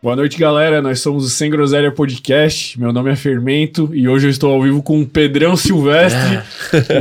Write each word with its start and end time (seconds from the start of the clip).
Boa 0.00 0.14
noite, 0.14 0.38
galera. 0.38 0.80
Nós 0.80 1.00
somos 1.00 1.24
o 1.24 1.28
Sem 1.28 1.50
Groselha 1.50 1.90
Podcast. 1.90 2.78
Meu 2.78 2.92
nome 2.92 3.10
é 3.10 3.16
Fermento 3.16 3.90
e 3.92 4.08
hoje 4.08 4.26
eu 4.26 4.30
estou 4.30 4.52
ao 4.52 4.62
vivo 4.62 4.80
com 4.82 5.00
o 5.00 5.06
Pedrão 5.06 5.56
Silvestre, 5.56 6.38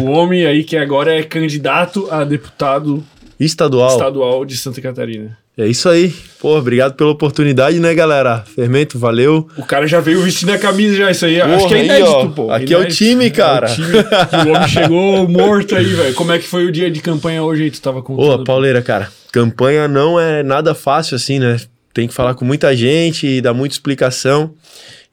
o 0.02 0.05
homem 0.05 0.46
aí 0.46 0.63
que 0.63 0.75
agora 0.75 1.13
é 1.13 1.21
candidato 1.21 2.07
a 2.09 2.23
deputado 2.23 3.04
Estadual. 3.39 3.91
estadual 3.91 4.45
de 4.45 4.57
Santa 4.57 4.81
Catarina. 4.81 5.38
É 5.55 5.68
isso 5.68 5.89
aí. 5.89 6.13
Pô, 6.39 6.55
obrigado 6.57 6.94
pela 6.95 7.09
oportunidade, 7.12 7.80
né, 7.80 7.94
galera? 7.94 8.44
Fermento, 8.55 8.98
valeu. 9.00 9.48
O 9.57 9.64
cara 9.64 9.88
já 9.88 10.00
veio 10.00 10.21
vestindo 10.21 10.52
a 10.52 10.57
camisa 10.57 10.95
já, 10.95 11.09
isso 11.11 11.25
aí. 11.25 11.41
Acho 11.41 11.57
Porra, 11.57 11.68
que 11.70 11.73
é 11.73 11.77
aí, 11.79 11.86
inédito, 11.86 12.09
ó. 12.11 12.27
pô. 12.27 12.52
Aqui 12.52 12.73
é 12.73 12.77
o 12.77 12.82
Inédito. 12.82 12.98
time, 13.04 13.32
cara. 13.32 13.68
É 13.68 13.71
o 13.71 13.75
time. 13.75 13.98
o 13.98 14.54
homem 14.55 14.68
chegou 14.68 15.27
morto 15.27 15.75
aí, 15.75 15.86
velho. 15.86 16.14
Como 16.14 16.32
é 16.32 16.38
que 16.39 16.48
foi 16.48 16.66
o 16.66 16.71
dia 16.71 16.91
de 16.91 17.00
campanha 17.02 17.41
hoje 17.44 17.64
aí? 17.64 17.72
Tu 17.72 17.81
tava 17.81 18.03
contando? 18.03 18.41
Ô, 18.41 18.44
Pauleira, 18.44 18.84
cara, 18.84 19.09
campanha 19.31 19.88
não 19.88 20.20
é 20.20 20.44
nada 20.44 20.75
fácil 20.75 21.16
assim, 21.16 21.39
né? 21.39 21.58
Tem 21.98 22.08
que 22.08 22.14
falar 22.14 22.36
com 22.36 22.46
muita 22.46 22.76
gente 22.78 23.26
e 23.26 23.42
dar 23.42 23.56
muita 23.56 23.74
explicação. 23.74 24.54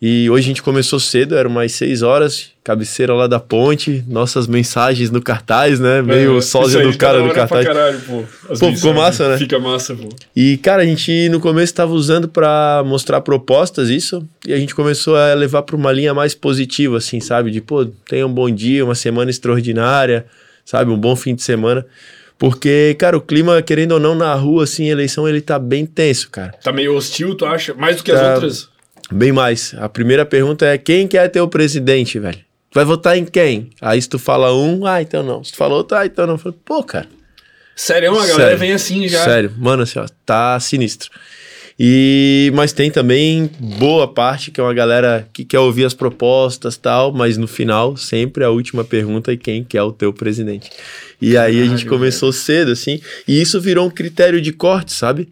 E 0.03 0.29
hoje 0.29 0.45
a 0.45 0.49
gente 0.49 0.63
começou 0.63 1.01
cedo, 1.01 1.35
eram 1.35 1.49
umas 1.49 1.73
6 1.73 2.03
horas, 2.03 2.51
cabeceira 2.63 3.15
lá 3.15 3.27
da 3.27 3.41
ponte, 3.41 4.05
nossas 4.07 4.47
mensagens 4.47 5.11
no 5.11 5.23
cartaz, 5.23 5.81
né? 5.81 6.03
Meio 6.03 6.37
É, 6.37 6.41
sósia 6.43 6.83
do 6.87 6.95
cara 6.99 7.23
do 7.23 7.31
cartaz. 7.31 7.67
Caralho, 7.67 7.99
pô. 8.01 8.23
Pô, 8.59 8.71
ficou 8.75 8.93
massa, 8.93 9.31
né? 9.31 9.39
Fica 9.39 9.59
massa, 9.59 9.95
pô. 9.95 10.11
E, 10.37 10.59
cara, 10.59 10.83
a 10.83 10.85
gente 10.85 11.31
no 11.31 11.41
começo 11.41 11.73
estava 11.73 11.95
usando 11.95 12.29
para 12.29 12.83
mostrar 12.85 13.23
propostas, 13.23 13.89
isso, 13.89 14.23
e 14.47 14.53
a 14.53 14.59
gente 14.59 14.75
começou 14.75 15.17
a 15.17 15.33
levar 15.33 15.63
para 15.63 15.77
uma 15.77 15.91
linha 15.91 16.13
mais 16.13 16.35
positiva, 16.35 16.99
assim, 16.99 17.19
sabe? 17.19 17.51
De, 17.51 17.63
pô, 17.63 17.87
tenha 18.07 18.27
um 18.27 18.35
bom 18.35 18.51
dia, 18.51 18.85
uma 18.85 18.95
semana 18.95 19.31
extraordinária, 19.31 20.27
sabe? 20.67 20.91
Um 20.91 20.99
bom 20.99 21.17
fim 21.17 21.35
de 21.35 21.43
semana. 21.43 21.87
Porque, 22.45 22.95
cara, 22.99 23.17
o 23.17 23.21
clima, 23.23 23.63
querendo 23.63 23.93
ou 23.93 24.01
não, 24.01 24.15
na 24.15 24.35
rua, 24.35 24.65
assim, 24.65 24.89
eleição, 24.91 25.27
ele 25.27 25.41
tá 25.41 25.59
bem 25.59 25.87
tenso, 25.87 26.29
cara. 26.29 26.53
Tá 26.63 26.71
meio 26.73 26.95
hostil, 26.95 27.35
tu 27.35 27.47
acha? 27.47 27.73
Mais 27.73 27.97
do 27.97 28.03
que 28.05 28.13
as 28.13 28.21
Tá. 28.21 28.35
outras? 28.35 28.69
Bem 29.11 29.33
mais. 29.33 29.75
A 29.79 29.89
primeira 29.89 30.27
pergunta 30.27 30.67
é: 30.67 30.77
quem 30.77 31.09
quer 31.09 31.29
ter 31.29 31.41
o 31.41 31.49
presidente, 31.49 32.19
velho? 32.19 32.37
Tu 32.37 32.75
vai 32.75 32.85
votar 32.85 33.17
em 33.17 33.25
quem? 33.25 33.71
Aí 33.81 34.01
se 34.03 34.09
tu 34.09 34.19
fala 34.19 34.53
um, 34.55 34.85
ah, 34.85 35.01
então 35.01 35.23
não. 35.23 35.43
Se 35.43 35.53
tu 35.53 35.57
falou 35.57 35.79
outro, 35.79 35.97
ah, 35.97 36.05
então 36.05 36.27
não. 36.27 36.35
Eu 36.35 36.39
falei, 36.39 36.59
pô, 36.65 36.83
cara. 36.83 37.07
Sério, 37.75 38.11
a 38.13 38.15
galera 38.15 38.35
Sério. 38.35 38.59
vem 38.59 38.73
assim 38.73 39.09
já. 39.09 39.25
Sério, 39.25 39.53
mano, 39.57 39.83
assim, 39.85 39.99
ó, 39.99 40.07
tá 40.27 40.61
sinistro. 40.61 41.11
E 41.79 42.53
mas 42.55 42.73
tem 42.73 42.91
também 42.91 43.51
boa 43.79 44.07
parte 44.07 44.51
que 44.53 44.61
é 44.61 44.63
uma 44.63 44.73
galera 44.75 45.29
que 45.33 45.45
quer 45.45 45.59
ouvir 45.59 45.85
as 45.85 45.93
propostas 45.95 46.77
tal, 46.77 47.13
mas 47.13 47.37
no 47.37 47.49
final 47.49 47.97
sempre 47.97 48.45
a 48.45 48.51
última 48.51 48.85
pergunta 48.85 49.33
é 49.33 49.37
quem 49.37 49.65
quer 49.65 49.83
o 49.83 49.91
teu 49.93 50.13
presidente. 50.13 50.71
E 51.21 51.37
aí 51.37 51.61
a 51.61 51.65
gente 51.65 51.85
começou 51.87 52.33
cedo 52.33 52.71
assim, 52.71 53.01
e 53.27 53.41
isso 53.41 53.61
virou 53.61 53.87
um 53.87 53.91
critério 53.91 54.41
de 54.41 54.53
corte, 54.53 54.93
sabe? 54.93 55.29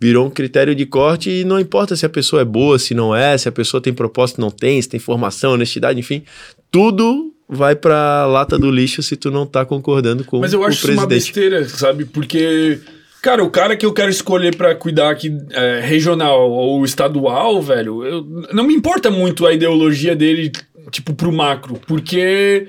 Virou 0.00 0.26
um 0.26 0.30
critério 0.30 0.74
de 0.74 0.84
corte 0.84 1.30
e 1.30 1.44
não 1.44 1.58
importa 1.58 1.94
se 1.96 2.04
a 2.04 2.08
pessoa 2.08 2.42
é 2.42 2.44
boa, 2.44 2.78
se 2.78 2.92
não 2.92 3.14
é, 3.14 3.38
se 3.38 3.48
a 3.48 3.52
pessoa 3.52 3.80
tem 3.80 3.94
proposta, 3.94 4.40
não 4.40 4.50
tem, 4.50 4.82
se 4.82 4.88
tem 4.88 4.98
formação, 5.00 5.52
honestidade, 5.52 5.98
enfim, 6.00 6.22
tudo 6.70 7.32
vai 7.48 7.76
pra 7.76 8.26
lata 8.26 8.58
do 8.58 8.70
lixo 8.70 9.02
se 9.04 9.14
tu 9.16 9.30
não 9.30 9.46
tá 9.46 9.64
concordando 9.64 10.24
com 10.24 10.40
Mas 10.40 10.52
eu 10.52 10.60
o 10.60 10.64
acho 10.64 10.78
isso 10.78 10.90
uma 10.92 11.06
presidente. 11.06 11.32
besteira, 11.32 11.68
sabe? 11.68 12.04
Porque, 12.04 12.80
cara, 13.22 13.42
o 13.42 13.50
cara 13.50 13.76
que 13.76 13.84
eu 13.86 13.92
quero 13.92 14.10
escolher 14.10 14.54
pra 14.56 14.74
cuidar 14.74 15.10
aqui 15.10 15.36
é, 15.50 15.80
regional 15.80 16.50
ou 16.50 16.84
estadual, 16.84 17.60
velho, 17.62 18.04
eu, 18.04 18.24
não 18.52 18.64
me 18.64 18.74
importa 18.74 19.10
muito 19.10 19.46
a 19.46 19.52
ideologia 19.52 20.14
dele, 20.14 20.50
tipo, 20.90 21.14
pro 21.14 21.32
macro, 21.32 21.80
porque 21.86 22.68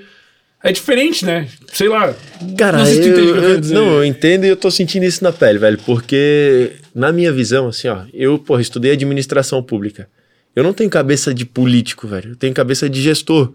é 0.62 0.72
diferente, 0.72 1.24
né? 1.24 1.46
Sei 1.72 1.88
lá. 1.88 2.14
Cara, 2.56 2.78
não 2.78 2.86
sei 2.86 2.94
se 3.02 3.08
eu, 3.08 3.12
entende 3.12 3.20
o 3.28 3.32
que 3.32 3.38
eu 3.38 3.42
eu- 3.42 3.48
quero 3.48 3.60
dizer. 3.60 3.74
não, 3.74 3.86
eu 3.94 4.04
entendo 4.04 4.44
e 4.44 4.48
eu 4.48 4.56
tô 4.56 4.70
sentindo 4.70 5.04
isso 5.04 5.22
na 5.22 5.32
pele, 5.32 5.58
velho, 5.58 5.78
porque 5.86 6.72
na 6.94 7.12
minha 7.12 7.32
visão, 7.32 7.68
assim, 7.68 7.88
ó, 7.88 8.00
eu, 8.12 8.38
porra, 8.38 8.60
estudei 8.60 8.92
administração 8.92 9.62
pública. 9.62 10.08
Eu 10.56 10.64
não 10.64 10.72
tenho 10.72 10.90
cabeça 10.90 11.32
de 11.32 11.44
político, 11.44 12.08
velho, 12.08 12.30
eu 12.30 12.36
tenho 12.36 12.52
cabeça 12.52 12.88
de 12.90 13.00
gestor. 13.00 13.52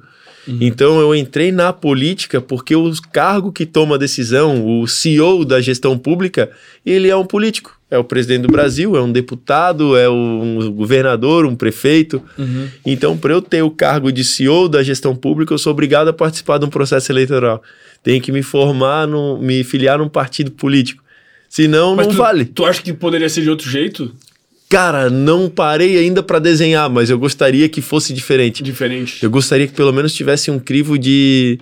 Uhum. 0.47 0.57
Então 0.61 0.99
eu 0.99 1.15
entrei 1.15 1.51
na 1.51 1.71
política 1.71 2.41
porque 2.41 2.75
o 2.75 2.91
cargo 3.11 3.51
que 3.51 3.65
toma 3.65 3.95
a 3.95 3.97
decisão, 3.97 4.81
o 4.81 4.87
CEO 4.87 5.45
da 5.45 5.61
gestão 5.61 5.97
pública, 5.97 6.49
ele 6.85 7.09
é 7.09 7.15
um 7.15 7.25
político. 7.25 7.77
É 7.89 7.97
o 7.97 8.03
presidente 8.03 8.41
do 8.41 8.47
Brasil, 8.47 8.95
é 8.95 9.01
um 9.01 9.11
deputado, 9.11 9.95
é 9.95 10.09
um 10.09 10.71
governador, 10.71 11.45
um 11.45 11.55
prefeito. 11.55 12.19
Uhum. 12.39 12.67
Então, 12.83 13.15
para 13.15 13.33
eu 13.33 13.39
ter 13.39 13.61
o 13.61 13.69
cargo 13.69 14.11
de 14.11 14.23
CEO 14.23 14.67
da 14.67 14.81
gestão 14.81 15.15
pública, 15.15 15.53
eu 15.53 15.59
sou 15.59 15.71
obrigado 15.71 16.07
a 16.07 16.13
participar 16.13 16.57
de 16.57 16.65
um 16.65 16.69
processo 16.69 17.11
eleitoral. 17.11 17.61
Tenho 18.01 18.19
que 18.19 18.31
me 18.31 18.41
formar, 18.41 19.07
no, 19.07 19.37
me 19.37 19.63
filiar 19.63 19.99
num 19.99 20.09
partido 20.09 20.49
político. 20.49 21.03
Senão, 21.47 21.95
Mas 21.95 22.07
não 22.07 22.15
tu, 22.15 22.17
vale. 22.17 22.45
Tu 22.45 22.65
acha 22.65 22.81
que 22.81 22.91
poderia 22.91 23.29
ser 23.29 23.43
de 23.43 23.49
outro 23.51 23.69
jeito? 23.69 24.11
Cara, 24.73 25.07
não 25.07 25.51
parei 25.51 25.99
ainda 25.99 26.23
para 26.23 26.39
desenhar, 26.39 26.89
mas 26.89 27.11
eu 27.11 27.19
gostaria 27.19 27.69
que 27.69 27.79
fosse 27.79 28.11
diferente. 28.11 28.63
Diferente. 28.63 29.23
Eu 29.23 29.29
gostaria 29.29 29.67
que 29.67 29.73
pelo 29.73 29.93
menos 29.93 30.15
tivesse 30.15 30.49
um 30.49 30.57
crivo 30.57 30.97
de. 30.97 31.59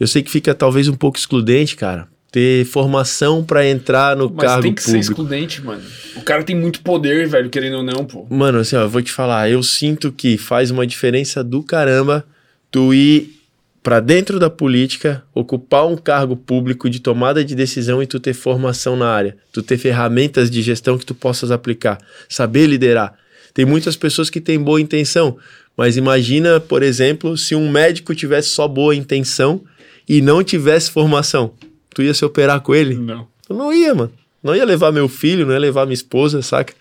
Eu 0.00 0.08
sei 0.08 0.20
que 0.20 0.30
fica 0.32 0.52
talvez 0.52 0.88
um 0.88 0.94
pouco 0.94 1.16
excludente, 1.16 1.76
cara. 1.76 2.08
Ter 2.32 2.64
formação 2.64 3.44
para 3.44 3.64
entrar 3.68 4.16
no 4.16 4.28
Mas 4.28 4.46
cargo 4.46 4.62
tem 4.64 4.74
que 4.74 4.82
ser 4.82 4.92
público. 4.92 5.12
excludente, 5.12 5.62
mano. 5.62 5.82
O 6.16 6.22
cara 6.22 6.42
tem 6.42 6.56
muito 6.56 6.80
poder, 6.80 7.28
velho, 7.28 7.48
querendo 7.48 7.76
ou 7.76 7.82
não, 7.84 8.04
pô. 8.04 8.26
Mano, 8.28 8.58
assim, 8.58 8.74
ó, 8.74 8.80
eu 8.80 8.88
vou 8.88 9.00
te 9.00 9.12
falar, 9.12 9.48
eu 9.48 9.62
sinto 9.62 10.10
que 10.10 10.36
faz 10.36 10.72
uma 10.72 10.84
diferença 10.84 11.44
do 11.44 11.62
caramba 11.62 12.24
tu 12.68 12.92
ir 12.92 13.39
pra 13.82 14.00
dentro 14.00 14.38
da 14.38 14.50
política, 14.50 15.22
ocupar 15.34 15.86
um 15.86 15.96
cargo 15.96 16.36
público 16.36 16.88
de 16.90 17.00
tomada 17.00 17.44
de 17.44 17.54
decisão 17.54 18.02
e 18.02 18.06
tu 18.06 18.20
ter 18.20 18.34
formação 18.34 18.96
na 18.96 19.08
área, 19.08 19.36
tu 19.52 19.62
ter 19.62 19.78
ferramentas 19.78 20.50
de 20.50 20.62
gestão 20.62 20.98
que 20.98 21.06
tu 21.06 21.14
possas 21.14 21.50
aplicar, 21.50 21.98
saber 22.28 22.66
liderar. 22.66 23.14
Tem 23.54 23.64
muitas 23.64 23.96
pessoas 23.96 24.30
que 24.30 24.40
têm 24.40 24.58
boa 24.58 24.80
intenção, 24.80 25.36
mas 25.76 25.96
imagina, 25.96 26.60
por 26.60 26.82
exemplo, 26.82 27.36
se 27.36 27.54
um 27.54 27.70
médico 27.70 28.14
tivesse 28.14 28.50
só 28.50 28.68
boa 28.68 28.94
intenção 28.94 29.62
e 30.08 30.20
não 30.20 30.44
tivesse 30.44 30.90
formação. 30.90 31.54
Tu 31.94 32.02
ia 32.02 32.14
se 32.14 32.24
operar 32.24 32.60
com 32.60 32.74
ele? 32.74 32.94
Não. 32.94 33.26
Eu 33.48 33.56
não 33.56 33.72
ia, 33.72 33.94
mano. 33.94 34.12
Não 34.42 34.54
ia 34.56 34.64
levar 34.64 34.90
meu 34.90 35.08
filho, 35.08 35.44
não 35.44 35.52
ia 35.52 35.58
levar 35.58 35.84
minha 35.84 35.94
esposa, 35.94 36.40
saca? 36.40 36.72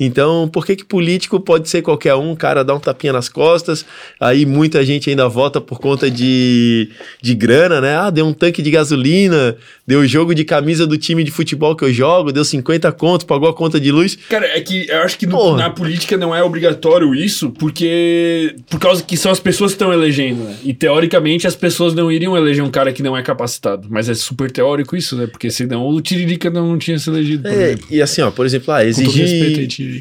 Então, 0.00 0.48
por 0.52 0.64
que 0.64 0.76
que 0.76 0.84
político 0.84 1.40
pode 1.40 1.68
ser 1.68 1.82
qualquer 1.82 2.14
um? 2.14 2.32
O 2.32 2.36
cara 2.36 2.62
dá 2.64 2.74
um 2.74 2.80
tapinha 2.80 3.12
nas 3.12 3.28
costas, 3.28 3.84
aí 4.20 4.46
muita 4.46 4.84
gente 4.84 5.10
ainda 5.10 5.28
vota 5.28 5.60
por 5.60 5.80
conta 5.80 6.10
de, 6.10 6.88
de 7.20 7.34
grana, 7.34 7.80
né? 7.80 7.96
Ah, 7.96 8.10
deu 8.10 8.26
um 8.26 8.32
tanque 8.32 8.62
de 8.62 8.70
gasolina, 8.70 9.56
deu 9.86 10.06
jogo 10.06 10.34
de 10.34 10.44
camisa 10.44 10.86
do 10.86 10.96
time 10.96 11.24
de 11.24 11.30
futebol 11.30 11.74
que 11.74 11.84
eu 11.84 11.92
jogo, 11.92 12.32
deu 12.32 12.44
50 12.44 12.90
conto, 12.92 13.26
pagou 13.26 13.48
a 13.48 13.54
conta 13.54 13.80
de 13.80 13.90
luz. 13.90 14.16
Cara, 14.28 14.46
é 14.46 14.60
que 14.60 14.88
eu 14.88 14.98
acho 15.02 15.18
que 15.18 15.26
no- 15.26 15.56
na 15.56 15.70
política 15.70 16.16
não 16.16 16.34
é 16.34 16.42
obrigatório 16.42 17.14
isso, 17.14 17.50
porque. 17.50 18.54
Por 18.70 18.78
causa 18.80 19.02
que 19.02 19.16
são 19.16 19.30
as 19.32 19.40
pessoas 19.40 19.72
que 19.72 19.76
estão 19.76 19.92
elegendo, 19.92 20.44
né? 20.44 20.56
E 20.64 20.72
teoricamente 20.74 21.46
as 21.46 21.54
pessoas 21.56 21.94
não 21.94 22.10
iriam 22.10 22.36
eleger 22.36 22.62
um 22.64 22.70
cara 22.70 22.92
que 22.92 23.02
não 23.02 23.16
é 23.16 23.22
capacitado. 23.22 23.86
Mas 23.90 24.08
é 24.08 24.14
super 24.14 24.50
teórico 24.50 24.96
isso, 24.96 25.16
né? 25.16 25.26
Porque 25.26 25.50
senão 25.50 25.86
o 25.88 26.00
Tiririca 26.00 26.50
não, 26.50 26.78
tinha 26.78 26.98
se 26.98 27.08
elegido, 27.10 27.42
por 27.42 27.52
É, 27.52 27.76
e 27.90 28.00
assim, 28.02 28.22
ó, 28.22 28.30
por 28.30 28.46
exemplo, 28.46 28.72
ah, 28.72 28.84
exigir... 28.84 29.26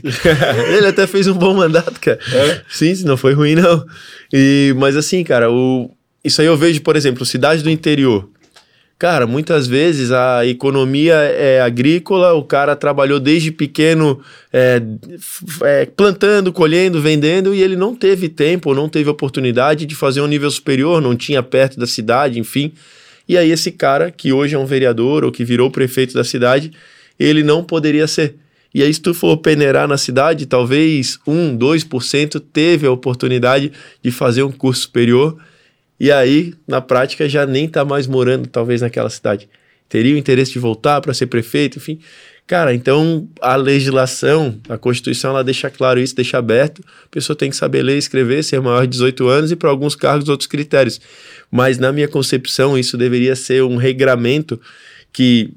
Ele 0.75 0.87
até 0.87 1.07
fez 1.07 1.27
um 1.27 1.33
bom 1.33 1.53
mandato, 1.53 1.99
cara. 1.99 2.19
É? 2.33 2.61
Sim, 2.69 2.93
não 3.05 3.17
foi 3.17 3.33
ruim, 3.33 3.55
não. 3.55 3.85
E, 4.33 4.73
mas 4.77 4.95
assim, 4.95 5.23
cara, 5.23 5.51
o, 5.51 5.91
isso 6.23 6.41
aí 6.41 6.47
eu 6.47 6.57
vejo, 6.57 6.81
por 6.81 6.95
exemplo, 6.95 7.25
cidade 7.25 7.63
do 7.63 7.69
interior. 7.69 8.29
Cara, 8.99 9.27
muitas 9.27 9.67
vezes 9.67 10.11
a 10.11 10.43
economia 10.43 11.13
é 11.13 11.61
agrícola, 11.61 12.33
o 12.33 12.43
cara 12.43 12.75
trabalhou 12.75 13.19
desde 13.19 13.51
pequeno 13.51 14.19
é, 14.51 14.81
é, 15.61 15.85
plantando, 15.85 16.51
colhendo, 16.51 16.99
vendendo, 16.99 17.53
e 17.53 17.61
ele 17.61 17.75
não 17.75 17.95
teve 17.95 18.27
tempo, 18.27 18.73
não 18.73 18.89
teve 18.89 19.07
oportunidade 19.07 19.85
de 19.85 19.93
fazer 19.93 20.21
um 20.21 20.25
nível 20.25 20.49
superior, 20.49 20.99
não 20.99 21.15
tinha 21.15 21.43
perto 21.43 21.79
da 21.79 21.85
cidade, 21.85 22.39
enfim. 22.39 22.73
E 23.29 23.37
aí 23.37 23.51
esse 23.51 23.71
cara, 23.71 24.09
que 24.09 24.33
hoje 24.33 24.55
é 24.55 24.59
um 24.59 24.65
vereador 24.65 25.23
ou 25.23 25.31
que 25.31 25.45
virou 25.45 25.69
prefeito 25.69 26.15
da 26.15 26.23
cidade, 26.23 26.71
ele 27.19 27.43
não 27.43 27.63
poderia 27.63 28.07
ser. 28.07 28.35
E 28.73 28.83
aí, 28.83 28.93
se 28.93 29.01
tu 29.01 29.13
for 29.13 29.37
peneirar 29.37 29.87
na 29.87 29.97
cidade, 29.97 30.45
talvez 30.45 31.19
1, 31.25 31.57
2% 31.57 32.41
teve 32.51 32.85
a 32.85 32.91
oportunidade 32.91 33.71
de 34.01 34.11
fazer 34.11 34.43
um 34.43 34.51
curso 34.51 34.83
superior. 34.83 35.37
E 35.99 36.11
aí, 36.11 36.53
na 36.67 36.81
prática, 36.81 37.27
já 37.27 37.45
nem 37.45 37.67
tá 37.67 37.83
mais 37.83 38.07
morando, 38.07 38.47
talvez, 38.47 38.81
naquela 38.81 39.09
cidade. 39.09 39.49
Teria 39.89 40.13
o 40.13 40.17
interesse 40.17 40.51
de 40.51 40.59
voltar 40.59 41.01
para 41.01 41.13
ser 41.13 41.27
prefeito, 41.27 41.77
enfim. 41.77 41.99
Cara, 42.47 42.73
então 42.73 43.27
a 43.41 43.57
legislação, 43.57 44.57
a 44.69 44.77
Constituição, 44.77 45.31
ela 45.31 45.43
deixa 45.43 45.69
claro 45.69 45.99
isso, 45.99 46.15
deixa 46.15 46.37
aberto. 46.37 46.81
A 47.05 47.09
pessoa 47.09 47.35
tem 47.35 47.49
que 47.49 47.57
saber 47.57 47.83
ler 47.83 47.97
escrever, 47.97 48.41
ser 48.41 48.61
maior 48.61 48.83
de 48.83 48.87
18 48.87 49.27
anos 49.27 49.51
e 49.51 49.55
para 49.55 49.69
alguns 49.69 49.95
cargos 49.95 50.29
outros 50.29 50.47
critérios. 50.47 51.01
Mas 51.51 51.77
na 51.77 51.91
minha 51.91 52.07
concepção, 52.07 52.77
isso 52.77 52.97
deveria 52.97 53.35
ser 53.35 53.63
um 53.63 53.75
regramento 53.75 54.59
que 55.11 55.53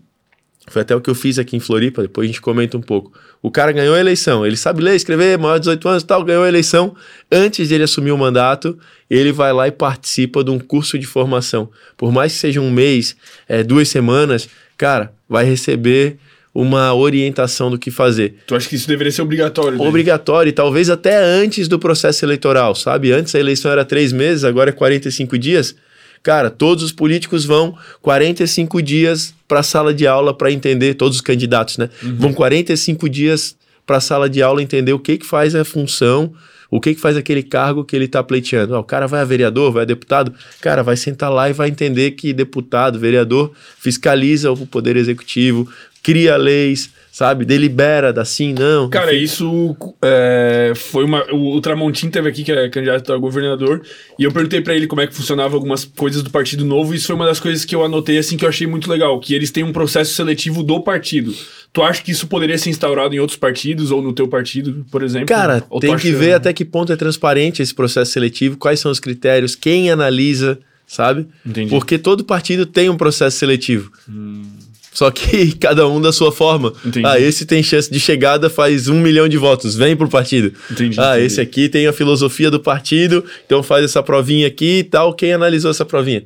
foi 0.71 0.83
até 0.83 0.95
o 0.95 1.01
que 1.01 1.11
eu 1.11 1.17
fiz 1.17 1.37
aqui 1.37 1.57
em 1.57 1.61
Floripa, 1.61 2.01
depois 2.01 2.25
a 2.25 2.29
gente 2.29 2.41
comenta 2.41 2.79
um 2.79 2.81
pouco. 2.81 3.13
O 3.43 3.51
cara 3.51 3.73
ganhou 3.73 3.93
a 3.93 3.99
eleição, 3.99 4.47
ele 4.47 4.57
sabe 4.57 4.81
ler, 4.81 4.95
escrever, 4.95 5.37
maior 5.37 5.55
de 5.55 5.63
18 5.63 5.89
anos 5.89 6.03
e 6.05 6.07
tal, 6.07 6.23
ganhou 6.25 6.45
a 6.45 6.49
eleição. 6.49 6.95
Antes 7.31 7.67
de 7.69 7.75
ele 7.75 7.83
assumir 7.83 8.13
o 8.13 8.17
mandato, 8.17 8.79
ele 9.11 9.33
vai 9.33 9.53
lá 9.53 9.67
e 9.67 9.73
participa 9.73 10.45
de 10.45 10.51
um 10.53 10.61
curso 10.61 10.97
de 10.97 11.07
formação. 11.07 11.69
Por 11.97 12.13
mais 12.13 12.33
que 12.33 12.39
seja 12.39 12.61
um 12.61 12.71
mês, 12.71 13.17
é, 13.49 13.65
duas 13.65 13.89
semanas, 13.89 14.49
cara, 14.79 15.13
vai 15.29 15.45
receber 15.45 16.19
uma 16.55 16.95
orientação 16.95 17.69
do 17.69 17.77
que 17.77 17.91
fazer. 17.91 18.37
Tu 18.47 18.55
acha 18.55 18.69
que 18.69 18.77
isso 18.77 18.87
deveria 18.87 19.11
ser 19.11 19.23
obrigatório? 19.23 19.77
Daí? 19.77 19.89
Obrigatório, 19.89 20.51
e 20.51 20.53
talvez 20.53 20.89
até 20.89 21.21
antes 21.21 21.67
do 21.67 21.81
processo 21.81 22.25
eleitoral, 22.25 22.77
sabe? 22.77 23.11
Antes 23.11 23.35
a 23.35 23.41
eleição 23.41 23.73
era 23.73 23.85
três 23.85 24.13
meses, 24.13 24.45
agora 24.45 24.71
é 24.71 24.73
45 24.73 25.37
dias. 25.37 25.75
Cara, 26.23 26.49
todos 26.49 26.85
os 26.85 26.93
políticos 26.93 27.45
vão 27.45 27.77
45 28.03 28.81
dias 28.83 29.35
para 29.51 29.59
a 29.59 29.65
sala 29.65 29.93
de 29.93 30.07
aula 30.07 30.33
para 30.33 30.53
entender, 30.53 30.95
todos 30.95 31.17
os 31.17 31.21
candidatos, 31.21 31.77
né? 31.77 31.91
Uhum. 32.05 32.17
Vão 32.17 32.33
45 32.33 33.09
dias 33.09 33.57
para 33.85 33.97
a 33.97 34.01
sala 34.01 34.31
de 34.31 34.41
aula 34.41 34.63
entender 34.63 34.93
o 34.93 34.99
que, 35.01 35.19
que 35.19 35.27
faz 35.27 35.57
a 35.57 35.65
função, 35.65 36.33
o 36.71 36.81
que, 36.81 36.95
que 36.95 37.01
faz 37.01 37.17
aquele 37.17 37.43
cargo 37.43 37.85
que 37.85 37.97
ele 37.97 38.05
está 38.05 38.23
pleiteando. 38.23 38.79
o 38.79 38.85
cara 38.85 39.09
vai 39.09 39.21
a 39.21 39.25
vereador, 39.25 39.73
vai 39.73 39.83
a 39.83 39.85
deputado, 39.85 40.33
cara, 40.61 40.85
vai 40.85 40.97
sentar 40.97 41.33
lá 41.33 41.51
e 41.51 41.53
vai 41.53 41.69
entender 41.69 42.13
que 42.13 42.33
deputado, 42.33 42.97
vereador, 42.97 43.51
fiscaliza 43.77 44.53
o 44.53 44.65
poder 44.65 44.97
executivo, 44.97 45.69
cria 46.01 46.37
leis, 46.37 46.91
sabe? 47.21 47.45
Delibera, 47.45 48.15
dá 48.15 48.25
sim, 48.25 48.55
não. 48.55 48.89
Cara, 48.89 49.15
enfim. 49.15 49.25
isso 49.25 49.77
é, 50.01 50.73
foi 50.75 51.05
uma. 51.05 51.23
O, 51.35 51.61
Tramontim 51.61 52.09
teve 52.09 52.27
aqui, 52.27 52.43
que 52.43 52.51
é 52.51 52.67
candidato 52.71 53.13
a 53.13 53.19
governador, 53.19 53.83
e 54.19 54.25
eu 54.25 54.33
perguntei 54.33 54.63
para 54.63 54.75
ele 54.75 54.87
como 54.87 55.03
é 55.03 55.07
que 55.07 55.15
funcionava 55.15 55.55
algumas 55.55 55.85
coisas 55.85 56.23
do 56.23 56.31
Partido 56.31 56.65
Novo, 56.65 56.95
e 56.95 56.97
isso 56.97 57.09
foi 57.09 57.15
uma 57.15 57.27
das 57.27 57.39
coisas 57.39 57.63
que 57.67 57.77
eu 57.77 57.85
anotei, 57.85 58.17
assim, 58.17 58.39
que 58.39 58.45
eu 58.47 58.49
achei 58.49 58.67
muito 58.67 58.91
legal, 58.91 59.21
que 59.21 59.35
eles 59.35 59.51
têm 59.51 59.63
um 59.63 59.71
processo 59.71 60.15
seletivo 60.15 60.63
do 60.63 60.81
partido. 60.81 61.35
Tu 61.75 61.83
acha 61.83 62.03
que 62.03 62.11
isso 62.11 62.27
poderia 62.27 62.57
ser 62.57 62.71
instaurado 62.71 63.15
em 63.15 63.19
outros 63.19 63.39
partidos 63.39 63.91
ou 63.91 64.01
no 64.01 64.15
teu 64.15 64.27
partido, 64.27 64.87
por 64.91 65.03
exemplo? 65.03 65.27
Cara, 65.27 65.63
tem 65.79 65.99
que 65.99 66.13
ver 66.13 66.33
até 66.33 66.55
que 66.55 66.65
ponto 66.65 66.91
é 66.91 66.97
transparente 66.97 67.61
esse 67.61 67.75
processo 67.75 68.13
seletivo, 68.13 68.57
quais 68.57 68.81
são 68.81 68.91
os 68.91 68.99
critérios, 68.99 69.55
quem 69.55 69.91
analisa, 69.91 70.59
sabe? 70.87 71.27
Entendi. 71.45 71.69
Porque 71.69 71.99
todo 71.99 72.25
partido 72.25 72.65
tem 72.65 72.89
um 72.89 72.97
processo 72.97 73.37
seletivo. 73.37 73.93
Hum. 74.09 74.60
Só 74.93 75.11
que 75.11 75.53
cada 75.59 75.87
um 75.89 76.01
da 76.01 76.13
sua 76.13 76.33
forma. 76.33 76.73
Entendi. 76.85 77.07
Ah, 77.07 77.19
esse 77.19 77.47
tem 77.47 77.63
chance 77.63 77.91
de 77.91 78.01
chegada, 78.01 78.51
faz 78.51 78.89
um 78.89 79.01
milhão 79.01 79.29
de 79.29 79.37
votos, 79.37 79.77
vem 79.77 79.97
pro 79.97 80.09
partido. 80.09 80.53
Entendi, 80.71 80.99
ah, 81.01 81.13
entendi. 81.13 81.27
esse 81.27 81.41
aqui 81.41 81.69
tem 81.69 81.87
a 81.87 81.93
filosofia 81.93 82.51
do 82.51 82.61
partido, 82.61 83.25
então 83.47 83.63
faz 83.63 83.85
essa 83.85 84.03
provinha 84.03 84.47
aqui 84.47 84.79
e 84.79 84.85
tal. 84.85 85.15
Quem 85.15 85.33
analisou 85.33 85.71
essa 85.71 85.85
provinha? 85.85 86.25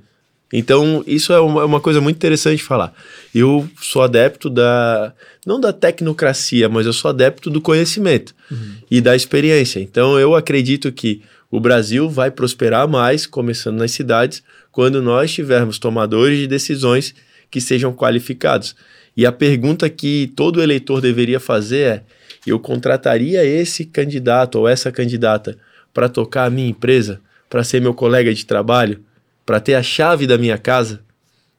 Então, 0.52 1.02
isso 1.04 1.32
é 1.32 1.40
uma, 1.40 1.62
é 1.62 1.64
uma 1.64 1.80
coisa 1.80 2.00
muito 2.00 2.16
interessante 2.16 2.58
de 2.58 2.64
falar. 2.64 2.92
Eu 3.34 3.68
sou 3.80 4.02
adepto 4.02 4.48
da. 4.48 5.12
Não 5.44 5.60
da 5.60 5.72
tecnocracia, 5.72 6.68
mas 6.68 6.86
eu 6.86 6.92
sou 6.92 7.08
adepto 7.08 7.50
do 7.50 7.60
conhecimento 7.60 8.34
uhum. 8.50 8.74
e 8.88 9.00
da 9.00 9.16
experiência. 9.16 9.80
Então, 9.80 10.18
eu 10.18 10.34
acredito 10.34 10.92
que 10.92 11.22
o 11.50 11.58
Brasil 11.58 12.08
vai 12.08 12.30
prosperar 12.30 12.88
mais, 12.88 13.26
começando 13.26 13.78
nas 13.78 13.90
cidades, 13.90 14.42
quando 14.70 15.02
nós 15.02 15.32
tivermos 15.32 15.78
tomadores 15.78 16.38
de 16.38 16.46
decisões 16.46 17.14
que 17.54 17.60
sejam 17.60 17.92
qualificados. 17.92 18.74
E 19.16 19.24
a 19.24 19.30
pergunta 19.30 19.88
que 19.88 20.32
todo 20.34 20.60
eleitor 20.60 21.00
deveria 21.00 21.38
fazer 21.38 21.78
é: 21.78 22.02
eu 22.44 22.58
contrataria 22.58 23.44
esse 23.44 23.84
candidato 23.84 24.58
ou 24.58 24.66
essa 24.66 24.90
candidata 24.90 25.56
para 25.92 26.08
tocar 26.08 26.46
a 26.46 26.50
minha 26.50 26.68
empresa, 26.68 27.20
para 27.48 27.62
ser 27.62 27.80
meu 27.80 27.94
colega 27.94 28.34
de 28.34 28.44
trabalho, 28.44 29.04
para 29.46 29.60
ter 29.60 29.74
a 29.74 29.84
chave 29.84 30.26
da 30.26 30.36
minha 30.36 30.58
casa? 30.58 31.00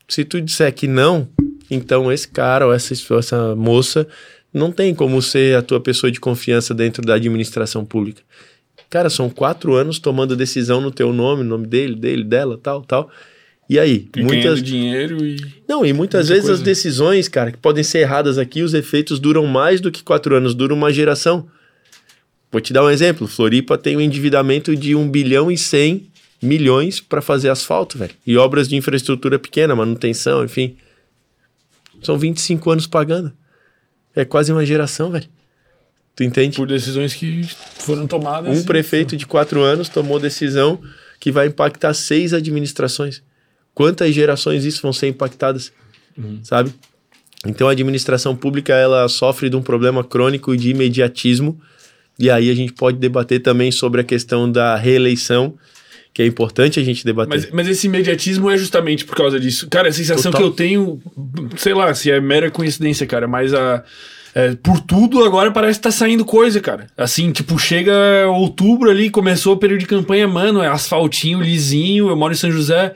Se 0.06 0.26
tu 0.26 0.42
disser 0.42 0.74
que 0.74 0.86
não, 0.86 1.30
então 1.72 2.12
esse 2.12 2.28
cara 2.28 2.68
ou 2.68 2.74
essa, 2.74 2.94
essa 3.18 3.56
moça 3.56 4.06
não 4.54 4.74
tem 4.74 4.94
como 4.94 5.22
ser 5.22 5.56
a 5.56 5.62
tua 5.62 5.80
pessoa 5.80 6.12
de 6.12 6.20
confiança 6.20 6.74
dentro 6.74 7.02
da 7.04 7.14
administração 7.14 7.86
pública. 7.86 8.22
Cara, 8.90 9.10
são 9.10 9.30
quatro 9.30 9.76
anos 9.76 9.98
tomando 9.98 10.36
decisão 10.36 10.82
no 10.82 10.92
teu 10.92 11.14
nome, 11.14 11.42
no 11.44 11.52
nome 11.52 11.68
dele, 11.68 11.96
dele, 11.96 12.26
dela, 12.26 12.60
tal, 12.62 12.82
tal. 12.82 13.10
E 13.68 13.80
aí? 13.80 14.08
E 14.16 14.24
muitas 14.24 14.62
dinheiro 14.62 15.26
e. 15.26 15.38
Não, 15.68 15.86
e 15.86 15.92
muitas 15.92 16.30
vezes 16.30 16.46
coisa. 16.46 16.60
as 16.60 16.62
decisões, 16.62 17.28
cara, 17.28 17.52
que 17.52 17.58
podem 17.58 17.84
ser 17.84 18.00
erradas 18.00 18.38
aqui, 18.38 18.62
os 18.62 18.74
efeitos 18.74 19.20
duram 19.20 19.46
mais 19.48 19.82
do 19.82 19.92
que 19.92 20.04
quatro 20.04 20.36
anos, 20.36 20.54
duram 20.54 20.76
uma 20.76 20.94
geração. 20.94 21.48
Vou 22.52 22.62
te 22.62 22.72
dar 22.72 22.84
um 22.84 22.90
exemplo. 22.90 23.28
Floripa 23.28 23.78
tem 23.78 23.98
um 23.98 24.02
endividamento 24.02 24.76
de 24.76 24.96
1 24.96 25.10
bilhão 25.10 25.52
e 25.52 25.58
100 25.58 26.10
milhões 26.42 27.02
para 27.02 27.22
fazer 27.22 27.50
asfalto, 27.50 27.98
velho. 27.98 28.14
E 28.26 28.38
obras 28.38 28.70
de 28.70 28.76
infraestrutura 28.76 29.40
pequena, 29.40 29.76
manutenção, 29.76 30.46
enfim. 30.46 30.78
São 32.04 32.18
25 32.18 32.70
anos 32.70 32.88
pagando. 32.88 33.34
É 34.16 34.24
quase 34.24 34.52
uma 34.52 34.66
geração, 34.66 35.10
velho. 35.10 35.28
Tu 36.16 36.24
entende? 36.24 36.56
Por 36.56 36.68
decisões 36.68 37.14
que 37.14 37.44
foram 37.80 38.08
tomadas. 38.08 38.58
Um 38.58 38.64
prefeito 38.64 39.18
de 39.18 39.26
quatro 39.26 39.62
anos 39.62 39.90
tomou 39.90 40.20
decisão 40.20 40.80
que 41.20 41.32
vai 41.32 41.48
impactar 41.48 41.94
seis 41.94 42.32
administrações 42.32 43.22
quantas 43.76 44.16
gerações 44.16 44.66
isso 44.66 44.82
vão 44.82 44.94
ser 44.94 45.10
impactadas, 45.10 45.72
uhum. 46.18 46.40
sabe? 46.42 46.74
Então 47.46 47.68
a 47.68 47.72
administração 47.72 48.36
pública 48.36 48.74
ela 48.74 49.08
sofre 49.08 49.50
de 49.50 49.56
um 49.56 49.62
problema 49.62 50.04
crônico 50.04 50.58
de 50.58 50.72
imediatismo 50.72 51.62
e 52.18 52.32
aí 52.32 52.50
a 52.50 52.56
gente 52.56 52.74
pode 52.74 52.98
debater 52.98 53.42
também 53.42 53.72
sobre 53.72 54.02
a 54.02 54.04
questão 54.04 54.50
da 54.50 54.76
reeleição, 54.76 55.54
que 56.14 56.22
é 56.22 56.26
importante 56.26 56.80
a 56.80 56.84
gente 56.84 57.04
debater. 57.04 57.30
Mas, 57.30 57.52
mas 57.52 57.68
esse 57.68 57.88
imediatismo 57.88 58.50
é 58.50 58.58
justamente 58.58 59.04
por 59.04 59.16
causa 59.16 59.38
disso. 59.38 59.68
Cara, 59.70 59.90
a 59.90 59.94
sensação 59.94 60.32
Total. 60.32 60.42
que 60.42 60.48
eu 60.48 60.52
tenho, 60.52 61.02
sei 61.58 61.74
lá, 61.74 61.94
se 61.94 62.10
é 62.10 62.22
mera 62.22 62.50
coincidência, 62.50 63.06
cara, 63.06 63.28
mas 63.28 63.54
a 63.54 63.84
é, 64.34 64.54
por 64.54 64.82
tudo 64.82 65.24
agora 65.24 65.50
parece 65.50 65.80
que 65.80 65.84
tá 65.84 65.92
saindo 65.92 66.26
coisa, 66.26 66.60
cara. 66.60 66.88
Assim, 66.98 67.32
tipo, 67.32 67.58
chega 67.58 67.94
outubro 68.28 68.90
ali, 68.90 69.10
começou 69.10 69.54
o 69.54 69.58
período 69.58 69.80
de 69.80 69.86
campanha, 69.86 70.28
mano, 70.28 70.62
é 70.62 70.68
asfaltinho, 70.68 71.42
lisinho, 71.42 72.10
eu 72.10 72.18
moro 72.18 72.34
em 72.34 72.38
São 72.38 72.52
José 72.52 72.96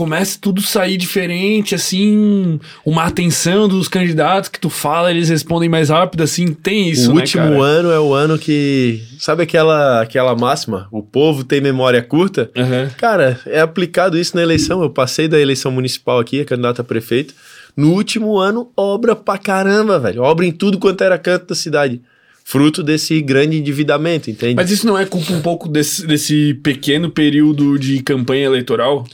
começa 0.00 0.38
tudo 0.40 0.62
sair 0.62 0.96
diferente, 0.96 1.74
assim, 1.74 2.58
uma 2.86 3.04
atenção 3.04 3.68
dos 3.68 3.86
candidatos 3.86 4.48
que 4.48 4.58
tu 4.58 4.70
fala, 4.70 5.10
eles 5.10 5.28
respondem 5.28 5.68
mais 5.68 5.90
rápido, 5.90 6.22
assim, 6.22 6.54
tem 6.54 6.88
isso, 6.88 7.10
O 7.10 7.14
né, 7.14 7.20
último 7.20 7.42
cara? 7.42 7.62
ano 7.62 7.90
é 7.90 8.00
o 8.00 8.14
ano 8.14 8.38
que, 8.38 9.02
sabe 9.18 9.42
aquela, 9.42 10.00
aquela 10.00 10.34
máxima, 10.34 10.88
o 10.90 11.02
povo 11.02 11.44
tem 11.44 11.60
memória 11.60 12.00
curta? 12.00 12.50
Uhum. 12.56 12.88
Cara, 12.96 13.38
é 13.44 13.60
aplicado 13.60 14.18
isso 14.18 14.34
na 14.34 14.42
eleição, 14.42 14.82
eu 14.82 14.88
passei 14.88 15.28
da 15.28 15.38
eleição 15.38 15.70
municipal 15.70 16.18
aqui, 16.18 16.40
a 16.40 16.46
candidata 16.46 16.80
a 16.80 16.84
prefeito, 16.84 17.34
no 17.76 17.92
último 17.92 18.38
ano, 18.38 18.70
obra 18.74 19.14
pra 19.14 19.36
caramba, 19.36 19.98
velho, 19.98 20.22
obra 20.22 20.46
em 20.46 20.50
tudo 20.50 20.78
quanto 20.78 21.04
era 21.04 21.18
canto 21.18 21.48
da 21.48 21.54
cidade 21.54 22.00
fruto 22.42 22.82
desse 22.82 23.20
grande 23.20 23.58
endividamento, 23.58 24.30
entende? 24.30 24.56
Mas 24.56 24.70
isso 24.70 24.86
não 24.86 24.98
é 24.98 25.04
culpa 25.04 25.30
um 25.30 25.42
pouco 25.42 25.68
desse, 25.68 26.06
desse 26.06 26.54
pequeno 26.54 27.10
período 27.10 27.78
de 27.78 28.02
campanha 28.02 28.46
eleitoral? 28.46 29.06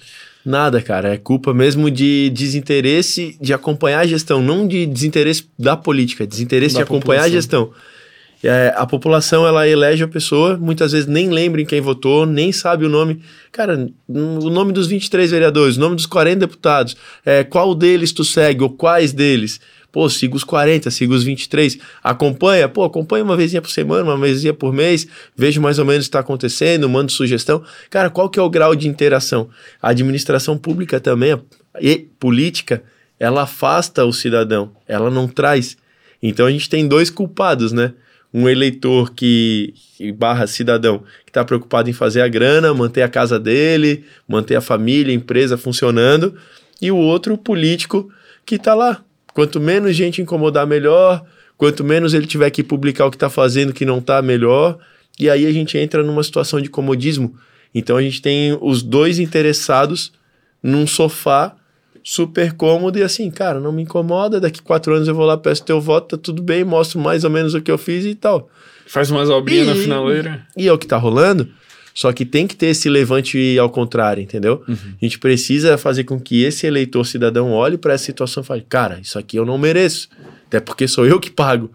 Nada, 0.46 0.80
cara. 0.80 1.12
É 1.12 1.16
culpa 1.16 1.52
mesmo 1.52 1.90
de 1.90 2.30
desinteresse 2.30 3.36
de 3.40 3.52
acompanhar 3.52 3.98
a 3.98 4.06
gestão, 4.06 4.40
não 4.40 4.64
de 4.64 4.86
desinteresse 4.86 5.48
da 5.58 5.76
política, 5.76 6.24
desinteresse 6.24 6.76
da 6.76 6.78
de 6.78 6.84
acompanhar 6.84 7.24
população. 7.24 7.26
a 7.26 7.28
gestão. 7.28 7.70
É, 8.44 8.72
a 8.76 8.86
população 8.86 9.44
ela 9.44 9.66
elege 9.66 10.04
a 10.04 10.08
pessoa, 10.08 10.56
muitas 10.56 10.92
vezes 10.92 11.08
nem 11.08 11.30
lembra 11.30 11.60
em 11.60 11.64
quem 11.64 11.80
votou, 11.80 12.24
nem 12.24 12.52
sabe 12.52 12.84
o 12.84 12.88
nome. 12.88 13.20
Cara, 13.50 13.88
o 14.06 14.48
nome 14.48 14.72
dos 14.72 14.86
23 14.86 15.32
vereadores, 15.32 15.78
o 15.78 15.80
nome 15.80 15.96
dos 15.96 16.06
40 16.06 16.36
deputados, 16.36 16.96
é, 17.24 17.42
qual 17.42 17.74
deles 17.74 18.12
tu 18.12 18.22
segue 18.22 18.62
ou 18.62 18.70
quais 18.70 19.12
deles. 19.12 19.58
Pô, 19.96 20.10
sigo 20.10 20.36
os 20.36 20.44
40, 20.44 20.90
sigo 20.90 21.14
os 21.14 21.24
23. 21.24 21.78
Acompanha, 22.04 22.68
pô, 22.68 22.84
acompanha 22.84 23.24
uma 23.24 23.34
vezinha 23.34 23.62
por 23.62 23.70
semana, 23.70 24.02
uma 24.02 24.18
vezinha 24.18 24.52
por 24.52 24.70
mês, 24.70 25.08
vejo 25.34 25.58
mais 25.58 25.78
ou 25.78 25.86
menos 25.86 26.04
o 26.04 26.04
que 26.04 26.08
está 26.08 26.18
acontecendo, 26.18 26.86
mando 26.86 27.10
sugestão. 27.10 27.64
Cara, 27.88 28.10
qual 28.10 28.28
que 28.28 28.38
é 28.38 28.42
o 28.42 28.50
grau 28.50 28.76
de 28.76 28.88
interação? 28.88 29.48
A 29.80 29.88
administração 29.88 30.58
pública 30.58 31.00
também, 31.00 31.40
e 31.80 31.96
política, 32.20 32.82
ela 33.18 33.44
afasta 33.44 34.04
o 34.04 34.12
cidadão, 34.12 34.70
ela 34.86 35.10
não 35.10 35.26
traz. 35.26 35.78
Então 36.22 36.44
a 36.44 36.50
gente 36.50 36.68
tem 36.68 36.86
dois 36.86 37.08
culpados, 37.08 37.72
né? 37.72 37.94
Um 38.34 38.50
eleitor 38.50 39.14
que, 39.14 39.72
que 39.96 40.12
barra 40.12 40.46
cidadão, 40.46 40.98
que 41.24 41.30
está 41.30 41.42
preocupado 41.42 41.88
em 41.88 41.94
fazer 41.94 42.20
a 42.20 42.28
grana, 42.28 42.74
manter 42.74 43.00
a 43.00 43.08
casa 43.08 43.40
dele, 43.40 44.04
manter 44.28 44.56
a 44.56 44.60
família, 44.60 45.10
a 45.10 45.16
empresa 45.16 45.56
funcionando, 45.56 46.34
e 46.82 46.90
o 46.90 46.98
outro 46.98 47.38
político 47.38 48.12
que 48.44 48.56
está 48.56 48.74
lá 48.74 49.02
Quanto 49.36 49.60
menos 49.60 49.94
gente 49.94 50.22
incomodar, 50.22 50.66
melhor. 50.66 51.22
Quanto 51.58 51.84
menos 51.84 52.14
ele 52.14 52.26
tiver 52.26 52.48
que 52.48 52.62
publicar 52.62 53.04
o 53.04 53.10
que 53.10 53.16
está 53.16 53.28
fazendo 53.28 53.70
que 53.70 53.84
não 53.84 53.98
está, 53.98 54.22
melhor. 54.22 54.78
E 55.20 55.28
aí 55.28 55.44
a 55.44 55.52
gente 55.52 55.76
entra 55.76 56.02
numa 56.02 56.22
situação 56.22 56.58
de 56.58 56.70
comodismo. 56.70 57.36
Então 57.74 57.98
a 57.98 58.02
gente 58.02 58.22
tem 58.22 58.56
os 58.62 58.82
dois 58.82 59.18
interessados 59.18 60.10
num 60.62 60.86
sofá 60.86 61.54
super 62.02 62.54
cômodo 62.54 62.98
e 62.98 63.02
assim, 63.02 63.30
cara, 63.30 63.60
não 63.60 63.72
me 63.72 63.82
incomoda. 63.82 64.40
Daqui 64.40 64.62
quatro 64.62 64.94
anos 64.94 65.06
eu 65.06 65.14
vou 65.14 65.26
lá, 65.26 65.36
peço 65.36 65.62
teu 65.66 65.82
voto, 65.82 66.16
tá 66.16 66.22
tudo 66.22 66.42
bem, 66.42 66.64
mostro 66.64 66.98
mais 66.98 67.22
ou 67.22 67.28
menos 67.28 67.52
o 67.52 67.60
que 67.60 67.70
eu 67.70 67.76
fiz 67.76 68.06
e 68.06 68.14
tal. 68.14 68.48
Faz 68.86 69.10
umas 69.10 69.28
obrinhas 69.28 69.66
na 69.66 69.74
finaleira. 69.74 70.46
E 70.56 70.66
é 70.66 70.72
o 70.72 70.78
que 70.78 70.86
tá 70.86 70.96
rolando. 70.96 71.46
Só 71.96 72.12
que 72.12 72.26
tem 72.26 72.46
que 72.46 72.54
ter 72.54 72.66
esse 72.66 72.90
levante 72.90 73.58
ao 73.58 73.70
contrário, 73.70 74.22
entendeu? 74.22 74.62
Uhum. 74.68 74.76
A 75.00 75.04
gente 75.06 75.18
precisa 75.18 75.78
fazer 75.78 76.04
com 76.04 76.20
que 76.20 76.42
esse 76.42 76.66
eleitor 76.66 77.06
cidadão 77.06 77.52
olhe 77.52 77.78
para 77.78 77.94
essa 77.94 78.04
situação 78.04 78.42
e 78.42 78.46
fale: 78.46 78.66
cara, 78.68 79.00
isso 79.00 79.18
aqui 79.18 79.38
eu 79.38 79.46
não 79.46 79.56
mereço, 79.56 80.10
até 80.46 80.60
porque 80.60 80.86
sou 80.86 81.06
eu 81.06 81.18
que 81.18 81.30
pago. 81.30 81.70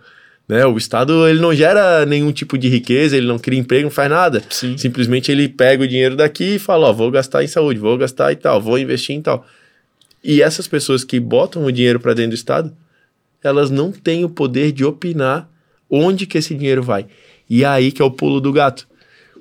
Né? 0.48 0.64
O 0.64 0.78
Estado 0.78 1.28
ele 1.28 1.40
não 1.40 1.56
gera 1.56 2.06
nenhum 2.06 2.32
tipo 2.32 2.56
de 2.56 2.70
riqueza, 2.70 3.18
ele 3.18 3.26
não 3.26 3.40
cria 3.40 3.58
emprego, 3.58 3.86
não 3.86 3.90
faz 3.90 4.12
nada. 4.12 4.44
Sim. 4.48 4.78
Simplesmente 4.78 5.32
ele 5.32 5.50
pega 5.50 5.84
o 5.84 5.88
dinheiro 5.88 6.16
daqui 6.16 6.56
e 6.56 6.60
fala: 6.60 6.90
Ó, 6.90 6.94
vou 6.94 7.10
gastar 7.10 7.44
em 7.44 7.48
saúde, 7.48 7.80
vou 7.80 7.98
gastar 7.98 8.32
e 8.32 8.36
tal, 8.36 8.62
vou 8.62 8.78
investir 8.78 9.16
em 9.16 9.24
tal. 9.24 9.44
E 10.24 10.44
essas 10.44 10.68
pessoas 10.68 11.04
que 11.04 11.20
botam 11.20 11.66
o 11.66 11.72
dinheiro 11.72 12.00
para 12.00 12.14
dentro 12.14 12.30
do 12.30 12.36
Estado, 12.36 12.72
elas 13.44 13.72
não 13.72 13.92
têm 13.92 14.24
o 14.24 14.30
poder 14.30 14.72
de 14.72 14.86
opinar 14.86 15.50
onde 15.90 16.28
que 16.28 16.38
esse 16.38 16.54
dinheiro 16.54 16.84
vai. 16.84 17.08
E 17.50 17.64
é 17.64 17.68
aí 17.68 17.92
que 17.92 18.04
é 18.04 18.06
o 18.06 18.12
pulo 18.12 18.40
do 18.40 18.54
gato. 18.54 18.91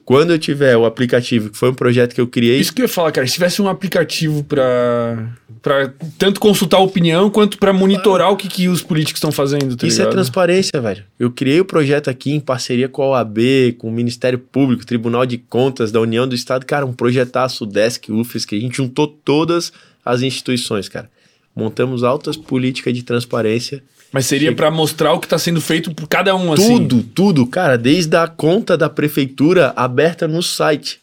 Quando 0.05 0.33
eu 0.33 0.39
tiver 0.39 0.77
o 0.77 0.85
aplicativo, 0.85 1.51
que 1.51 1.57
foi 1.57 1.71
um 1.71 1.75
projeto 1.75 2.15
que 2.15 2.21
eu 2.21 2.27
criei. 2.27 2.59
Isso 2.59 2.75
que 2.75 2.83
eu 2.83 2.85
ia 2.85 2.89
falar, 2.89 3.13
cara. 3.13 3.27
Se 3.27 3.35
tivesse 3.35 3.63
um 3.63 3.69
aplicativo 3.69 4.43
para 4.45 5.29
para 5.63 5.93
tanto 6.17 6.41
consultar 6.41 6.79
a 6.79 6.81
opinião 6.81 7.29
quanto 7.31 7.59
para 7.59 7.73
monitorar 7.73 8.31
o 8.31 8.37
que, 8.37 8.49
que 8.49 8.69
os 8.69 8.83
políticos 8.83 9.19
estão 9.19 9.31
fazendo. 9.31 9.77
Tá 9.77 9.87
Isso 9.87 9.97
é 9.97 10.05
ligado? 10.05 10.13
é 10.13 10.13
transparência, 10.13 10.81
velho. 10.81 11.05
Eu 11.19 11.31
criei 11.31 11.61
o 11.61 11.65
projeto 11.65 12.09
aqui 12.09 12.33
em 12.33 12.41
parceria 12.41 12.89
com 12.89 13.03
a 13.03 13.09
OAB, 13.11 13.39
com 13.79 13.89
o 13.89 13.93
Ministério 13.93 14.39
Público, 14.39 14.87
Tribunal 14.87 15.27
de 15.27 15.37
Contas 15.37 15.93
da 15.93 16.01
União 16.01 16.27
do 16.27 16.35
Estado. 16.35 16.65
Cara, 16.65 16.87
um 16.87 16.93
projetaço 16.93 17.67
Desk, 17.67 18.11
UFES, 18.11 18.45
que 18.45 18.57
a 18.57 18.61
gente 18.61 18.79
juntou 18.79 19.07
todas 19.07 19.73
as 20.05 20.23
instituições, 20.23 20.89
cara. 20.89 21.11
Montamos 21.55 22.03
altas 22.03 22.37
políticas 22.37 22.95
de 22.95 23.03
transparência. 23.03 23.83
Mas 24.13 24.27
seria 24.27 24.55
para 24.55 24.71
mostrar 24.71 25.13
o 25.13 25.21
que 25.21 25.27
está 25.27 25.39
sendo 25.39 25.61
feito 25.61 25.95
por 25.95 26.09
cada 26.09 26.35
um, 26.35 26.53
assim? 26.53 26.79
Tudo, 26.79 27.03
tudo, 27.03 27.47
cara. 27.47 27.79
Desde 27.79 28.17
a 28.17 28.27
conta 28.27 28.77
da 28.77 28.89
prefeitura 28.89 29.73
aberta 29.77 30.27
no 30.27 30.43
site. 30.43 31.01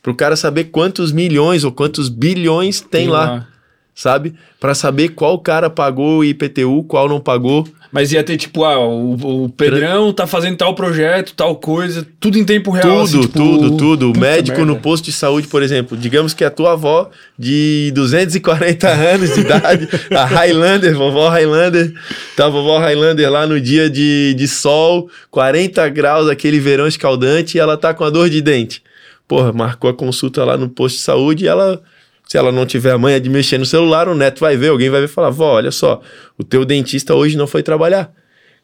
Para 0.00 0.12
o 0.12 0.14
cara 0.14 0.36
saber 0.36 0.64
quantos 0.64 1.10
milhões 1.10 1.64
ou 1.64 1.72
quantos 1.72 2.08
bilhões 2.08 2.80
tem, 2.80 2.88
tem 3.02 3.08
lá. 3.08 3.24
lá 3.24 3.48
sabe? 3.96 4.34
Para 4.60 4.74
saber 4.74 5.08
qual 5.08 5.38
cara 5.38 5.70
pagou 5.70 6.18
o 6.18 6.24
IPTU, 6.24 6.84
qual 6.84 7.08
não 7.08 7.18
pagou. 7.18 7.66
Mas 7.90 8.12
ia 8.12 8.22
ter 8.22 8.36
tipo, 8.36 8.62
ah, 8.62 8.78
o, 8.78 9.44
o 9.44 9.48
Pedrão 9.48 10.12
tá 10.12 10.26
fazendo 10.26 10.58
tal 10.58 10.74
projeto, 10.74 11.32
tal 11.34 11.56
coisa, 11.56 12.06
tudo 12.20 12.36
em 12.36 12.44
tempo 12.44 12.70
real. 12.70 12.82
Tudo, 12.86 13.02
assim, 13.04 13.20
tipo, 13.22 13.32
tudo, 13.32 13.76
tudo. 13.76 14.12
O 14.12 14.18
médico 14.18 14.58
merda. 14.58 14.74
no 14.74 14.80
posto 14.80 15.06
de 15.06 15.12
saúde, 15.12 15.48
por 15.48 15.62
exemplo, 15.62 15.96
digamos 15.96 16.34
que 16.34 16.44
a 16.44 16.50
tua 16.50 16.72
avó 16.72 17.08
de 17.38 17.90
240 17.94 18.86
anos 18.92 19.34
de 19.34 19.40
idade, 19.40 19.88
a 20.10 20.26
Highlander, 20.26 20.94
vovó 20.94 21.30
Highlander, 21.30 21.94
tá 22.36 22.48
vovó 22.50 22.78
Highlander 22.78 23.30
lá 23.30 23.46
no 23.46 23.58
dia 23.58 23.88
de, 23.88 24.34
de 24.34 24.46
sol, 24.46 25.08
40 25.30 25.88
graus, 25.88 26.28
aquele 26.28 26.60
verão 26.60 26.86
escaldante, 26.86 27.56
e 27.56 27.60
ela 27.60 27.78
tá 27.78 27.94
com 27.94 28.04
a 28.04 28.10
dor 28.10 28.28
de 28.28 28.42
dente. 28.42 28.82
Porra, 29.26 29.54
marcou 29.54 29.88
a 29.88 29.94
consulta 29.94 30.44
lá 30.44 30.58
no 30.58 30.68
posto 30.68 30.96
de 30.96 31.02
saúde 31.02 31.44
e 31.44 31.48
ela 31.48 31.82
se 32.26 32.36
ela 32.36 32.50
não 32.50 32.66
tiver 32.66 32.90
a 32.90 32.98
manha 32.98 33.20
de 33.20 33.30
mexer 33.30 33.56
no 33.56 33.64
celular, 33.64 34.08
o 34.08 34.14
neto 34.14 34.40
vai 34.40 34.56
ver, 34.56 34.68
alguém 34.68 34.90
vai 34.90 35.00
ver 35.00 35.06
e 35.06 35.08
falar: 35.08 35.30
vó, 35.30 35.54
olha 35.54 35.70
só, 35.70 36.02
o 36.36 36.44
teu 36.44 36.64
dentista 36.64 37.14
hoje 37.14 37.36
não 37.36 37.46
foi 37.46 37.62
trabalhar. 37.62 38.12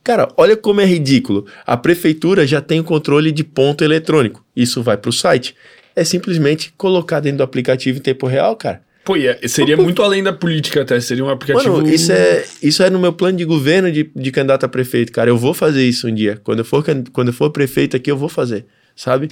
Cara, 0.04 0.28
olha 0.36 0.56
como 0.56 0.80
é 0.80 0.84
ridículo. 0.84 1.46
A 1.64 1.76
prefeitura 1.76 2.44
já 2.44 2.60
tem 2.60 2.80
o 2.80 2.84
controle 2.84 3.30
de 3.30 3.44
ponto 3.44 3.84
eletrônico. 3.84 4.44
Isso 4.54 4.82
vai 4.82 4.96
para 4.96 5.08
o 5.08 5.12
site. 5.12 5.54
É 5.94 6.02
simplesmente 6.02 6.74
colocar 6.76 7.20
dentro 7.20 7.38
do 7.38 7.44
aplicativo 7.44 7.98
em 7.98 8.02
tempo 8.02 8.26
real, 8.26 8.56
cara. 8.56 8.82
Pô, 9.04 9.16
é, 9.16 9.38
seria 9.46 9.76
Pô, 9.76 9.82
muito 9.82 10.02
além 10.02 10.22
da 10.22 10.32
política 10.32 10.82
até, 10.82 10.98
seria 11.00 11.24
um 11.24 11.28
aplicativo... 11.28 11.76
Mano, 11.76 11.88
isso 11.88 12.12
é, 12.12 12.44
isso 12.62 12.82
é 12.82 12.90
no 12.90 13.00
meu 13.00 13.12
plano 13.12 13.36
de 13.36 13.44
governo 13.44 13.90
de, 13.90 14.10
de 14.14 14.30
candidato 14.30 14.64
a 14.64 14.68
prefeito, 14.68 15.12
cara. 15.12 15.28
Eu 15.28 15.36
vou 15.36 15.52
fazer 15.52 15.84
isso 15.84 16.08
um 16.08 16.14
dia. 16.14 16.40
Quando 16.42 16.60
eu 16.60 16.64
for, 16.64 16.84
quando 17.12 17.28
eu 17.28 17.34
for 17.34 17.50
prefeito 17.50 17.96
aqui, 17.96 18.10
eu 18.10 18.16
vou 18.16 18.28
fazer, 18.28 18.64
sabe? 18.94 19.28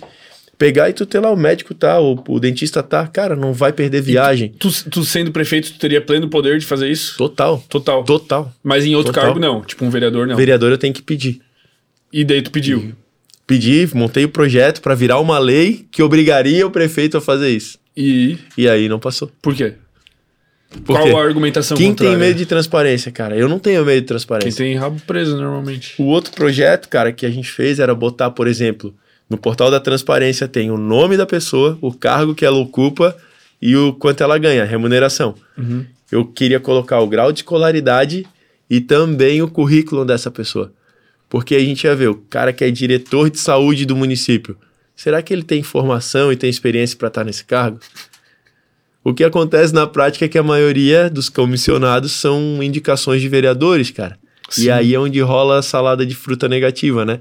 Pegar 0.60 0.90
e 0.90 0.92
tu 0.92 1.06
ter 1.06 1.20
lá 1.20 1.30
o 1.30 1.36
médico 1.36 1.72
tá, 1.72 1.98
o, 1.98 2.22
o 2.28 2.38
dentista 2.38 2.82
tá, 2.82 3.06
cara, 3.06 3.34
não 3.34 3.54
vai 3.54 3.72
perder 3.72 4.02
viagem. 4.02 4.52
Tu, 4.58 4.70
tu, 4.70 4.90
tu, 4.90 5.04
sendo 5.06 5.32
prefeito, 5.32 5.72
tu 5.72 5.78
teria 5.78 6.02
pleno 6.02 6.28
poder 6.28 6.58
de 6.58 6.66
fazer 6.66 6.90
isso? 6.90 7.16
Total. 7.16 7.64
Total. 7.66 8.04
Total. 8.04 8.52
Mas 8.62 8.84
em 8.84 8.94
outro 8.94 9.10
Total. 9.10 9.24
cargo 9.24 9.40
não, 9.40 9.62
tipo 9.62 9.86
um 9.86 9.88
vereador 9.88 10.26
não. 10.26 10.36
Vereador 10.36 10.70
eu 10.70 10.76
tenho 10.76 10.92
que 10.92 11.00
pedir. 11.00 11.40
E 12.12 12.22
daí 12.24 12.42
tu 12.42 12.50
pediu? 12.50 12.92
Pedi, 13.46 13.88
montei 13.94 14.26
o 14.26 14.28
projeto 14.28 14.82
para 14.82 14.94
virar 14.94 15.18
uma 15.18 15.38
lei 15.38 15.86
que 15.90 16.02
obrigaria 16.02 16.66
o 16.66 16.70
prefeito 16.70 17.16
a 17.16 17.22
fazer 17.22 17.48
isso. 17.48 17.78
E 17.96 18.36
e 18.54 18.68
aí 18.68 18.86
não 18.86 18.98
passou. 18.98 19.30
Por 19.40 19.54
quê? 19.54 19.72
Por 20.84 20.94
Qual 20.94 21.04
quê? 21.04 21.14
a 21.14 21.18
argumentação 21.18 21.74
Quem 21.74 21.88
contrária? 21.88 22.18
tem 22.18 22.28
medo 22.28 22.36
de 22.36 22.44
transparência, 22.44 23.10
cara? 23.10 23.34
Eu 23.34 23.48
não 23.48 23.58
tenho 23.58 23.82
medo 23.84 24.02
de 24.02 24.06
transparência. 24.06 24.62
Quem 24.62 24.74
tem 24.74 24.76
rabo 24.78 25.00
preso 25.06 25.36
normalmente. 25.36 25.94
O 25.98 26.04
outro 26.04 26.32
projeto, 26.32 26.86
cara, 26.88 27.12
que 27.12 27.24
a 27.24 27.30
gente 27.30 27.50
fez 27.50 27.80
era 27.80 27.94
botar, 27.94 28.30
por 28.30 28.46
exemplo, 28.46 28.94
no 29.30 29.38
portal 29.38 29.70
da 29.70 29.78
transparência 29.78 30.48
tem 30.48 30.72
o 30.72 30.76
nome 30.76 31.16
da 31.16 31.24
pessoa, 31.24 31.78
o 31.80 31.94
cargo 31.94 32.34
que 32.34 32.44
ela 32.44 32.56
ocupa 32.56 33.16
e 33.62 33.76
o 33.76 33.92
quanto 33.92 34.22
ela 34.24 34.36
ganha, 34.36 34.64
remuneração. 34.64 35.36
Uhum. 35.56 35.86
Eu 36.10 36.26
queria 36.26 36.58
colocar 36.58 36.98
o 36.98 37.06
grau 37.06 37.30
de 37.30 37.38
escolaridade 37.38 38.26
e 38.68 38.80
também 38.80 39.40
o 39.40 39.48
currículo 39.48 40.04
dessa 40.04 40.30
pessoa. 40.30 40.72
Porque 41.28 41.54
a 41.54 41.60
gente 41.60 41.84
ia 41.84 41.94
ver 41.94 42.08
o 42.08 42.16
cara 42.16 42.52
que 42.52 42.64
é 42.64 42.70
diretor 42.72 43.30
de 43.30 43.38
saúde 43.38 43.86
do 43.86 43.94
município. 43.94 44.56
Será 44.96 45.22
que 45.22 45.32
ele 45.32 45.44
tem 45.44 45.62
formação 45.62 46.32
e 46.32 46.36
tem 46.36 46.50
experiência 46.50 46.98
para 46.98 47.08
estar 47.08 47.24
nesse 47.24 47.44
cargo? 47.44 47.78
O 49.04 49.14
que 49.14 49.22
acontece 49.22 49.72
na 49.72 49.86
prática 49.86 50.24
é 50.24 50.28
que 50.28 50.36
a 50.36 50.42
maioria 50.42 51.08
dos 51.08 51.28
comissionados 51.28 52.12
são 52.12 52.60
indicações 52.60 53.22
de 53.22 53.28
vereadores, 53.28 53.92
cara. 53.92 54.18
Sim. 54.48 54.64
E 54.64 54.70
aí 54.70 54.94
é 54.94 54.98
onde 54.98 55.20
rola 55.20 55.58
a 55.58 55.62
salada 55.62 56.04
de 56.04 56.14
fruta 56.14 56.48
negativa, 56.48 57.04
né? 57.04 57.20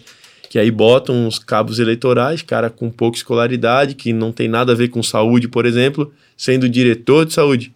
Que 0.49 0.57
aí 0.57 0.71
botam 0.71 1.15
uns 1.15 1.37
cabos 1.37 1.77
eleitorais, 1.77 2.41
cara 2.41 2.71
com 2.71 2.89
pouca 2.89 3.17
escolaridade, 3.17 3.93
que 3.93 4.11
não 4.11 4.31
tem 4.31 4.47
nada 4.47 4.71
a 4.71 4.75
ver 4.75 4.87
com 4.87 5.03
saúde, 5.03 5.47
por 5.47 5.63
exemplo, 5.63 6.11
sendo 6.35 6.67
diretor 6.67 7.25
de 7.25 7.33
saúde. 7.33 7.71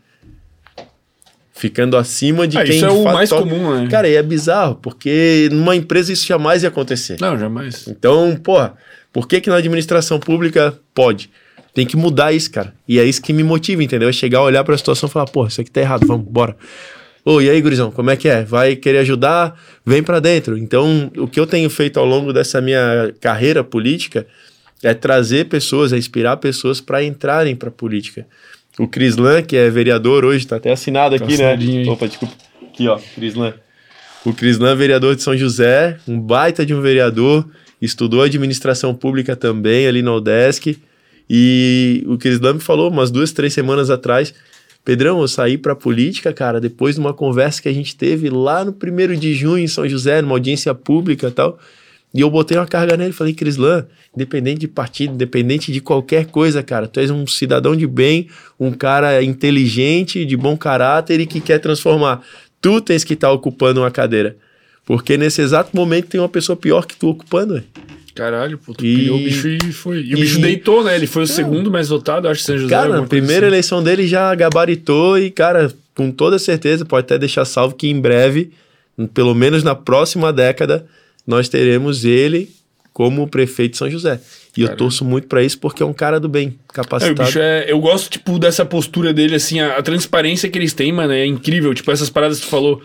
Ficando 1.54 1.96
acima 1.96 2.48
de 2.48 2.58
ah, 2.58 2.64
quem 2.64 2.78
Isso 2.78 2.86
é 2.86 2.90
o 2.90 3.04
mais 3.04 3.30
toca. 3.30 3.44
comum, 3.48 3.76
né? 3.76 3.88
Cara, 3.88 4.10
e 4.10 4.16
é 4.16 4.24
bizarro, 4.24 4.76
porque 4.82 5.50
numa 5.52 5.76
empresa 5.76 6.12
isso 6.12 6.26
jamais 6.26 6.64
ia 6.64 6.70
acontecer. 6.70 7.18
Não, 7.22 7.38
jamais. 7.38 7.88
Então, 7.88 8.36
porra, 8.36 8.74
por 9.14 9.28
que 9.28 9.40
que 9.40 9.52
na 9.52 9.58
administração 9.58 10.20
pública 10.20 10.78
pode? 10.96 11.30
Tem 11.76 11.86
que 11.86 11.96
mudar 11.96 12.34
isso, 12.34 12.52
cara. 12.52 12.74
E 12.88 13.00
é 13.00 13.04
isso 13.04 13.22
que 13.22 13.32
me 13.32 13.44
motiva, 13.44 13.84
entendeu? 13.84 14.10
É 14.10 14.12
chegar, 14.12 14.42
olhar 14.42 14.64
para 14.64 14.74
a 14.74 14.78
situação 14.78 15.08
e 15.08 15.12
falar, 15.12 15.26
porra, 15.26 15.50
isso 15.50 15.62
aqui 15.62 15.70
tá 15.70 15.80
errado, 15.80 16.08
vamos, 16.08 16.26
bora. 16.28 16.58
Ô, 17.26 17.40
e 17.42 17.50
aí, 17.50 17.62
gurizão, 17.62 17.90
como 17.90 18.10
é 18.10 18.18
que 18.18 18.28
é? 18.28 18.44
Vai 18.44 18.76
querer 18.76 19.00
ajudar? 19.00 19.58
Vem 19.86 20.04
para 20.04 20.20
dentro. 20.20 20.58
Então, 20.58 21.10
o 21.18 21.28
que 21.28 21.40
eu 21.40 21.48
tenho 21.48 21.70
feito 21.70 21.98
ao 21.98 22.06
longo 22.06 22.34
dessa 22.34 22.60
minha 22.60 23.14
carreira 23.22 23.64
política 23.64 24.28
é 24.84 24.94
trazer 24.94 25.46
pessoas, 25.46 25.94
é 25.94 25.98
inspirar 25.98 26.36
pessoas 26.38 26.82
para 26.82 27.02
entrarem 27.02 27.56
para 27.56 27.72
política. 27.72 28.28
O 28.78 28.88
Crislan, 28.88 29.42
que 29.42 29.56
é 29.56 29.70
vereador 29.70 30.26
hoje, 30.26 30.46
tá 30.46 30.58
até 30.58 30.72
assinado 30.72 31.18
tá 31.18 31.24
aqui, 31.24 31.38
né? 31.38 31.54
Aí. 31.54 31.88
Opa, 31.88 32.08
desculpa. 32.08 32.36
Aqui, 32.62 32.88
ó, 32.90 33.00
Crislan. 33.16 33.54
O 34.26 34.34
Crislan, 34.34 34.76
vereador 34.76 35.16
de 35.16 35.24
São 35.24 35.38
José, 35.38 35.98
um 36.08 36.20
baita 36.20 36.66
de 36.66 36.74
um 36.74 36.82
vereador, 36.82 37.48
estudou 37.82 38.22
administração 38.22 38.94
pública 38.94 39.36
também 39.36 39.88
ali 39.88 40.02
na 40.02 40.14
UDESC. 40.14 40.78
E 41.30 42.04
o 42.06 42.18
Crislan 42.18 42.56
me 42.56 42.60
falou 42.60 42.90
umas 42.90 43.10
duas, 43.10 43.32
três 43.32 43.54
semanas 43.54 43.90
atrás 43.90 44.34
Pedrão, 44.86 45.22
eu 45.22 45.28
saí 45.28 45.58
pra 45.58 45.76
política, 45.76 46.34
cara, 46.34 46.60
depois 46.60 46.96
de 46.96 47.02
uma 47.02 47.14
conversa 47.14 47.62
que 47.62 47.70
a 47.70 47.74
gente 47.74 47.96
teve 47.96 48.30
lá 48.30 48.66
no 48.66 48.74
primeiro 48.74 49.16
de 49.16 49.34
junho 49.34 49.64
em 49.64 49.68
São 49.68 49.88
José, 49.88 50.22
numa 50.22 50.36
audiência 50.36 50.76
pública 50.76 51.28
e 51.28 51.32
tal. 51.32 51.58
E 52.14 52.20
eu 52.20 52.30
botei 52.30 52.58
uma 52.58 52.68
carga 52.68 52.96
nele 52.98 53.10
e 53.10 53.14
falei, 53.14 53.34
Crislan, 53.34 53.88
independente 54.14 54.60
de 54.60 54.68
partido, 54.68 55.14
independente 55.14 55.72
de 55.72 55.80
qualquer 55.80 56.28
coisa, 56.28 56.62
cara, 56.62 56.86
tu 56.88 57.00
és 57.00 57.10
um 57.10 57.26
cidadão 57.26 57.76
de 57.76 57.88
bem, 57.88 58.28
um 58.60 58.72
cara 58.72 59.24
inteligente, 59.24 60.26
de 60.26 60.38
bom 60.38 60.56
caráter 60.58 61.20
e 61.22 61.26
que 61.26 61.40
quer 61.40 61.60
transformar. 61.60 62.22
Tu 62.62 62.82
tens 62.82 63.04
que 63.04 63.14
estar 63.14 63.30
tá 63.30 63.34
ocupando 63.34 63.82
uma 63.82 63.90
cadeira. 63.90 64.36
Porque 64.86 65.18
nesse 65.18 65.42
exato 65.42 65.76
momento 65.76 66.10
tem 66.10 66.20
uma 66.20 66.30
pessoa 66.30 66.58
pior 66.58 66.86
que 66.86 66.96
tu 66.96 67.08
ocupando, 67.08 67.54
velho. 67.54 67.66
Caralho, 68.16 68.60
pô, 68.60 68.74
tu 68.74 68.86
e... 68.86 69.10
o 69.10 69.18
bicho 69.18 69.48
e 69.48 69.72
foi. 69.72 70.02
E, 70.02 70.12
e, 70.12 70.16
o 70.16 70.18
bicho 70.20 70.40
deitou, 70.40 70.84
né? 70.84 70.96
Ele 70.96 71.08
foi 71.08 71.24
o 71.24 71.28
segundo 71.28 71.72
mais 71.72 71.90
votado, 71.90 72.28
acho 72.28 72.42
que 72.42 72.46
São 72.46 72.58
José. 72.58 72.70
Cara, 72.70 73.02
na 73.02 73.08
primeira 73.08 73.48
assim. 73.48 73.54
eleição 73.54 73.84
dele 73.84 74.08
já 74.08 74.34
gabaritou 74.36 75.18
e, 75.18 75.32
cara, 75.32 75.74
com 75.96 76.12
toda 76.12 76.38
certeza, 76.38 76.86
pode 76.86 77.06
até 77.06 77.18
deixar 77.18 77.46
salvo 77.46 77.76
que 77.76 77.88
em 77.88 78.00
breve, 78.00 78.52
pelo 79.14 79.34
menos 79.34 79.64
na 79.64 79.74
próxima 79.74 80.32
década, 80.32 80.86
nós 81.26 81.50
teremos 81.50 82.06
ele 82.06 82.52
como 82.94 83.28
prefeito 83.28 83.72
de 83.72 83.78
São 83.80 83.90
José. 83.90 84.22
E 84.56 84.62
Caramba. 84.62 84.74
eu 84.74 84.78
torço 84.78 85.04
muito 85.04 85.28
para 85.28 85.42
isso 85.42 85.58
porque 85.58 85.82
é 85.82 85.86
um 85.86 85.94
cara 85.94 86.20
do 86.20 86.30
bem, 86.30 86.58
capacitado. 86.72 87.20
É, 87.20 87.26
bicho 87.26 87.40
é, 87.40 87.66
eu 87.68 87.80
gosto, 87.80 88.12
tipo, 88.12 88.38
dessa 88.38 88.64
postura 88.64 89.12
dele, 89.12 89.34
assim, 89.34 89.60
a, 89.60 89.78
a 89.78 89.82
transparência 89.82 90.48
que 90.48 90.60
eles 90.60 90.74
têm, 90.74 90.92
mano, 90.92 91.12
é 91.12 91.26
incrível. 91.26 91.74
Tipo, 91.74 91.92
essas 91.92 92.12
paradas 92.12 92.40
que 92.40 92.46
tu 92.46 92.50
falou 92.50 92.80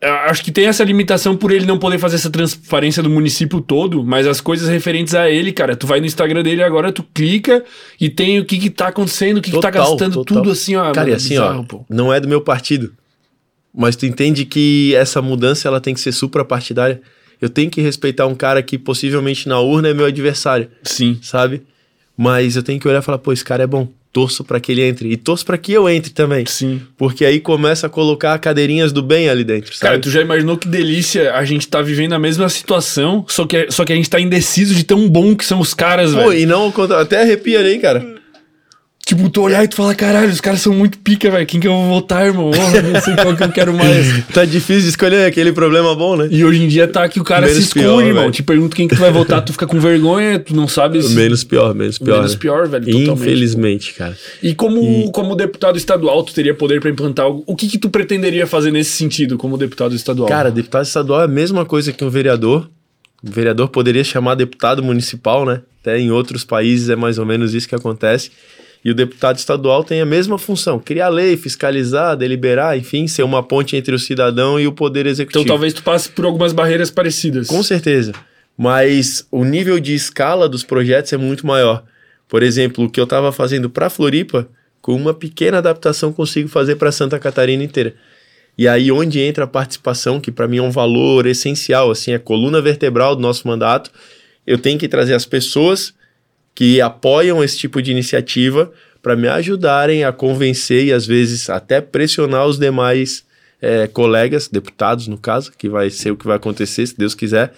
acho 0.00 0.42
que 0.44 0.50
tem 0.50 0.66
essa 0.66 0.82
limitação 0.84 1.36
por 1.36 1.50
ele 1.52 1.66
não 1.66 1.78
poder 1.78 1.98
fazer 1.98 2.16
essa 2.16 2.30
transparência 2.30 3.02
do 3.02 3.10
município 3.10 3.60
todo, 3.60 4.04
mas 4.04 4.26
as 4.26 4.40
coisas 4.40 4.68
referentes 4.68 5.14
a 5.14 5.30
ele, 5.30 5.52
cara, 5.52 5.76
tu 5.76 5.86
vai 5.86 6.00
no 6.00 6.06
Instagram 6.06 6.42
dele 6.42 6.62
agora, 6.62 6.92
tu 6.92 7.04
clica 7.14 7.64
e 8.00 8.08
tem 8.08 8.38
o 8.40 8.44
que 8.44 8.58
que 8.58 8.70
tá 8.70 8.88
acontecendo, 8.88 9.38
o 9.38 9.42
que 9.42 9.50
total, 9.50 9.70
que 9.70 9.78
tá 9.78 9.84
gastando, 9.84 10.14
total. 10.14 10.38
tudo 10.38 10.50
assim, 10.50 10.76
ó. 10.76 10.92
Cara, 10.92 11.10
e 11.10 11.14
assim, 11.14 11.30
bizarro, 11.30 11.60
ó, 11.60 11.62
pô. 11.64 11.84
não 11.88 12.12
é 12.12 12.20
do 12.20 12.28
meu 12.28 12.40
partido, 12.40 12.92
mas 13.74 13.96
tu 13.96 14.06
entende 14.06 14.44
que 14.44 14.94
essa 14.94 15.22
mudança 15.22 15.68
ela 15.68 15.80
tem 15.80 15.94
que 15.94 16.00
ser 16.00 16.12
suprapartidária. 16.12 17.00
Eu 17.40 17.48
tenho 17.48 17.70
que 17.70 17.80
respeitar 17.80 18.26
um 18.26 18.34
cara 18.34 18.62
que 18.62 18.78
possivelmente 18.78 19.48
na 19.48 19.58
urna 19.58 19.88
é 19.88 19.94
meu 19.94 20.06
adversário. 20.06 20.68
Sim. 20.84 21.18
Sabe? 21.20 21.62
Mas 22.16 22.54
eu 22.54 22.62
tenho 22.62 22.78
que 22.78 22.86
olhar 22.86 23.00
e 23.00 23.02
falar, 23.02 23.18
pô, 23.18 23.32
esse 23.32 23.44
cara 23.44 23.64
é 23.64 23.66
bom 23.66 23.88
torço 24.12 24.44
para 24.44 24.60
que 24.60 24.72
ele 24.72 24.82
entre. 24.82 25.10
E 25.10 25.16
torço 25.16 25.44
para 25.44 25.56
que 25.56 25.72
eu 25.72 25.88
entre 25.88 26.12
também. 26.12 26.44
Sim. 26.46 26.82
Porque 26.96 27.24
aí 27.24 27.40
começa 27.40 27.86
a 27.86 27.90
colocar 27.90 28.38
cadeirinhas 28.38 28.92
do 28.92 29.02
bem 29.02 29.28
ali 29.28 29.42
dentro. 29.42 29.74
Sabe? 29.74 29.80
Cara, 29.80 29.98
tu 29.98 30.10
já 30.10 30.20
imaginou 30.20 30.56
que 30.56 30.68
delícia 30.68 31.34
a 31.34 31.44
gente 31.44 31.66
tá 31.66 31.80
vivendo 31.80 32.12
a 32.12 32.18
mesma 32.18 32.48
situação, 32.48 33.24
só 33.28 33.46
que, 33.46 33.70
só 33.70 33.84
que 33.84 33.92
a 33.92 33.96
gente 33.96 34.10
tá 34.10 34.20
indeciso 34.20 34.74
de 34.74 34.84
tão 34.84 35.08
bom 35.08 35.34
que 35.34 35.44
são 35.44 35.58
os 35.58 35.72
caras, 35.72 36.12
velho. 36.12 36.24
Pô, 36.24 36.32
e 36.32 36.44
não, 36.44 36.72
até 36.98 37.22
arrepia 37.22 37.60
aí, 37.60 37.78
cara. 37.78 38.04
Tipo, 39.04 39.28
tu 39.28 39.42
olhar 39.42 39.64
e 39.64 39.68
tu 39.68 39.74
falar, 39.74 39.96
caralho, 39.96 40.30
os 40.30 40.40
caras 40.40 40.60
são 40.60 40.72
muito 40.72 40.96
pica, 40.98 41.28
velho. 41.28 41.44
Quem 41.44 41.58
que 41.58 41.66
eu 41.66 41.72
vou 41.72 41.88
votar, 41.88 42.24
irmão? 42.24 42.50
Oh, 42.50 42.92
não 42.92 43.00
sei 43.00 43.16
qual 43.16 43.36
que 43.36 43.42
eu 43.42 43.50
quero 43.50 43.74
mais. 43.74 44.24
tá 44.32 44.44
difícil 44.44 44.82
de 44.82 44.88
escolher 44.90 45.26
aquele 45.26 45.52
problema 45.52 45.94
bom, 45.94 46.16
né? 46.16 46.28
E 46.30 46.44
hoje 46.44 46.62
em 46.62 46.68
dia 46.68 46.86
tá 46.86 47.08
que 47.08 47.20
o 47.20 47.24
cara 47.24 47.46
Menos 47.46 47.56
se 47.56 47.64
esconde, 47.64 47.84
pior, 47.84 48.00
irmão. 48.00 48.22
velho. 48.22 48.32
Te 48.32 48.42
pergunta 48.44 48.76
quem 48.76 48.86
que 48.86 48.94
tu 48.94 49.00
vai 49.00 49.10
votar, 49.10 49.44
tu 49.44 49.52
fica 49.52 49.66
com 49.66 49.80
vergonha, 49.80 50.38
tu 50.38 50.54
não 50.54 50.68
sabe 50.68 51.02
se... 51.02 51.14
Menos 51.14 51.42
pior, 51.42 51.74
menos 51.74 51.98
pior. 51.98 52.18
Menos 52.18 52.32
né? 52.32 52.38
pior, 52.38 52.68
velho, 52.68 52.84
totalmente. 52.84 53.10
Infelizmente, 53.10 53.94
cara. 53.94 54.16
E 54.40 54.54
como, 54.54 55.10
como 55.10 55.34
deputado 55.34 55.76
estadual, 55.76 56.22
tu 56.22 56.32
teria 56.32 56.54
poder 56.54 56.80
pra 56.80 56.88
implantar 56.88 57.26
algo. 57.26 57.42
O 57.44 57.56
que 57.56 57.66
que 57.66 57.78
tu 57.78 57.90
pretenderia 57.90 58.46
fazer 58.46 58.70
nesse 58.70 58.92
sentido 58.92 59.36
como 59.36 59.58
deputado 59.58 59.96
estadual? 59.96 60.28
Cara, 60.28 60.48
deputado 60.48 60.84
estadual 60.84 61.22
é 61.22 61.24
a 61.24 61.28
mesma 61.28 61.64
coisa 61.64 61.92
que 61.92 62.04
um 62.04 62.10
vereador. 62.10 62.70
O 63.22 63.30
vereador 63.30 63.68
poderia 63.68 64.04
chamar 64.04 64.36
deputado 64.36 64.82
municipal, 64.82 65.44
né? 65.44 65.60
Até 65.80 65.98
em 65.98 66.10
outros 66.12 66.44
países 66.44 66.88
é 66.88 66.96
mais 66.96 67.18
ou 67.18 67.26
menos 67.26 67.52
isso 67.52 67.68
que 67.68 67.74
acontece. 67.74 68.30
E 68.84 68.90
o 68.90 68.94
deputado 68.94 69.38
estadual 69.38 69.84
tem 69.84 70.00
a 70.00 70.06
mesma 70.06 70.38
função: 70.38 70.78
criar 70.78 71.08
lei, 71.08 71.36
fiscalizar, 71.36 72.16
deliberar, 72.16 72.76
enfim, 72.76 73.06
ser 73.06 73.22
uma 73.22 73.42
ponte 73.42 73.76
entre 73.76 73.94
o 73.94 73.98
cidadão 73.98 74.58
e 74.58 74.66
o 74.66 74.72
poder 74.72 75.06
executivo. 75.06 75.44
então 75.44 75.54
talvez 75.54 75.72
tu 75.72 75.82
passe 75.82 76.08
por 76.08 76.24
algumas 76.24 76.52
barreiras 76.52 76.90
parecidas. 76.90 77.46
Com 77.46 77.62
certeza. 77.62 78.12
Mas 78.56 79.26
o 79.30 79.44
nível 79.44 79.78
de 79.80 79.94
escala 79.94 80.48
dos 80.48 80.62
projetos 80.62 81.12
é 81.12 81.16
muito 81.16 81.46
maior. 81.46 81.84
Por 82.28 82.42
exemplo, 82.42 82.84
o 82.84 82.90
que 82.90 83.00
eu 83.00 83.04
estava 83.04 83.30
fazendo 83.30 83.70
para 83.70 83.90
Floripa, 83.90 84.48
com 84.80 84.94
uma 84.94 85.14
pequena 85.14 85.58
adaptação 85.58 86.12
consigo 86.12 86.48
fazer 86.48 86.76
para 86.76 86.90
Santa 86.90 87.18
Catarina 87.18 87.62
inteira. 87.62 87.94
E 88.56 88.68
aí 88.68 88.92
onde 88.92 89.20
entra 89.20 89.44
a 89.44 89.46
participação, 89.46 90.20
que 90.20 90.30
para 90.30 90.48
mim 90.48 90.58
é 90.58 90.62
um 90.62 90.70
valor 90.70 91.26
essencial, 91.26 91.90
assim, 91.90 92.12
é 92.12 92.16
a 92.16 92.20
coluna 92.20 92.60
vertebral 92.60 93.16
do 93.16 93.22
nosso 93.22 93.46
mandato. 93.46 93.90
Eu 94.46 94.58
tenho 94.58 94.78
que 94.78 94.88
trazer 94.88 95.14
as 95.14 95.24
pessoas 95.24 95.94
que 96.54 96.80
apoiam 96.80 97.42
esse 97.42 97.58
tipo 97.58 97.80
de 97.80 97.90
iniciativa 97.90 98.70
para 99.02 99.16
me 99.16 99.28
ajudarem 99.28 100.04
a 100.04 100.12
convencer 100.12 100.86
e 100.86 100.92
às 100.92 101.06
vezes 101.06 101.50
até 101.50 101.80
pressionar 101.80 102.46
os 102.46 102.58
demais 102.58 103.24
eh, 103.60 103.86
colegas, 103.88 104.48
deputados 104.48 105.08
no 105.08 105.18
caso, 105.18 105.52
que 105.56 105.68
vai 105.68 105.90
ser 105.90 106.10
o 106.10 106.16
que 106.16 106.26
vai 106.26 106.36
acontecer, 106.36 106.86
se 106.86 106.96
Deus 106.96 107.14
quiser, 107.14 107.52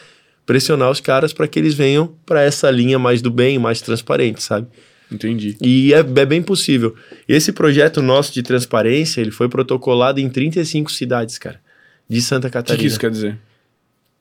pressionar 0.47 0.91
os 0.91 1.01
caras 1.01 1.33
para 1.33 1.49
que 1.49 1.59
eles 1.59 1.75
venham 1.75 2.15
para 2.25 2.43
essa 2.43 2.71
linha 2.71 2.99
mais 2.99 3.21
do 3.21 3.31
bem, 3.31 3.59
mais 3.59 3.81
transparente, 3.81 4.43
sabe? 4.43 4.69
Entendi. 5.11 5.57
E 5.61 5.93
é, 5.93 5.99
é 5.99 6.27
bem 6.27 6.43
possível. 6.43 6.95
Esse 7.29 7.53
projeto 7.53 8.01
nosso 8.01 8.33
de 8.33 8.43
transparência, 8.43 9.21
ele 9.21 9.31
foi 9.31 9.49
protocolado 9.49 10.19
em 10.21 10.29
35 10.29 10.91
cidades, 10.91 11.37
cara, 11.37 11.61
de 12.09 12.23
Santa 12.23 12.49
O 12.49 12.51
que, 12.51 12.55
Catarina. 12.55 12.81
que 12.81 12.87
isso 12.87 12.99
quer 12.99 13.11
dizer? 13.11 13.39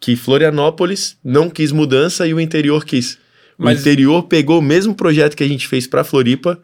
que 0.04 0.18
Florianópolis 0.18 1.18
não 1.24 1.50
quis 1.50 1.72
mudança 1.72 2.28
e 2.28 2.34
o 2.34 2.40
interior 2.42 2.84
quis. 2.84 3.18
Mas- 3.64 3.78
O 3.78 3.82
interior 3.82 4.24
pegou 4.24 4.60
o 4.60 4.62
mesmo 4.62 4.94
projeto 4.94 5.36
que 5.36 5.44
a 5.44 5.48
gente 5.48 5.68
fez 5.68 5.88
para 5.88 6.04
Floripa 6.04 6.60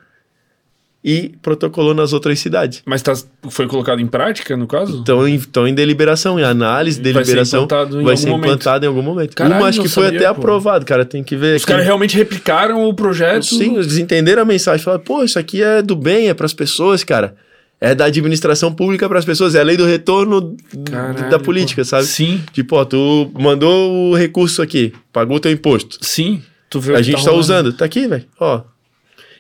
e 1.04 1.32
protocolou 1.42 1.94
nas 1.94 2.12
outras 2.12 2.40
cidades. 2.40 2.82
Mas 2.86 3.02
tá, 3.02 3.14
foi 3.50 3.68
colocado 3.68 4.02
em 4.02 4.08
prática, 4.08 4.58
no 4.58 4.68
caso? 4.68 5.00
Estão 5.00 5.66
em, 5.66 5.74
deliberação, 5.74 6.38
em 6.38 6.44
análise, 6.44 6.98
Vai 7.02 7.06
ser 7.12 7.14
deliberação. 7.14 7.64
implantado 7.64 8.02
em 8.02 8.04
vai 8.04 8.12
algum 8.12 8.18
ser 8.24 8.30
momento. 8.30 8.46
implantado 8.46 8.86
em 8.86 8.88
algum 8.90 9.02
momento. 9.02 9.34
Caralho, 9.36 9.62
Uma 9.62 9.70
acho 9.70 9.82
que 9.82 9.88
foi 9.88 10.04
sabia, 10.06 10.20
até 10.20 10.28
pô. 10.34 10.40
aprovado, 10.42 10.86
cara. 10.86 11.06
Tem 11.06 11.24
que 11.24 11.38
ver. 11.38 11.56
Os 11.56 11.64
caras 11.64 11.86
realmente 11.86 12.18
replicaram 12.18 12.84
o 12.88 12.94
projeto. 12.94 13.46
Sim, 13.46 13.76
eles 13.76 13.98
entenderam 13.98 14.42
a 14.42 14.46
mensagem. 14.46 14.84
Falaram, 14.84 15.04
pô, 15.04 15.24
isso 15.24 15.40
aqui 15.40 15.64
é 15.64 15.82
do 15.82 15.96
bem, 15.96 16.28
é 16.28 16.34
para 16.34 16.46
as 16.46 16.54
pessoas, 16.54 17.02
cara. 17.04 17.34
É 17.82 17.96
da 17.96 18.04
administração 18.04 18.74
pública 18.74 19.08
para 19.08 19.20
as 19.20 19.24
pessoas. 19.24 19.56
É 19.56 19.62
a 19.62 19.64
lei 19.64 19.78
do 19.78 19.86
retorno 19.86 20.58
Caralho, 20.84 21.30
da 21.30 21.40
política, 21.40 21.82
pô. 21.82 21.86
sabe? 21.86 22.08
Sim, 22.08 22.44
Tipo, 22.52 22.76
ó, 22.76 22.84
tu 22.84 23.32
mandou 23.40 24.10
o 24.12 24.16
recurso 24.16 24.62
aqui, 24.62 24.92
pagou 25.14 25.38
o 25.38 25.40
teu 25.40 25.50
imposto. 25.50 25.98
sim. 26.02 26.42
Tu 26.70 26.78
A 26.78 26.82
que 26.98 27.04
gente 27.04 27.16
tá 27.16 27.22
rolando. 27.32 27.40
usando. 27.40 27.74
Tá 27.74 27.86
aqui, 27.86 28.08
velho. 28.08 28.26
Ó. 28.40 28.62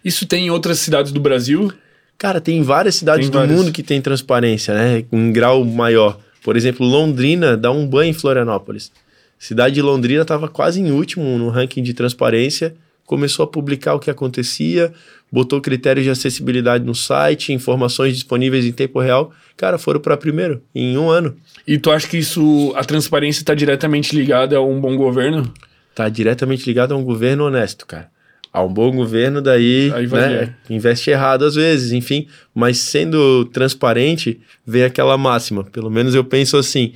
Isso 0.04 0.26
tem 0.26 0.48
em 0.48 0.50
outras 0.50 0.80
cidades 0.80 1.12
do 1.12 1.20
Brasil? 1.20 1.72
Cara, 2.18 2.42
tem 2.42 2.62
várias 2.64 2.96
cidades 2.96 3.26
Tem 3.26 3.32
do 3.32 3.38
várias. 3.38 3.58
mundo 3.58 3.72
que 3.72 3.84
tem 3.84 4.02
transparência, 4.02 4.74
né? 4.74 5.06
Um 5.12 5.32
grau 5.32 5.64
maior. 5.64 6.18
Por 6.44 6.58
exemplo, 6.58 6.86
Londrina 6.86 7.56
dá 7.56 7.72
um 7.72 7.86
banho 7.86 8.10
em 8.10 8.14
Florianópolis. 8.14 8.92
Cidade 9.38 9.76
de 9.76 9.82
Londrina 9.82 10.24
estava 10.24 10.48
quase 10.48 10.82
em 10.82 10.92
último 10.92 11.38
no 11.38 11.50
ranking 11.50 11.84
de 11.84 11.94
transparência. 11.94 12.76
Começou 13.06 13.44
a 13.44 13.48
publicar 13.48 13.96
o 13.96 14.00
que 14.00 14.12
acontecia, 14.12 14.94
botou 15.32 15.60
critérios 15.60 16.04
de 16.06 16.12
acessibilidade 16.12 16.84
no 16.86 16.94
site, 16.94 17.52
informações 17.54 18.14
disponíveis 18.14 18.66
em 18.66 18.72
tempo 18.72 19.00
real. 19.00 19.32
Cara, 19.58 19.78
foram 19.78 20.00
para 20.00 20.16
primeiro 20.16 20.62
em 20.76 20.98
um 20.98 21.10
ano. 21.10 21.36
E 21.66 21.78
tu 21.80 21.90
acha 21.90 22.08
que 22.08 22.18
isso, 22.18 22.72
a 22.76 22.84
transparência 22.84 23.42
está 23.42 23.54
diretamente 23.56 24.16
ligada 24.16 24.58
a 24.58 24.62
um 24.62 24.80
bom 24.80 24.96
governo? 24.96 25.52
Tá 25.96 26.08
diretamente 26.10 26.66
ligado 26.66 26.94
a 26.94 26.98
um 26.98 27.04
governo 27.04 27.46
honesto, 27.46 27.86
cara. 27.86 28.10
A 28.52 28.64
um 28.64 28.74
bom 28.74 28.92
governo, 28.92 29.42
daí 29.42 29.92
Aí 29.94 30.08
vai 30.08 30.30
né, 30.30 30.56
investe 30.70 31.12
errado 31.12 31.46
às 31.46 31.56
vezes, 31.56 31.92
enfim. 31.92 32.28
Mas 32.54 32.80
sendo 32.80 33.46
transparente, 33.46 34.40
vem 34.66 34.84
aquela 34.84 35.18
máxima. 35.18 35.64
Pelo 35.64 35.90
menos 35.90 36.16
eu 36.16 36.24
penso 36.24 36.58
assim: 36.58 36.94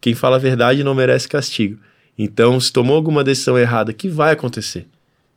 quem 0.00 0.14
fala 0.14 0.36
a 0.36 0.38
verdade 0.38 0.84
não 0.84 0.94
merece 0.94 1.26
castigo. 1.26 1.78
Então, 2.18 2.60
se 2.60 2.72
tomou 2.72 2.94
alguma 2.94 3.24
decisão 3.24 3.58
errada, 3.58 3.92
que 3.92 4.08
vai 4.08 4.32
acontecer? 4.32 4.86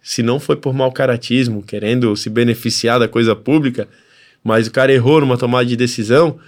Se 0.02 0.22
não 0.22 0.40
foi 0.40 0.56
por 0.56 0.74
mau 0.74 0.92
caratismo, 0.92 1.64
querendo 1.64 2.16
se 2.16 2.30
beneficiar 2.30 3.00
da 3.00 3.08
coisa 3.08 3.36
pública, 3.36 3.88
mas 4.44 4.68
o 4.68 4.72
cara 4.72 4.94
errou 4.94 5.22
numa 5.22 5.38
tomada 5.38 5.66
de 5.66 5.76
decisão, 5.76 6.40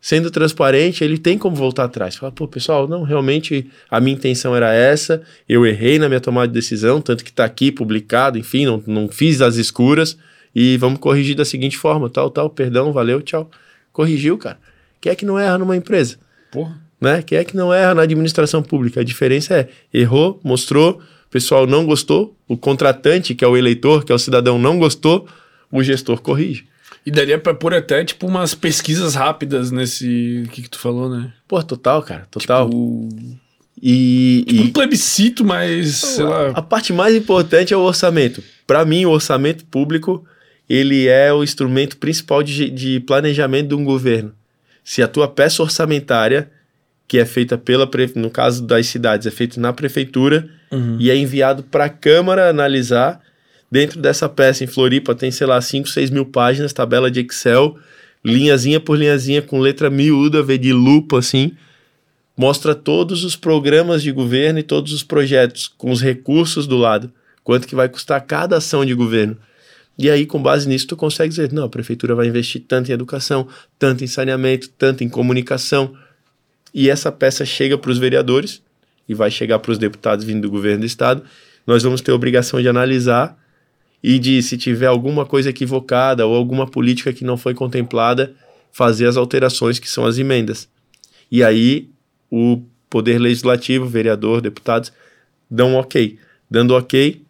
sendo 0.00 0.30
transparente, 0.30 1.02
ele 1.02 1.18
tem 1.18 1.36
como 1.36 1.56
voltar 1.56 1.84
atrás. 1.84 2.16
Fala, 2.16 2.32
pô, 2.32 2.46
pessoal, 2.46 2.86
não, 2.86 3.02
realmente 3.02 3.68
a 3.90 4.00
minha 4.00 4.16
intenção 4.16 4.54
era 4.54 4.72
essa, 4.72 5.22
eu 5.48 5.66
errei 5.66 5.98
na 5.98 6.08
minha 6.08 6.20
tomada 6.20 6.48
de 6.48 6.54
decisão, 6.54 7.00
tanto 7.00 7.24
que 7.24 7.32
tá 7.32 7.44
aqui 7.44 7.72
publicado, 7.72 8.38
enfim, 8.38 8.64
não, 8.64 8.82
não 8.86 9.08
fiz 9.08 9.40
as 9.40 9.56
escuras, 9.56 10.16
e 10.54 10.76
vamos 10.76 10.98
corrigir 10.98 11.36
da 11.36 11.44
seguinte 11.44 11.76
forma, 11.76 12.08
tal, 12.08 12.30
tal, 12.30 12.48
perdão, 12.48 12.92
valeu, 12.92 13.20
tchau. 13.20 13.50
Corrigiu, 13.92 14.38
cara. 14.38 14.58
Quem 15.00 15.12
é 15.12 15.14
que 15.14 15.24
não 15.24 15.38
erra 15.38 15.58
numa 15.58 15.76
empresa? 15.76 16.16
Porra. 16.50 16.80
né? 17.00 17.22
Quem 17.22 17.38
é 17.38 17.44
que 17.44 17.56
não 17.56 17.72
erra 17.72 17.94
na 17.94 18.02
administração 18.02 18.62
pública? 18.62 19.00
A 19.00 19.04
diferença 19.04 19.54
é, 19.54 19.68
errou, 19.92 20.40
mostrou, 20.42 21.00
o 21.26 21.30
pessoal 21.30 21.66
não 21.66 21.84
gostou, 21.84 22.36
o 22.48 22.56
contratante, 22.56 23.34
que 23.34 23.44
é 23.44 23.48
o 23.48 23.56
eleitor, 23.56 24.04
que 24.04 24.10
é 24.10 24.14
o 24.14 24.18
cidadão, 24.18 24.58
não 24.58 24.78
gostou, 24.78 25.28
o 25.70 25.82
gestor 25.82 26.20
corrige. 26.20 26.66
E 27.08 27.10
daria 27.10 27.38
pra 27.38 27.54
pôr 27.54 27.72
até, 27.72 28.04
tipo, 28.04 28.26
umas 28.26 28.54
pesquisas 28.54 29.14
rápidas 29.14 29.70
nesse... 29.70 30.42
O 30.46 30.50
que 30.50 30.60
que 30.60 30.68
tu 30.68 30.78
falou, 30.78 31.08
né? 31.08 31.32
Pô, 31.48 31.62
total, 31.62 32.02
cara, 32.02 32.26
total. 32.30 32.68
Tipo, 32.68 33.08
e, 33.82 34.44
e 34.46 34.60
um 34.60 34.70
plebiscito, 34.70 35.42
mas, 35.42 35.96
sei 35.96 36.24
lá... 36.24 36.50
a 36.50 36.60
parte 36.60 36.92
mais 36.92 37.14
importante 37.14 37.72
é 37.72 37.76
o 37.78 37.80
orçamento. 37.80 38.44
Para 38.66 38.84
mim, 38.84 39.06
o 39.06 39.10
orçamento 39.10 39.64
público, 39.64 40.22
ele 40.68 41.08
é 41.08 41.32
o 41.32 41.42
instrumento 41.42 41.96
principal 41.96 42.42
de, 42.42 42.68
de 42.68 43.00
planejamento 43.00 43.68
de 43.68 43.74
um 43.74 43.84
governo. 43.84 44.34
Se 44.84 45.02
a 45.02 45.08
tua 45.08 45.26
peça 45.26 45.62
orçamentária, 45.62 46.50
que 47.06 47.16
é 47.16 47.24
feita 47.24 47.56
pela, 47.56 47.88
no 48.16 48.28
caso 48.30 48.66
das 48.66 48.86
cidades, 48.86 49.26
é 49.26 49.30
feita 49.30 49.58
na 49.58 49.72
prefeitura, 49.72 50.46
Uhum. 50.70 50.98
e 51.00 51.10
é 51.10 51.16
enviado 51.16 51.62
para 51.62 51.86
a 51.86 51.88
Câmara 51.88 52.50
analisar. 52.50 53.22
Dentro 53.70 54.00
dessa 54.00 54.28
peça 54.28 54.64
em 54.64 54.66
Floripa 54.66 55.14
tem, 55.14 55.30
sei 55.30 55.46
lá, 55.46 55.60
5, 55.60 55.88
6 55.88 56.10
mil 56.10 56.24
páginas, 56.24 56.72
tabela 56.72 57.10
de 57.10 57.20
Excel, 57.20 57.76
linhazinha 58.24 58.80
por 58.80 58.98
linhazinha, 58.98 59.42
com 59.42 59.60
letra 59.60 59.90
miúda, 59.90 60.42
vê 60.42 60.56
de 60.56 60.72
lupa 60.72 61.18
assim. 61.18 61.52
Mostra 62.36 62.74
todos 62.74 63.24
os 63.24 63.36
programas 63.36 64.02
de 64.02 64.10
governo 64.10 64.58
e 64.58 64.62
todos 64.62 64.92
os 64.92 65.02
projetos, 65.02 65.68
com 65.68 65.90
os 65.90 66.00
recursos 66.00 66.66
do 66.66 66.76
lado. 66.76 67.12
Quanto 67.44 67.66
que 67.66 67.74
vai 67.74 67.88
custar 67.88 68.20
cada 68.24 68.56
ação 68.56 68.84
de 68.84 68.94
governo. 68.94 69.36
E 69.98 70.08
aí, 70.08 70.24
com 70.24 70.40
base 70.40 70.68
nisso, 70.68 70.86
tu 70.86 70.96
consegue 70.96 71.30
dizer, 71.30 71.52
não, 71.52 71.64
a 71.64 71.68
prefeitura 71.68 72.14
vai 72.14 72.28
investir 72.28 72.62
tanto 72.66 72.90
em 72.90 72.94
educação, 72.94 73.48
tanto 73.78 74.04
em 74.04 74.06
saneamento, 74.06 74.68
tanto 74.78 75.02
em 75.02 75.08
comunicação. 75.08 75.92
E 76.72 76.88
essa 76.88 77.10
peça 77.10 77.44
chega 77.44 77.76
para 77.76 77.90
os 77.90 77.98
vereadores 77.98 78.62
e 79.08 79.14
vai 79.14 79.30
chegar 79.30 79.58
para 79.58 79.72
os 79.72 79.78
deputados 79.78 80.24
vindo 80.24 80.42
do 80.42 80.50
governo 80.50 80.80
do 80.80 80.86
estado. 80.86 81.24
Nós 81.66 81.82
vamos 81.82 82.00
ter 82.00 82.12
a 82.12 82.14
obrigação 82.14 82.62
de 82.62 82.68
analisar 82.68 83.36
e 84.02 84.18
de, 84.18 84.42
se 84.42 84.56
tiver 84.56 84.86
alguma 84.86 85.26
coisa 85.26 85.50
equivocada 85.50 86.26
ou 86.26 86.34
alguma 86.34 86.66
política 86.66 87.12
que 87.12 87.24
não 87.24 87.36
foi 87.36 87.54
contemplada, 87.54 88.34
fazer 88.72 89.06
as 89.06 89.16
alterações 89.16 89.78
que 89.78 89.90
são 89.90 90.04
as 90.04 90.18
emendas. 90.18 90.68
E 91.30 91.42
aí 91.42 91.90
o 92.30 92.62
poder 92.88 93.18
legislativo, 93.18 93.86
vereador, 93.86 94.40
deputados, 94.40 94.92
dão 95.50 95.74
ok. 95.74 96.18
Dando 96.50 96.74
ok, 96.74 97.22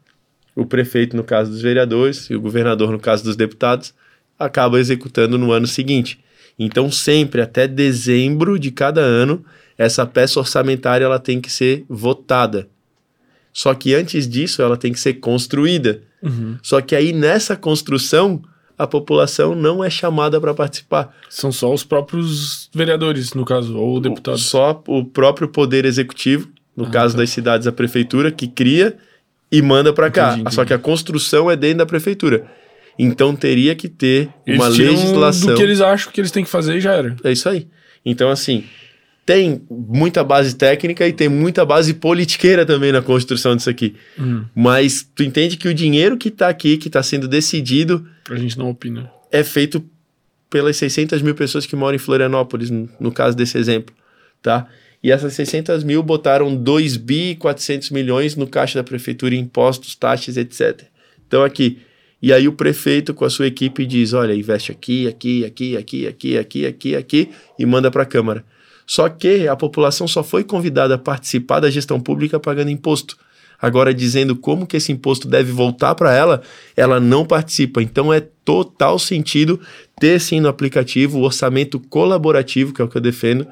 o 0.55 0.67
prefeito, 0.67 1.17
no 1.17 1.25
caso 1.25 1.51
dos 1.51 1.63
vereadores, 1.63 2.29
e 2.31 2.35
o 2.35 2.41
governador, 2.41 2.91
no 2.91 2.99
caso 2.99 3.25
dos 3.25 3.37
deputados, 3.37 3.95
acaba 4.39 4.79
executando 4.79 5.39
no 5.39 5.53
ano 5.53 5.67
seguinte. 5.67 6.21
Então, 6.59 6.91
sempre 6.91 7.41
até 7.41 7.67
dezembro 7.67 8.59
de 8.59 8.71
cada 8.71 9.01
ano, 9.01 9.45
essa 9.77 10.05
peça 10.05 10.41
orçamentária 10.41 11.05
ela 11.05 11.19
tem 11.19 11.41
que 11.41 11.51
ser 11.51 11.85
votada. 11.89 12.69
Só 13.59 13.75
que 13.75 13.93
antes 13.93 14.29
disso, 14.29 14.63
ela 14.63 14.77
tem 14.77 14.93
que 14.93 15.01
ser 15.01 15.15
construída. 15.15 16.01
Uhum. 16.23 16.57
Só 16.63 16.81
que 16.81 16.95
aí 16.95 17.13
nessa 17.13 17.57
construção, 17.57 18.41
a 18.79 18.87
população 18.87 19.53
não 19.57 19.83
é 19.83 19.91
chamada 19.91 20.41
para 20.41 20.55
participar. 20.55 21.13
São 21.29 21.51
só 21.51 21.75
os 21.75 21.83
próprios 21.83 22.71
vereadores, 22.73 23.35
no 23.35 23.45
caso, 23.45 23.77
ou 23.77 24.01
deputados. 24.01 24.43
Só 24.45 24.81
o 24.87 25.05
próprio 25.05 25.49
poder 25.49 25.85
executivo, 25.85 26.49
no 26.77 26.85
Ah, 26.85 26.91
caso 26.91 27.15
tá. 27.17 27.21
das 27.23 27.31
cidades, 27.31 27.67
a 27.67 27.73
prefeitura, 27.73 28.31
que 28.31 28.47
cria 28.47 28.97
e 29.51 29.61
manda 29.61 29.93
para 29.93 30.09
cá. 30.09 30.27
Entendi, 30.29 30.41
entendi. 30.43 30.55
Só 30.55 30.65
que 30.65 30.73
a 30.73 30.79
construção 30.79 31.51
é 31.51 31.57
dentro 31.57 31.79
da 31.79 31.87
prefeitura. 31.87 32.47
Então 32.97 33.35
teria 33.35 33.75
que 33.75 33.89
ter 33.89 34.29
Eles 34.47 34.61
uma 34.61 34.69
legislação. 34.69 35.49
do 35.51 35.57
que 35.57 35.63
eles 35.65 35.81
acham 35.81 36.13
que 36.13 36.21
eles 36.21 36.31
têm 36.31 36.45
que 36.45 36.51
fazer 36.51 36.77
e 36.77 36.81
já 36.81 36.93
era. 36.93 37.17
É 37.25 37.33
isso 37.33 37.49
aí. 37.49 37.67
Então, 38.07 38.31
assim, 38.31 38.63
tem 39.29 39.61
muita 39.69 40.25
base 40.25 40.57
técnica 40.57 41.07
e 41.07 41.13
tem 41.13 41.29
muita 41.29 41.63
base 41.63 41.93
politiqueira 41.93 42.65
também 42.65 42.91
na 42.91 43.03
construção 43.03 43.55
disso 43.55 43.69
aqui. 43.69 43.95
Hum. 44.19 44.47
Mas 44.55 45.07
tu 45.15 45.23
entende 45.23 45.59
que 45.59 45.69
o 45.69 45.75
dinheiro 45.75 46.17
que 46.17 46.31
tá 46.31 46.49
aqui, 46.49 46.79
que 46.79 46.89
tá 46.89 47.03
sendo 47.03 47.29
decidido, 47.29 48.09
A 48.31 48.37
gente 48.37 48.59
não 48.59 48.71
opina. 48.71 49.13
é 49.31 49.45
feito 49.45 49.85
pelas 50.49 50.79
600 50.79 51.21
mil 51.21 51.35
pessoas 51.35 51.67
que 51.67 51.77
moram 51.77 51.97
em 51.97 51.99
Florianópolis, 51.99 52.71
no, 52.71 53.13
caso 53.13 53.37
desse 53.37 53.59
exemplo, 53.59 53.95
tá? 54.41 54.67
E 55.03 55.13
essas 55.13 55.35
600 55.35 55.85
mil 55.85 56.03
botaram 56.03 56.57
2 56.57 56.97
bi 56.97 57.33
e 57.33 57.37
400 57.37 57.91
milhões 57.91 58.35
no 58.35 58.47
caixa 58.47 58.79
da 58.79 58.83
prefeitura 58.83 59.35
em 59.35 59.41
impostos, 59.41 59.95
taxas, 59.95 60.39
etc. 60.39 60.85
Então 61.27 61.45
aqui, 61.45 61.81
e 62.23 62.33
aí 62.33 62.49
o 62.49 62.53
prefeito 62.53 63.13
com 63.13 63.27
a 63.27 63.31
sua 63.31 63.47
equipe 63.47 63.85
diz, 63.85 64.15
olha, 64.15 64.35
investe 64.35 64.73
aqui, 64.73 65.07
aqui, 65.07 65.45
aqui, 65.45 65.77
aqui, 65.77 66.07
aqui, 66.07 66.39
aqui, 66.39 66.67
aqui, 66.67 66.97
aqui 66.97 67.29
e 67.59 67.67
manda 67.67 67.91
para 67.91 68.05
a 68.05 68.07
Câmara. 68.07 68.43
Só 68.89 69.07
que 69.11 69.47
a 69.47 69.55
população 69.55 70.09
só 70.09 70.25
foi 70.25 70.43
convidada 70.43 70.95
a 70.95 70.99
participar 70.99 71.61
da 71.61 71.71
gestão 71.71 72.01
pública 72.01 72.41
pagando 72.41 72.71
imposto. 72.71 73.19
Agora, 73.61 73.93
dizendo 73.93 74.35
como 74.35 74.67
que 74.67 74.79
esse 74.79 74.91
imposto 74.91 75.29
deve 75.29 75.53
voltar 75.53 75.95
para 75.95 76.15
ela, 76.15 76.41
ela 76.75 76.99
não 76.99 77.27
participa. 77.27 77.83
Então, 77.83 78.11
é 78.11 78.21
total 78.45 78.99
sentido 78.99 79.61
ter 80.01 80.19
sim 80.19 80.41
no 80.41 80.49
aplicativo 80.49 81.19
o 81.19 81.23
orçamento 81.23 81.79
colaborativo, 81.79 82.73
que 82.73 82.81
é 82.81 82.85
o 82.85 82.89
que 82.89 82.97
eu 82.97 83.03
defendo, 83.03 83.47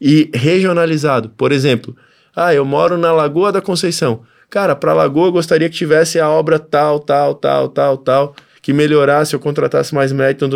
e 0.00 0.30
regionalizado. 0.32 1.30
Por 1.30 1.50
exemplo, 1.50 1.96
ah, 2.36 2.54
eu 2.54 2.64
moro 2.64 2.96
na 2.96 3.12
Lagoa 3.12 3.50
da 3.50 3.60
Conceição. 3.60 4.22
Cara, 4.48 4.76
para 4.76 4.94
Lagoa 4.94 5.28
eu 5.28 5.32
gostaria 5.32 5.68
que 5.68 5.76
tivesse 5.76 6.20
a 6.20 6.30
obra 6.30 6.60
tal, 6.60 7.00
tal, 7.00 7.34
tal, 7.34 7.68
tal, 7.68 7.96
tal, 7.96 8.36
que 8.62 8.72
melhorasse, 8.72 9.34
eu 9.34 9.40
contratasse 9.40 9.94
mais 9.94 10.12
médico. 10.12 10.48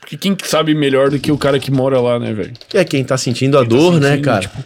Porque 0.00 0.16
quem 0.16 0.36
sabe 0.44 0.74
melhor 0.74 1.10
do 1.10 1.18
que 1.18 1.32
o 1.32 1.38
cara 1.38 1.58
que 1.58 1.70
mora 1.70 2.00
lá, 2.00 2.18
né, 2.18 2.32
velho? 2.32 2.52
É 2.74 2.84
quem 2.84 3.02
tá 3.04 3.16
sentindo 3.16 3.56
a 3.58 3.60
Quem 3.60 3.68
tá 3.70 3.76
dor, 3.76 4.00
né, 4.00 4.08
sentindo, 4.10 4.24
cara? 4.24 4.40
tipo- 4.40 4.64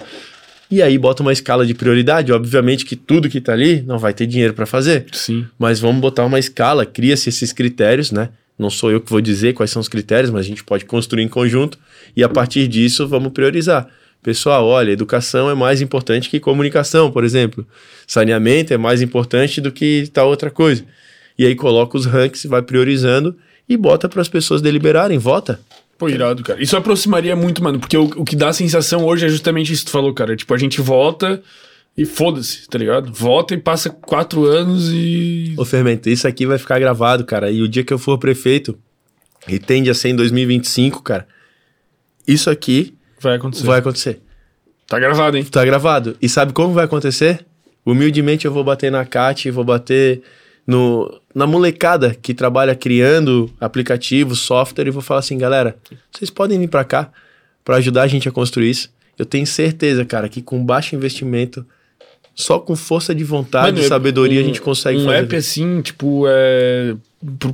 E 0.71 0.83
aí 0.83 0.99
bota 0.99 1.23
uma 1.23 1.33
escala 1.33 1.65
de 1.65 1.75
prioridade. 1.75 2.33
Obviamente 2.33 2.85
que 2.85 2.97
tudo 2.97 3.29
que 3.29 3.41
tá 3.41 3.53
ali 3.53 3.83
não 3.87 3.99
vai 3.99 4.13
ter 4.13 4.27
dinheiro 4.27 4.53
para 4.53 4.67
fazer. 4.67 5.07
Sim. 5.13 5.47
Mas 5.59 5.79
vamos 5.79 6.01
botar 6.01 6.25
uma 6.25 6.39
escala, 6.41 6.85
cria-se 6.85 7.29
esses 7.29 7.53
critérios, 7.53 8.11
né? 8.11 8.31
Não 8.59 8.71
sou 8.71 8.91
eu 8.91 9.01
que 9.01 9.09
vou 9.11 9.21
dizer 9.21 9.53
quais 9.53 9.71
são 9.71 9.81
os 9.81 9.89
critérios, 9.89 10.31
mas 10.31 10.41
a 10.41 10.49
gente 10.49 10.65
pode 10.65 10.85
construir 10.85 11.23
em 11.23 11.29
conjunto 11.29 11.79
e 12.17 12.25
a 12.25 12.29
partir 12.29 12.67
disso 12.67 13.07
vamos 13.07 13.31
priorizar. 13.33 13.87
Pessoal, 14.23 14.67
olha, 14.67 14.91
educação 14.91 15.49
é 15.49 15.55
mais 15.55 15.81
importante 15.81 16.29
que 16.29 16.41
comunicação, 16.41 17.13
por 17.13 17.23
exemplo. 17.23 17.65
Saneamento 18.07 18.75
é 18.75 18.77
mais 18.77 19.01
importante 19.03 19.61
do 19.61 19.71
que 19.71 20.09
tal 20.13 20.29
outra 20.29 20.51
coisa. 20.51 20.85
E 21.39 21.45
aí 21.47 21.55
coloca 21.55 21.97
os 21.97 22.07
ranks, 22.07 22.45
vai 22.45 22.63
priorizando 22.63 23.37
e 23.69 23.77
bota 23.77 24.09
para 24.09 24.23
as 24.23 24.29
pessoas 24.29 24.63
deliberarem, 24.63 25.19
vota. 25.19 25.61
Pô, 25.99 26.09
irado, 26.09 26.43
cara. 26.43 26.63
Isso 26.63 26.77
aproximaria 26.77 27.35
muito, 27.35 27.63
mano, 27.63 27.79
porque 27.81 27.97
o, 27.97 28.05
o 28.17 28.25
que 28.25 28.37
dá 28.37 28.49
a 28.49 28.53
sensação 28.53 29.05
hoje 29.05 29.27
é 29.27 29.29
justamente 29.29 29.73
isso 29.73 29.83
que 29.85 29.91
tu 29.91 29.93
falou, 29.93 30.13
cara. 30.13 30.37
Tipo, 30.37 30.53
a 30.53 30.59
gente 30.59 30.81
vota 30.81 31.43
e 31.97 32.05
foda-se, 32.05 32.69
tá 32.69 32.77
ligado? 32.79 33.11
Vota 33.13 33.55
e 33.55 33.57
passa 33.59 33.89
quatro 33.89 34.45
anos 34.45 34.91
e. 34.93 35.55
Ô 35.57 35.65
Fermento, 35.65 36.09
isso 36.11 36.29
aqui 36.29 36.45
vai 36.47 36.59
ficar 36.59 36.79
gravado, 36.79 37.25
cara. 37.25 37.51
E 37.51 37.63
o 37.63 37.69
dia 37.69 37.83
que 37.83 37.93
eu 37.93 37.99
for 37.99 38.19
prefeito, 38.19 38.79
e 39.49 39.59
tende 39.59 39.89
a 39.89 39.95
ser 39.95 40.11
em 40.11 40.17
2025, 40.17 41.03
cara, 41.03 41.27
isso 42.27 42.51
aqui 42.51 42.95
Vai 43.21 43.37
acontecer. 43.37 43.65
vai 43.67 43.79
acontecer. 43.79 44.21
Tá 44.87 44.99
gravado, 44.99 45.37
hein? 45.37 45.45
Tá 45.45 45.65
gravado. 45.65 46.17
E 46.21 46.29
sabe 46.29 46.53
como 46.53 46.75
vai 46.75 46.85
acontecer? 46.85 47.45
Humildemente 47.85 48.45
eu 48.45 48.53
vou 48.53 48.63
bater 48.63 48.91
na 48.91 49.05
Cat, 49.05 49.51
vou 49.51 49.65
bater 49.65 50.23
no, 50.67 51.21
na 51.35 51.47
molecada 51.47 52.15
que 52.15 52.35
trabalha 52.35 52.75
criando 52.75 53.51
aplicativo, 53.61 54.35
software 54.35 54.89
e 54.89 54.91
vou 54.91 55.03
falar 55.03 55.21
assim, 55.21 55.39
galera, 55.39 55.77
vocês 56.11 56.31
podem 56.31 56.59
vir 56.59 56.69
pra 56.69 56.85
cá 56.85 57.11
pra 57.65 57.77
ajudar 57.77 58.03
a 58.03 58.07
gente 58.07 58.29
a 58.29 58.33
construir 58.33 58.71
isso. 58.71 58.91
Eu 59.19 59.25
tenho 59.25 59.47
certeza, 59.47 60.05
cara, 60.05 60.29
que 60.29 60.43
com 60.43 60.65
baixo 60.65 60.95
investimento, 60.95 61.65
só 62.39 62.59
com 62.59 62.77
força 62.77 63.15
de 63.15 63.25
vontade 63.25 63.73
Mano, 63.73 63.79
e 63.85 63.89
sabedoria 63.89 64.39
um- 64.41 64.45
a 64.45 64.47
gente 64.47 64.61
consegue 64.61 64.99
um 64.99 65.07
fazer. 65.07 65.17
app 65.17 65.35
assim, 65.37 65.81
tipo, 65.81 66.25
é. 66.29 66.95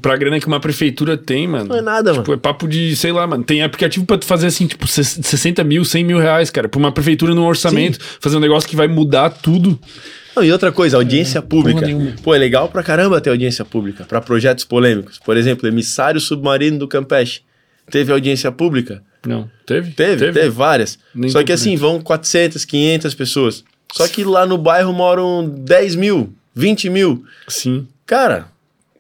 Pra 0.03 0.17
grana 0.17 0.39
que 0.41 0.47
uma 0.47 0.59
prefeitura 0.61 1.17
tem, 1.17 1.47
mano. 1.47 1.67
Não 1.71 1.77
é 1.77 1.81
nada, 1.81 2.11
Tipo, 2.13 2.23
mano. 2.31 2.35
é 2.35 2.37
papo 2.37 2.67
de, 2.69 2.95
sei 2.97 3.13
lá, 3.13 3.27
mano. 3.27 3.45
Tem 3.45 3.63
aplicativo 3.63 4.05
pra 4.05 4.19
tu 4.19 4.27
fazer 4.27 4.49
assim, 4.49 4.67
tipo, 4.67 4.87
ses- 4.89 5.21
60 5.23 5.63
mil, 5.65 5.85
100 5.85 6.05
mil 6.05 6.19
reais, 6.19 6.51
cara. 6.51 6.69
Pra 6.69 6.79
uma 6.79 6.91
prefeitura 6.93 7.33
num 7.35 7.47
orçamento, 7.47 7.99
fazer 8.21 8.37
um 8.37 8.41
negócio 8.41 8.69
que 8.69 8.75
vai 8.77 8.89
mudar 8.89 9.31
tudo. 9.31 9.79
Não, 10.37 10.43
e 10.43 10.51
outra 10.51 10.73
coisa, 10.73 10.97
audiência 10.97 11.41
pública. 11.41 11.81
nenhuma. 11.83 12.13
Pô, 12.23 12.35
é 12.35 12.39
legal 12.39 12.69
pra 12.69 12.83
caramba 12.83 13.21
ter 13.21 13.31
audiência 13.31 13.65
pública 13.65 14.05
para 14.05 14.21
projetos 14.21 14.65
polêmicos. 14.65 15.19
Por 15.25 15.37
exemplo, 15.37 15.67
emissário 15.69 16.21
submarino 16.21 16.79
do 16.81 16.89
Campeche. 16.89 17.41
Teve 17.91 18.13
audiência 18.13 18.51
pública? 18.51 19.03
Não. 19.27 19.49
Teve? 19.65 19.93
Teve, 19.93 20.33
teve, 20.33 20.49
várias. 20.51 20.99
Nem 21.15 21.31
Só 21.31 21.43
que 21.45 21.53
assim, 21.53 21.77
vão 21.77 22.01
400, 22.01 22.65
500 22.65 23.15
pessoas. 23.15 23.63
Só 23.93 24.09
que 24.09 24.25
lá 24.25 24.47
no 24.47 24.59
bairro 24.59 24.93
moram 24.93 25.49
10 25.49 25.95
mil, 25.95 26.33
20 26.55 26.91
mil. 26.91 27.25
Sim. 27.49 27.87
Cara, 28.07 28.49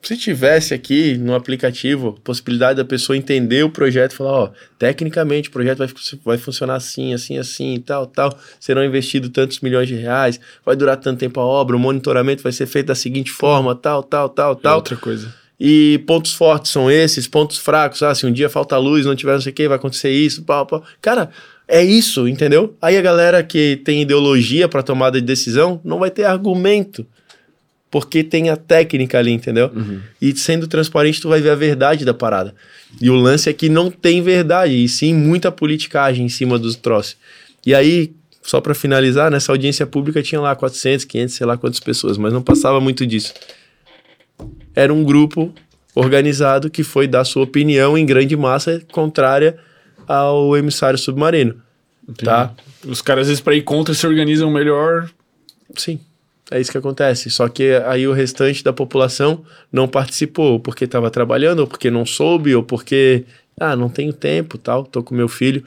se 0.02 0.16
tivesse 0.16 0.74
aqui 0.74 1.16
no 1.16 1.34
aplicativo 1.34 2.18
possibilidade 2.24 2.76
da 2.76 2.84
pessoa 2.84 3.16
entender 3.16 3.62
o 3.62 3.70
projeto 3.70 4.12
e 4.12 4.16
falar, 4.16 4.32
ó, 4.32 4.50
tecnicamente 4.78 5.48
o 5.48 5.52
projeto 5.52 5.78
vai, 5.78 5.88
vai 6.24 6.38
funcionar 6.38 6.74
assim, 6.74 7.14
assim, 7.14 7.38
assim, 7.38 7.80
tal, 7.84 8.06
tal, 8.06 8.36
serão 8.58 8.84
investidos 8.84 9.30
tantos 9.30 9.60
milhões 9.60 9.86
de 9.88 9.94
reais, 9.94 10.40
vai 10.64 10.74
durar 10.74 10.96
tanto 10.96 11.20
tempo 11.20 11.38
a 11.40 11.44
obra, 11.44 11.76
o 11.76 11.78
monitoramento 11.78 12.42
vai 12.42 12.52
ser 12.52 12.66
feito 12.66 12.86
da 12.86 12.94
seguinte 12.94 13.30
forma, 13.30 13.74
tal, 13.74 14.02
tal, 14.02 14.28
tal, 14.28 14.52
É 14.52 14.56
tal. 14.56 14.76
outra 14.76 14.96
coisa. 14.96 15.32
E 15.64 16.02
pontos 16.08 16.34
fortes 16.34 16.72
são 16.72 16.90
esses, 16.90 17.28
pontos 17.28 17.58
fracos, 17.58 18.02
ah, 18.02 18.12
se 18.12 18.26
um 18.26 18.32
dia 18.32 18.48
falta 18.48 18.76
luz, 18.78 19.06
não 19.06 19.14
tiver 19.14 19.34
não 19.34 19.40
sei 19.40 19.52
o 19.52 19.54
que, 19.54 19.68
vai 19.68 19.76
acontecer 19.76 20.10
isso, 20.10 20.42
pau, 20.42 20.66
pau. 20.66 20.82
Cara, 21.00 21.30
é 21.68 21.82
isso, 21.82 22.28
entendeu? 22.28 22.76
Aí 22.80 22.96
a 22.96 23.02
galera 23.02 23.42
que 23.42 23.80
tem 23.84 24.02
ideologia 24.02 24.68
para 24.68 24.82
tomada 24.82 25.20
de 25.20 25.26
decisão 25.26 25.80
não 25.84 25.98
vai 25.98 26.10
ter 26.10 26.24
argumento, 26.24 27.06
porque 27.90 28.24
tem 28.24 28.50
a 28.50 28.56
técnica 28.56 29.18
ali, 29.18 29.32
entendeu? 29.32 29.70
E 30.20 30.36
sendo 30.36 30.66
transparente, 30.66 31.20
tu 31.20 31.28
vai 31.28 31.40
ver 31.40 31.50
a 31.50 31.54
verdade 31.54 32.04
da 32.04 32.14
parada. 32.14 32.54
E 33.00 33.08
o 33.08 33.14
lance 33.14 33.48
é 33.48 33.52
que 33.52 33.68
não 33.68 33.90
tem 33.90 34.22
verdade, 34.22 34.72
e 34.72 34.88
sim 34.88 35.14
muita 35.14 35.52
politicagem 35.52 36.26
em 36.26 36.28
cima 36.28 36.58
dos 36.58 36.76
troços. 36.76 37.16
E 37.64 37.74
aí, 37.74 38.12
só 38.42 38.60
para 38.60 38.74
finalizar, 38.74 39.30
nessa 39.30 39.52
audiência 39.52 39.86
pública 39.86 40.22
tinha 40.22 40.40
lá 40.40 40.54
400, 40.56 41.04
500, 41.04 41.34
sei 41.34 41.46
lá 41.46 41.56
quantas 41.56 41.80
pessoas, 41.80 42.18
mas 42.18 42.32
não 42.32 42.42
passava 42.42 42.80
muito 42.80 43.06
disso 43.06 43.32
era 44.74 44.92
um 44.92 45.04
grupo 45.04 45.52
organizado 45.94 46.70
que 46.70 46.82
foi 46.82 47.06
dar 47.06 47.24
sua 47.24 47.42
opinião 47.42 47.96
em 47.96 48.06
grande 48.06 48.36
massa 48.36 48.82
contrária 48.90 49.58
ao 50.06 50.56
emissário 50.56 50.98
submarino. 50.98 51.54
Entendi. 52.02 52.24
Tá? 52.24 52.52
Os 52.86 53.00
caras, 53.00 53.22
às 53.22 53.28
vezes, 53.28 53.40
pra 53.40 53.54
ir 53.54 53.62
contra, 53.62 53.94
se 53.94 54.06
organizam 54.06 54.50
melhor. 54.50 55.08
Sim, 55.76 56.00
é 56.50 56.60
isso 56.60 56.70
que 56.70 56.78
acontece. 56.78 57.30
Só 57.30 57.48
que 57.48 57.74
aí 57.86 58.06
o 58.06 58.12
restante 58.12 58.62
da 58.62 58.72
população 58.72 59.44
não 59.72 59.86
participou, 59.88 60.52
ou 60.52 60.60
porque 60.60 60.84
estava 60.84 61.10
trabalhando, 61.10 61.60
ou 61.60 61.66
porque 61.66 61.90
não 61.90 62.04
soube, 62.04 62.54
ou 62.54 62.62
porque, 62.62 63.24
ah, 63.58 63.76
não 63.76 63.88
tenho 63.88 64.12
tempo, 64.12 64.58
tal, 64.58 64.84
tô 64.84 65.02
com 65.02 65.14
meu 65.14 65.28
filho. 65.28 65.62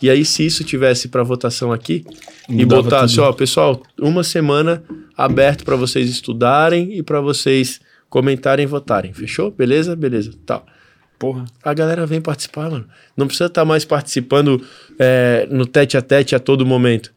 E 0.00 0.10
aí, 0.10 0.24
se 0.24 0.44
isso 0.44 0.64
tivesse 0.64 1.08
para 1.08 1.22
votação 1.22 1.70
aqui 1.72 2.04
e 2.48 2.64
Mudava 2.64 2.82
botasse, 2.82 3.14
tudo. 3.14 3.24
ó, 3.24 3.32
pessoal, 3.32 3.82
uma 4.00 4.24
semana 4.24 4.82
aberto 5.16 5.64
para 5.64 5.76
vocês 5.76 6.10
estudarem 6.10 6.96
e 6.98 7.02
para 7.04 7.20
vocês 7.20 7.80
comentarem 8.10 8.64
e 8.64 8.66
votarem. 8.66 9.12
Fechou? 9.12 9.50
Beleza? 9.50 9.94
Beleza. 9.94 10.32
Tal. 10.44 10.66
Porra. 11.22 11.44
a 11.62 11.72
galera 11.72 12.04
vem 12.04 12.20
participar, 12.20 12.68
mano. 12.70 12.84
Não 13.16 13.26
precisa 13.28 13.46
estar 13.46 13.64
mais 13.64 13.84
participando 13.84 14.60
é, 14.98 15.46
no 15.50 15.64
tete 15.64 15.96
a 15.96 16.02
tete 16.02 16.34
a 16.34 16.40
todo 16.40 16.66
momento. 16.66 17.12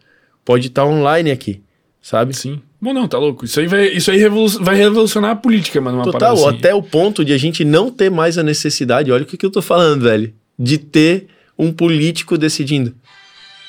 Pode 0.45 0.67
estar 0.67 0.85
online 0.85 1.31
aqui, 1.31 1.61
sabe? 2.01 2.35
Sim. 2.37 2.61
Bom, 2.79 2.93
não, 2.93 3.07
tá 3.07 3.17
louco. 3.17 3.45
Isso 3.45 3.59
aí 3.59 3.65
vai, 3.65 3.87
isso 3.87 4.11
aí 4.11 4.17
revolu- 4.17 4.63
vai 4.63 4.75
revolucionar 4.75 5.31
a 5.31 5.35
política, 5.35 5.81
mano. 5.81 6.03
Total, 6.03 6.35
assim. 6.35 6.57
até 6.57 6.75
o 6.75 6.83
ponto 6.83 7.25
de 7.25 7.33
a 7.33 7.37
gente 7.37 7.65
não 7.65 7.89
ter 7.89 8.11
mais 8.11 8.37
a 8.37 8.43
necessidade, 8.43 9.11
olha 9.11 9.23
o 9.23 9.25
que, 9.25 9.37
que 9.37 9.45
eu 9.45 9.49
tô 9.49 9.61
falando, 9.61 10.03
velho, 10.03 10.31
de 10.57 10.77
ter 10.77 11.25
um 11.57 11.71
político 11.73 12.37
decidindo. 12.37 12.93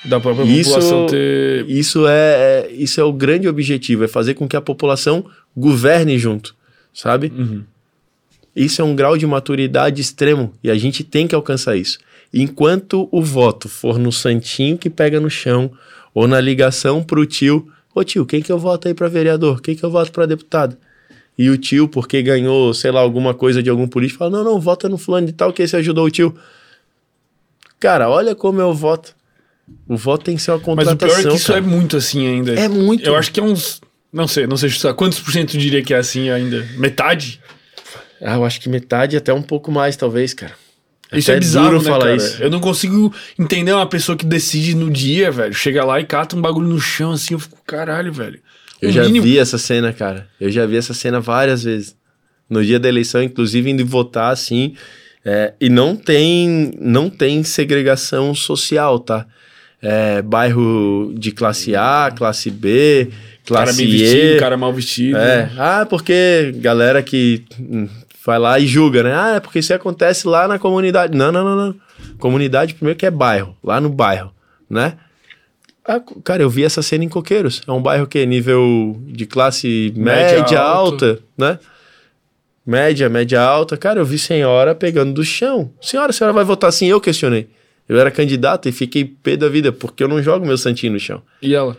Da 0.04 0.20
própria 0.20 0.44
Isso- 0.44 0.70
população 0.74 1.06
ter. 1.06 1.64
Isso 1.66 2.06
é, 2.06 2.66
é- 2.68 2.72
isso 2.72 3.00
é 3.00 3.04
o 3.04 3.12
grande 3.12 3.48
objetivo, 3.48 4.04
é 4.04 4.08
fazer 4.08 4.34
com 4.34 4.46
que 4.46 4.54
a 4.56 4.60
população 4.60 5.24
governe 5.56 6.18
junto, 6.18 6.54
sabe? 6.92 7.32
Uhum. 7.34 7.62
Isso 8.56 8.80
é 8.80 8.84
um 8.84 8.96
grau 8.96 9.18
de 9.18 9.26
maturidade 9.26 10.00
extremo 10.00 10.54
e 10.64 10.70
a 10.70 10.74
gente 10.76 11.04
tem 11.04 11.28
que 11.28 11.34
alcançar 11.34 11.76
isso. 11.76 11.98
Enquanto 12.32 13.06
o 13.12 13.22
voto 13.22 13.68
for 13.68 13.98
no 13.98 14.10
santinho 14.10 14.78
que 14.78 14.88
pega 14.88 15.20
no 15.20 15.28
chão 15.28 15.70
ou 16.14 16.26
na 16.26 16.40
ligação 16.40 17.02
pro 17.02 17.26
tio, 17.26 17.68
ô 17.94 18.02
tio, 18.02 18.24
quem 18.24 18.40
que 18.40 18.50
eu 18.50 18.58
voto 18.58 18.88
aí 18.88 18.94
para 18.94 19.08
vereador? 19.08 19.60
Quem 19.60 19.76
que 19.76 19.84
eu 19.84 19.90
voto 19.90 20.10
para 20.10 20.24
deputado? 20.24 20.76
E 21.38 21.50
o 21.50 21.58
tio, 21.58 21.86
porque 21.86 22.22
ganhou, 22.22 22.72
sei 22.72 22.90
lá, 22.90 23.00
alguma 23.00 23.34
coisa 23.34 23.62
de 23.62 23.68
algum 23.68 23.86
político, 23.86 24.20
fala: 24.20 24.30
"Não, 24.30 24.42
não, 24.44 24.58
vota 24.58 24.88
no 24.88 24.96
fulano 24.96 25.26
de 25.26 25.34
tal 25.34 25.52
que 25.52 25.62
esse 25.62 25.76
ajudou 25.76 26.06
o 26.06 26.10
tio". 26.10 26.34
Cara, 27.78 28.08
olha 28.08 28.34
como 28.34 28.58
eu 28.58 28.72
voto. 28.72 29.14
O 29.86 29.96
voto 29.96 30.24
tem 30.24 30.36
que 30.36 30.42
ser 30.42 30.52
uma 30.52 30.58
Mas 30.58 30.64
contratação. 30.88 30.94
o 30.94 30.98
pior 31.12 31.20
é 31.20 31.30
que 31.30 31.36
isso 31.36 31.46
cara. 31.48 31.58
é 31.58 31.62
muito 31.62 31.96
assim 31.96 32.26
ainda. 32.26 32.54
É 32.54 32.68
muito. 32.68 33.04
Eu 33.04 33.16
acho 33.16 33.30
que 33.30 33.38
é 33.38 33.42
uns. 33.42 33.82
Não 34.10 34.26
sei, 34.26 34.46
não 34.46 34.56
sei 34.56 34.70
chutar. 34.70 34.94
Quantos 34.94 35.20
por 35.20 35.30
cento 35.30 35.58
diria 35.58 35.82
que 35.82 35.92
é 35.92 35.98
assim 35.98 36.30
ainda? 36.30 36.66
Metade? 36.78 37.38
Ah, 38.20 38.34
eu 38.36 38.44
acho 38.44 38.60
que 38.60 38.68
metade, 38.68 39.16
até 39.16 39.32
um 39.32 39.42
pouco 39.42 39.70
mais, 39.70 39.96
talvez, 39.96 40.32
cara. 40.34 40.52
Isso 41.12 41.30
Até 41.30 41.36
é 41.36 41.40
bizarro, 41.40 41.78
né, 41.78 41.84
falar 41.84 41.98
cara? 42.06 42.16
isso. 42.16 42.42
Eu 42.42 42.50
não 42.50 42.58
consigo 42.58 43.14
entender 43.38 43.72
uma 43.72 43.86
pessoa 43.88 44.16
que 44.16 44.26
decide 44.26 44.74
no 44.74 44.90
dia, 44.90 45.30
velho. 45.30 45.54
Chega 45.54 45.84
lá 45.84 46.00
e 46.00 46.04
cata 46.04 46.34
um 46.36 46.40
bagulho 46.40 46.66
no 46.66 46.80
chão, 46.80 47.12
assim, 47.12 47.34
eu 47.34 47.38
fico, 47.38 47.56
caralho, 47.64 48.12
velho. 48.12 48.40
Eu 48.82 48.90
já 48.90 49.04
mínimo- 49.04 49.24
vi 49.24 49.38
essa 49.38 49.56
cena, 49.56 49.92
cara. 49.92 50.26
Eu 50.40 50.50
já 50.50 50.66
vi 50.66 50.76
essa 50.76 50.92
cena 50.92 51.20
várias 51.20 51.62
vezes. 51.62 51.94
No 52.50 52.64
dia 52.64 52.78
da 52.78 52.88
eleição, 52.88 53.22
inclusive, 53.22 53.70
indo 53.70 53.84
votar, 53.86 54.32
assim. 54.32 54.74
é, 55.24 55.54
e 55.60 55.68
não 55.68 55.96
tem, 55.96 56.72
não 56.80 57.10
tem 57.10 57.42
segregação 57.42 58.32
social, 58.34 58.98
tá? 59.00 59.26
É, 59.82 60.22
bairro 60.22 61.12
de 61.18 61.32
classe 61.32 61.74
A, 61.76 62.12
classe 62.16 62.48
B, 62.50 63.08
Cara 63.44 63.64
classe 63.66 63.76
bem 63.84 63.86
E. 63.92 63.98
vestido, 63.98 64.38
cara 64.40 64.56
mal 64.56 64.72
vestido. 64.72 65.16
É. 65.16 65.50
Ah, 65.58 65.86
porque 65.88 66.52
galera 66.56 67.02
que 67.02 67.44
hum, 67.60 67.88
vai 68.26 68.38
lá 68.40 68.58
e 68.58 68.66
julga, 68.66 69.04
né? 69.04 69.14
Ah, 69.14 69.34
é 69.36 69.40
porque 69.40 69.60
isso 69.60 69.72
acontece 69.72 70.26
lá 70.26 70.48
na 70.48 70.58
comunidade. 70.58 71.16
Não, 71.16 71.30
não, 71.30 71.44
não, 71.44 71.56
não. 71.56 71.76
Comunidade, 72.18 72.74
primeiro 72.74 72.98
que 72.98 73.06
é 73.06 73.10
bairro, 73.10 73.56
lá 73.62 73.80
no 73.80 73.88
bairro, 73.88 74.32
né? 74.68 74.94
Ah, 75.84 76.00
cara, 76.24 76.42
eu 76.42 76.50
vi 76.50 76.64
essa 76.64 76.82
cena 76.82 77.04
em 77.04 77.08
Coqueiros. 77.08 77.62
É 77.64 77.70
um 77.70 77.80
bairro 77.80 78.08
que 78.08 78.18
é 78.18 78.26
nível 78.26 79.00
de 79.06 79.24
classe 79.24 79.92
Média, 79.96 80.40
média, 80.40 80.60
alta, 80.60 81.20
né? 81.38 81.60
Média, 82.66 83.08
média 83.08 83.40
alta. 83.40 83.76
Cara, 83.76 84.00
eu 84.00 84.04
vi 84.04 84.18
senhora 84.18 84.74
pegando 84.74 85.12
do 85.12 85.24
chão. 85.24 85.70
Senhora, 85.80 86.10
a 86.10 86.12
senhora 86.12 86.34
vai 86.34 86.44
votar 86.44 86.68
assim? 86.68 86.86
Eu 86.86 87.00
questionei. 87.00 87.48
Eu 87.88 88.00
era 88.00 88.10
candidato 88.10 88.68
e 88.68 88.72
fiquei 88.72 89.04
pé 89.04 89.36
da 89.36 89.48
vida, 89.48 89.70
porque 89.70 90.02
eu 90.02 90.08
não 90.08 90.20
jogo 90.20 90.44
meu 90.44 90.58
santinho 90.58 90.94
no 90.94 90.98
chão. 90.98 91.22
E 91.40 91.54
ela? 91.54 91.76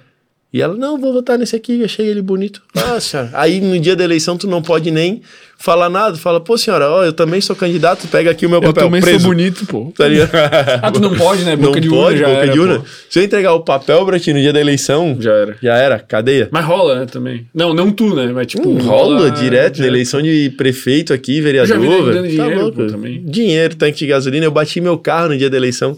E 0.53 0.61
ela, 0.61 0.75
não, 0.75 0.97
vou 0.97 1.11
votar 1.11 1.37
nesse 1.37 1.55
aqui, 1.57 1.83
achei 1.83 2.07
ele 2.07 2.21
bonito. 2.21 2.61
Ah, 2.73 2.99
senhora. 3.01 3.29
Aí 3.35 3.59
no 3.59 3.77
dia 3.79 3.97
da 3.97 4.03
eleição 4.05 4.37
tu 4.37 4.47
não 4.47 4.61
pode 4.61 4.89
nem 4.89 5.21
falar 5.59 5.89
nada. 5.89 6.15
Fala, 6.15 6.39
pô, 6.39 6.57
senhora, 6.57 6.89
ó, 6.89 7.03
eu 7.03 7.11
também 7.11 7.41
sou 7.41 7.53
candidato, 7.53 8.07
pega 8.07 8.31
aqui 8.31 8.45
o 8.45 8.49
meu 8.49 8.59
Eu 8.59 8.63
papel 8.73 8.85
também 8.85 9.01
preso. 9.01 9.19
sou 9.19 9.29
bonito, 9.29 9.65
pô. 9.65 9.91
Tá 9.95 10.07
ligado? 10.07 10.29
Ah, 10.81 10.89
tu 10.89 11.01
não 11.01 11.13
pode, 11.15 11.43
né? 11.43 11.55
não 11.57 11.63
Boca 11.63 11.81
de 11.81 11.89
urna 11.89 12.01
pode, 12.01 12.17
já 12.19 12.27
boca 12.27 12.39
era, 12.43 12.51
de 12.53 12.59
urna. 12.59 12.79
pô. 12.79 12.85
Se 13.09 13.19
eu 13.19 13.23
entregar 13.23 13.53
o 13.53 13.59
papel 13.59 14.05
pra 14.05 14.17
ti 14.19 14.31
no 14.33 14.39
dia 14.39 14.53
da 14.53 14.61
eleição, 14.61 15.17
Já 15.19 15.33
era. 15.33 15.57
já 15.61 15.75
era, 15.75 15.99
cadeia. 15.99 16.47
Mas 16.49 16.63
rola, 16.65 16.99
né, 17.01 17.05
também. 17.05 17.45
Não, 17.53 17.73
não 17.73 17.91
tu, 17.91 18.15
né? 18.15 18.27
Mas 18.33 18.47
tipo, 18.47 18.69
Hum, 18.69 18.77
rola, 18.77 19.29
direto, 19.29 19.83
eleição 19.83 20.21
de 20.21 20.49
prefeito 20.57 21.11
aqui, 21.13 21.41
vereador. 21.41 21.67
já 21.67 21.77
vi 21.77 21.87
velho. 21.87 22.27
dinheiro, 22.27 22.61
louco. 22.61 22.77
pô, 22.77 22.87
também. 22.87 23.21
Dinheiro, 23.25 23.75
tanque 23.75 23.99
de 23.99 24.07
gasolina. 24.07 24.45
Eu 24.45 24.51
bati 24.51 24.79
meu 24.79 24.97
carro 24.97 25.27
no 25.29 25.37
dia 25.37 25.49
da 25.49 25.57
eleição. 25.57 25.97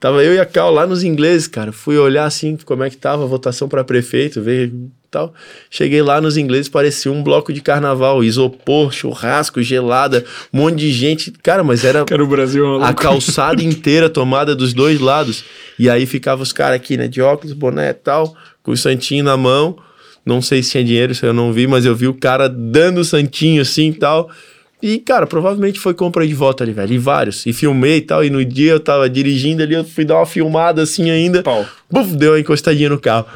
Tava 0.00 0.22
eu 0.22 0.34
e 0.34 0.38
a 0.38 0.44
Cal 0.44 0.70
lá 0.70 0.86
nos 0.86 1.02
ingleses, 1.02 1.46
cara. 1.46 1.72
Fui 1.72 1.96
olhar 1.96 2.24
assim 2.24 2.56
como 2.64 2.84
é 2.84 2.90
que 2.90 2.96
tava 2.96 3.24
a 3.24 3.26
votação 3.26 3.68
pra 3.68 3.82
prefeito, 3.82 4.42
ver 4.42 4.72
tal. 5.14 5.32
Cheguei 5.70 6.02
lá 6.02 6.20
nos 6.20 6.36
ingleses, 6.36 6.68
parecia 6.68 7.10
um 7.12 7.22
bloco 7.22 7.52
de 7.52 7.60
carnaval, 7.60 8.24
isopor, 8.24 8.92
churrasco, 8.92 9.62
gelada, 9.62 10.24
um 10.52 10.58
monte 10.58 10.76
de 10.76 10.92
gente. 10.92 11.30
Cara, 11.30 11.62
mas 11.62 11.84
era 11.84 12.04
Cara, 12.04 12.24
o 12.24 12.26
Brasil 12.26 12.82
é 12.82 12.84
a 12.84 12.92
calçada 12.92 13.62
inteira 13.64 14.10
tomada 14.10 14.56
dos 14.56 14.74
dois 14.74 14.98
lados. 14.98 15.44
E 15.78 15.88
aí 15.88 16.04
ficava 16.04 16.42
os 16.42 16.52
caras 16.52 16.76
aqui, 16.76 16.96
né, 16.96 17.06
de 17.06 17.22
óculos, 17.22 17.52
boné 17.52 17.90
e 17.90 17.94
tal, 17.94 18.34
com 18.62 18.72
o 18.72 18.76
santinho 18.76 19.22
na 19.22 19.36
mão. 19.36 19.76
Não 20.26 20.42
sei 20.42 20.62
se 20.62 20.72
tinha 20.72 20.84
dinheiro, 20.84 21.12
isso 21.12 21.24
eu 21.24 21.34
não 21.34 21.52
vi, 21.52 21.66
mas 21.66 21.84
eu 21.84 21.94
vi 21.94 22.08
o 22.08 22.14
cara 22.14 22.48
dando 22.48 22.98
o 22.98 23.04
santinho 23.04 23.62
assim 23.62 23.90
e 23.90 23.94
tal. 23.94 24.30
E, 24.86 24.98
cara, 24.98 25.26
provavelmente 25.26 25.80
foi 25.80 25.94
compra 25.94 26.26
de 26.26 26.34
voto 26.34 26.62
ali, 26.62 26.72
velho. 26.74 26.92
E 26.92 26.98
vários. 26.98 27.46
E 27.46 27.54
filmei 27.54 27.96
e 27.96 28.00
tal. 28.02 28.22
E 28.22 28.28
no 28.28 28.44
dia 28.44 28.72
eu 28.72 28.80
tava 28.80 29.08
dirigindo 29.08 29.62
ali, 29.62 29.72
eu 29.74 29.82
fui 29.82 30.04
dar 30.04 30.16
uma 30.18 30.26
filmada 30.26 30.82
assim 30.82 31.08
ainda. 31.10 31.42
Pau. 31.42 31.64
Buf, 31.90 32.14
deu 32.14 32.32
uma 32.32 32.40
encostadinha 32.40 32.90
no 32.90 32.98
carro. 33.00 33.26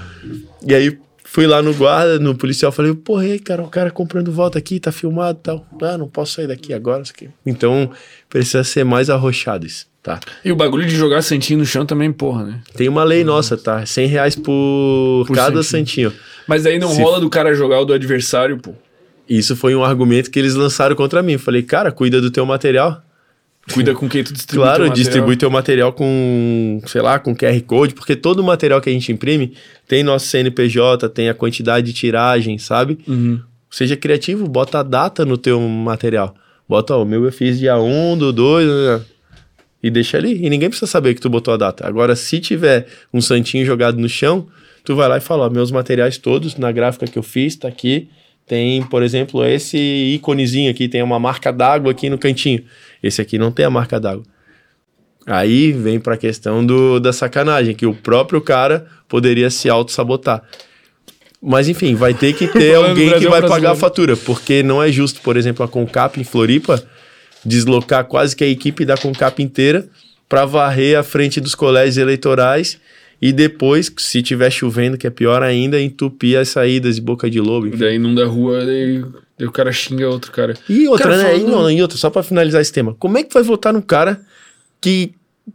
E 0.67 0.75
aí 0.75 0.99
fui 1.25 1.47
lá 1.47 1.63
no 1.63 1.73
guarda, 1.73 2.19
no 2.19 2.35
policial, 2.35 2.71
falei, 2.71 2.93
porra, 2.95 3.23
aí, 3.23 3.39
cara, 3.39 3.63
o 3.63 3.69
cara 3.69 3.91
comprando 3.91 4.31
voto 4.31 4.59
aqui, 4.59 4.79
tá 4.79 4.93
filmado 4.93 5.39
e 5.41 5.43
tal. 5.43 5.67
Ah, 5.81 5.97
não 5.97 6.07
posso 6.07 6.35
sair 6.35 6.47
daqui 6.49 6.75
agora. 6.75 7.03
Isso 7.03 7.13
aqui. 7.15 7.31
Então, 7.47 7.91
precisa 8.29 8.63
ser 8.63 8.85
mais 8.85 9.09
arrochado 9.09 9.67
isso, 9.67 9.87
tá? 10.03 10.21
E 10.45 10.53
o 10.53 10.57
bagulho 10.57 10.87
de 10.87 10.95
jogar 10.97 11.23
santinho 11.23 11.61
no 11.61 11.65
chão 11.67 11.87
também, 11.87 12.13
porra, 12.13 12.45
né? 12.45 12.61
Tem 12.77 12.89
uma 12.91 13.05
lei 13.05 13.25
nossa, 13.25 13.57
tá? 13.57 13.87
100 13.87 14.07
reais 14.07 14.35
por, 14.37 15.25
Por 15.27 15.35
cada 15.35 15.63
santinho. 15.63 16.11
santinho. 16.11 16.23
Mas 16.47 16.67
aí 16.67 16.79
não 16.79 16.91
Se- 16.91 17.01
rola 17.03 17.19
do 17.21 17.31
cara 17.31 17.55
jogar 17.55 17.81
o 17.81 17.85
do 17.87 17.95
adversário, 17.95 18.59
pô. 18.59 18.75
Isso 19.29 19.55
foi 19.55 19.75
um 19.75 19.85
argumento 19.85 20.31
que 20.31 20.39
eles 20.39 20.55
lançaram 20.55 20.97
contra 20.97 21.23
mim. 21.23 21.37
Falei, 21.37 21.63
cara, 21.63 21.93
cuida 21.93 22.21
do 22.21 22.31
teu 22.31 22.47
material. 22.47 23.03
Cuida 23.73 23.93
com 23.95 24.09
quem 24.09 24.25
tu 24.25 24.33
distribui. 24.33 24.65
Claro, 24.65 24.85
teu 24.85 24.93
distribui 24.93 25.37
teu 25.37 25.51
material 25.51 25.93
com, 25.93 26.81
sei 26.87 27.03
lá, 27.03 27.19
com 27.19 27.37
QR 27.37 27.61
Code, 27.67 27.95
porque 27.95 28.17
todo 28.17 28.41
o 28.41 28.45
material 28.45 28.81
que 28.81 28.89
a 28.89 28.93
gente 28.93 29.13
imprime 29.13 29.53
tem 29.87 30.03
nosso 30.03 30.27
CNPJ, 30.27 31.09
tem 31.11 31.29
a 31.29 31.35
quantidade 31.35 31.87
de 31.87 31.93
tiragem, 31.93 32.57
sabe? 32.59 32.99
Uhum. 33.07 33.41
Seja 33.71 33.97
criativo, 33.97 34.49
bota 34.49 34.79
a 34.79 34.83
data 34.83 35.27
no 35.27 35.37
teu 35.37 35.61
material. 35.61 36.35
Bota, 36.67 36.95
ó, 36.95 37.03
o 37.03 37.05
meu 37.05 37.25
eu 37.25 37.33
fiz 37.33 37.59
dia 37.59 37.79
1 37.79 38.17
do 38.17 38.33
2, 38.33 39.03
e 39.83 39.91
deixa 39.91 40.17
ali. 40.17 40.45
E 40.45 40.51
ninguém 40.51 40.69
precisa 40.69 40.91
saber 40.91 41.15
que 41.15 41.21
tu 41.21 41.31
botou 41.31 41.55
a 41.55 41.57
data. 41.57 41.87
Agora, 41.87 42.17
se 42.17 42.41
tiver 42.41 42.87
um 43.13 43.21
santinho 43.21 43.65
jogado 43.65 43.99
no 43.99 44.09
chão, 44.09 44.47
tu 44.85 44.97
vai 44.97 45.09
lá 45.09 45.19
e 45.19 45.21
fala, 45.21 45.47
ó, 45.47 45.51
meus 45.51 45.71
materiais 45.71 46.19
todos, 46.19 46.57
na 46.57 46.73
gráfica 46.73 47.07
que 47.07 47.19
eu 47.19 47.23
fiz, 47.23 47.57
tá 47.57 47.69
aqui. 47.69 48.09
Tem, 48.49 48.83
por 48.83 49.03
exemplo, 49.03 49.45
esse 49.45 49.77
íconezinho 49.77 50.71
aqui, 50.71 50.89
tem 50.89 51.03
uma 51.03 51.19
marca 51.19 51.53
d'água 51.53 51.91
aqui 51.91 52.09
no 52.09 52.17
cantinho. 52.17 52.65
Esse 53.03 53.21
aqui 53.21 53.39
não 53.39 53.53
tem 53.53 53.67
a 53.67 53.71
marca 53.71 54.01
d'água. 54.01 54.25
Aí 55.27 55.73
vem 55.73 56.01
pra 56.01 56.17
questão 56.17 56.65
do, 56.65 56.99
da 56.99 57.13
sacanagem, 57.13 57.75
que 57.75 57.85
o 57.85 57.95
próprio 57.95 58.41
cara 58.41 58.87
poderia 59.07 59.51
se 59.51 59.69
auto-sabotar. 59.69 60.43
Mas 61.41 61.69
enfim, 61.69 61.95
vai 61.95 62.15
ter 62.15 62.33
que 62.33 62.49
ter 62.51 62.75
alguém 62.75 63.19
que 63.19 63.29
vai 63.29 63.47
pagar 63.47 63.73
a 63.73 63.77
fatura, 63.77 64.17
porque 64.17 64.63
não 64.63 64.83
é 64.83 64.91
justo, 64.91 65.21
por 65.21 65.37
exemplo, 65.37 65.63
a 65.63 65.69
Concap 65.69 66.19
em 66.19 66.25
Floripa 66.25 66.83
deslocar 67.45 68.05
quase 68.07 68.35
que 68.35 68.43
a 68.43 68.49
equipe 68.49 68.85
da 68.87 68.97
Concap 68.97 69.43
inteira 69.43 69.87
para 70.27 70.47
varrer 70.47 70.99
a 70.99 71.03
frente 71.03 71.41
dos 71.41 71.55
colégios 71.55 71.99
eleitorais 71.99 72.79
e 73.21 73.33
depois, 73.33 73.93
se 73.99 74.23
tiver 74.23 74.51
chovendo, 74.51 74.97
que 74.97 75.07
é 75.07 75.11
pior 75.11 75.43
ainda, 75.43 75.81
entupir 75.81 76.39
as 76.39 76.49
saídas 76.51 76.97
de 76.97 77.01
boca 77.01 77.29
de 77.29 77.41
lobo. 77.41 77.67
enfim. 77.67 77.79
Daí 77.79 77.97
inunda 77.97 78.25
a 78.25 78.29
rua, 78.29 78.65
daí, 78.65 79.05
daí 79.39 79.49
o 79.49 79.53
cara 79.53 79.73
xinga 79.73 80.09
outro 80.09 80.31
cara. 80.31 80.55
E 80.69 80.87
outra, 80.89 81.11
Cara, 81.11 81.23
né? 81.23 81.39
E, 81.39 81.43
não, 81.45 81.71
e 81.71 81.83
outra, 81.83 81.99
só 81.99 82.11
pra 82.11 82.23
finalizar 82.23 82.61
esse 82.61 82.73
tema. 82.73 82.95
Como 82.99 83.19
é 83.19 83.25
que 83.25 83.35
vai 83.35 83.43
votar 83.43 83.73
num 83.73 83.81
cara 83.81 84.21
que 84.81 85.13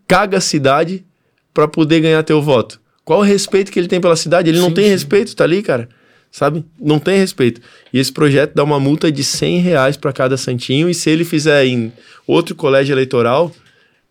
caga 0.07 0.37
a 0.37 0.41
cidade 0.41 1.05
pra 1.53 1.67
poder 1.67 2.01
ganhar 2.01 2.21
teu 2.23 2.41
voto? 2.41 2.81
Qual 3.05 3.19
o 3.19 3.23
respeito 3.23 3.71
que 3.71 3.79
ele 3.79 3.87
tem 3.87 3.99
pela 4.01 4.15
cidade? 4.15 4.49
Ele 4.49 4.59
não 4.59 4.69
Sim, 4.69 4.73
tem 4.75 4.85
sim. 4.85 4.91
respeito, 4.91 5.35
tá 5.35 5.43
ali, 5.43 5.61
cara? 5.61 5.89
Sabe? 6.31 6.65
Não 6.79 6.97
tem 6.99 7.17
respeito. 7.19 7.61
E 7.93 7.99
esse 7.99 8.11
projeto 8.11 8.53
dá 8.55 8.63
uma 8.63 8.79
multa 8.79 9.11
de 9.11 9.23
100 9.23 9.59
reais 9.59 9.95
pra 9.97 10.11
cada 10.11 10.35
santinho 10.35 10.89
e 10.89 10.93
se 10.93 11.09
ele 11.09 11.23
fizer 11.23 11.65
em 11.65 11.91
outro 12.25 12.55
colégio 12.55 12.93
eleitoral, 12.93 13.51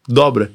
dobra. 0.08 0.52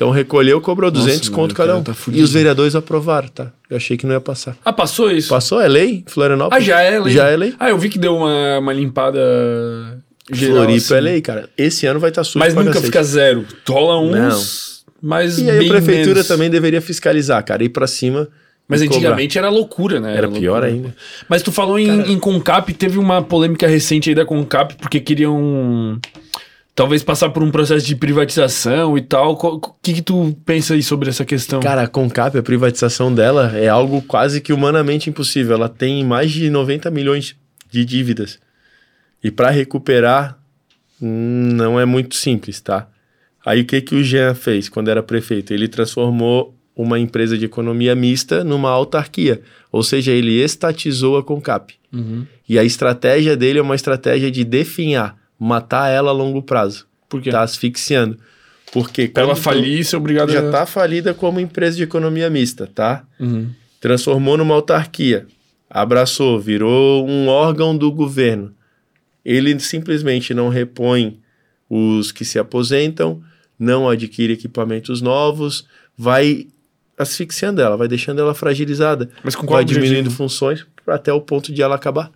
Então 0.00 0.08
recolheu, 0.10 0.58
cobrou 0.62 0.90
Nossa, 0.90 1.04
200 1.04 1.28
mano, 1.28 1.42
conto 1.42 1.52
o 1.52 1.54
cada 1.54 1.76
um. 1.76 1.82
tá 1.82 1.94
e 2.10 2.22
os 2.22 2.32
vereadores 2.32 2.74
aprovaram, 2.74 3.28
tá? 3.28 3.52
Eu 3.68 3.76
achei 3.76 3.98
que 3.98 4.06
não 4.06 4.14
ia 4.14 4.20
passar. 4.20 4.56
Ah, 4.64 4.72
passou 4.72 5.10
isso? 5.10 5.28
Passou? 5.28 5.60
É 5.60 5.68
lei? 5.68 6.02
Ah, 6.06 6.10
Florianópolis? 6.10 6.64
já 6.64 6.80
é 6.80 6.98
lei? 6.98 7.12
Já 7.12 7.28
é 7.28 7.36
lei. 7.36 7.54
Ah, 7.60 7.68
eu 7.68 7.76
vi 7.76 7.90
que 7.90 7.98
deu 7.98 8.16
uma, 8.16 8.58
uma 8.60 8.72
limpada 8.72 9.20
geral. 10.32 10.56
Floripa 10.56 10.78
assim. 10.78 10.94
é 10.94 11.00
lei, 11.00 11.20
cara. 11.20 11.50
Esse 11.54 11.84
ano 11.84 12.00
vai 12.00 12.08
estar 12.08 12.24
sujo 12.24 12.38
Mas 12.38 12.54
pra 12.54 12.62
nunca 12.62 12.76
cacete. 12.76 12.86
fica 12.90 13.04
zero. 13.04 13.44
Rola 13.68 13.98
uns, 14.00 14.84
mas 15.02 15.36
E 15.36 15.50
aí 15.50 15.58
bem 15.58 15.68
a 15.68 15.72
prefeitura 15.72 16.14
menos. 16.14 16.28
também 16.28 16.48
deveria 16.48 16.80
fiscalizar, 16.80 17.44
cara, 17.44 17.62
ir 17.62 17.68
pra 17.68 17.86
cima. 17.86 18.26
Mas 18.66 18.80
e 18.80 18.86
cobrar. 18.86 18.98
antigamente 19.00 19.36
era 19.36 19.50
loucura, 19.50 20.00
né? 20.00 20.16
Era 20.16 20.28
pior 20.28 20.62
loucura. 20.62 20.66
ainda. 20.68 20.94
Mas 21.28 21.42
tu 21.42 21.52
falou 21.52 21.78
em, 21.78 22.10
em 22.12 22.18
Concap, 22.18 22.72
teve 22.72 22.98
uma 22.98 23.20
polêmica 23.20 23.66
recente 23.66 24.08
aí 24.08 24.14
da 24.14 24.24
Concap, 24.24 24.76
porque 24.76 24.98
queriam 24.98 25.98
talvez 26.74 27.02
passar 27.02 27.30
por 27.30 27.42
um 27.42 27.50
processo 27.50 27.86
de 27.86 27.96
privatização 27.96 28.96
e 28.96 29.02
tal. 29.02 29.32
O 29.32 29.60
que, 29.82 29.94
que 29.94 30.02
tu 30.02 30.36
pensa 30.44 30.74
aí 30.74 30.82
sobre 30.82 31.10
essa 31.10 31.24
questão? 31.24 31.60
Cara, 31.60 31.82
a 31.82 31.88
Concap, 31.88 32.36
a 32.36 32.42
privatização 32.42 33.14
dela 33.14 33.56
é 33.56 33.68
algo 33.68 34.02
quase 34.02 34.40
que 34.40 34.52
humanamente 34.52 35.10
impossível. 35.10 35.54
Ela 35.56 35.68
tem 35.68 36.04
mais 36.04 36.30
de 36.30 36.48
90 36.50 36.90
milhões 36.90 37.36
de 37.70 37.84
dívidas. 37.84 38.38
E 39.22 39.30
para 39.30 39.50
recuperar 39.50 40.38
hum, 41.00 41.50
não 41.54 41.78
é 41.78 41.84
muito 41.84 42.14
simples, 42.14 42.60
tá? 42.60 42.88
Aí 43.44 43.62
o 43.62 43.64
que 43.64 43.80
que 43.80 43.94
o 43.94 44.02
Jean 44.02 44.34
fez 44.34 44.68
quando 44.68 44.88
era 44.88 45.02
prefeito? 45.02 45.52
Ele 45.52 45.68
transformou 45.68 46.54
uma 46.76 46.98
empresa 46.98 47.36
de 47.36 47.44
economia 47.44 47.94
mista 47.94 48.42
numa 48.42 48.70
autarquia, 48.70 49.42
ou 49.70 49.82
seja, 49.82 50.12
ele 50.12 50.40
estatizou 50.40 51.18
a 51.18 51.22
Concap. 51.22 51.74
Uhum. 51.92 52.26
E 52.48 52.58
a 52.58 52.64
estratégia 52.64 53.36
dele 53.36 53.58
é 53.58 53.62
uma 53.62 53.74
estratégia 53.74 54.30
de 54.30 54.44
definhar, 54.44 55.16
matar 55.40 55.88
ela 55.88 56.10
a 56.10 56.12
longo 56.12 56.42
prazo. 56.42 56.86
Por 57.08 57.22
quê? 57.22 57.30
Tá 57.30 57.40
asfixiando. 57.40 58.18
Porque 58.72 59.08
Pra 59.08 59.22
ela 59.24 59.34
falir, 59.34 59.84
ser 59.84 59.96
obrigada 59.96 60.30
já 60.30 60.48
tá 60.50 60.64
falida 60.66 61.12
como 61.14 61.40
empresa 61.40 61.76
de 61.76 61.82
economia 61.82 62.28
mista, 62.30 62.68
tá? 62.72 63.04
Uhum. 63.18 63.50
Transformou 63.80 64.36
numa 64.36 64.54
autarquia, 64.54 65.26
abraçou, 65.68 66.38
virou 66.38 67.08
um 67.08 67.26
órgão 67.26 67.76
do 67.76 67.90
governo. 67.90 68.52
Ele 69.24 69.58
simplesmente 69.58 70.32
não 70.32 70.48
repõe 70.48 71.18
os 71.68 72.12
que 72.12 72.24
se 72.24 72.38
aposentam, 72.38 73.22
não 73.58 73.88
adquire 73.88 74.34
equipamentos 74.34 75.00
novos, 75.00 75.66
vai 75.96 76.46
asfixiando 76.96 77.60
ela, 77.60 77.76
vai 77.76 77.88
deixando 77.88 78.20
ela 78.20 78.34
fragilizada, 78.34 79.10
Mas 79.24 79.34
com 79.34 79.46
qual 79.46 79.56
vai 79.56 79.62
objetivo? 79.62 79.84
diminuindo 79.84 80.10
funções 80.10 80.66
até 80.86 81.12
o 81.12 81.20
ponto 81.20 81.52
de 81.52 81.62
ela 81.62 81.74
acabar. 81.74 82.10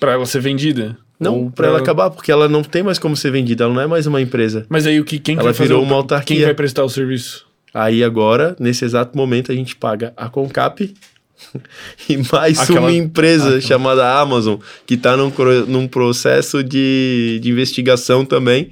Pra 0.00 0.12
ela 0.12 0.26
ser 0.26 0.40
vendida. 0.40 0.96
Não, 1.20 1.50
pra 1.50 1.66
ela 1.68 1.78
acabar, 1.78 2.08
porque 2.10 2.32
ela 2.32 2.48
não 2.48 2.62
tem 2.62 2.82
mais 2.82 2.98
como 2.98 3.14
ser 3.14 3.30
vendida, 3.30 3.64
ela 3.64 3.74
não 3.74 3.80
é 3.82 3.86
mais 3.86 4.06
uma 4.06 4.20
empresa. 4.22 4.64
Mas 4.68 4.86
aí 4.86 4.98
o 4.98 5.04
que 5.04 5.18
quem 5.18 5.34
que 5.36 5.40
Ela 5.40 5.50
vai 5.50 5.54
fazer 5.54 5.68
virou 5.68 5.82
uma 5.82 5.94
autarquia. 5.96 6.36
Quem 6.36 6.44
vai 6.46 6.54
prestar 6.54 6.82
o 6.84 6.88
serviço? 6.88 7.46
Aí 7.74 8.02
agora, 8.02 8.56
nesse 8.58 8.84
exato 8.84 9.16
momento, 9.16 9.52
a 9.52 9.54
gente 9.54 9.76
paga 9.76 10.12
a 10.16 10.28
Concap 10.28 10.80
e 12.08 12.16
mais 12.32 12.58
Aquela- 12.58 12.80
uma 12.80 12.92
empresa 12.92 13.60
chamada 13.60 14.18
Amazon, 14.20 14.56
que 14.86 14.94
está 14.94 15.16
num, 15.16 15.30
num 15.68 15.86
processo 15.86 16.64
de, 16.64 17.38
de 17.42 17.50
investigação 17.50 18.24
também, 18.24 18.70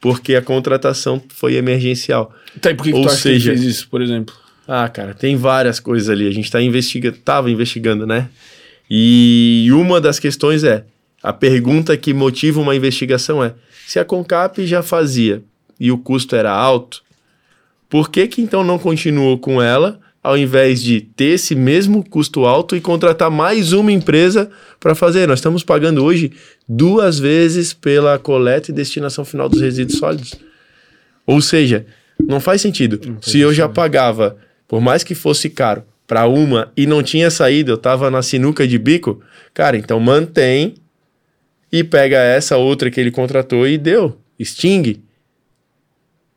porque 0.00 0.34
a 0.34 0.42
contratação 0.42 1.22
foi 1.28 1.54
emergencial. 1.54 2.34
Tá, 2.60 2.70
e 2.70 2.74
por 2.74 2.84
que, 2.84 2.90
que 2.92 2.96
Ou 2.98 3.04
tu 3.04 3.08
acha 3.08 3.16
seja- 3.18 3.52
que 3.52 3.58
fez 3.58 3.70
isso, 3.76 3.88
por 3.88 4.00
exemplo? 4.02 4.34
Ah, 4.66 4.88
cara, 4.88 5.12
tem 5.14 5.36
várias 5.36 5.78
coisas 5.78 6.08
ali. 6.08 6.26
A 6.26 6.30
gente 6.32 6.50
tá 6.50 6.60
investiga 6.62 7.12
tava 7.12 7.50
investigando, 7.50 8.06
né? 8.06 8.28
E 8.90 9.68
uma 9.72 10.00
das 10.00 10.18
questões 10.18 10.64
é: 10.64 10.84
a 11.22 11.32
pergunta 11.32 11.96
que 11.96 12.12
motiva 12.12 12.60
uma 12.60 12.74
investigação 12.74 13.42
é: 13.42 13.54
se 13.86 13.98
a 13.98 14.04
Concap 14.04 14.64
já 14.66 14.82
fazia 14.82 15.42
e 15.78 15.92
o 15.92 15.98
custo 15.98 16.34
era 16.34 16.50
alto, 16.50 17.02
por 17.88 18.10
que 18.10 18.26
que 18.26 18.42
então 18.42 18.64
não 18.64 18.78
continuou 18.78 19.38
com 19.38 19.62
ela, 19.62 20.00
ao 20.22 20.36
invés 20.36 20.82
de 20.82 21.00
ter 21.00 21.34
esse 21.34 21.54
mesmo 21.54 22.02
custo 22.08 22.44
alto 22.46 22.74
e 22.74 22.80
contratar 22.80 23.30
mais 23.30 23.72
uma 23.72 23.92
empresa 23.92 24.50
para 24.80 24.94
fazer? 24.94 25.28
Nós 25.28 25.38
estamos 25.38 25.62
pagando 25.62 26.02
hoje 26.04 26.32
duas 26.68 27.18
vezes 27.18 27.72
pela 27.72 28.18
coleta 28.18 28.70
e 28.70 28.74
destinação 28.74 29.24
final 29.24 29.48
dos 29.48 29.60
resíduos 29.60 29.98
sólidos. 29.98 30.34
Ou 31.26 31.40
seja, 31.40 31.86
não 32.18 32.40
faz 32.40 32.60
sentido. 32.60 33.18
Se 33.20 33.38
eu 33.40 33.52
já 33.52 33.68
pagava, 33.68 34.36
por 34.66 34.80
mais 34.80 35.04
que 35.04 35.14
fosse 35.14 35.50
caro, 35.50 35.84
para 36.06 36.26
uma 36.26 36.72
e 36.76 36.86
não 36.86 37.02
tinha 37.02 37.30
saída, 37.30 37.72
eu 37.72 37.78
tava 37.78 38.10
na 38.10 38.22
sinuca 38.22 38.66
de 38.66 38.78
bico, 38.78 39.20
cara, 39.54 39.76
então 39.76 39.98
mantém 39.98 40.74
e 41.72 41.82
pega 41.82 42.18
essa 42.18 42.58
outra 42.58 42.90
que 42.90 43.00
ele 43.00 43.10
contratou 43.10 43.66
e 43.66 43.78
deu. 43.78 44.18
Extingue. 44.38 45.02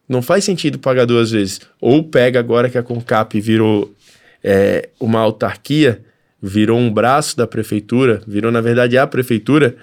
Não 0.08 0.22
faz 0.22 0.46
sentido 0.46 0.80
pagar 0.80 1.06
duas 1.06 1.32
vezes. 1.32 1.60
Ou 1.82 2.04
pega 2.04 2.40
agora 2.40 2.70
que 2.70 2.78
a 2.78 2.84
Concap 2.84 3.38
virou 3.42 3.94
é, 4.42 4.90
uma 4.98 5.20
autarquia, 5.20 6.02
virou 6.42 6.80
um 6.80 6.92
braço 6.92 7.36
da 7.36 7.46
prefeitura, 7.46 8.22
virou 8.26 8.52
na 8.52 8.62
verdade 8.62 8.98
a 8.98 9.06
prefeitura, 9.06 9.76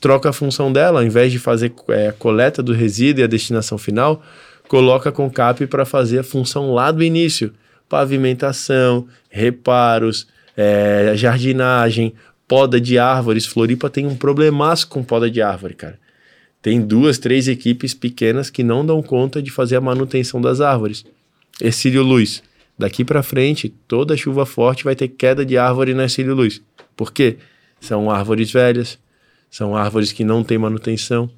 troca 0.00 0.30
a 0.30 0.32
função 0.32 0.72
dela, 0.72 1.00
ao 1.00 1.06
invés 1.06 1.30
de 1.30 1.38
fazer 1.38 1.72
é, 1.90 2.08
a 2.08 2.12
coleta 2.12 2.62
do 2.62 2.72
resíduo 2.72 3.20
e 3.20 3.24
a 3.24 3.28
destinação 3.28 3.78
final, 3.78 4.22
coloca 4.66 5.10
a 5.10 5.12
Concap 5.12 5.66
para 5.66 5.84
fazer 5.84 6.18
a 6.18 6.24
função 6.24 6.72
lá 6.72 6.90
do 6.90 7.04
início. 7.04 7.52
Pavimentação, 7.88 9.06
reparos, 9.30 10.26
é, 10.56 11.12
jardinagem, 11.14 12.14
poda 12.46 12.80
de 12.80 12.98
árvores. 12.98 13.46
Floripa 13.46 13.90
tem 13.90 14.06
um 14.06 14.16
problemaço 14.16 14.88
com 14.88 15.02
poda 15.02 15.30
de 15.30 15.40
árvore, 15.40 15.74
cara. 15.74 15.98
Tem 16.62 16.80
duas, 16.80 17.18
três 17.18 17.46
equipes 17.46 17.92
pequenas 17.92 18.48
que 18.48 18.62
não 18.62 18.84
dão 18.84 19.02
conta 19.02 19.42
de 19.42 19.50
fazer 19.50 19.76
a 19.76 19.80
manutenção 19.80 20.40
das 20.40 20.60
árvores. 20.60 21.04
Ercílio 21.60 22.02
Luz. 22.02 22.42
Daqui 22.78 23.04
para 23.04 23.22
frente, 23.22 23.68
toda 23.86 24.16
chuva 24.16 24.44
forte 24.44 24.82
vai 24.82 24.96
ter 24.96 25.08
queda 25.08 25.44
de 25.44 25.56
árvore 25.56 25.94
na 25.94 26.04
Ercílio 26.04 26.34
Luz. 26.34 26.62
Por 26.96 27.12
quê? 27.12 27.36
São 27.80 28.10
árvores 28.10 28.50
velhas, 28.50 28.98
são 29.50 29.76
árvores 29.76 30.10
que 30.10 30.24
não 30.24 30.42
têm 30.42 30.58
manutenção. 30.58 31.30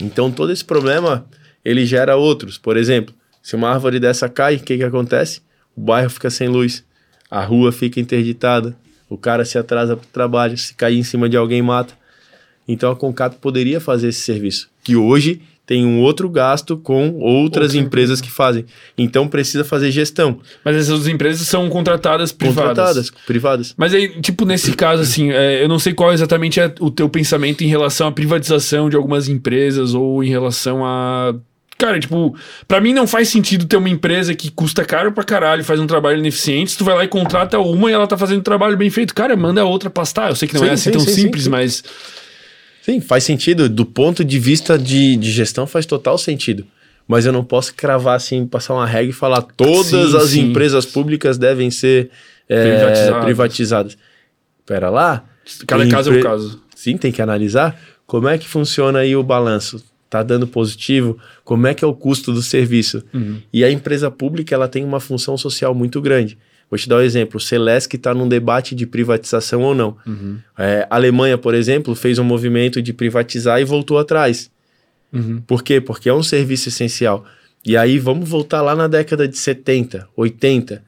Então 0.00 0.30
todo 0.30 0.52
esse 0.52 0.64
problema 0.64 1.26
ele 1.64 1.84
gera 1.86 2.16
outros. 2.16 2.58
Por 2.58 2.76
exemplo, 2.76 3.14
se 3.42 3.56
uma 3.56 3.70
árvore 3.70 3.98
dessa 3.98 4.28
cai, 4.28 4.56
o 4.56 4.60
que, 4.60 4.76
que 4.76 4.84
acontece? 4.84 5.40
O 5.74 5.80
bairro 5.80 6.10
fica 6.10 6.30
sem 6.30 6.48
luz, 6.48 6.84
a 7.30 7.42
rua 7.42 7.72
fica 7.72 7.98
interditada, 7.98 8.76
o 9.10 9.18
cara 9.18 9.44
se 9.44 9.58
atrasa 9.58 9.96
para 9.96 10.04
o 10.04 10.12
trabalho, 10.12 10.56
se 10.56 10.72
cair 10.72 10.96
em 10.96 11.02
cima 11.02 11.28
de 11.28 11.36
alguém 11.36 11.60
mata. 11.60 11.92
Então 12.66 12.90
a 12.90 12.96
Concap 12.96 13.34
poderia 13.36 13.80
fazer 13.80 14.08
esse 14.08 14.20
serviço, 14.20 14.70
que 14.82 14.96
hoje 14.96 15.42
tem 15.70 15.86
um 15.86 16.00
outro 16.00 16.28
gasto 16.28 16.76
com 16.76 17.12
outras 17.20 17.74
Outra 17.74 17.78
empresas 17.78 18.20
que 18.20 18.28
fazem. 18.28 18.64
Então 18.98 19.28
precisa 19.28 19.62
fazer 19.62 19.92
gestão. 19.92 20.40
Mas 20.64 20.74
essas 20.74 21.06
empresas 21.06 21.46
são 21.46 21.68
contratadas 21.70 22.32
privadas. 22.32 22.68
Contratadas, 22.68 23.10
privadas. 23.24 23.74
Mas 23.76 23.94
aí, 23.94 24.20
tipo, 24.20 24.44
nesse 24.44 24.72
caso, 24.72 25.02
assim, 25.02 25.30
é, 25.30 25.62
eu 25.62 25.68
não 25.68 25.78
sei 25.78 25.94
qual 25.94 26.12
exatamente 26.12 26.58
é 26.58 26.74
o 26.80 26.90
teu 26.90 27.08
pensamento 27.08 27.62
em 27.62 27.68
relação 27.68 28.08
à 28.08 28.12
privatização 28.12 28.90
de 28.90 28.96
algumas 28.96 29.28
empresas 29.28 29.94
ou 29.94 30.24
em 30.24 30.28
relação 30.28 30.84
a. 30.84 31.36
Cara, 31.80 31.98
tipo, 31.98 32.36
pra 32.68 32.78
mim 32.78 32.92
não 32.92 33.06
faz 33.06 33.28
sentido 33.30 33.64
ter 33.64 33.78
uma 33.78 33.88
empresa 33.88 34.34
que 34.34 34.50
custa 34.50 34.84
caro 34.84 35.12
pra 35.12 35.24
caralho, 35.24 35.64
faz 35.64 35.80
um 35.80 35.86
trabalho 35.86 36.18
ineficiente, 36.18 36.72
se 36.72 36.76
tu 36.76 36.84
vai 36.84 36.94
lá 36.94 37.04
e 37.04 37.08
contrata 37.08 37.58
uma 37.58 37.90
e 37.90 37.94
ela 37.94 38.06
tá 38.06 38.18
fazendo 38.18 38.40
um 38.40 38.42
trabalho 38.42 38.76
bem 38.76 38.90
feito, 38.90 39.14
cara, 39.14 39.34
manda 39.34 39.62
a 39.62 39.64
outra 39.64 39.88
pastar. 39.88 40.28
Eu 40.28 40.36
sei 40.36 40.46
que 40.46 40.52
não 40.52 40.60
Sim, 40.60 40.68
é 40.68 40.72
assim 40.72 40.82
sim, 40.84 40.90
tão 40.90 41.00
sim, 41.00 41.06
sim, 41.06 41.20
simples, 41.22 41.44
sim. 41.44 41.50
mas. 41.50 41.82
Sim, 42.82 43.00
faz 43.00 43.24
sentido. 43.24 43.66
Do 43.66 43.86
ponto 43.86 44.22
de 44.22 44.38
vista 44.38 44.78
de, 44.78 45.16
de 45.16 45.30
gestão, 45.32 45.66
faz 45.66 45.86
total 45.86 46.18
sentido. 46.18 46.66
Mas 47.08 47.24
eu 47.24 47.32
não 47.32 47.42
posso 47.42 47.74
cravar 47.74 48.14
assim, 48.14 48.46
passar 48.46 48.74
uma 48.74 48.86
regra 48.86 49.08
e 49.10 49.14
falar 49.14 49.40
todas 49.40 50.14
as 50.14 50.34
empresas 50.34 50.84
públicas 50.84 51.38
devem 51.38 51.70
ser 51.70 52.10
é, 52.46 52.76
Privatizadas. 52.76 53.24
privatizadas. 53.24 53.98
Pera 54.66 54.90
lá. 54.90 55.24
Cada 55.66 55.88
caso 55.88 56.12
é 56.12 56.18
um 56.18 56.22
caso. 56.22 56.62
Sim, 56.76 56.98
tem 56.98 57.10
que 57.10 57.22
analisar 57.22 57.80
como 58.06 58.28
é 58.28 58.36
que 58.36 58.46
funciona 58.46 58.98
aí 58.98 59.16
o 59.16 59.22
balanço. 59.22 59.82
Tá 60.10 60.24
dando 60.24 60.46
positivo? 60.46 61.16
Como 61.44 61.68
é 61.68 61.72
que 61.72 61.84
é 61.84 61.86
o 61.88 61.94
custo 61.94 62.32
do 62.32 62.42
serviço? 62.42 63.02
Uhum. 63.14 63.40
E 63.52 63.64
a 63.64 63.70
empresa 63.70 64.10
pública 64.10 64.54
ela 64.54 64.66
tem 64.66 64.84
uma 64.84 64.98
função 64.98 65.38
social 65.38 65.72
muito 65.72 66.00
grande. 66.00 66.36
Vou 66.68 66.76
te 66.76 66.88
dar 66.88 66.96
um 66.96 67.00
exemplo. 67.00 67.36
O 67.36 67.40
Celesc 67.40 67.94
está 67.94 68.12
num 68.12 68.28
debate 68.28 68.74
de 68.74 68.86
privatização 68.86 69.62
ou 69.62 69.74
não. 69.74 69.96
Uhum. 70.04 70.38
É, 70.58 70.86
a 70.90 70.96
Alemanha, 70.96 71.38
por 71.38 71.54
exemplo, 71.54 71.94
fez 71.94 72.18
um 72.18 72.24
movimento 72.24 72.82
de 72.82 72.92
privatizar 72.92 73.60
e 73.60 73.64
voltou 73.64 73.98
atrás. 73.98 74.50
Uhum. 75.12 75.40
Por 75.46 75.62
quê? 75.62 75.80
Porque 75.80 76.08
é 76.08 76.14
um 76.14 76.22
serviço 76.22 76.68
essencial. 76.68 77.24
E 77.64 77.76
aí 77.76 77.98
vamos 77.98 78.28
voltar 78.28 78.62
lá 78.62 78.74
na 78.74 78.88
década 78.88 79.28
de 79.28 79.36
70, 79.36 80.08
80, 80.16 80.82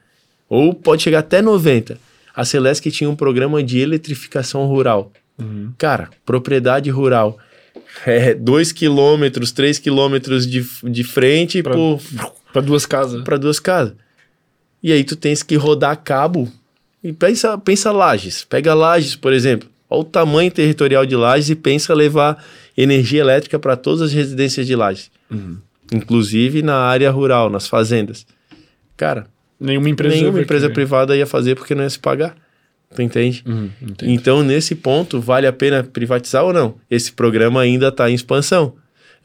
ou 0.49 0.73
pode 0.73 1.03
chegar 1.03 1.19
até 1.19 1.41
90. 1.41 1.97
A 2.35 2.43
Celesc 2.43 2.89
tinha 2.89 3.09
um 3.09 3.15
programa 3.15 3.61
de 3.61 3.79
eletrificação 3.79 4.65
rural. 4.65 5.11
Uhum. 5.37 5.71
Cara, 5.77 6.09
propriedade 6.25 6.89
rural. 6.89 7.37
É, 8.05 8.33
2 8.33 8.71
quilômetros, 8.71 9.51
3 9.51 9.77
quilômetros 9.79 10.47
de, 10.47 10.65
de 10.83 11.03
frente 11.03 11.61
Pra- 11.61 11.73
por 11.73 12.01
Pra 12.51 12.61
duas 12.61 12.85
casas. 12.85 13.23
para 13.23 13.37
duas 13.37 13.59
casas. 13.59 13.93
E 14.81 14.91
aí 14.91 15.03
tu 15.03 15.15
tens 15.15 15.41
que 15.43 15.55
rodar 15.55 15.95
cabo 16.03 16.51
e 17.03 17.13
pensa, 17.13 17.57
pensa 17.57 17.91
Lages. 17.91 18.43
Pega 18.43 18.73
Lages, 18.73 19.15
por 19.15 19.31
exemplo. 19.33 19.69
Olha 19.89 20.01
o 20.01 20.03
tamanho 20.03 20.51
territorial 20.51 21.05
de 21.05 21.15
Lages 21.15 21.49
e 21.51 21.55
pensa 21.55 21.93
levar 21.93 22.43
energia 22.75 23.21
elétrica 23.21 23.57
para 23.59 23.75
todas 23.77 24.01
as 24.01 24.11
residências 24.13 24.65
de 24.67 24.75
Lages. 24.75 25.09
Uhum. 25.31 25.57
Inclusive 25.93 26.61
na 26.61 26.75
área 26.77 27.09
rural, 27.11 27.49
nas 27.49 27.67
fazendas. 27.67 28.25
Cara, 28.97 29.27
Nenhuma 29.59 29.89
empresa. 29.89 30.15
nenhuma 30.15 30.41
empresa 30.41 30.69
privada 30.69 31.15
ia 31.15 31.25
fazer 31.27 31.55
porque 31.55 31.73
não 31.75 31.83
ia 31.83 31.89
se 31.89 31.99
pagar. 31.99 32.35
Tu 32.93 33.01
entende? 33.01 33.43
Uhum. 33.45 33.69
Então, 34.03 34.43
nesse 34.43 34.75
ponto, 34.75 35.19
vale 35.19 35.47
a 35.47 35.53
pena 35.53 35.83
privatizar 35.83 36.43
ou 36.43 36.53
não? 36.53 36.75
Esse 36.89 37.11
programa 37.11 37.61
ainda 37.61 37.87
está 37.87 38.09
em 38.09 38.13
expansão. 38.13 38.75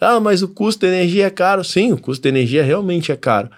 Ah, 0.00 0.20
mas 0.20 0.42
o 0.42 0.48
custo 0.48 0.86
de 0.86 0.92
energia 0.92 1.26
é 1.26 1.30
caro. 1.30 1.62
Sim, 1.64 1.92
o 1.92 1.98
custo 1.98 2.22
de 2.22 2.28
energia 2.28 2.62
realmente 2.62 3.12
é 3.12 3.16
caro. 3.16 3.50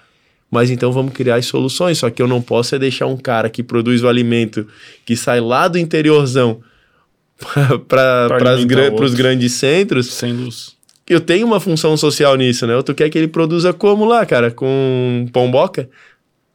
Mas 0.51 0.70
então 0.70 0.90
vamos 0.90 1.12
criar 1.12 1.37
as 1.37 1.46
soluções. 1.46 1.99
Só 1.99 2.11
que 2.11 2.20
eu 2.20 2.27
não 2.27 2.42
posso 2.42 2.75
é 2.75 2.79
deixar 2.79 3.07
um 3.07 3.16
cara 3.16 3.49
que 3.49 3.62
produz 3.62 4.03
o 4.03 4.09
alimento, 4.09 4.66
que 5.05 5.16
sai 5.16 5.40
lá 5.40 5.68
do 5.68 5.79
interiorzão 5.79 6.61
para 7.87 8.29
os 9.01 9.14
grandes 9.14 9.53
centros. 9.53 10.12
Sem 10.12 10.33
luz. 10.33 10.77
Eu 11.09 11.20
tenho 11.20 11.46
uma 11.46 11.61
função 11.61 11.96
social 11.96 12.37
nisso, 12.37 12.66
né? 12.66 12.81
Tu 12.83 12.94
quer 12.94 13.11
que 13.11 13.18
ele 13.18 13.29
produza 13.29 13.73
como 13.73 14.05
lá, 14.05 14.25
cara? 14.25 14.51
Com 14.51 15.27
pão 15.33 15.51
boca? 15.51 15.88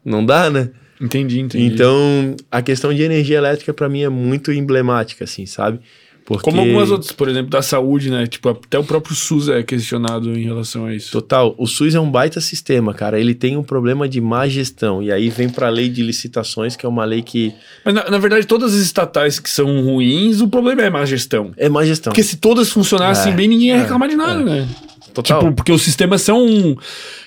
Não 0.04 0.26
dá, 0.26 0.50
né? 0.50 0.70
Entendi, 1.00 1.40
entendi. 1.40 1.66
Então, 1.66 2.36
a 2.52 2.62
questão 2.62 2.94
de 2.94 3.02
energia 3.04 3.38
elétrica 3.38 3.74
para 3.74 3.90
mim 3.90 4.02
é 4.02 4.10
muito 4.10 4.52
emblemática, 4.52 5.24
assim, 5.26 5.46
sabe? 5.46 5.80
Porque 6.26 6.44
Como 6.44 6.60
algumas 6.60 6.90
outras, 6.90 7.12
por 7.12 7.30
exemplo, 7.30 7.52
da 7.52 7.62
saúde, 7.62 8.10
né? 8.10 8.26
Tipo, 8.26 8.50
até 8.50 8.80
o 8.80 8.84
próprio 8.84 9.14
SUS 9.14 9.48
é 9.48 9.62
questionado 9.62 10.36
em 10.36 10.44
relação 10.44 10.86
a 10.86 10.96
isso. 10.96 11.12
Total, 11.12 11.54
o 11.56 11.68
SUS 11.68 11.94
é 11.94 12.00
um 12.00 12.10
baita 12.10 12.42
sistema, 12.42 12.96
cara. 12.96 13.20
Ele 13.20 13.36
tem 13.36 13.56
um 13.56 13.62
problema 13.62 14.10
de 14.10 14.20
má 14.20 14.48
gestão. 14.48 15.04
E 15.04 15.12
aí 15.12 15.30
vem 15.30 15.48
pra 15.48 15.70
lei 15.70 15.88
de 15.88 16.02
licitações, 16.02 16.76
que 16.76 16.84
é 16.84 16.90
uma 16.90 17.06
lei 17.06 17.22
que 17.22 17.54
Mas 17.86 17.94
na, 17.94 18.10
na 18.10 18.18
verdade, 18.18 18.48
todas 18.48 18.74
as 18.74 18.82
estatais 18.82 19.38
que 19.38 19.48
são 19.48 19.84
ruins, 19.86 20.42
o 20.42 20.48
problema 20.48 20.82
é 20.82 20.90
má 20.90 21.06
gestão. 21.06 21.52
é 21.58 21.70
má 21.70 21.86
gestão. 21.86 22.12
Porque 22.12 22.24
se 22.24 22.38
todas 22.38 22.72
funcionassem 22.72 23.32
É, 23.32 23.36
bem, 23.36 23.48
ninguém 23.48 23.68
ia 23.68 23.76
é, 23.76 23.82
reclamar 23.82 24.10
de 24.10 24.16
nada, 24.16 24.44
né? 24.44 24.68
Total. 25.16 25.40
Tipo, 25.40 25.54
porque 25.54 25.72
os 25.72 25.82
sistemas 25.82 26.22
são. 26.22 26.78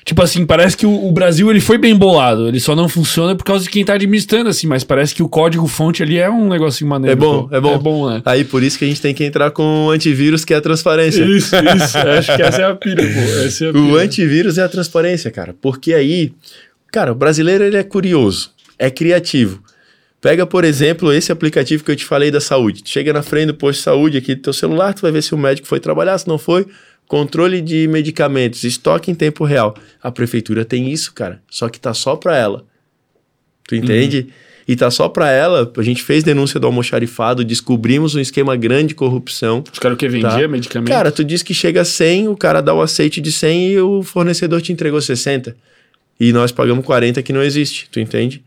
Tipo 0.05 0.23
assim, 0.23 0.45
parece 0.45 0.77
que 0.77 0.85
o, 0.85 1.07
o 1.07 1.11
Brasil 1.11 1.51
ele 1.51 1.61
foi 1.61 1.79
bem 1.79 1.97
bolado. 1.97 2.47
Ele 2.47 2.61
só 2.61 2.77
não 2.77 2.87
funciona 2.87 3.35
por 3.35 3.45
causa 3.45 3.65
de 3.65 3.71
quem 3.71 3.83
tá 3.83 3.95
administrando, 3.95 4.51
assim. 4.51 4.67
Mas 4.67 4.85
parece 4.85 5.15
que 5.15 5.23
o 5.23 5.29
código-fonte 5.29 6.03
ali 6.03 6.19
é 6.19 6.29
um 6.29 6.49
negocinho 6.49 6.91
maneiro. 6.91 7.13
É 7.13 7.17
bom, 7.17 7.49
pô. 7.49 7.57
é 7.57 7.61
bom. 7.61 7.75
É 7.75 7.79
bom, 7.79 8.11
né? 8.11 8.23
Aí 8.27 8.45
por 8.45 8.63
isso 8.63 8.79
que 8.79 8.85
a 8.85 8.89
gente 8.89 9.01
tem 9.01 9.15
que 9.15 9.25
entrar 9.25 9.51
com 9.51 9.87
o 9.87 9.91
antivírus, 9.91 10.45
que 10.45 10.53
é 10.53 10.59
a 10.59 10.61
transparência. 10.61 11.25
Isso, 11.25 11.57
isso. 11.57 11.97
Acho 11.99 12.37
que 12.37 12.43
essa 12.43 12.61
é 12.61 12.65
a 12.67 12.75
pira, 12.75 13.03
pô. 13.03 13.09
Essa 13.47 13.65
é 13.65 13.69
a. 13.69 13.73
O 13.73 13.97
antivírus 13.97 14.59
é 14.59 14.63
a 14.63 14.69
transparência, 14.69 15.31
cara. 15.31 15.55
Porque 15.59 15.95
aí, 15.95 16.33
cara, 16.93 17.13
o 17.13 17.15
brasileiro 17.15 17.65
ele 17.65 17.79
é 17.79 17.83
curioso, 17.83 18.51
é 18.79 18.91
criativo. 18.91 19.63
Pega, 20.21 20.45
por 20.45 20.65
exemplo, 20.65 21.13
esse 21.13 21.31
aplicativo 21.31 21.85
que 21.85 21.91
eu 21.91 21.97
te 21.97 22.05
falei 22.05 22.31
da 22.31 22.41
saúde. 22.41 22.83
Tu 22.83 22.91
chega 22.91 23.13
na 23.13 23.23
frente 23.23 23.47
do 23.47 23.55
posto 23.55 23.79
de 23.79 23.85
saúde 23.85 24.19
aqui 24.19 24.35
do 24.35 24.43
teu 24.43 24.53
celular, 24.53 24.93
tu 24.93 25.03
vai 25.03 25.13
ver 25.13 25.23
se 25.23 25.33
o 25.33 25.39
médico 25.39 25.67
foi 25.67 25.79
trabalhar, 25.79 26.19
se 26.19 26.27
não 26.27 26.39
foi. 26.39 26.67
Controle 27.09 27.63
de 27.63 27.89
medicamentos, 27.89 28.65
estoque 28.65 29.11
em 29.11 29.15
tempo 29.15 29.43
real. 29.43 29.75
A 30.03 30.13
prefeitura 30.13 30.63
tem 30.63 30.93
isso, 30.93 31.15
cara. 31.15 31.41
Só 31.51 31.71
que 31.71 31.81
tá 31.81 31.95
só 31.95 32.15
para 32.15 32.37
ela. 32.37 32.67
Tu 33.67 33.75
entende? 33.77 34.21
Uhum. 34.21 34.49
E 34.69 34.77
tá 34.77 34.91
só 34.91 35.09
para 35.09 35.31
ela. 35.31 35.73
A 35.75 35.83
gente 35.83 36.03
fez 36.03 36.23
denúncia 36.23 36.61
do 36.61 36.67
almoxarifado, 36.67 37.43
descobrimos 37.43 38.15
um 38.15 38.21
esquema 38.21 38.55
grande 38.55 38.89
de 38.89 38.95
corrupção. 38.95 39.65
Os 39.73 39.79
caras 39.79 39.97
que 39.97 40.07
vendia 40.07 40.29
tá? 40.29 40.49
medicamento? 40.49 40.89
Cara, 40.89 41.11
tu 41.11 41.25
diz 41.25 41.43
que 41.43 41.55
chega 41.55 41.81
a 41.81 41.85
100, 41.85 42.29
o 42.29 42.37
cara 42.37 42.61
dá 42.61 42.75
o 42.75 42.83
aceite 42.83 43.23
de 43.23 43.33
100 43.33 43.71
e 43.71 43.81
o 43.81 44.03
fornecedor 44.03 44.61
te 44.61 44.71
entregou 44.71 45.01
60. 45.01 45.57
E 46.21 46.31
nós 46.31 46.53
pagamos 46.53 46.85
40 46.85 47.23
que 47.23 47.33
não 47.33 47.43
existe, 47.43 47.89
tu 47.91 47.99
entende? 47.99 48.43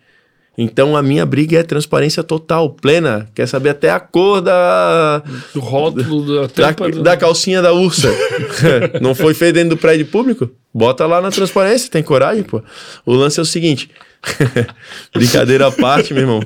Então 0.63 0.95
a 0.95 1.01
minha 1.01 1.25
briga 1.25 1.57
é 1.57 1.63
transparência 1.63 2.21
total, 2.21 2.69
plena. 2.69 3.27
Quer 3.33 3.47
saber 3.47 3.69
até 3.69 3.89
a 3.89 3.99
cor 3.99 4.41
da. 4.41 5.23
Do 5.55 5.59
rótulo, 5.59 6.47
da, 6.47 6.71
da, 6.71 6.87
do... 6.87 7.01
da 7.01 7.17
calcinha 7.17 7.63
da 7.63 7.73
ursa. 7.73 8.09
Não 9.01 9.15
foi 9.15 9.33
feito 9.33 9.55
dentro 9.55 9.71
do 9.71 9.77
prédio 9.77 10.05
público? 10.05 10.51
Bota 10.71 11.07
lá 11.07 11.19
na 11.19 11.31
transparência, 11.31 11.89
tem 11.89 12.03
coragem, 12.03 12.43
pô. 12.43 12.61
O 13.03 13.13
lance 13.15 13.39
é 13.39 13.41
o 13.41 13.45
seguinte. 13.45 13.89
Brincadeira 15.11 15.65
à 15.65 15.71
parte, 15.71 16.13
meu 16.13 16.21
irmão. 16.21 16.43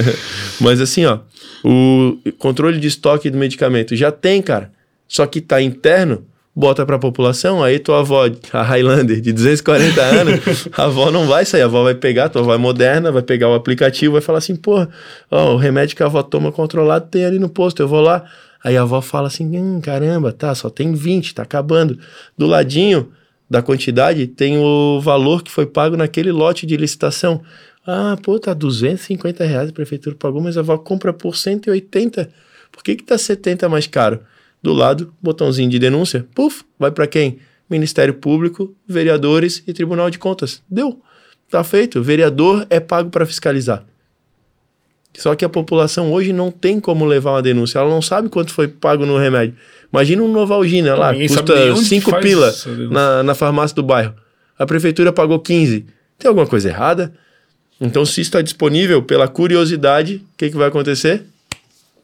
Mas 0.58 0.80
assim, 0.80 1.04
ó. 1.04 1.18
O 1.62 2.16
controle 2.38 2.80
de 2.80 2.88
estoque 2.88 3.28
do 3.28 3.36
medicamento 3.36 3.94
já 3.94 4.10
tem, 4.10 4.40
cara. 4.40 4.72
Só 5.06 5.26
que 5.26 5.42
tá 5.42 5.60
interno 5.60 6.24
bota 6.60 6.84
para 6.84 6.96
a 6.96 6.98
população, 6.98 7.64
aí 7.64 7.78
tua 7.78 8.00
avó, 8.00 8.26
a 8.52 8.62
Highlander, 8.62 9.20
de 9.20 9.32
240 9.32 10.00
anos, 10.04 10.68
a 10.76 10.84
avó 10.84 11.10
não 11.10 11.26
vai 11.26 11.44
sair, 11.44 11.62
a 11.62 11.64
avó 11.64 11.82
vai 11.82 11.94
pegar, 11.94 12.28
tua 12.28 12.42
avó 12.42 12.54
é 12.54 12.58
moderna, 12.58 13.10
vai 13.10 13.22
pegar 13.22 13.48
o 13.48 13.54
aplicativo, 13.54 14.12
vai 14.12 14.20
falar 14.20 14.38
assim, 14.38 14.54
pô, 14.54 14.86
ó, 15.30 15.54
o 15.54 15.56
remédio 15.56 15.96
que 15.96 16.02
a 16.02 16.06
avó 16.06 16.22
toma 16.22 16.52
controlado 16.52 17.08
tem 17.10 17.24
ali 17.24 17.38
no 17.38 17.48
posto, 17.48 17.80
eu 17.80 17.88
vou 17.88 18.00
lá. 18.00 18.24
Aí 18.62 18.76
a 18.76 18.82
avó 18.82 19.00
fala 19.00 19.28
assim, 19.28 19.56
hum, 19.56 19.80
caramba, 19.80 20.32
tá, 20.32 20.54
só 20.54 20.68
tem 20.68 20.92
20, 20.92 21.34
tá 21.34 21.42
acabando. 21.42 21.98
Do 22.36 22.46
ladinho 22.46 23.10
da 23.48 23.62
quantidade 23.62 24.26
tem 24.26 24.58
o 24.58 25.00
valor 25.00 25.42
que 25.42 25.50
foi 25.50 25.64
pago 25.66 25.96
naquele 25.96 26.30
lote 26.30 26.66
de 26.66 26.76
licitação. 26.76 27.40
Ah, 27.86 28.16
pô, 28.22 28.38
tá 28.38 28.52
250 28.52 29.42
reais 29.44 29.70
a 29.70 29.72
prefeitura 29.72 30.14
pagou, 30.14 30.42
mas 30.42 30.58
a 30.58 30.60
avó 30.60 30.76
compra 30.76 31.12
por 31.12 31.36
180. 31.36 32.30
Por 32.70 32.84
que 32.84 32.96
que 32.96 33.02
tá 33.02 33.16
70 33.16 33.68
mais 33.68 33.86
caro? 33.86 34.20
Do 34.62 34.72
lado, 34.72 35.12
botãozinho 35.22 35.70
de 35.70 35.78
denúncia, 35.78 36.26
puf, 36.34 36.64
vai 36.78 36.90
para 36.90 37.06
quem? 37.06 37.38
Ministério 37.68 38.14
Público, 38.14 38.74
vereadores 38.86 39.62
e 39.66 39.72
Tribunal 39.72 40.10
de 40.10 40.18
Contas. 40.18 40.62
Deu. 40.68 41.00
Tá 41.48 41.64
feito. 41.64 42.02
Vereador 42.02 42.66
é 42.68 42.78
pago 42.80 43.10
para 43.10 43.24
fiscalizar. 43.24 43.84
Só 45.16 45.34
que 45.34 45.44
a 45.44 45.48
população 45.48 46.12
hoje 46.12 46.32
não 46.32 46.50
tem 46.50 46.78
como 46.78 47.04
levar 47.04 47.32
uma 47.32 47.42
denúncia. 47.42 47.78
Ela 47.78 47.90
não 47.90 48.02
sabe 48.02 48.28
quanto 48.28 48.52
foi 48.52 48.68
pago 48.68 49.04
no 49.04 49.18
remédio. 49.18 49.56
Imagina 49.92 50.22
um 50.22 50.30
Novalgina 50.30 50.94
lá, 50.94 51.12
custa 51.14 51.76
5 51.76 52.20
pila 52.20 52.52
na, 52.90 53.22
na 53.22 53.34
farmácia 53.34 53.74
do 53.74 53.82
bairro. 53.82 54.14
A 54.58 54.64
prefeitura 54.66 55.12
pagou 55.12 55.38
15. 55.40 55.86
Tem 56.18 56.28
alguma 56.28 56.46
coisa 56.46 56.68
errada? 56.68 57.12
Então, 57.80 58.04
se 58.04 58.20
está 58.20 58.42
disponível 58.42 59.02
pela 59.02 59.26
curiosidade, 59.26 60.16
o 60.16 60.36
que, 60.36 60.50
que 60.50 60.56
vai 60.56 60.68
acontecer? 60.68 61.24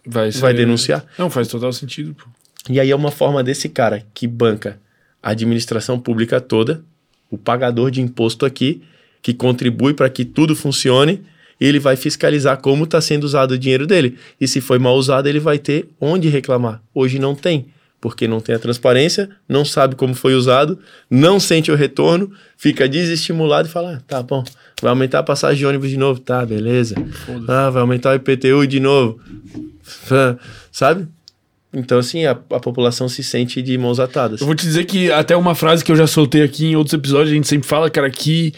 Vai, 0.04 0.32
ser... 0.32 0.40
vai 0.40 0.54
denunciar. 0.54 1.04
Não, 1.18 1.28
faz 1.28 1.48
total 1.48 1.72
sentido. 1.72 2.14
Pô. 2.14 2.24
E 2.68 2.80
aí 2.80 2.90
é 2.90 2.96
uma 2.96 3.10
forma 3.10 3.42
desse 3.42 3.68
cara 3.68 4.04
que 4.12 4.26
banca 4.26 4.78
a 5.22 5.30
administração 5.30 5.98
pública 5.98 6.40
toda, 6.40 6.82
o 7.30 7.38
pagador 7.38 7.90
de 7.90 8.00
imposto 8.00 8.46
aqui, 8.46 8.82
que 9.22 9.34
contribui 9.34 9.92
para 9.92 10.08
que 10.08 10.24
tudo 10.24 10.54
funcione, 10.54 11.22
ele 11.60 11.78
vai 11.78 11.96
fiscalizar 11.96 12.58
como 12.58 12.84
está 12.84 13.00
sendo 13.00 13.24
usado 13.24 13.52
o 13.52 13.58
dinheiro 13.58 13.86
dele. 13.86 14.16
E 14.40 14.46
se 14.46 14.60
foi 14.60 14.78
mal 14.78 14.94
usado, 14.94 15.28
ele 15.28 15.40
vai 15.40 15.58
ter 15.58 15.88
onde 16.00 16.28
reclamar. 16.28 16.82
Hoje 16.94 17.18
não 17.18 17.34
tem, 17.34 17.66
porque 18.00 18.28
não 18.28 18.40
tem 18.40 18.54
a 18.54 18.58
transparência, 18.58 19.28
não 19.48 19.64
sabe 19.64 19.94
como 19.96 20.14
foi 20.14 20.34
usado, 20.34 20.78
não 21.10 21.40
sente 21.40 21.72
o 21.72 21.74
retorno, 21.74 22.30
fica 22.56 22.88
desestimulado 22.88 23.68
e 23.68 23.70
fala: 23.70 23.96
ah, 23.96 24.00
tá 24.06 24.22
bom, 24.22 24.44
vai 24.80 24.90
aumentar 24.90 25.20
a 25.20 25.24
passagem 25.24 25.58
de 25.58 25.66
ônibus 25.66 25.90
de 25.90 25.96
novo, 25.96 26.20
tá, 26.20 26.44
beleza. 26.44 26.94
Ah, 27.48 27.70
vai 27.70 27.80
aumentar 27.80 28.12
o 28.12 28.14
IPTU 28.14 28.66
de 28.66 28.78
novo, 28.78 29.18
sabe? 30.70 31.08
Então, 31.77 31.99
assim, 31.99 32.24
a, 32.24 32.31
a, 32.31 32.59
população 32.59 33.07
se 33.07 33.22
sente 33.22 33.61
de 33.61 33.77
mãos 33.77 34.01
atadas. 34.01 34.41
Eu 34.41 34.47
vou 34.47 34.57
te 34.57 34.64
dizer 34.64 34.87
que 34.87 35.12
até 35.12 35.37
uma 35.37 35.55
frase 35.55 35.85
que 35.85 35.93
eu 35.93 35.97
já 35.97 36.07
soltei 36.07 36.43
aqui 36.43 36.64
em 36.66 36.74
outros 36.74 36.95
episódios, 36.95 37.31
a 37.31 37.35
gente 37.35 37.47
sempre 37.47 37.68
fala, 37.68 37.91
cara, 37.91 38.09
que 38.09 38.55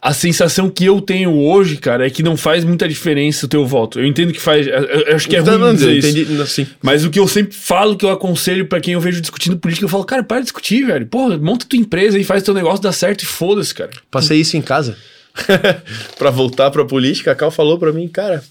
a 0.00 0.14
sensação 0.14 0.70
que 0.70 0.84
eu 0.84 1.00
tenho 1.00 1.36
hoje, 1.36 1.76
cara, 1.76 2.06
é 2.06 2.10
que 2.10 2.22
não 2.22 2.36
faz 2.36 2.64
muita 2.64 2.88
diferença 2.88 3.44
o 3.44 3.48
teu 3.48 3.66
voto. 3.66 3.98
Eu 3.98 4.06
entendo 4.06 4.32
que 4.32 4.40
faz. 4.40 4.68
Eu, 4.68 4.72
eu 4.72 5.16
acho 5.16 5.28
que 5.28 5.34
é 5.34 5.42
não, 5.42 5.52
ruim 5.54 5.58
não, 5.58 5.74
dizer 5.74 5.98
entendi, 5.98 6.22
isso. 6.22 6.42
Assim. 6.42 6.66
Mas 6.80 7.04
o 7.04 7.10
que 7.10 7.18
eu 7.18 7.26
sempre 7.26 7.56
falo, 7.56 7.96
que 7.96 8.04
eu 8.04 8.10
aconselho 8.10 8.64
para 8.66 8.80
quem 8.80 8.94
eu 8.94 9.00
vejo 9.00 9.20
discutindo 9.20 9.58
política, 9.58 9.84
eu 9.84 9.88
falo, 9.88 10.04
cara, 10.04 10.22
para 10.22 10.38
de 10.38 10.44
discutir, 10.44 10.86
velho. 10.86 11.06
Porra, 11.06 11.36
monta 11.38 11.66
tua 11.68 11.78
empresa 11.78 12.18
e 12.18 12.22
faz 12.22 12.44
teu 12.44 12.54
negócio 12.54 12.80
dar 12.80 12.92
certo 12.92 13.22
e 13.22 13.26
foda-se, 13.26 13.74
cara. 13.74 13.90
Passei 14.10 14.40
isso 14.40 14.56
em 14.56 14.62
casa. 14.62 14.96
para 16.16 16.30
voltar 16.30 16.70
pra 16.70 16.84
política, 16.84 17.32
a 17.32 17.34
Cal 17.34 17.50
falou 17.50 17.78
para 17.78 17.92
mim, 17.92 18.06
cara, 18.06 18.42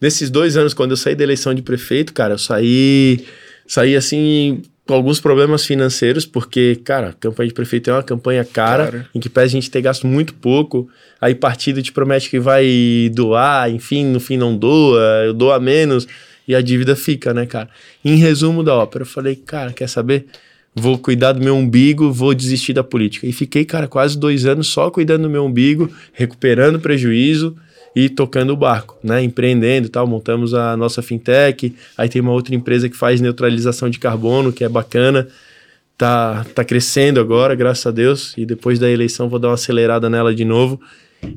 nesses 0.00 0.30
dois 0.30 0.56
anos, 0.56 0.74
quando 0.74 0.90
eu 0.90 0.96
saí 0.96 1.14
da 1.14 1.24
eleição 1.24 1.54
de 1.54 1.62
prefeito, 1.62 2.12
cara, 2.12 2.34
eu 2.34 2.38
saí 2.38 3.24
saí 3.66 3.96
assim 3.96 4.62
com 4.86 4.94
alguns 4.94 5.18
problemas 5.18 5.64
financeiros, 5.64 6.26
porque, 6.26 6.78
cara, 6.84 7.08
a 7.08 7.12
campanha 7.14 7.48
de 7.48 7.54
prefeito 7.54 7.88
é 7.88 7.92
uma 7.94 8.02
campanha 8.02 8.44
cara, 8.44 8.84
cara, 8.84 9.08
em 9.14 9.20
que 9.20 9.30
pede 9.30 9.46
a 9.46 9.48
gente 9.48 9.70
ter 9.70 9.80
gasto 9.80 10.06
muito 10.06 10.34
pouco, 10.34 10.88
aí 11.20 11.34
partido 11.34 11.82
te 11.82 11.90
promete 11.90 12.28
que 12.28 12.38
vai 12.38 13.10
doar, 13.14 13.70
enfim, 13.70 14.04
no 14.04 14.20
fim 14.20 14.36
não 14.36 14.56
doa, 14.56 15.32
doa 15.34 15.58
menos, 15.58 16.06
e 16.46 16.54
a 16.54 16.60
dívida 16.60 16.94
fica, 16.94 17.32
né, 17.32 17.46
cara? 17.46 17.70
Em 18.04 18.16
resumo 18.16 18.62
da 18.62 18.74
ópera, 18.74 19.02
eu 19.02 19.06
falei, 19.06 19.34
cara, 19.34 19.72
quer 19.72 19.88
saber? 19.88 20.26
Vou 20.74 20.98
cuidar 20.98 21.32
do 21.32 21.42
meu 21.42 21.56
umbigo, 21.56 22.12
vou 22.12 22.34
desistir 22.34 22.74
da 22.74 22.84
política. 22.84 23.26
E 23.26 23.32
fiquei, 23.32 23.64
cara, 23.64 23.86
quase 23.88 24.18
dois 24.18 24.44
anos 24.44 24.66
só 24.66 24.90
cuidando 24.90 25.22
do 25.22 25.30
meu 25.30 25.46
umbigo, 25.46 25.90
recuperando 26.12 26.80
prejuízo, 26.80 27.56
e 27.94 28.08
tocando 28.08 28.50
o 28.52 28.56
barco, 28.56 28.98
né? 29.02 29.22
Empreendendo 29.22 29.86
e 29.86 29.90
tal. 29.90 30.06
Montamos 30.06 30.54
a 30.54 30.76
nossa 30.76 31.02
fintech. 31.02 31.74
Aí 31.96 32.08
tem 32.08 32.20
uma 32.20 32.32
outra 32.32 32.54
empresa 32.54 32.88
que 32.88 32.96
faz 32.96 33.20
neutralização 33.20 33.88
de 33.88 33.98
carbono, 33.98 34.52
que 34.52 34.64
é 34.64 34.68
bacana. 34.68 35.28
Tá, 35.96 36.44
tá 36.54 36.64
crescendo 36.64 37.20
agora, 37.20 37.54
graças 37.54 37.86
a 37.86 37.90
Deus. 37.90 38.34
E 38.36 38.44
depois 38.44 38.78
da 38.78 38.90
eleição 38.90 39.28
vou 39.28 39.38
dar 39.38 39.48
uma 39.48 39.54
acelerada 39.54 40.10
nela 40.10 40.34
de 40.34 40.44
novo. 40.44 40.80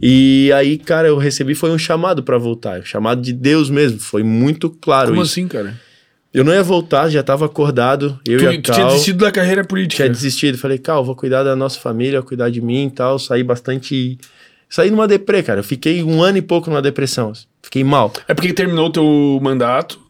E 0.02 0.52
aí, 0.54 0.78
cara, 0.78 1.08
eu 1.08 1.18
recebi 1.18 1.56
foi 1.56 1.72
um 1.72 1.78
chamado 1.78 2.24
para 2.24 2.38
voltar, 2.38 2.80
um 2.82 2.86
chamado 2.86 3.22
de 3.22 3.32
Deus 3.34 3.70
mesmo, 3.70 4.00
foi 4.00 4.24
muito 4.24 4.70
claro 4.70 5.12
Como 5.12 5.22
isso. 5.22 5.32
assim, 5.32 5.48
cara? 5.48 5.80
Eu 6.34 6.44
não 6.44 6.54
ia 6.54 6.62
voltar, 6.62 7.10
já 7.10 7.22
estava 7.22 7.46
acordado, 7.46 8.20
eu 8.28 8.38
tu, 8.38 8.44
e 8.44 8.48
a 8.48 8.52
Cal. 8.52 8.62
Tu 8.62 8.72
tinha 8.74 8.86
desistido 8.88 9.20
da 9.20 9.32
carreira 9.32 9.64
política? 9.64 10.04
Tinha 10.04 10.10
desistido, 10.10 10.58
falei, 10.58 10.78
Cal, 10.78 11.04
vou 11.04 11.16
cuidar 11.16 11.44
da 11.44 11.56
nossa 11.56 11.80
família, 11.80 12.22
cuidar 12.22 12.50
de 12.50 12.62
mim 12.62 12.88
e 12.88 12.92
tal, 12.92 13.18
saí 13.18 13.44
bastante 13.44 14.18
Saí 14.70 14.92
numa 14.92 15.08
deprê, 15.08 15.42
cara. 15.42 15.60
Eu 15.60 15.64
fiquei 15.64 16.04
um 16.04 16.22
ano 16.22 16.38
e 16.38 16.42
pouco 16.42 16.70
numa 16.70 16.82
depressão. 16.82 17.34
Fiquei 17.62 17.84
mal. 17.84 18.12
É 18.28 18.34
porque 18.34 18.54
terminou 18.54 18.88
o 18.88 18.92
teu 18.92 19.40
mandato? 19.42 20.08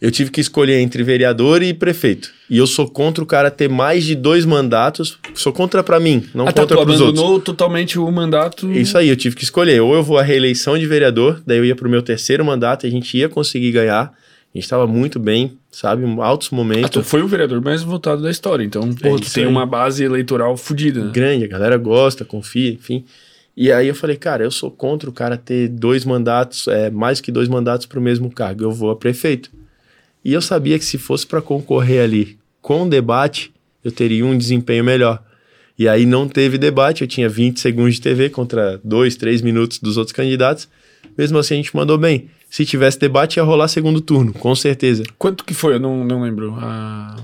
Eu 0.00 0.12
tive 0.12 0.30
que 0.30 0.40
escolher 0.40 0.78
entre 0.78 1.02
vereador 1.02 1.60
e 1.60 1.74
prefeito. 1.74 2.30
E 2.48 2.56
eu 2.56 2.68
sou 2.68 2.88
contra 2.88 3.22
o 3.22 3.26
cara 3.26 3.50
ter 3.50 3.68
mais 3.68 4.04
de 4.04 4.14
dois 4.14 4.44
mandatos. 4.44 5.18
Sou 5.34 5.52
contra 5.52 5.82
para 5.82 5.98
mim, 5.98 6.24
não 6.32 6.46
ah, 6.46 6.52
tá, 6.52 6.62
contra 6.62 6.76
tá, 6.76 6.84
pros 6.84 7.00
outros. 7.00 7.18
abandonou 7.18 7.40
totalmente 7.40 7.98
o 7.98 8.08
mandato. 8.10 8.70
Isso 8.70 8.96
aí, 8.96 9.08
eu 9.08 9.16
tive 9.16 9.34
que 9.34 9.42
escolher. 9.42 9.80
Ou 9.80 9.94
eu 9.94 10.02
vou 10.02 10.16
à 10.16 10.22
reeleição 10.22 10.78
de 10.78 10.86
vereador, 10.86 11.42
daí 11.44 11.58
eu 11.58 11.64
ia 11.64 11.74
pro 11.74 11.90
meu 11.90 12.00
terceiro 12.00 12.44
mandato 12.44 12.86
e 12.86 12.88
a 12.88 12.90
gente 12.90 13.18
ia 13.18 13.28
conseguir 13.28 13.72
ganhar. 13.72 14.14
A 14.54 14.56
gente 14.56 14.64
estava 14.64 14.86
muito 14.86 15.18
bem, 15.18 15.58
sabe? 15.68 16.04
Altos 16.20 16.50
momentos. 16.50 16.84
Ah, 16.84 16.88
tu 16.88 17.02
foi 17.02 17.20
o 17.20 17.26
vereador 17.26 17.60
mais 17.60 17.82
votado 17.82 18.22
da 18.22 18.30
história, 18.30 18.64
então 18.64 18.94
pô, 18.94 19.16
é 19.16 19.20
tem 19.20 19.44
aí. 19.44 19.50
uma 19.50 19.66
base 19.66 20.04
eleitoral 20.04 20.56
fodida. 20.56 21.04
Né? 21.04 21.10
Grande, 21.12 21.44
a 21.44 21.48
galera 21.48 21.76
gosta, 21.76 22.24
confia, 22.24 22.70
enfim. 22.70 23.04
E 23.60 23.72
aí 23.72 23.88
eu 23.88 23.94
falei, 23.96 24.14
cara, 24.14 24.44
eu 24.44 24.52
sou 24.52 24.70
contra 24.70 25.10
o 25.10 25.12
cara 25.12 25.36
ter 25.36 25.66
dois 25.66 26.04
mandatos, 26.04 26.68
é, 26.68 26.90
mais 26.90 27.20
que 27.20 27.32
dois 27.32 27.48
mandatos 27.48 27.86
para 27.86 27.98
o 27.98 28.02
mesmo 28.02 28.30
cargo. 28.30 28.62
Eu 28.62 28.70
vou 28.70 28.88
a 28.88 28.94
prefeito. 28.94 29.50
E 30.24 30.32
eu 30.32 30.40
sabia 30.40 30.78
que 30.78 30.84
se 30.84 30.96
fosse 30.96 31.26
para 31.26 31.42
concorrer 31.42 32.04
ali 32.04 32.38
com 32.62 32.88
debate, 32.88 33.52
eu 33.82 33.90
teria 33.90 34.24
um 34.24 34.38
desempenho 34.38 34.84
melhor. 34.84 35.20
E 35.76 35.88
aí 35.88 36.06
não 36.06 36.28
teve 36.28 36.56
debate, 36.56 37.02
eu 37.02 37.08
tinha 37.08 37.28
20 37.28 37.58
segundos 37.58 37.96
de 37.96 38.00
TV 38.00 38.30
contra 38.30 38.80
2, 38.84 39.16
3 39.16 39.42
minutos 39.42 39.80
dos 39.80 39.96
outros 39.96 40.12
candidatos. 40.12 40.68
Mesmo 41.16 41.36
assim, 41.36 41.54
a 41.54 41.56
gente 41.56 41.74
mandou 41.74 41.98
bem. 41.98 42.30
Se 42.48 42.64
tivesse 42.64 42.96
debate, 43.00 43.38
ia 43.38 43.42
rolar 43.42 43.66
segundo 43.66 44.00
turno, 44.00 44.32
com 44.32 44.54
certeza. 44.54 45.02
Quanto 45.18 45.44
que 45.44 45.52
foi? 45.52 45.74
Eu 45.74 45.80
não, 45.80 46.04
não 46.04 46.22
lembro. 46.22 46.54
Ah... 46.60 47.16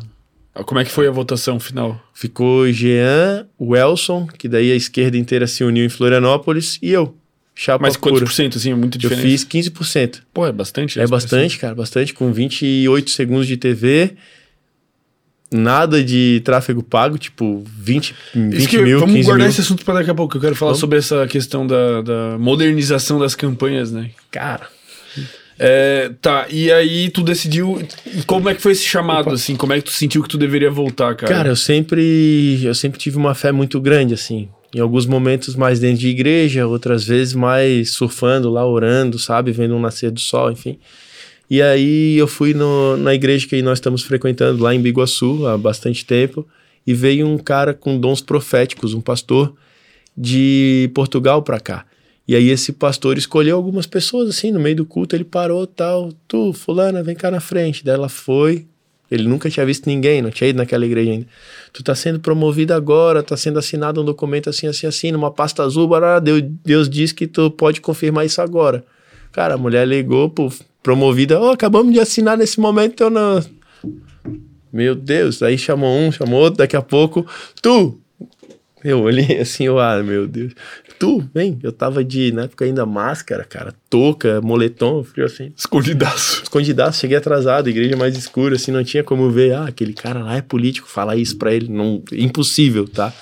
Como 0.63 0.81
é 0.81 0.85
que 0.85 0.91
foi 0.91 1.09
a 1.09 1.11
votação 1.11 1.59
final? 1.59 2.01
Ficou 2.13 2.71
Jean, 2.71 3.47
Welson, 3.61 4.27
que 4.27 4.49
daí 4.49 4.71
a 4.71 4.77
esquerda 4.77 5.17
inteira 5.17 5.47
se 5.49 5.65
uniu 5.65 5.85
em 5.85 5.89
Florianópolis, 5.89 6.79
e 6.81 6.91
eu. 6.93 7.17
Chapa 7.57 7.83
Mas 7.83 7.97
quantos 7.97 8.21
por 8.21 8.33
cento, 8.33 8.59
assim, 8.59 8.73
é 8.73 8.75
muito 8.75 8.99
diferente? 8.99 9.25
Eu 9.25 9.31
fiz 9.31 9.45
15%. 9.45 10.23
Pô, 10.33 10.47
é 10.47 10.53
bastante. 10.53 10.99
É 10.99 11.07
bastante, 11.07 11.59
cara, 11.59 11.75
bastante, 11.75 12.13
com 12.13 12.33
28 12.33 13.11
segundos 13.11 13.47
de 13.47 13.57
TV, 13.57 14.17
nada 15.53 16.03
de 16.03 16.43
tráfego 16.45 16.83
pago, 16.83 17.17
tipo 17.17 17.65
20, 17.77 18.15
20 18.35 18.69
que, 18.69 18.79
mil, 18.79 18.99
Vamos 18.99 19.25
guardar 19.25 19.45
mil. 19.45 19.49
esse 19.49 19.61
assunto 19.61 19.85
para 19.85 19.95
daqui 19.95 20.11
a 20.11 20.15
pouco, 20.15 20.37
eu 20.37 20.41
quero 20.41 20.57
falar 20.57 20.71
vamos? 20.71 20.81
sobre 20.81 20.99
essa 20.99 21.27
questão 21.29 21.65
da, 21.65 22.03
da 22.03 22.39
modernização 22.39 23.21
das 23.21 23.37
campanhas, 23.37 23.93
né? 23.93 24.11
Cara, 24.33 24.69
É, 25.59 26.11
tá, 26.21 26.47
e 26.51 26.71
aí 26.71 27.11
tu 27.11 27.23
decidiu. 27.23 27.81
Como 28.27 28.49
é 28.49 28.55
que 28.55 28.61
foi 28.61 28.73
esse 28.73 28.85
chamado, 28.85 29.27
Opa. 29.27 29.35
assim? 29.35 29.55
Como 29.55 29.73
é 29.73 29.79
que 29.79 29.85
tu 29.85 29.93
sentiu 29.93 30.23
que 30.23 30.29
tu 30.29 30.37
deveria 30.37 30.71
voltar, 30.71 31.15
cara? 31.15 31.33
Cara, 31.33 31.49
eu 31.49 31.57
sempre. 31.57 32.61
Eu 32.63 32.75
sempre 32.75 32.99
tive 32.99 33.17
uma 33.17 33.35
fé 33.35 33.53
muito 33.53 33.81
grande, 33.81 34.15
assim. 34.15 34.49
Em 34.75 34.81
alguns 34.81 35.07
momentos 35.07 35.55
mais 35.55 35.79
dentro 35.79 35.99
de 35.99 36.09
igreja, 36.09 36.67
outras 36.67 37.05
vezes 37.05 37.33
mais 37.33 37.93
surfando 37.93 38.51
lá, 38.51 38.67
orando, 38.67 39.19
sabe? 39.19 39.53
Vendo 39.53 39.77
um 39.77 39.81
nascer 39.81 40.11
do 40.11 40.19
sol, 40.19 40.51
enfim. 40.51 40.79
E 41.49 41.63
aí 41.63 42.17
eu 42.17 42.27
fui 42.27 42.55
no, 42.55 42.97
na 42.97 43.15
igreja 43.15 43.47
que 43.47 43.63
nós 43.63 43.79
estamos 43.79 44.03
frequentando 44.03 44.61
lá 44.61 44.75
em 44.75 44.81
Biguaçu 44.81 45.47
há 45.47 45.57
bastante 45.57 46.05
tempo 46.05 46.45
e 46.85 46.93
veio 46.93 47.27
um 47.27 47.39
cara 47.39 47.73
com 47.73 47.99
dons 47.99 48.21
proféticos, 48.21 48.95
um 48.95 49.01
pastor 49.01 49.55
de 50.17 50.91
Portugal 50.95 51.43
para 51.43 51.61
cá. 51.61 51.87
E 52.27 52.35
aí 52.35 52.49
esse 52.49 52.73
pastor 52.73 53.19
escolheu 53.19 53.57
algumas 53.57 53.87
pessoas 53.87 54.31
assim 54.31 54.51
no 54.51 54.59
meio 54.59 54.77
do 54.77 54.87
culto, 54.87 55.15
ele 55.15 55.25
parou 55.25 55.67
tal, 55.67 56.11
tu, 56.27 56.53
fulana, 56.53 57.03
vem 57.03 57.15
cá 57.15 57.31
na 57.31 57.41
frente. 57.41 57.85
Daí 57.85 57.95
ela 57.95 58.09
foi, 58.09 58.67
ele 59.11 59.29
nunca 59.29 59.51
tinha 59.51 59.65
visto 59.67 59.87
ninguém, 59.87 60.23
não 60.23 60.31
tinha 60.31 60.49
ido 60.49 60.57
naquela 60.57 60.87
igreja 60.87 61.11
ainda. 61.11 61.27
Tu 61.73 61.83
tá 61.83 61.95
sendo 61.95 62.19
promovido 62.21 62.73
agora, 62.73 63.23
tá 63.23 63.37
sendo 63.37 63.59
assinado 63.59 64.01
um 64.01 64.05
documento 64.05 64.49
assim, 64.49 64.67
assim, 64.67 64.87
assim, 64.87 65.13
numa 65.13 65.31
pasta 65.31 65.63
azul, 65.63 65.87
bará, 65.87 66.19
Deus, 66.19 66.43
Deus 66.65 66.89
diz 66.89 67.13
que 67.13 67.27
tu 67.27 67.51
pode 67.51 67.81
confirmar 67.81 68.25
isso 68.25 68.41
agora. 68.41 68.85
Cara, 69.31 69.55
a 69.55 69.59
mulher 69.59 69.87
ligou 69.87 70.31
pro 70.31 70.51
promovida, 70.83 71.41
oh, 71.41 71.49
acabamos 71.49 71.95
de 71.95 71.99
assinar 71.99 72.37
nesse 72.37 72.61
momento, 72.61 73.03
eu 73.03 73.09
não... 73.09 73.43
Meu 74.71 74.95
Deus, 74.95 75.43
aí 75.43 75.57
chamou 75.57 75.97
um, 75.97 76.13
chamou 76.13 76.41
outro, 76.41 76.59
daqui 76.59 76.77
a 76.77 76.83
pouco, 76.83 77.27
tu, 77.63 77.99
eu 78.85 79.01
olhei 79.01 79.39
assim, 79.41 79.65
eu, 79.65 79.79
ah, 79.81 80.03
meu 80.03 80.29
Deus. 80.29 80.53
Tu, 80.99 81.25
vem, 81.35 81.59
eu 81.63 81.73
tava 81.73 82.05
de, 82.05 82.31
na 82.31 82.43
época 82.43 82.67
ainda 82.67 82.85
máscara, 82.85 83.43
cara, 83.43 83.75
touca, 83.89 84.41
moletom, 84.43 85.03
frio 85.03 85.25
assim. 85.25 85.53
Escondidaço. 85.57 86.43
Escondidaço, 86.43 87.01
cheguei 87.01 87.17
atrasado, 87.17 87.71
igreja 87.71 87.97
mais 87.97 88.17
escura, 88.17 88.57
assim, 88.57 88.71
não 88.71 88.85
tinha 88.85 89.03
como 89.03 89.31
ver, 89.31 89.55
ah, 89.55 89.65
aquele 89.65 89.95
cara 89.95 90.23
lá 90.23 90.37
é 90.37 90.43
político, 90.43 90.89
falar 90.89 91.17
isso 91.17 91.39
pra 91.39 91.55
ele, 91.55 91.69
não, 91.69 92.03
impossível, 92.13 92.87
tá? 92.87 93.13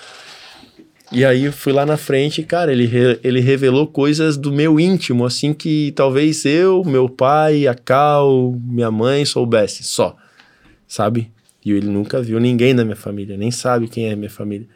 E 1.12 1.24
aí 1.26 1.44
eu 1.44 1.52
fui 1.52 1.72
lá 1.74 1.84
na 1.84 1.98
frente, 1.98 2.42
cara, 2.42 2.72
ele, 2.72 2.86
re, 2.86 3.20
ele 3.22 3.38
revelou 3.38 3.86
coisas 3.86 4.36
do 4.36 4.50
meu 4.50 4.80
íntimo, 4.80 5.26
assim, 5.26 5.52
que 5.52 5.92
talvez 5.94 6.44
eu, 6.46 6.82
meu 6.84 7.08
pai, 7.08 7.66
a 7.66 7.74
Cal, 7.74 8.58
minha 8.64 8.90
mãe 8.90 9.24
soubesse, 9.24 9.84
só, 9.84 10.16
sabe? 10.88 11.30
E 11.64 11.70
ele 11.70 11.86
nunca 11.86 12.20
viu 12.20 12.40
ninguém 12.40 12.74
da 12.74 12.82
minha 12.82 12.96
família, 12.96 13.36
nem 13.36 13.50
sabe 13.50 13.88
quem 13.88 14.08
é 14.08 14.16
minha 14.16 14.30
família. 14.30 14.66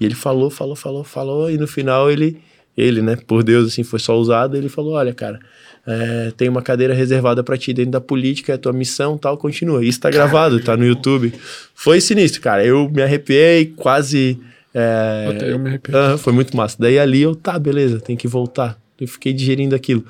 E 0.00 0.04
ele 0.04 0.14
falou, 0.14 0.50
falou, 0.50 0.76
falou, 0.76 1.04
falou, 1.04 1.50
e 1.50 1.56
no 1.56 1.66
final 1.66 2.10
ele, 2.10 2.38
ele, 2.76 3.00
né, 3.00 3.16
por 3.26 3.42
Deus, 3.42 3.68
assim, 3.68 3.82
foi 3.82 3.98
só 3.98 4.18
usado, 4.18 4.56
ele 4.56 4.68
falou, 4.68 4.94
olha, 4.94 5.14
cara, 5.14 5.40
é, 5.86 6.32
tem 6.36 6.48
uma 6.48 6.62
cadeira 6.62 6.92
reservada 6.92 7.42
para 7.44 7.56
ti 7.56 7.72
dentro 7.72 7.92
da 7.92 8.00
política, 8.00 8.52
é 8.52 8.54
a 8.56 8.58
tua 8.58 8.72
missão, 8.72 9.16
tal, 9.16 9.38
continua. 9.38 9.84
Isso 9.84 10.00
tá 10.00 10.10
gravado, 10.10 10.60
tá 10.60 10.76
no 10.76 10.84
YouTube. 10.84 11.32
Foi 11.74 12.00
sinistro, 12.00 12.40
cara, 12.40 12.64
eu 12.64 12.88
me 12.88 13.02
arrepiei, 13.02 13.66
quase... 13.66 14.38
É, 14.74 15.28
Até 15.30 15.52
eu 15.52 15.58
me 15.58 15.68
arrepiei. 15.68 15.96
Uh, 15.96 16.18
foi 16.18 16.32
muito 16.32 16.54
massa. 16.54 16.76
Daí 16.78 16.98
ali 16.98 17.22
eu, 17.22 17.34
tá, 17.34 17.58
beleza, 17.58 17.98
tem 17.98 18.16
que 18.16 18.28
voltar. 18.28 18.78
Eu 19.00 19.08
fiquei 19.08 19.32
digerindo 19.32 19.74
aquilo. 19.74 20.04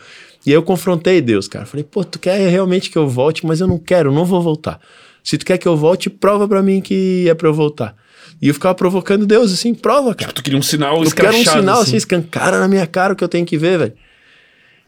E 0.45 0.51
aí 0.51 0.55
eu 0.55 0.62
confrontei 0.62 1.20
Deus, 1.20 1.47
cara. 1.47 1.66
Falei, 1.66 1.84
pô, 1.84 2.03
tu 2.03 2.18
quer 2.18 2.49
realmente 2.49 2.91
que 2.91 2.97
eu 2.97 3.07
volte, 3.07 3.45
mas 3.45 3.61
eu 3.61 3.66
não 3.66 3.78
quero, 3.78 4.12
não 4.12 4.24
vou 4.24 4.41
voltar. 4.41 4.80
Se 5.22 5.37
tu 5.37 5.45
quer 5.45 5.59
que 5.59 5.68
eu 5.68 5.76
volte, 5.76 6.09
prova 6.09 6.49
para 6.49 6.62
mim 6.62 6.80
que 6.80 7.28
é 7.28 7.34
para 7.34 7.49
eu 7.49 7.55
voltar. 7.55 7.97
E 8.40 8.48
eu 8.48 8.54
ficava 8.54 8.74
provocando 8.74 9.26
Deus, 9.26 9.52
assim, 9.52 9.74
prova, 9.74 10.14
cara. 10.14 10.28
Tipo, 10.28 10.34
tu 10.34 10.42
queria 10.42 10.58
um 10.58 10.62
sinal 10.62 11.02
Eu 11.02 11.10
quero 11.10 11.36
um 11.36 11.44
sinal, 11.44 11.80
assim, 11.80 11.82
assim 11.82 11.96
escancara 11.96 12.58
na 12.58 12.68
minha 12.68 12.86
cara 12.86 13.12
o 13.12 13.16
que 13.16 13.24
eu 13.24 13.28
tenho 13.28 13.46
que 13.46 13.56
ver, 13.56 13.78
velho. 13.78 13.92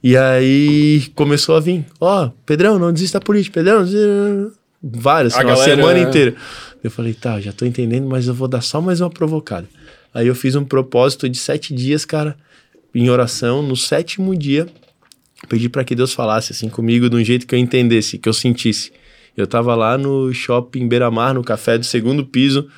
E 0.02 0.16
aí 0.16 1.10
começou 1.14 1.56
a 1.56 1.60
vir, 1.60 1.84
ó, 2.00 2.26
oh, 2.26 2.30
Pedrão, 2.46 2.78
não 2.78 2.92
desista 2.92 3.18
da 3.18 3.24
política, 3.24 3.60
Pedrão, 3.60 3.84
desista... 3.84 4.52
várias, 4.82 5.34
a 5.34 5.38
uma 5.38 5.44
galera... 5.44 5.76
semana 5.76 5.98
inteira. 5.98 6.34
Eu 6.82 6.90
falei, 6.90 7.14
tá, 7.14 7.40
já 7.40 7.52
tô 7.52 7.64
entendendo, 7.64 8.06
mas 8.06 8.28
eu 8.28 8.34
vou 8.34 8.46
dar 8.46 8.60
só 8.60 8.80
mais 8.80 9.00
uma 9.00 9.10
provocada. 9.10 9.66
Aí 10.14 10.26
eu 10.26 10.34
fiz 10.34 10.54
um 10.54 10.64
propósito 10.64 11.28
de 11.28 11.36
sete 11.36 11.74
dias, 11.74 12.04
cara, 12.04 12.36
em 12.94 13.10
oração. 13.10 13.62
No 13.62 13.76
sétimo 13.76 14.36
dia, 14.36 14.66
pedi 15.48 15.68
para 15.68 15.84
que 15.84 15.94
Deus 15.94 16.12
falasse 16.12 16.52
assim 16.52 16.68
comigo 16.68 17.10
de 17.10 17.16
um 17.16 17.24
jeito 17.24 17.46
que 17.46 17.54
eu 17.54 17.58
entendesse, 17.58 18.18
que 18.18 18.28
eu 18.28 18.32
sentisse. 18.32 18.92
Eu 19.36 19.46
tava 19.46 19.74
lá 19.74 19.96
no 19.96 20.32
shopping 20.32 20.88
Beira-Mar, 20.88 21.34
no 21.34 21.44
café 21.44 21.78
do 21.78 21.84
segundo 21.84 22.24
piso, 22.24 22.68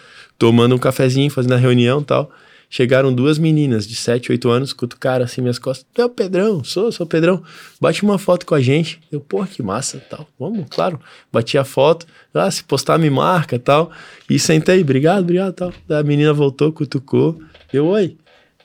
tomando 0.40 0.74
um 0.74 0.78
cafezinho, 0.78 1.30
fazendo 1.30 1.52
a 1.52 1.58
reunião 1.58 2.00
e 2.00 2.04
tal. 2.04 2.32
Chegaram 2.70 3.12
duas 3.12 3.38
meninas 3.38 3.86
de 3.86 3.94
7, 3.94 4.32
8 4.32 4.48
anos, 4.48 4.72
cutucaram 4.72 5.24
assim 5.24 5.42
minhas 5.42 5.58
costas. 5.58 5.84
É 5.98 6.04
o 6.04 6.08
Pedrão? 6.08 6.64
Sou, 6.64 6.90
sou 6.90 7.04
o 7.04 7.08
Pedrão. 7.08 7.42
Bate 7.80 8.02
uma 8.02 8.16
foto 8.16 8.46
com 8.46 8.54
a 8.54 8.60
gente. 8.60 9.00
Eu, 9.12 9.20
porra, 9.20 9.46
que 9.48 9.62
massa 9.62 10.00
tal. 10.08 10.26
Vamos, 10.38 10.66
claro. 10.70 10.98
Bati 11.30 11.58
a 11.58 11.64
foto. 11.64 12.06
Ah, 12.32 12.50
se 12.50 12.64
postar 12.64 12.96
me 12.96 13.10
marca 13.10 13.58
tal. 13.58 13.90
E 14.30 14.38
sentei, 14.38 14.80
obrigado, 14.80 15.20
obrigado 15.20 15.52
tal. 15.52 15.72
A 15.90 16.02
menina 16.02 16.32
voltou, 16.32 16.72
cutucou. 16.72 17.38
Eu, 17.70 17.86
oi. 17.88 18.16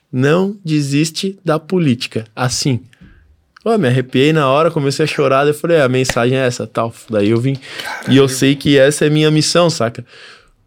Não 0.09 0.55
desiste 0.63 1.37
da 1.43 1.59
política. 1.59 2.25
Assim. 2.33 2.79
Pô, 3.63 3.75
me 3.77 3.87
arrepiei 3.87 4.31
na 4.31 4.47
hora, 4.47 4.69
comecei 4.69 5.03
a 5.03 5.07
chorar, 5.07 5.47
eu 5.47 5.53
falei, 5.53 5.77
é, 5.77 5.81
a 5.81 5.89
mensagem 5.89 6.37
é 6.37 6.45
essa, 6.45 6.67
tal. 6.67 6.93
Daí 7.09 7.31
eu 7.31 7.41
vim. 7.41 7.55
Caralho. 7.55 8.13
E 8.13 8.15
eu 8.17 8.29
sei 8.29 8.55
que 8.55 8.77
essa 8.77 9.05
é 9.05 9.09
minha 9.09 9.31
missão, 9.31 9.69
saca? 9.71 10.05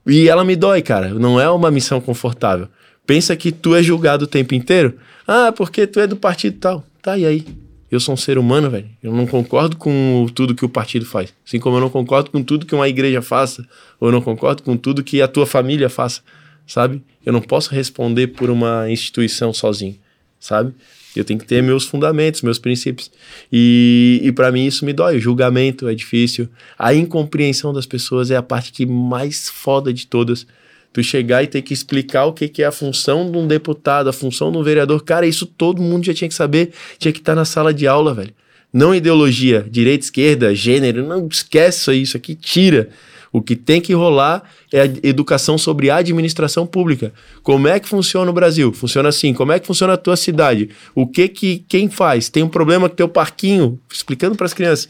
E 0.09 0.29
ela 0.29 0.43
me 0.43 0.57
dói, 0.57 0.81
cara. 0.81 1.11
Não 1.11 1.39
é 1.39 1.49
uma 1.51 1.71
missão 1.71 2.01
confortável. 2.01 2.67
Pensa 3.07 3.37
que 3.37 3.53
tu 3.53 3.75
é 3.75 3.83
julgado 3.83 4.25
o 4.25 4.29
tempo 4.29 4.55
inteiro. 4.55 4.99
Ah, 5.27 5.53
porque 5.53 5.87
tu 5.87 6.01
é 6.01 6.07
do 6.07 6.17
partido 6.17 6.59
tal. 6.59 6.85
Tá, 7.03 7.19
e 7.19 7.27
aí? 7.27 7.45
Eu 7.91 8.01
sou 8.01 8.15
um 8.15 8.17
ser 8.17 8.39
humano, 8.39 8.71
velho. 8.71 8.89
Eu 9.03 9.13
não 9.13 9.27
concordo 9.27 9.77
com 9.77 10.27
tudo 10.35 10.55
que 10.55 10.65
o 10.65 10.69
partido 10.69 11.07
faz. 11.07 11.33
Assim 11.47 11.59
como 11.59 11.77
eu 11.77 11.81
não 11.81 11.91
concordo 11.91 12.31
com 12.31 12.43
tudo 12.43 12.67
que 12.67 12.75
uma 12.75 12.89
igreja 12.89 13.21
faça. 13.23 13.67
Ou 14.01 14.09
eu 14.09 14.13
não 14.13 14.21
concordo 14.21 14.63
com 14.63 14.77
tudo 14.77 15.05
que 15.05 15.21
a 15.21 15.29
tua 15.29 15.47
família 15.47 15.89
faça. 15.89 16.23
Sabe? 16.67 17.03
Eu 17.25 17.33
não 17.33 17.41
posso 17.41 17.75
responder 17.75 18.29
por 18.29 18.51
uma 18.51 18.91
instituição 18.91 19.53
sozinho. 19.53 19.97
Sabe? 20.41 20.75
Eu 21.17 21.25
tenho 21.25 21.39
que 21.39 21.47
ter 21.47 21.63
meus 21.63 21.85
fundamentos, 21.85 22.43
meus 22.43 22.59
princípios. 22.59 23.11
E, 23.53 24.21
e 24.23 24.33
para 24.33 24.53
mim 24.53 24.67
isso 24.67 24.85
me 24.85 24.93
dói. 24.93 25.17
O 25.17 25.21
julgamento 25.21 25.89
é 25.89 25.95
difícil. 25.95 26.49
A 26.79 26.95
incompreensão 26.95 27.73
das 27.73 27.87
pessoas 27.87 28.31
é 28.31 28.37
a 28.37 28.43
parte 28.43 28.73
que 28.73 28.87
mais 28.87 29.49
foda 29.49 29.93
de 29.93 30.07
todas. 30.07 30.47
Tu 30.93 31.03
chegar 31.03 31.43
e 31.43 31.47
ter 31.47 31.63
que 31.63 31.75
explicar 31.75 32.27
o 32.27 32.33
que, 32.33 32.49
que 32.49 32.63
é 32.63 32.67
a 32.67 32.73
função 32.73 33.31
de 33.31 33.37
um 33.37 33.47
deputado, 33.47 34.09
a 34.09 34.13
função 34.13 34.51
de 34.53 34.59
um 34.59 34.63
vereador. 34.63 35.03
Cara, 35.03 35.27
isso 35.27 35.47
todo 35.47 35.83
mundo 35.83 36.05
já 36.05 36.15
tinha 36.15 36.29
que 36.29 36.35
saber. 36.35 36.73
Tinha 36.99 37.13
que 37.13 37.19
estar 37.19 37.33
tá 37.33 37.37
na 37.37 37.45
sala 37.45 37.73
de 37.73 37.87
aula, 37.87 38.15
velho. 38.15 38.33
Não 38.73 38.95
ideologia, 38.95 39.67
direita, 39.69 40.05
esquerda, 40.05 40.55
gênero. 40.55 41.07
Não 41.07 41.27
esquece 41.27 41.93
isso 41.95 42.17
aqui, 42.17 42.35
tira. 42.35 42.91
O 43.33 43.43
que 43.43 43.55
tem 43.55 43.81
que 43.81 43.93
rolar 43.93 44.43
é 44.73 44.83
a 44.83 44.85
educação 45.03 45.59
sobre 45.59 45.91
a 45.91 45.97
administração 45.97 46.67
pública. 46.67 47.13
Como 47.43 47.69
é 47.69 47.79
que 47.79 47.89
funciona 47.89 48.31
o 48.31 48.35
Brasil? 48.35 48.73
Funciona 48.73 49.09
assim. 49.09 49.35
Como 49.35 49.53
é 49.53 49.59
que 49.59 49.67
funciona 49.67 49.95
a 49.95 49.97
tua 49.97 50.17
cidade? 50.17 50.71
O 50.95 51.07
que 51.07 51.29
que 51.29 51.65
quem 51.69 51.91
faz? 51.91 52.29
Tem 52.29 52.43
um 52.43 52.49
problema 52.49 52.89
com 52.89 52.97
teu 52.97 53.09
parquinho, 53.09 53.79
explicando 53.93 54.37
para 54.37 54.47
as 54.47 54.55
crianças. 54.55 54.89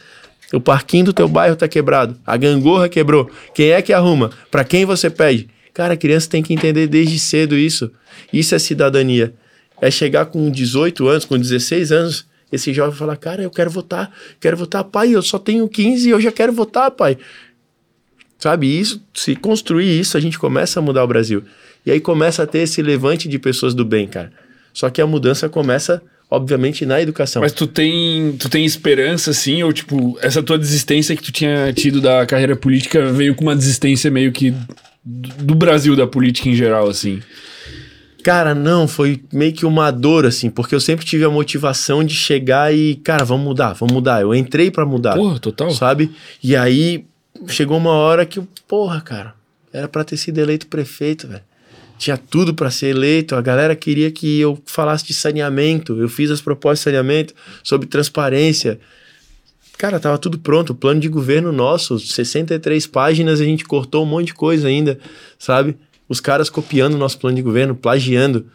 O 0.52 0.60
parquinho 0.60 1.06
do 1.06 1.12
teu 1.12 1.28
bairro 1.28 1.54
está 1.54 1.68
quebrado, 1.68 2.16
a 2.26 2.36
gangorra 2.36 2.88
quebrou. 2.88 3.30
Quem 3.54 3.70
é 3.70 3.82
que 3.82 3.92
arruma? 3.92 4.30
Para 4.50 4.64
quem 4.64 4.86
você 4.86 5.10
pede? 5.10 5.48
Cara, 5.74 5.94
a 5.94 5.96
criança 5.96 6.30
tem 6.30 6.42
que 6.42 6.54
entender 6.54 6.86
desde 6.86 7.18
cedo 7.18 7.56
isso. 7.56 7.90
Isso 8.32 8.54
é 8.54 8.58
cidadania. 8.58 9.34
É 9.80 9.90
chegar 9.90 10.26
com 10.26 10.50
18 10.50 11.06
anos, 11.06 11.24
com 11.24 11.38
16 11.38 11.92
anos, 11.92 12.26
esse 12.50 12.72
jovem 12.72 12.96
falar: 12.96 13.16
Cara, 13.16 13.42
eu 13.42 13.50
quero 13.50 13.70
votar, 13.70 14.10
quero 14.40 14.56
votar, 14.56 14.82
pai, 14.84 15.14
eu 15.14 15.22
só 15.22 15.38
tenho 15.38 15.68
15 15.68 16.08
e 16.08 16.10
eu 16.10 16.20
já 16.20 16.32
quero 16.32 16.52
votar, 16.52 16.90
pai. 16.90 17.18
Sabe, 18.38 18.68
isso, 18.68 19.02
se 19.12 19.34
construir 19.34 19.98
isso, 19.98 20.16
a 20.16 20.20
gente 20.20 20.38
começa 20.38 20.78
a 20.78 20.82
mudar 20.82 21.02
o 21.02 21.08
Brasil. 21.08 21.42
E 21.84 21.90
aí 21.90 22.00
começa 22.00 22.44
a 22.44 22.46
ter 22.46 22.60
esse 22.60 22.80
levante 22.80 23.28
de 23.28 23.38
pessoas 23.38 23.74
do 23.74 23.84
bem, 23.84 24.06
cara. 24.06 24.30
Só 24.72 24.88
que 24.90 25.00
a 25.00 25.06
mudança 25.06 25.48
começa, 25.48 26.00
obviamente, 26.30 26.86
na 26.86 27.00
educação. 27.00 27.42
Mas 27.42 27.52
tu 27.52 27.66
tem, 27.66 28.36
tu 28.38 28.48
tem 28.48 28.64
esperança, 28.64 29.32
assim, 29.32 29.62
ou 29.64 29.72
tipo, 29.72 30.16
essa 30.20 30.40
tua 30.40 30.56
desistência 30.56 31.16
que 31.16 31.22
tu 31.22 31.32
tinha 31.32 31.72
tido 31.72 32.00
da 32.00 32.24
carreira 32.26 32.54
política 32.54 33.10
veio 33.12 33.34
com 33.34 33.42
uma 33.42 33.56
desistência 33.56 34.08
meio 34.08 34.30
que 34.30 34.54
do 35.04 35.54
Brasil, 35.54 35.96
da 35.96 36.06
política 36.06 36.48
em 36.48 36.54
geral, 36.54 36.88
assim? 36.88 37.20
Cara, 38.22 38.54
não, 38.54 38.86
foi 38.86 39.20
meio 39.32 39.52
que 39.52 39.64
uma 39.64 39.90
dor, 39.90 40.26
assim, 40.26 40.50
porque 40.50 40.74
eu 40.74 40.80
sempre 40.80 41.04
tive 41.04 41.24
a 41.24 41.30
motivação 41.30 42.04
de 42.04 42.14
chegar 42.14 42.74
e, 42.74 42.96
cara, 42.96 43.24
vamos 43.24 43.44
mudar, 43.44 43.72
vamos 43.72 43.94
mudar. 43.94 44.20
Eu 44.20 44.34
entrei 44.34 44.70
para 44.70 44.84
mudar. 44.84 45.14
Porra, 45.14 45.38
total. 45.38 45.70
Sabe? 45.70 46.10
E 46.42 46.54
aí, 46.54 47.06
chegou 47.46 47.76
uma 47.76 47.92
hora 47.92 48.26
que, 48.26 48.40
porra, 48.66 49.00
cara, 49.00 49.34
era 49.72 49.88
para 49.88 50.04
ter 50.04 50.16
sido 50.16 50.38
eleito 50.38 50.66
prefeito, 50.66 51.28
velho. 51.28 51.42
Tinha 51.98 52.16
tudo 52.16 52.54
para 52.54 52.70
ser 52.70 52.88
eleito. 52.88 53.34
A 53.34 53.42
galera 53.42 53.74
queria 53.74 54.10
que 54.10 54.38
eu 54.38 54.60
falasse 54.64 55.04
de 55.04 55.12
saneamento. 55.12 56.00
Eu 56.00 56.08
fiz 56.08 56.30
as 56.30 56.40
propostas 56.40 56.78
de 56.78 56.84
saneamento 56.84 57.34
sobre 57.62 57.88
transparência. 57.88 58.78
Cara, 59.76 59.98
tava 59.98 60.16
tudo 60.16 60.38
pronto. 60.38 60.70
O 60.70 60.74
plano 60.74 61.00
de 61.00 61.08
governo 61.08 61.50
nosso, 61.52 61.98
63 61.98 62.86
páginas, 62.86 63.40
a 63.40 63.44
gente 63.44 63.64
cortou 63.64 64.04
um 64.04 64.06
monte 64.06 64.26
de 64.26 64.34
coisa 64.34 64.68
ainda, 64.68 64.98
sabe? 65.38 65.76
Os 66.08 66.20
caras 66.20 66.48
copiando 66.48 66.94
o 66.94 66.98
nosso 66.98 67.18
plano 67.18 67.36
de 67.36 67.42
governo, 67.42 67.74
plagiando. 67.74 68.46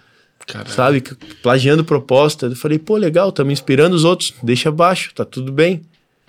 Caralho. 0.47 0.69
Sabe? 0.69 1.03
Plagiando 1.41 1.83
proposta. 1.83 2.47
Eu 2.47 2.55
falei, 2.55 2.79
pô, 2.79 2.97
legal, 2.97 3.29
estamos 3.29 3.53
inspirando 3.53 3.95
os 3.95 4.03
outros. 4.03 4.33
Deixa 4.41 4.69
abaixo, 4.69 5.13
tá 5.13 5.23
tudo 5.23 5.51
bem. 5.51 5.81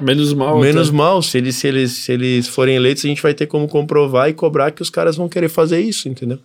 Menos 0.04 0.34
mal. 0.34 0.60
Menos 0.60 0.88
até. 0.88 0.96
mal, 0.96 1.22
se 1.22 1.38
eles, 1.38 1.56
se, 1.56 1.66
eles, 1.66 1.92
se 1.92 2.12
eles 2.12 2.46
forem 2.46 2.76
eleitos, 2.76 3.04
a 3.04 3.08
gente 3.08 3.22
vai 3.22 3.32
ter 3.32 3.46
como 3.46 3.66
comprovar 3.66 4.28
e 4.28 4.34
cobrar 4.34 4.70
que 4.70 4.82
os 4.82 4.90
caras 4.90 5.16
vão 5.16 5.28
querer 5.28 5.48
fazer 5.48 5.80
isso, 5.80 6.08
entendeu? 6.08 6.38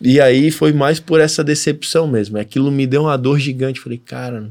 E 0.00 0.20
aí 0.20 0.50
foi 0.50 0.72
mais 0.72 1.00
por 1.00 1.20
essa 1.20 1.42
decepção 1.42 2.06
mesmo. 2.06 2.38
Aquilo 2.38 2.70
me 2.70 2.86
deu 2.86 3.02
uma 3.02 3.18
dor 3.18 3.38
gigante. 3.40 3.80
Falei, 3.80 3.98
cara, 3.98 4.50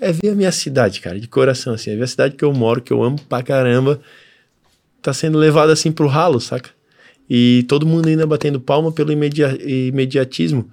é 0.00 0.12
ver 0.12 0.30
a 0.30 0.34
minha 0.34 0.52
cidade, 0.52 1.00
cara, 1.00 1.18
de 1.18 1.26
coração, 1.26 1.74
assim. 1.74 1.90
É 1.90 1.96
ver 1.96 2.04
a 2.04 2.06
cidade 2.06 2.36
que 2.36 2.44
eu 2.44 2.52
moro, 2.52 2.80
que 2.80 2.92
eu 2.92 3.02
amo 3.02 3.20
pra 3.28 3.42
caramba, 3.42 4.00
tá 5.02 5.12
sendo 5.12 5.36
levada 5.36 5.72
assim 5.72 5.90
pro 5.90 6.06
ralo, 6.06 6.40
saca? 6.40 6.70
E 7.28 7.64
todo 7.68 7.84
mundo 7.84 8.08
ainda 8.08 8.26
batendo 8.26 8.60
palma 8.60 8.92
pelo 8.92 9.10
imedia 9.10 9.58
imediatismo. 9.60 10.70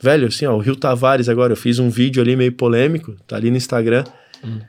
Velho, 0.00 0.28
assim, 0.28 0.44
ó, 0.46 0.54
o 0.54 0.58
Rio 0.58 0.76
Tavares 0.76 1.28
agora, 1.28 1.52
eu 1.52 1.56
fiz 1.56 1.78
um 1.78 1.88
vídeo 1.88 2.22
ali 2.22 2.36
meio 2.36 2.52
polêmico, 2.52 3.16
tá 3.26 3.36
ali 3.36 3.50
no 3.50 3.56
Instagram. 3.56 4.04
Hum. 4.44 4.60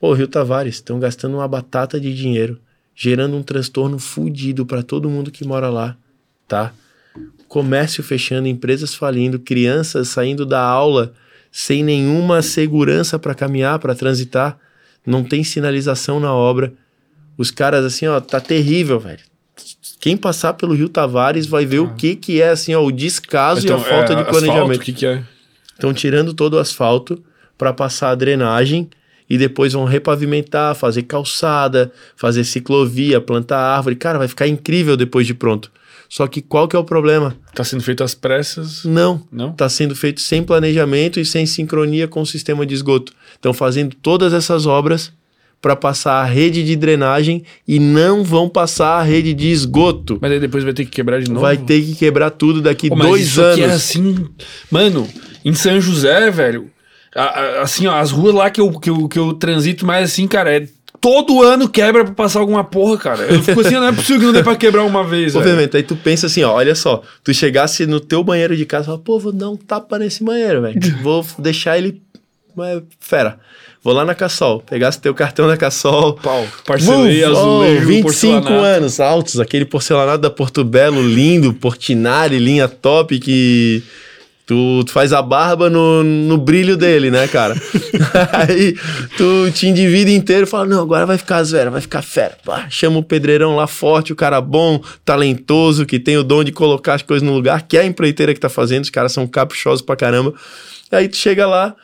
Pô, 0.00 0.14
Rio 0.14 0.26
Tavares, 0.26 0.76
estão 0.76 0.98
gastando 0.98 1.36
uma 1.36 1.46
batata 1.46 2.00
de 2.00 2.14
dinheiro, 2.14 2.58
gerando 2.94 3.36
um 3.36 3.42
transtorno 3.42 3.98
fudido 3.98 4.64
para 4.64 4.82
todo 4.82 5.10
mundo 5.10 5.30
que 5.30 5.46
mora 5.46 5.68
lá, 5.68 5.94
tá? 6.48 6.72
Comércio 7.46 8.02
fechando, 8.02 8.48
empresas 8.48 8.94
falindo, 8.94 9.38
crianças 9.38 10.08
saindo 10.08 10.46
da 10.46 10.62
aula 10.62 11.12
sem 11.52 11.82
nenhuma 11.82 12.40
segurança 12.42 13.18
para 13.18 13.34
caminhar, 13.34 13.78
para 13.78 13.94
transitar, 13.94 14.58
não 15.04 15.22
tem 15.22 15.44
sinalização 15.44 16.18
na 16.18 16.32
obra. 16.32 16.72
Os 17.36 17.50
caras 17.50 17.84
assim, 17.84 18.06
ó, 18.06 18.20
tá 18.20 18.40
terrível, 18.40 18.98
velho. 19.00 19.20
Quem 20.00 20.16
passar 20.16 20.54
pelo 20.54 20.74
Rio 20.74 20.88
Tavares 20.88 21.46
vai 21.46 21.66
ver 21.66 21.78
ah. 21.78 21.82
o 21.82 21.94
que 21.94 22.16
que 22.16 22.40
é 22.40 22.50
assim, 22.50 22.74
ó, 22.74 22.82
o 22.82 22.92
descaso 22.92 23.66
então, 23.66 23.78
e 23.78 23.80
a 23.82 23.84
falta 23.84 24.12
é, 24.12 24.16
de 24.16 24.24
planejamento. 24.24 24.80
O 24.80 24.84
que 24.84 24.92
que 24.92 25.06
é? 25.06 25.22
Estão 25.74 25.92
tirando 25.92 26.32
todo 26.32 26.54
o 26.54 26.58
asfalto 26.58 27.22
para 27.58 27.72
passar 27.72 28.10
a 28.10 28.14
drenagem 28.14 28.88
e 29.30 29.38
depois 29.38 29.72
vão 29.72 29.84
repavimentar, 29.84 30.74
fazer 30.74 31.04
calçada, 31.04 31.92
fazer 32.16 32.42
ciclovia, 32.42 33.20
plantar 33.20 33.60
árvore. 33.60 33.94
Cara, 33.94 34.18
vai 34.18 34.26
ficar 34.26 34.48
incrível 34.48 34.96
depois 34.96 35.24
de 35.24 35.32
pronto. 35.32 35.70
Só 36.08 36.26
que 36.26 36.42
qual 36.42 36.66
que 36.66 36.74
é 36.74 36.78
o 36.78 36.82
problema? 36.82 37.36
Está 37.48 37.62
sendo 37.62 37.84
feito 37.84 38.02
às 38.02 38.12
pressas? 38.12 38.84
Não. 38.84 39.22
Não? 39.30 39.50
Está 39.50 39.68
sendo 39.68 39.94
feito 39.94 40.20
sem 40.20 40.42
planejamento 40.42 41.20
e 41.20 41.24
sem 41.24 41.46
sincronia 41.46 42.08
com 42.08 42.20
o 42.20 42.26
sistema 42.26 42.66
de 42.66 42.74
esgoto. 42.74 43.12
Estão 43.32 43.54
fazendo 43.54 43.94
todas 43.94 44.32
essas 44.32 44.66
obras 44.66 45.12
para 45.62 45.76
passar 45.76 46.14
a 46.14 46.24
rede 46.24 46.64
de 46.64 46.74
drenagem 46.74 47.44
e 47.68 47.78
não 47.78 48.24
vão 48.24 48.48
passar 48.48 48.98
a 48.98 49.02
rede 49.02 49.32
de 49.32 49.52
esgoto. 49.52 50.18
Mas 50.20 50.32
aí 50.32 50.40
depois 50.40 50.64
vai 50.64 50.72
ter 50.72 50.84
que 50.84 50.90
quebrar 50.90 51.20
de 51.20 51.28
novo? 51.28 51.42
Vai 51.42 51.56
ter 51.56 51.80
que 51.80 51.94
quebrar 51.94 52.30
tudo 52.30 52.60
daqui 52.60 52.88
Pô, 52.88 52.96
dois 52.96 53.38
anos. 53.38 53.52
Aqui 53.52 53.62
é 53.62 53.66
assim. 53.72 54.26
Mano, 54.68 55.06
em 55.44 55.54
São 55.54 55.80
José, 55.80 56.32
velho. 56.32 56.68
Assim, 57.62 57.86
ó, 57.86 57.96
as 57.96 58.10
ruas 58.10 58.34
lá 58.34 58.50
que 58.50 58.60
eu, 58.60 58.70
que, 58.78 58.90
eu, 58.90 59.08
que 59.08 59.18
eu 59.18 59.32
transito 59.34 59.84
mais 59.84 60.10
assim, 60.10 60.28
cara, 60.28 60.56
é 60.56 60.68
todo 61.00 61.42
ano 61.42 61.68
quebra 61.68 62.04
pra 62.04 62.14
passar 62.14 62.40
alguma 62.40 62.62
porra, 62.62 62.98
cara. 62.98 63.22
Eu 63.24 63.42
fico 63.42 63.60
assim, 63.60 63.74
não 63.74 63.86
é 63.86 63.92
possível 63.92 64.20
que 64.20 64.26
não 64.26 64.32
dê 64.32 64.42
pra 64.42 64.54
quebrar 64.54 64.84
uma 64.84 65.02
vez. 65.02 65.34
Obviamente, 65.36 65.76
aí 65.76 65.82
tu 65.82 65.96
pensa 65.96 66.26
assim, 66.26 66.42
ó, 66.42 66.54
olha 66.54 66.74
só, 66.74 67.02
tu 67.24 67.32
chegasse 67.32 67.86
no 67.86 67.98
teu 67.98 68.22
banheiro 68.22 68.56
de 68.56 68.66
casa 68.66 68.84
e 68.84 68.86
fala, 68.86 68.98
pô, 68.98 69.18
vou 69.18 69.32
dar 69.32 69.48
um 69.50 69.56
tapa 69.56 69.98
nesse 69.98 70.22
banheiro, 70.22 70.62
velho. 70.62 70.78
vou 71.02 71.24
deixar 71.38 71.78
ele. 71.78 72.00
Fera. 72.98 73.38
Vou 73.82 73.94
lá 73.94 74.04
na 74.04 74.14
Cassol, 74.14 74.60
pegasse 74.60 75.00
teu 75.00 75.14
cartão 75.14 75.48
da 75.48 75.56
Cassol. 75.56 76.12
Pau, 76.14 76.46
parcelei 76.66 77.24
uh, 77.24 77.30
azulejo, 77.30 77.86
25 77.86 78.48
anos 78.52 79.00
altos, 79.00 79.40
aquele 79.40 79.64
porcelanato 79.64 80.18
da 80.18 80.28
Porto 80.28 80.62
Belo, 80.62 81.00
lindo, 81.00 81.54
Portinari, 81.54 82.38
linha 82.38 82.68
top 82.68 83.18
que 83.18 83.82
Tu, 84.50 84.82
tu, 84.84 84.90
faz 84.90 85.12
a 85.12 85.22
barba 85.22 85.70
no, 85.70 86.02
no 86.02 86.36
brilho 86.36 86.76
dele, 86.76 87.08
né, 87.08 87.28
cara? 87.28 87.54
Aí 88.34 88.74
tu 89.16 89.48
te 89.52 89.68
endivida 89.68 90.10
inteiro 90.10 90.42
e 90.42 90.46
fala: 90.46 90.66
não, 90.66 90.82
agora 90.82 91.06
vai 91.06 91.16
ficar 91.16 91.40
zero, 91.44 91.70
vai 91.70 91.80
ficar 91.80 92.02
fera. 92.02 92.36
Pá, 92.44 92.66
chama 92.68 92.98
o 92.98 93.02
pedreirão 93.04 93.54
lá 93.54 93.68
forte, 93.68 94.12
o 94.12 94.16
cara 94.16 94.40
bom, 94.40 94.82
talentoso, 95.04 95.86
que 95.86 96.00
tem 96.00 96.16
o 96.16 96.24
dom 96.24 96.42
de 96.42 96.50
colocar 96.50 96.94
as 96.94 97.02
coisas 97.02 97.24
no 97.24 97.32
lugar, 97.32 97.62
que 97.62 97.76
é 97.76 97.82
a 97.82 97.86
empreiteira 97.86 98.34
que 98.34 98.40
tá 98.40 98.48
fazendo, 98.48 98.82
os 98.82 98.90
caras 98.90 99.12
são 99.12 99.24
caprichosos 99.24 99.82
pra 99.82 99.94
caramba. 99.94 100.34
Aí 100.90 101.08
tu 101.08 101.16
chega 101.16 101.46
lá 101.46 101.76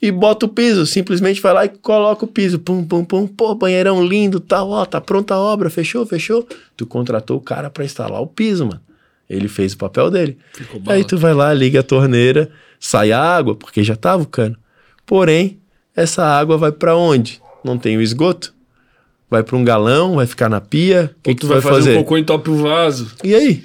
e 0.00 0.10
bota 0.10 0.46
o 0.46 0.48
piso, 0.48 0.86
simplesmente 0.86 1.42
vai 1.42 1.52
lá 1.52 1.66
e 1.66 1.68
coloca 1.68 2.24
o 2.24 2.28
piso, 2.28 2.58
pum, 2.58 2.82
pum, 2.86 3.04
pum, 3.04 3.26
pô, 3.26 3.54
banheirão 3.54 4.02
lindo, 4.02 4.40
tal, 4.40 4.70
ó, 4.70 4.86
tá 4.86 4.98
pronta 4.98 5.34
a 5.34 5.38
obra, 5.38 5.68
fechou, 5.68 6.06
fechou. 6.06 6.48
Tu 6.74 6.86
contratou 6.86 7.36
o 7.36 7.42
cara 7.42 7.68
para 7.68 7.84
instalar 7.84 8.22
o 8.22 8.26
piso, 8.26 8.64
mano. 8.64 8.87
Ele 9.28 9.48
fez 9.48 9.74
o 9.74 9.78
papel 9.78 10.10
dele. 10.10 10.38
Aí 10.86 11.04
tu 11.04 11.18
vai 11.18 11.34
lá, 11.34 11.52
liga 11.52 11.80
a 11.80 11.82
torneira, 11.82 12.50
sai 12.80 13.12
a 13.12 13.20
água, 13.20 13.54
porque 13.54 13.82
já 13.82 13.94
tava 13.94 14.22
o 14.22 14.26
cano. 14.26 14.56
Porém, 15.04 15.58
essa 15.94 16.24
água 16.24 16.56
vai 16.56 16.72
para 16.72 16.96
onde? 16.96 17.40
Não 17.64 17.76
tem 17.76 17.96
o 17.96 18.00
esgoto? 18.00 18.54
Vai 19.30 19.42
para 19.42 19.56
um 19.56 19.64
galão, 19.64 20.16
vai 20.16 20.26
ficar 20.26 20.48
na 20.48 20.60
pia? 20.60 21.14
O 21.18 21.22
que, 21.22 21.34
que 21.34 21.40
tu 21.42 21.46
vai, 21.46 21.60
vai 21.60 21.72
fazer? 21.72 21.90
fazer 21.90 21.98
um 21.98 22.02
cocô 22.02 22.16
entope 22.16 22.50
o 22.50 22.56
vaso. 22.56 23.12
E 23.22 23.34
aí? 23.34 23.64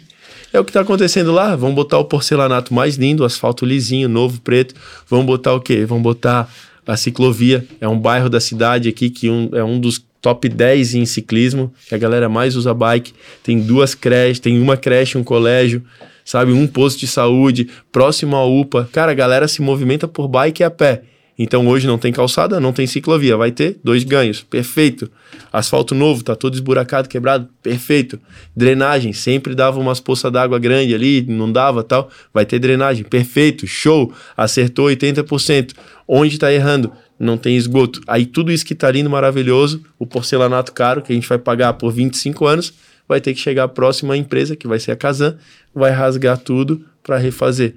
É 0.51 0.59
o 0.59 0.65
que 0.65 0.71
tá 0.71 0.81
acontecendo 0.81 1.31
lá. 1.31 1.55
Vamos 1.55 1.75
botar 1.75 1.97
o 1.97 2.05
porcelanato 2.05 2.73
mais 2.73 2.95
lindo, 2.95 3.23
asfalto 3.23 3.65
lisinho, 3.65 4.07
novo, 4.07 4.41
preto. 4.41 4.75
Vamos 5.09 5.25
botar 5.25 5.53
o 5.53 5.61
quê? 5.61 5.85
Vamos 5.85 6.03
botar 6.03 6.47
a 6.85 6.97
ciclovia. 6.97 7.65
É 7.79 7.87
um 7.87 7.97
bairro 7.97 8.29
da 8.29 8.39
cidade 8.39 8.89
aqui 8.89 9.09
que 9.09 9.29
um, 9.29 9.49
é 9.53 9.63
um 9.63 9.79
dos 9.79 10.03
top 10.23 10.47
10 10.47 10.95
em 10.95 11.05
ciclismo, 11.05 11.71
que 11.87 11.93
a 11.93 11.97
galera 11.97 12.29
mais 12.29 12.55
usa 12.55 12.73
bike. 12.73 13.13
Tem 13.43 13.59
duas 13.59 13.93
creches, 13.93 14.39
tem 14.39 14.59
uma 14.59 14.77
creche, 14.77 15.17
um 15.17 15.23
colégio, 15.23 15.83
sabe? 16.23 16.53
Um 16.53 16.65
posto 16.65 17.01
de 17.01 17.07
saúde, 17.07 17.67
próximo 17.91 18.37
à 18.37 18.45
UPA. 18.45 18.89
Cara, 18.89 19.11
a 19.11 19.15
galera 19.15 19.49
se 19.49 19.61
movimenta 19.61 20.07
por 20.07 20.29
bike 20.29 20.61
e 20.61 20.63
a 20.63 20.71
pé. 20.71 21.03
Então 21.37 21.67
hoje 21.67 21.87
não 21.87 21.97
tem 21.97 22.13
calçada, 22.13 22.59
não 22.59 22.71
tem 22.71 22.85
ciclovia, 22.85 23.35
vai 23.35 23.51
ter 23.51 23.77
dois 23.83 24.03
ganhos, 24.03 24.41
perfeito. 24.41 25.11
Asfalto 25.51 25.95
novo, 25.95 26.23
tá 26.23 26.35
todo 26.35 26.53
esburacado, 26.53 27.09
quebrado, 27.09 27.49
perfeito. 27.61 28.19
Drenagem, 28.55 29.11
sempre 29.13 29.55
dava 29.55 29.79
umas 29.79 29.99
poças 29.99 30.31
d'água 30.31 30.59
grande 30.59 30.93
ali, 30.93 31.25
não 31.27 31.51
dava 31.51 31.83
tal, 31.83 32.09
vai 32.31 32.45
ter 32.45 32.59
drenagem, 32.59 33.03
perfeito, 33.03 33.65
show, 33.65 34.13
acertou 34.37 34.87
80%. 34.87 35.73
Onde 36.07 36.37
tá 36.37 36.53
errando? 36.53 36.91
Não 37.23 37.37
tem 37.37 37.55
esgoto. 37.55 38.01
Aí 38.07 38.25
tudo 38.25 38.51
isso 38.51 38.65
que 38.65 38.75
tá 38.75 38.91
lindo, 38.91 39.09
maravilhoso, 39.09 39.83
o 39.97 40.05
porcelanato 40.05 40.71
caro, 40.73 41.01
que 41.01 41.11
a 41.11 41.15
gente 41.15 41.27
vai 41.27 41.37
pagar 41.37 41.73
por 41.73 41.91
25 41.91 42.45
anos, 42.45 42.73
vai 43.07 43.19
ter 43.19 43.33
que 43.33 43.39
chegar 43.39 43.67
próximo 43.69 44.11
à 44.11 44.17
empresa, 44.17 44.55
que 44.55 44.67
vai 44.67 44.79
ser 44.79 44.91
a 44.91 44.95
Kazan, 44.95 45.37
vai 45.73 45.91
rasgar 45.91 46.37
tudo 46.37 46.85
para 47.01 47.17
refazer. 47.17 47.75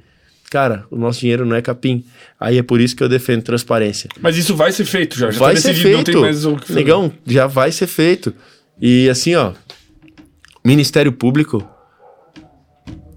Cara, 0.51 0.85
o 0.91 0.97
nosso 0.97 1.21
dinheiro 1.21 1.45
não 1.45 1.57
é 1.57 1.63
capim. 1.63 2.05
Aí 2.39 2.59
é 2.59 2.63
por 2.63 2.81
isso 2.81 2.95
que 2.95 3.03
eu 3.03 3.09
defendo 3.09 3.43
transparência. 3.43 4.09
Mas 4.21 4.37
isso 4.37 4.55
vai 4.55 4.71
ser 4.71 4.85
feito 4.85 5.19
já. 5.19 5.31
já 5.31 5.39
vai 5.39 5.55
tá 5.55 5.61
ser 5.61 5.75
feito. 5.75 5.97
Não 5.97 6.05
tem 6.05 6.17
mais 6.17 6.45
o 6.45 6.57
que 6.57 6.73
Negão, 6.73 7.13
já 7.27 7.47
vai 7.47 7.73
ser 7.73 7.87
feito. 7.87 8.33
E 8.81 9.09
assim, 9.09 9.35
ó, 9.35 9.53
Ministério 10.65 11.13
Público 11.13 11.69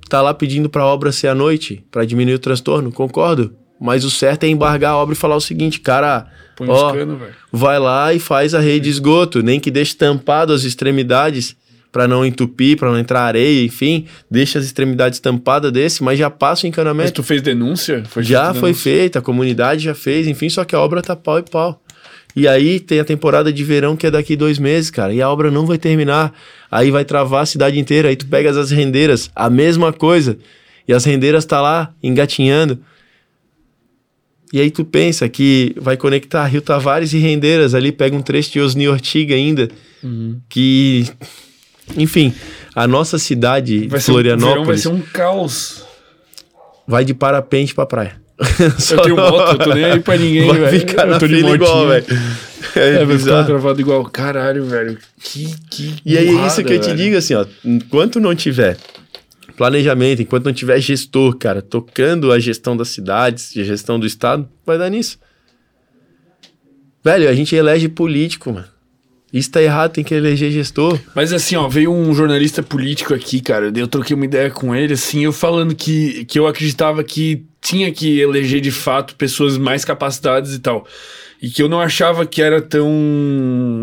tá 0.10 0.22
lá 0.22 0.34
pedindo 0.34 0.70
para 0.70 0.86
obra 0.86 1.12
ser 1.12 1.28
à 1.28 1.36
noite, 1.36 1.86
para 1.92 2.04
diminuir 2.04 2.34
o 2.34 2.40
transtorno. 2.40 2.92
Concordo. 2.92 3.56
Mas 3.80 4.04
o 4.04 4.12
certo 4.12 4.44
é 4.44 4.48
embargar 4.48 4.92
a 4.92 4.98
obra 4.98 5.14
e 5.14 5.18
falar 5.18 5.36
o 5.36 5.42
seguinte, 5.42 5.80
cara, 5.80 6.28
ó, 6.60 6.92
cano, 6.92 7.20
vai 7.52 7.80
lá 7.80 8.14
e 8.14 8.20
faz 8.20 8.54
a 8.54 8.60
rede 8.60 8.86
de 8.86 8.90
esgoto, 8.90 9.42
nem 9.42 9.60
que 9.60 9.72
deixe 9.72 9.96
tampado 9.96 10.52
as 10.52 10.64
extremidades 10.64 11.56
para 11.92 12.08
não 12.08 12.26
entupir, 12.26 12.78
para 12.78 12.92
não 12.92 13.00
entrar 13.00 13.22
areia, 13.22 13.66
enfim, 13.66 14.06
deixa 14.30 14.60
as 14.60 14.66
extremidades 14.66 15.20
tampadas 15.20 15.72
desse, 15.72 16.04
mas 16.04 16.20
já 16.20 16.30
passa 16.30 16.66
o 16.66 16.70
encanamento. 16.70 17.06
Mas 17.06 17.12
tu 17.12 17.24
fez 17.24 17.42
denúncia? 17.42 18.04
Foi 18.08 18.22
já 18.22 18.54
foi 18.54 18.74
feita, 18.74 19.20
a 19.20 19.22
comunidade 19.22 19.84
já 19.84 19.96
fez, 19.96 20.28
enfim, 20.28 20.50
só 20.50 20.64
que 20.64 20.76
a 20.76 20.80
obra 20.80 21.02
tá 21.02 21.16
pau 21.16 21.40
e 21.40 21.44
pau. 21.44 21.82
E 22.36 22.48
aí 22.48 22.80
tem 22.80 23.00
a 23.00 23.06
temporada 23.06 23.52
de 23.52 23.64
verão 23.64 23.96
que 23.96 24.06
é 24.06 24.12
daqui 24.12 24.36
dois 24.36 24.60
meses, 24.60 24.92
cara, 24.92 25.12
e 25.14 25.22
a 25.22 25.30
obra 25.30 25.50
não 25.50 25.66
vai 25.66 25.80
terminar. 25.80 26.32
Aí 26.70 26.92
vai 26.92 27.04
travar 27.04 27.42
a 27.42 27.46
cidade 27.46 27.80
inteira, 27.80 28.10
aí 28.10 28.16
tu 28.16 28.28
pegas 28.28 28.56
as 28.56 28.70
rendeiras, 28.70 29.32
a 29.36 29.50
mesma 29.50 29.92
coisa, 29.92 30.38
e 30.88 30.94
as 30.94 31.06
rendeiras 31.06 31.44
tá 31.44 31.60
lá 31.60 31.92
engatinhando. 32.04 32.80
E 34.52 34.60
aí 34.60 34.72
tu 34.72 34.84
pensa 34.84 35.30
que 35.30 35.76
vai 35.80 35.96
conectar 35.96 36.46
Rio 36.46 36.62
Tavares 36.62 37.14
e 37.14 37.20
Rendeiras 37.20 37.76
ali, 37.76 37.92
pega 37.92 38.16
um 38.16 38.22
trecho 38.22 38.52
de 38.52 38.60
Osni 38.60 38.88
Ortiga 38.88 39.36
ainda, 39.36 39.70
uhum. 40.04 40.40
que... 40.50 41.08
Enfim, 41.98 42.34
a 42.76 42.88
nossa 42.88 43.18
cidade, 43.18 43.88
vai 43.88 44.00
Florianópolis... 44.00 44.68
vai 44.68 44.78
ser 44.78 44.90
um 44.90 45.02
caos. 45.02 45.84
Vai 46.88 47.04
de 47.04 47.14
parapente 47.14 47.74
pra 47.74 47.86
praia. 47.86 48.16
eu 48.92 49.02
tenho 49.02 49.16
moto, 49.16 49.54
eu 49.54 49.58
tô 49.58 49.74
nem 49.74 49.86
aí 49.86 50.00
pra 50.00 50.18
ninguém, 50.18 50.48
velho. 50.48 50.62
Vai 50.62 50.80
ficar 50.80 51.08
eu 51.08 51.12
na 51.12 51.20
fila 51.20 51.52
igual, 51.52 51.88
velho. 51.88 52.06
É, 52.76 53.02
é 53.02 53.06
vai 53.06 53.18
ficar 53.18 53.46
travado 53.46 53.82
igual. 53.82 54.04
Caralho, 54.06 54.66
velho. 54.66 54.98
Que, 55.24 55.56
que 55.72 55.96
E 56.06 56.18
aí 56.18 56.28
é 56.28 56.46
isso 56.46 56.64
que 56.64 56.74
eu 56.74 56.80
te 56.80 56.94
digo, 56.94 57.18
assim, 57.18 57.34
ó. 57.34 57.46
Enquanto 57.66 58.20
não 58.20 58.36
tiver 58.36 58.78
planejamento, 59.60 60.22
enquanto 60.22 60.46
não 60.46 60.54
tiver 60.54 60.80
gestor, 60.80 61.36
cara, 61.36 61.62
tocando 61.62 62.32
a 62.32 62.40
gestão 62.40 62.78
das 62.78 62.88
cidades, 62.88 63.52
a 63.58 63.64
gestão 63.64 64.00
do 64.00 64.08
estado, 64.08 64.48
vai 64.66 64.78
dar 64.78 64.90
nisso. 64.90 65.20
Velho, 67.04 67.28
a 67.28 67.34
gente 67.34 67.54
elege 67.54 67.90
político, 67.90 68.54
mano. 68.54 68.68
Isso 69.34 69.52
tá 69.52 69.62
errado, 69.62 69.92
tem 69.92 70.04
que 70.04 70.16
eleger 70.16 70.50
gestor. 70.50 70.98
Mas 71.14 71.34
assim, 71.34 71.58
ó, 71.58 71.68
veio 71.68 71.92
um 71.92 72.16
jornalista 72.16 72.64
político 72.64 73.14
aqui, 73.14 73.42
cara. 73.42 73.70
Eu 73.76 73.86
troquei 73.86 74.16
uma 74.16 74.24
ideia 74.24 74.50
com 74.50 74.74
ele, 74.74 74.94
assim, 74.94 75.26
eu 75.26 75.34
falando 75.34 75.76
que, 75.76 76.24
que 76.24 76.40
eu 76.40 76.48
acreditava 76.48 77.04
que 77.04 77.46
tinha 77.60 77.92
que 77.92 78.18
eleger 78.18 78.62
de 78.62 78.72
fato 78.72 79.14
pessoas 79.18 79.58
mais 79.58 79.84
capacitadas 79.84 80.54
e 80.54 80.60
tal. 80.60 80.88
e 81.42 81.50
que 81.50 81.62
eu 81.62 81.68
não 81.68 81.82
achava 81.82 82.26
que 82.26 82.42
era 82.42 82.62
tão 82.62 82.90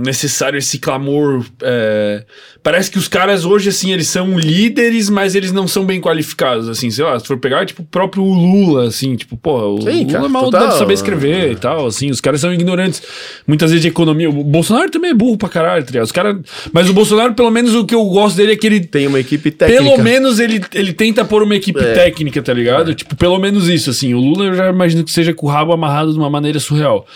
necessário 0.03 0.59
esse 0.59 0.79
clamor. 0.79 1.45
é, 1.63 2.25
Parece 2.67 2.91
que 2.91 2.99
os 2.99 3.07
caras 3.07 3.45
hoje, 3.45 3.69
assim, 3.69 3.93
eles 3.93 4.09
são 4.09 4.37
líderes, 4.37 5.09
mas 5.09 5.37
eles 5.37 5.53
não 5.53 5.69
são 5.69 5.85
bem 5.87 6.01
qualificados, 6.01 6.69
assim, 6.69 6.91
sei 6.91 7.05
lá, 7.05 7.17
se 7.21 7.25
for 7.25 7.39
pegar, 7.39 7.65
tipo, 7.65 7.83
o 7.83 7.85
próprio 7.85 8.25
Lula, 8.25 8.89
assim, 8.89 9.15
tipo, 9.15 9.37
pô, 9.37 9.77
o 9.77 9.83
Sim, 9.83 10.01
Lula 10.01 10.13
cara, 10.13 10.29
mal 10.29 10.45
total. 10.47 10.67
deve 10.67 10.79
saber 10.81 10.95
escrever 10.95 11.53
e 11.53 11.55
tal, 11.55 11.87
assim, 11.87 12.11
os 12.11 12.21
caras 12.21 12.41
são 12.41 12.53
ignorantes, 12.53 13.01
muitas 13.47 13.71
vezes 13.71 13.83
de 13.83 13.87
economia. 13.89 14.29
O 14.29 14.43
Bolsonaro 14.43 14.91
também 14.91 15.13
é 15.13 15.15
burro 15.15 15.39
pra 15.39 15.49
caralho, 15.49 15.85
tá? 15.87 16.03
Os 16.03 16.11
caras... 16.11 16.39
Mas 16.73 16.91
o 16.91 16.93
Bolsonaro, 16.93 17.35
pelo 17.35 17.53
menos, 17.53 17.73
o 17.77 17.85
que 17.85 17.95
eu 17.95 18.05
gosto 18.07 18.37
dele 18.37 18.55
é 18.55 18.57
que 18.57 18.67
ele 18.67 18.81
Tem 18.81 19.07
uma 19.07 19.21
equipe 19.21 19.53
técnica. 19.53 19.85
pelo 19.85 20.03
menos 20.03 20.41
ele, 20.41 20.61
ele 20.75 20.93
tenta 20.93 21.25
pôr 21.25 21.45
uma 21.45 21.55
equipe 21.55 21.79
É. 21.79 21.93
técnica, 21.95 22.43
tá 22.43 22.53
ligado? 22.53 22.97
Tipo, 22.97 23.15
pelo 23.15 23.39
menos 23.39 23.69
isso, 23.69 23.91
assim. 23.91 24.13
O 24.13 24.19
Lula 24.19 24.47
eu 24.47 24.55
já 24.55 24.71
imagino 24.71 25.05
que 25.05 25.13
seja 25.13 25.33
com 25.33 25.47
o 25.47 25.49
rabo 25.49 25.73
amarrado 25.73 26.13
de 26.13 26.19
uma 26.19 26.29
maneira 26.29 26.59
surreal. 26.59 27.07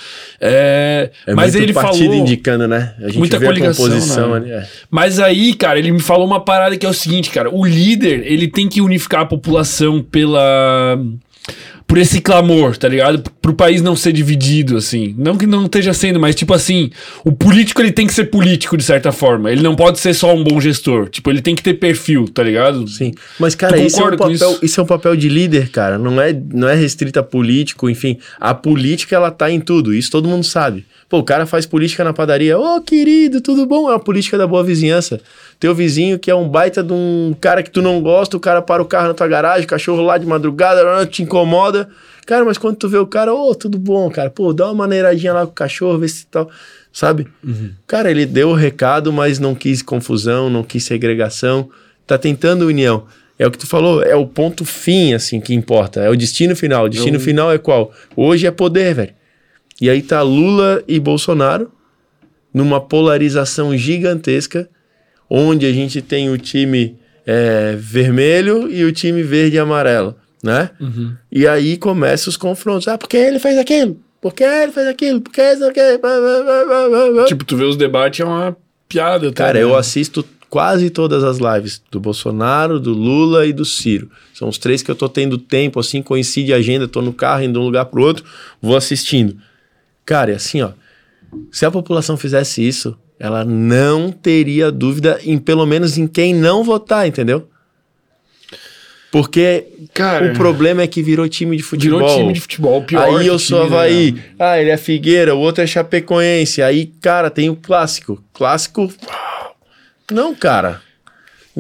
É, 0.41 1.11
É 1.27 1.35
mas 1.35 1.55
muito 1.55 1.65
ele 1.65 1.73
partido 1.73 2.05
falou. 2.05 2.15
indicando, 2.15 2.69
né? 2.69 2.95
A 3.01 3.07
gente 3.09 3.19
Muita 3.19 3.37
vê 3.37 3.47
a 3.47 3.49
coligação, 3.49 3.85
composição 3.85 4.31
né? 4.31 4.37
ali. 4.37 4.51
é. 4.53 4.69
Mas 4.89 5.19
aí, 5.19 5.40
cara, 5.55 5.79
ele 5.79 5.93
me 5.93 6.01
falou 6.01 6.27
uma 6.27 6.41
parada 6.41 6.77
que 6.77 6.85
é 6.85 6.89
o 6.89 6.95
seguinte, 6.95 7.31
cara. 7.31 7.55
O 7.55 7.65
líder, 7.65 8.23
ele 8.25 8.49
tem 8.49 8.69
que 8.69 8.81
unificar 8.81 9.23
a 9.23 9.27
população 9.27 10.03
pela. 10.03 10.99
Por 11.87 11.99
esse 11.99 12.21
clamor, 12.21 12.77
tá 12.77 12.87
ligado? 12.87 13.21
Pro 13.43 13.53
país 13.53 13.83
não 13.83 13.97
ser 13.97 14.13
dividido, 14.13 14.77
assim. 14.77 15.13
Não 15.19 15.37
que 15.37 15.45
não 15.45 15.65
esteja 15.65 15.93
sendo, 15.93 16.21
mas 16.21 16.37
tipo 16.37 16.55
assim, 16.55 16.91
o 17.25 17.33
político 17.33 17.83
ele 17.83 17.91
tem 17.91 18.07
que 18.07 18.15
ser 18.15 18.27
político 18.27 18.77
de 18.77 18.85
certa 18.85 19.11
forma. 19.11 19.51
Ele 19.51 19.61
não 19.61 19.75
pode 19.75 19.99
ser 19.99 20.15
só 20.15 20.33
um 20.33 20.45
bom 20.45 20.61
gestor. 20.61 21.09
Tipo, 21.09 21.31
ele 21.31 21.43
tem 21.43 21.57
que 21.57 21.63
ter 21.65 21.75
perfil, 21.75 22.29
tá 22.29 22.45
ligado? 22.45 22.87
Sim. 22.87 23.13
Mas, 23.41 23.57
cara, 23.57 23.77
isso 23.77 24.01
é, 24.01 24.05
um 24.05 24.11
papel, 24.11 24.31
isso? 24.31 24.59
isso? 24.63 24.81
é 24.81 24.85
um 24.85 24.87
papel 24.87 25.17
de 25.17 25.29
líder, 25.29 25.71
cara. 25.71 25.99
Não 25.99 26.21
é, 26.21 26.33
não 26.33 26.69
é 26.69 26.77
restrito 26.77 27.19
a 27.19 27.25
político, 27.25 27.91
enfim. 27.91 28.19
A 28.39 28.55
política, 28.55 29.17
ela 29.17 29.33
tá 29.33 29.51
em 29.51 29.59
tudo. 29.59 29.93
Isso 29.93 30.13
todo 30.13 30.29
mundo 30.29 30.45
sabe. 30.45 30.87
Pô, 31.11 31.19
o 31.19 31.25
cara 31.25 31.45
faz 31.45 31.67
política 31.67 32.05
na 32.05 32.13
padaria. 32.13 32.57
Ô, 32.57 32.81
querido, 32.81 33.41
tudo 33.41 33.67
bom? 33.67 33.91
É 33.91 33.97
a 33.97 33.99
política 33.99 34.39
da 34.39 34.47
boa 34.47 34.63
vizinhança. 34.63 35.21
Teu 35.59 35.75
vizinho 35.75 36.21
que 36.21 36.31
é 36.31 36.35
um 36.37 36.49
baita 36.49 36.85
de 36.85 36.93
um 36.93 37.35
cara 37.41 37.65
que 37.65 37.71
tu 37.71 37.83
não 37.83 38.01
gosta, 38.01 38.37
o 38.37 38.41
cara 38.41 38.63
para 38.63 38.81
o 38.81 38.87
carro 38.87 39.09
na 39.09 39.15
tua 39.15 39.27
garagem, 39.27 39.65
o 39.65 39.69
cachorro 39.69 40.03
lá 40.03 40.17
de 40.17 40.25
madrugada, 40.25 41.05
te 41.07 41.25
incomoda. 41.25 41.89
Cara, 42.25 42.45
mas 42.45 42.57
quando 42.57 42.77
tu 42.77 42.89
vê 42.89 42.97
o 42.97 43.09
cara, 43.09 43.35
ô, 43.35 43.53
tudo 43.57 43.77
bom, 43.77 44.09
cara. 44.09 44.31
Pô, 44.31 44.53
dá 44.53 44.67
uma 44.67 44.75
maneiradinha 44.75 45.33
lá 45.33 45.45
com 45.45 45.51
o 45.51 45.55
cachorro, 45.55 45.99
vê 45.99 46.07
se 46.07 46.25
tal. 46.27 46.49
Sabe? 46.93 47.27
Cara, 47.89 48.09
ele 48.09 48.25
deu 48.25 48.51
o 48.51 48.55
recado, 48.55 49.13
mas 49.13 49.41
não 49.41 49.53
quis 49.53 49.83
confusão, 49.83 50.49
não 50.49 50.63
quis 50.63 50.85
segregação. 50.85 51.69
Tá 52.07 52.17
tentando 52.19 52.67
união. 52.67 53.03
É 53.37 53.47
o 53.49 53.51
que 53.51 53.59
tu 53.59 53.67
falou, 53.67 54.01
é 54.01 54.15
o 54.15 54.27
ponto 54.29 54.65
fim, 54.65 55.13
assim, 55.13 55.41
que 55.41 55.53
importa. 55.55 56.01
É 56.03 56.09
o 56.09 56.15
destino 56.17 56.55
final. 56.55 56.85
O 56.85 56.89
destino 56.89 57.17
Eu- 57.17 57.21
final 57.21 57.51
é 57.51 57.59
qual? 57.59 57.91
Hoje 58.15 58.47
é 58.47 58.51
poder, 58.53 58.95
velho. 58.95 59.20
E 59.81 59.89
aí 59.89 60.03
tá 60.03 60.23
Lula 60.23 60.83
e 60.87 60.99
Bolsonaro 61.01 61.71
numa 62.53 62.81
polarização 62.81 63.77
gigantesca, 63.77 64.69
onde 65.29 65.65
a 65.67 65.73
gente 65.73 66.03
tem 66.03 66.29
o 66.31 66.37
time 66.37 66.97
é, 67.25 67.77
vermelho 67.79 68.71
e 68.71 68.85
o 68.85 68.93
time 68.93 69.23
verde 69.23 69.57
e 69.57 69.59
amarelo, 69.59 70.17
né? 70.43 70.71
Uhum. 70.81 71.15
E 71.31 71.47
aí 71.47 71.77
começam 71.77 72.31
os 72.31 72.37
confrontos. 72.37 72.89
Ah, 72.89 72.99
porque 72.99 73.17
ele 73.17 73.39
fez 73.39 73.57
aquilo? 73.57 73.99
Porque 74.21 74.43
ele 74.43 74.73
fez 74.73 74.87
aquilo? 74.89 75.21
Porque 75.21 75.41
isso 75.41 75.65
aqui? 75.65 75.81
Tipo, 77.27 77.45
tu 77.45 77.57
vê 77.57 77.65
os 77.65 77.77
debates 77.77 78.21
é 78.21 78.25
uma 78.25 78.57
piada. 78.89 79.31
tá 79.33 79.45
Cara, 79.45 79.59
eu 79.59 79.69
ligado? 79.69 79.81
assisto 79.81 80.25
quase 80.51 80.91
todas 80.91 81.23
as 81.23 81.39
lives 81.39 81.81
do 81.91 82.01
Bolsonaro, 82.01 82.81
do 82.81 82.93
Lula 82.93 83.47
e 83.47 83.53
do 83.53 83.65
Ciro. 83.65 84.11
São 84.35 84.49
os 84.49 84.59
três 84.59 84.83
que 84.83 84.91
eu 84.91 84.97
tô 84.97 85.09
tendo 85.09 85.39
tempo, 85.39 85.79
assim, 85.79 86.03
coincide 86.03 86.53
a 86.53 86.57
agenda, 86.57 86.89
tô 86.89 87.01
no 87.01 87.13
carro 87.13 87.45
indo 87.45 87.53
de 87.53 87.59
um 87.61 87.65
lugar 87.65 87.85
pro 87.87 88.03
outro, 88.03 88.25
vou 88.61 88.77
assistindo. 88.77 89.37
Cara, 90.11 90.35
assim, 90.35 90.61
ó. 90.61 90.73
Se 91.53 91.65
a 91.65 91.71
população 91.71 92.17
fizesse 92.17 92.67
isso, 92.67 92.99
ela 93.17 93.45
não 93.45 94.11
teria 94.11 94.73
dúvida 94.73 95.21
em 95.23 95.39
pelo 95.39 95.65
menos 95.65 95.97
em 95.97 96.09
quem 96.09 96.35
não 96.35 96.65
votar, 96.65 97.07
entendeu? 97.07 97.49
Porque 99.13 99.69
Cara, 99.95 100.33
o 100.33 100.35
problema 100.35 100.83
é 100.83 100.89
que 100.89 101.01
virou 101.01 101.29
time 101.29 101.57
de 101.57 101.63
futebol. 101.63 102.01
virou 102.01 102.17
time 102.17 102.33
de 102.33 102.41
futebol 102.41 102.83
pior. 102.83 103.21
Aí 103.21 103.25
eu 103.25 103.39
sou 103.39 103.61
né? 103.61 103.67
Havaí. 103.67 104.21
Ah, 104.37 104.61
ele 104.61 104.71
é 104.71 104.77
Figueira, 104.77 105.33
o 105.33 105.39
outro 105.39 105.63
é 105.63 105.67
Chapecoense. 105.69 106.61
Aí, 106.61 106.87
cara, 106.87 107.31
tem 107.31 107.49
o 107.49 107.55
clássico. 107.55 108.21
Clássico. 108.33 108.93
Não, 110.11 110.35
cara. 110.35 110.83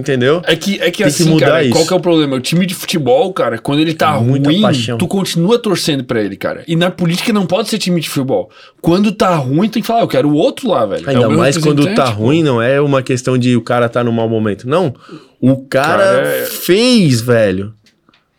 Entendeu? 0.00 0.40
É 0.46 0.56
que, 0.56 0.74
é 0.74 0.76
que 0.78 0.82
Tem 0.84 0.92
que 0.92 1.02
assim, 1.04 1.28
mudar 1.28 1.46
cara, 1.46 1.62
isso. 1.62 1.72
qual 1.72 1.86
que 1.86 1.92
é 1.92 1.96
o 1.96 2.00
problema? 2.00 2.36
O 2.36 2.40
time 2.40 2.64
de 2.64 2.74
futebol, 2.74 3.30
cara, 3.34 3.58
quando 3.58 3.80
ele 3.80 3.92
tá 3.92 4.18
Muita 4.18 4.48
ruim, 4.48 4.62
paixão. 4.62 4.96
tu 4.96 5.06
continua 5.06 5.58
torcendo 5.58 6.02
pra 6.04 6.22
ele, 6.22 6.36
cara. 6.36 6.64
E 6.66 6.74
na 6.74 6.90
política 6.90 7.32
não 7.32 7.44
pode 7.44 7.68
ser 7.68 7.76
time 7.78 8.00
de 8.00 8.08
futebol. 8.08 8.50
Quando 8.80 9.12
tá 9.12 9.34
ruim, 9.36 9.68
tem 9.68 9.82
que 9.82 9.86
falar, 9.86 10.00
eu 10.00 10.08
quero 10.08 10.28
o 10.30 10.34
outro 10.34 10.68
lá, 10.70 10.86
velho. 10.86 11.04
É 11.06 11.10
Ainda 11.10 11.28
meu 11.28 11.36
mais 11.38 11.58
quando 11.58 11.94
tá 11.94 12.06
ruim, 12.06 12.42
não 12.42 12.62
é 12.62 12.80
uma 12.80 13.02
questão 13.02 13.36
de 13.36 13.54
o 13.56 13.60
cara 13.60 13.88
tá 13.88 14.02
no 14.02 14.10
mau 14.10 14.28
momento. 14.28 14.66
Não. 14.66 14.94
O 15.38 15.58
cara, 15.58 15.98
Cara, 16.02 16.26
é- 16.28 16.44
fez, 16.46 17.20
velho. 17.20 17.74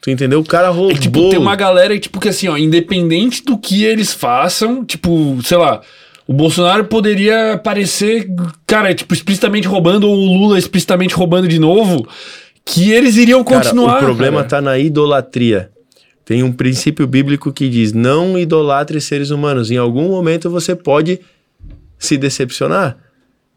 Tu 0.01 0.09
entendeu? 0.09 0.39
O 0.39 0.43
cara 0.43 0.69
roubou. 0.69 0.91
É 0.91 0.95
tipo, 0.99 1.29
tem 1.29 1.37
uma 1.37 1.55
galera, 1.55 1.97
tipo, 1.99 2.19
que 2.19 2.29
assim, 2.29 2.47
ó, 2.47 2.57
independente 2.57 3.43
do 3.45 3.55
que 3.55 3.83
eles 3.83 4.11
façam, 4.11 4.83
tipo, 4.83 5.37
sei 5.43 5.57
lá, 5.57 5.81
o 6.31 6.33
Bolsonaro 6.33 6.85
poderia 6.85 7.55
aparecer, 7.55 8.25
cara, 8.65 8.95
tipo, 8.95 9.13
explicitamente 9.13 9.67
roubando, 9.67 10.07
ou 10.07 10.15
o 10.15 10.37
Lula 10.37 10.57
explicitamente 10.57 11.13
roubando 11.13 11.45
de 11.45 11.59
novo, 11.59 12.07
que 12.65 12.89
eles 12.89 13.17
iriam 13.17 13.43
Cara, 13.43 13.65
continuar. 13.65 13.97
o 13.97 13.99
problema 13.99 14.37
cara. 14.37 14.47
tá 14.47 14.61
na 14.61 14.79
idolatria. 14.79 15.69
Tem 16.23 16.41
um 16.41 16.53
princípio 16.53 17.05
bíblico 17.05 17.51
que 17.51 17.67
diz: 17.67 17.91
não 17.91 18.39
idolatre 18.39 19.01
seres 19.01 19.29
humanos. 19.29 19.69
Em 19.71 19.75
algum 19.75 20.07
momento 20.07 20.49
você 20.49 20.73
pode 20.73 21.19
se 21.99 22.15
decepcionar. 22.17 22.95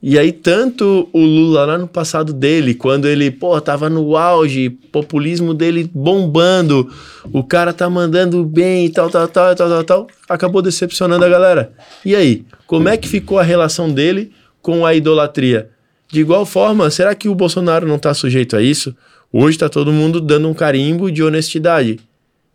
E 0.06 0.18
aí, 0.18 0.32
tanto 0.32 1.08
o 1.14 1.18
Lula 1.18 1.64
lá 1.64 1.78
no 1.78 1.88
passado 1.88 2.34
dele, 2.34 2.74
quando 2.74 3.08
ele, 3.08 3.30
pô, 3.30 3.58
tava 3.58 3.88
no 3.88 4.18
auge, 4.18 4.68
populismo 4.68 5.54
dele 5.54 5.90
bombando, 5.94 6.92
o 7.32 7.42
cara 7.42 7.72
tá 7.72 7.88
mandando 7.88 8.44
bem 8.44 8.84
e 8.84 8.90
tal, 8.90 9.08
tal, 9.08 9.26
tal, 9.26 9.54
tal, 9.54 9.66
tal, 9.66 9.84
tal, 9.84 10.06
acabou 10.28 10.60
decepcionando 10.60 11.24
a 11.24 11.28
galera. 11.30 11.72
E 12.04 12.14
aí, 12.14 12.44
como 12.66 12.90
é 12.90 12.98
que 12.98 13.08
ficou 13.08 13.38
a 13.38 13.42
relação 13.42 13.90
dele 13.90 14.30
com 14.60 14.84
a 14.84 14.94
idolatria? 14.94 15.70
De 16.06 16.20
igual 16.20 16.44
forma, 16.44 16.90
será 16.90 17.14
que 17.14 17.26
o 17.26 17.34
Bolsonaro 17.34 17.88
não 17.88 17.98
tá 17.98 18.12
sujeito 18.12 18.58
a 18.58 18.60
isso? 18.60 18.94
Hoje 19.32 19.56
tá 19.56 19.70
todo 19.70 19.90
mundo 19.90 20.20
dando 20.20 20.50
um 20.50 20.54
carimbo 20.54 21.10
de 21.10 21.22
honestidade. 21.22 21.98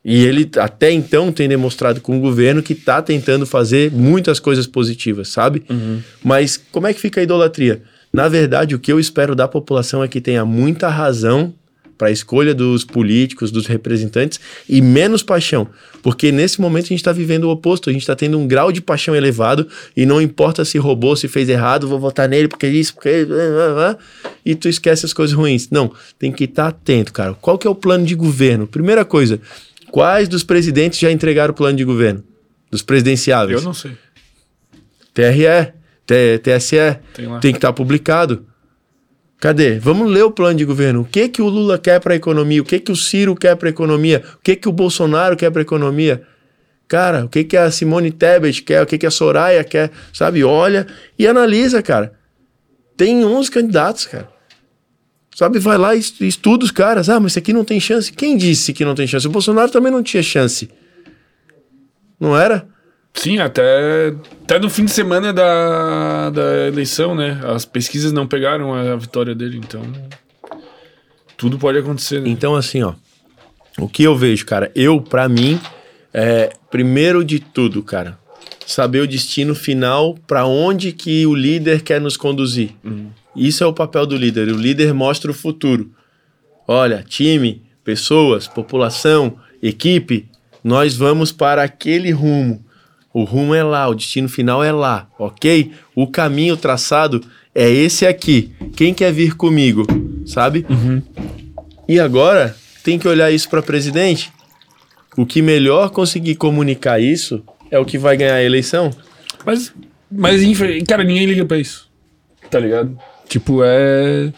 E 0.04 0.24
ele 0.24 0.50
até 0.58 0.92
então 0.92 1.32
tem 1.32 1.48
demonstrado 1.48 2.00
com 2.00 2.18
o 2.18 2.22
governo 2.22 2.64
que 2.64 2.74
tá 2.74 3.02
tentando 3.02 3.46
fazer 3.46 3.92
muitas 3.92 4.40
coisas 4.40 4.66
positivas, 4.66 5.30
sabe? 5.30 5.64
Mas 6.24 6.58
como 6.72 6.88
é 6.88 6.94
que 6.94 7.02
fica 7.02 7.20
a 7.20 7.24
idolatria? 7.24 7.82
Na 8.12 8.28
verdade, 8.28 8.74
o 8.74 8.80
que 8.80 8.92
eu 8.92 9.00
espero 9.00 9.36
da 9.36 9.48
população 9.48 10.04
é 10.04 10.08
que 10.08 10.22
tenha 10.22 10.44
muita 10.46 10.88
razão 10.88 11.54
para 12.00 12.08
a 12.08 12.12
escolha 12.12 12.56
dos 12.56 12.86
políticos, 12.86 13.52
dos 13.52 13.68
representantes 13.68 14.40
e 14.70 14.82
menos 14.82 15.22
paixão. 15.22 15.68
Porque 16.02 16.32
nesse 16.32 16.62
momento 16.62 16.86
a 16.86 16.88
gente 16.88 17.00
está 17.00 17.12
vivendo 17.12 17.44
o 17.44 17.50
oposto, 17.50 17.90
a 17.90 17.94
gente 17.94 18.04
está 18.04 18.16
tendo 18.16 18.40
um 18.40 18.48
grau 18.48 18.72
de 18.72 18.82
paixão 18.82 19.14
elevado 19.14 19.68
e 19.98 20.06
não 20.06 20.22
importa 20.22 20.64
se 20.64 20.78
roubou, 20.78 21.18
se 21.18 21.28
fez 21.28 21.50
errado, 21.50 21.90
vou 21.90 22.00
votar 22.00 22.30
nele 22.30 22.48
porque 22.48 22.68
isso, 22.68 22.94
porque. 22.94 23.28
E 24.46 24.56
tu 24.56 24.70
esquece 24.70 25.06
as 25.06 25.12
coisas 25.12 25.36
ruins. 25.36 25.70
Não, 25.70 25.92
tem 26.18 26.32
que 26.32 26.46
estar 26.46 26.68
atento, 26.68 27.12
cara. 27.12 27.34
Qual 27.34 27.58
que 27.58 27.68
é 27.68 27.70
o 27.70 27.76
plano 27.76 28.06
de 28.06 28.16
governo? 28.16 28.66
Primeira 28.66 29.04
coisa, 29.04 29.42
quais 29.92 30.28
dos 30.28 30.44
presidentes 30.44 31.00
já 31.00 31.12
entregaram 31.12 31.52
o 31.52 31.56
plano 31.56 31.78
de 31.78 31.84
governo? 31.84 32.24
Dos 32.72 32.82
presidenciáveis? 32.82 33.60
Eu 33.60 33.66
não 33.66 33.74
sei. 33.74 33.92
TRE, 35.14 35.74
T- 36.06 36.40
TSE, 36.40 36.78
Tem 37.14 37.40
tem 37.40 37.52
que 37.52 37.58
estar 37.58 37.74
publicado. 37.74 38.46
Cadê? 39.40 39.80
Vamos 39.80 40.12
ler 40.12 40.24
o 40.24 40.32
plano 40.32 40.58
de 40.58 40.66
governo. 40.66 41.02
O 41.02 41.06
que 41.06 41.30
que 41.30 41.42
o 41.42 41.48
Lula 41.48 41.78
quer 41.78 42.00
para 42.02 42.14
a 42.14 42.16
economia? 42.18 42.62
O 42.62 42.66
que 42.66 42.80
que 42.80 42.92
o 42.92 42.96
Ciro 42.96 43.36
quer 43.36 43.56
para 43.56 43.70
a 43.70 43.72
economia? 43.72 44.24
O 44.36 44.40
que 44.44 44.56
que 44.56 44.68
o 44.68 44.72
Bolsonaro 44.72 45.38
quer 45.38 45.50
para 45.50 45.62
a 45.62 45.64
economia? 45.64 46.24
Cara, 46.88 47.24
o 47.26 47.30
que 47.30 47.44
que 47.44 47.56
a 47.56 47.70
Simone 47.72 48.12
Tebet 48.12 48.62
quer? 48.64 48.82
O 48.82 48.86
que 48.86 48.98
que 48.98 49.06
a 49.06 49.12
Soraya 49.12 49.64
quer? 49.64 49.92
Sabe? 50.12 50.44
Olha 50.44 50.88
e 51.18 51.26
analisa, 51.28 51.82
cara. 51.82 52.14
Tem 52.98 53.24
11 53.24 53.50
candidatos, 53.50 54.06
cara. 54.08 54.28
Sabe? 55.40 55.58
Vai 55.58 55.78
lá 55.78 55.96
e 55.96 56.00
est- 56.00 56.20
estuda 56.20 56.66
os 56.66 56.72
caras. 56.72 57.08
Ah, 57.08 57.18
mas 57.18 57.32
esse 57.32 57.40
aqui 57.40 57.54
não 57.54 57.64
tem 57.64 57.80
chance. 57.80 58.12
Quem 58.12 58.36
disse 58.36 58.74
que 58.74 58.84
não 58.84 58.94
tem 58.94 59.08
chance? 59.08 59.26
O 59.26 59.30
Bolsonaro 59.30 59.72
também 59.72 59.90
não 59.90 60.04
tinha 60.04 60.22
chance. 60.22 60.70
Não 62.20 62.38
era? 62.38 62.68
Sim, 63.14 63.38
até, 63.40 64.14
até 64.44 64.60
no 64.60 64.70
fim 64.70 64.84
de 64.84 64.92
semana 64.92 65.32
da, 65.32 66.30
da 66.30 66.68
eleição, 66.68 67.16
né? 67.16 67.40
As 67.56 67.64
pesquisas 67.64 68.12
não 68.12 68.28
pegaram 68.28 68.74
a, 68.74 68.92
a 68.92 68.96
vitória 68.98 69.34
dele, 69.34 69.56
então. 69.58 69.82
Tudo 71.38 71.58
pode 71.58 71.78
acontecer, 71.78 72.20
né? 72.22 72.28
Então, 72.28 72.54
assim, 72.54 72.84
ó. 72.84 72.94
O 73.80 73.88
que 73.88 74.04
eu 74.04 74.18
vejo, 74.18 74.46
cara, 74.46 74.70
eu, 74.76 75.00
pra 75.00 75.30
mim, 75.30 75.58
é, 76.14 76.52
primeiro 76.70 77.24
de 77.24 77.40
tudo, 77.40 77.82
cara, 77.82 78.20
saber 78.68 79.00
o 79.00 79.08
destino 79.08 79.56
final, 79.56 80.18
pra 80.28 80.46
onde 80.46 80.92
que 80.92 81.26
o 81.26 81.34
líder 81.34 81.82
quer 81.82 82.02
nos 82.02 82.18
conduzir. 82.18 82.72
Isso 83.36 83.64
é 83.64 83.68
o 83.68 83.74
papel 83.74 84.06
do 84.06 84.16
líder. 84.16 84.50
O 84.50 84.58
líder 84.58 84.94
mostra 84.94 85.32
o 85.32 85.34
futuro. 85.34 85.92
Olha, 86.68 87.04
time, 87.08 87.64
pessoas, 87.84 88.48
população, 88.48 89.38
equipe, 89.62 90.28
nós 90.64 90.96
vamos 90.96 91.32
para 91.32 91.64
aquele 91.64 92.12
rumo. 92.12 92.64
O 93.14 93.24
rumo 93.24 93.56
é 93.56 93.64
lá, 93.64 93.88
o 93.88 93.96
destino 93.96 94.30
final 94.30 94.64
é 94.64 94.72
lá, 94.72 95.10
ok? 95.18 95.72
O 95.96 96.06
caminho 96.06 96.56
traçado 96.56 97.24
é 97.56 97.70
esse 97.70 98.06
aqui. 98.06 98.52
Quem 98.76 98.94
quer 98.94 99.12
vir 99.12 99.36
comigo, 99.36 99.86
sabe? 100.26 100.66
Uhum. 100.70 101.02
E 101.88 102.00
agora 102.00 102.56
tem 102.84 103.00
que 103.00 103.08
olhar 103.08 103.32
isso 103.32 103.50
para 103.50 103.64
presidente. 103.64 104.32
O 105.18 105.26
que 105.26 105.42
melhor 105.42 105.90
conseguir 105.90 106.36
comunicar 106.36 107.00
isso 107.00 107.44
é 107.72 107.80
o 107.80 107.86
que 107.86 107.98
vai 107.98 108.16
ganhar 108.16 108.36
a 108.36 108.44
eleição. 108.44 108.92
Mas, 109.44 109.74
mas, 110.12 110.42
cara, 110.88 111.04
ninguém 111.04 111.26
liga 111.26 111.46
pra 111.46 111.58
isso. 111.58 111.90
Tá 112.50 112.60
ligado? 112.60 112.98
Tipo, 113.30 113.62
é. 113.64 114.34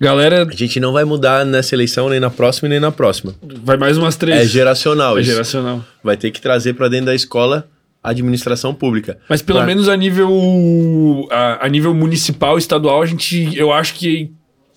Galera, 0.00 0.46
A 0.48 0.54
gente 0.54 0.78
não 0.78 0.92
vai 0.92 1.04
mudar 1.04 1.44
nessa 1.44 1.74
eleição, 1.74 2.08
nem 2.08 2.20
na 2.20 2.30
próxima, 2.30 2.68
nem 2.68 2.78
na 2.78 2.92
próxima. 2.92 3.34
vai 3.64 3.76
mais 3.76 3.98
umas 3.98 4.14
três. 4.16 4.40
É 4.42 4.46
geracional 4.46 5.18
É 5.18 5.20
isso. 5.22 5.30
geracional. 5.32 5.84
Vai 6.04 6.16
ter 6.16 6.30
que 6.30 6.40
trazer 6.40 6.74
para 6.74 6.88
dentro 6.88 7.06
da 7.06 7.14
escola 7.16 7.68
a 8.02 8.10
administração 8.10 8.72
pública. 8.72 9.18
Mas 9.28 9.42
pelo 9.42 9.58
Pra- 9.58 9.66
menos 9.66 9.88
a 9.88 9.96
nível. 9.96 11.26
A, 11.32 11.66
a 11.66 11.68
nível 11.68 11.92
municipal, 11.92 12.56
estadual, 12.56 13.02
a 13.02 13.06
gente. 13.06 13.50
Eu 13.56 13.72
acho 13.72 13.94
que 13.94 14.30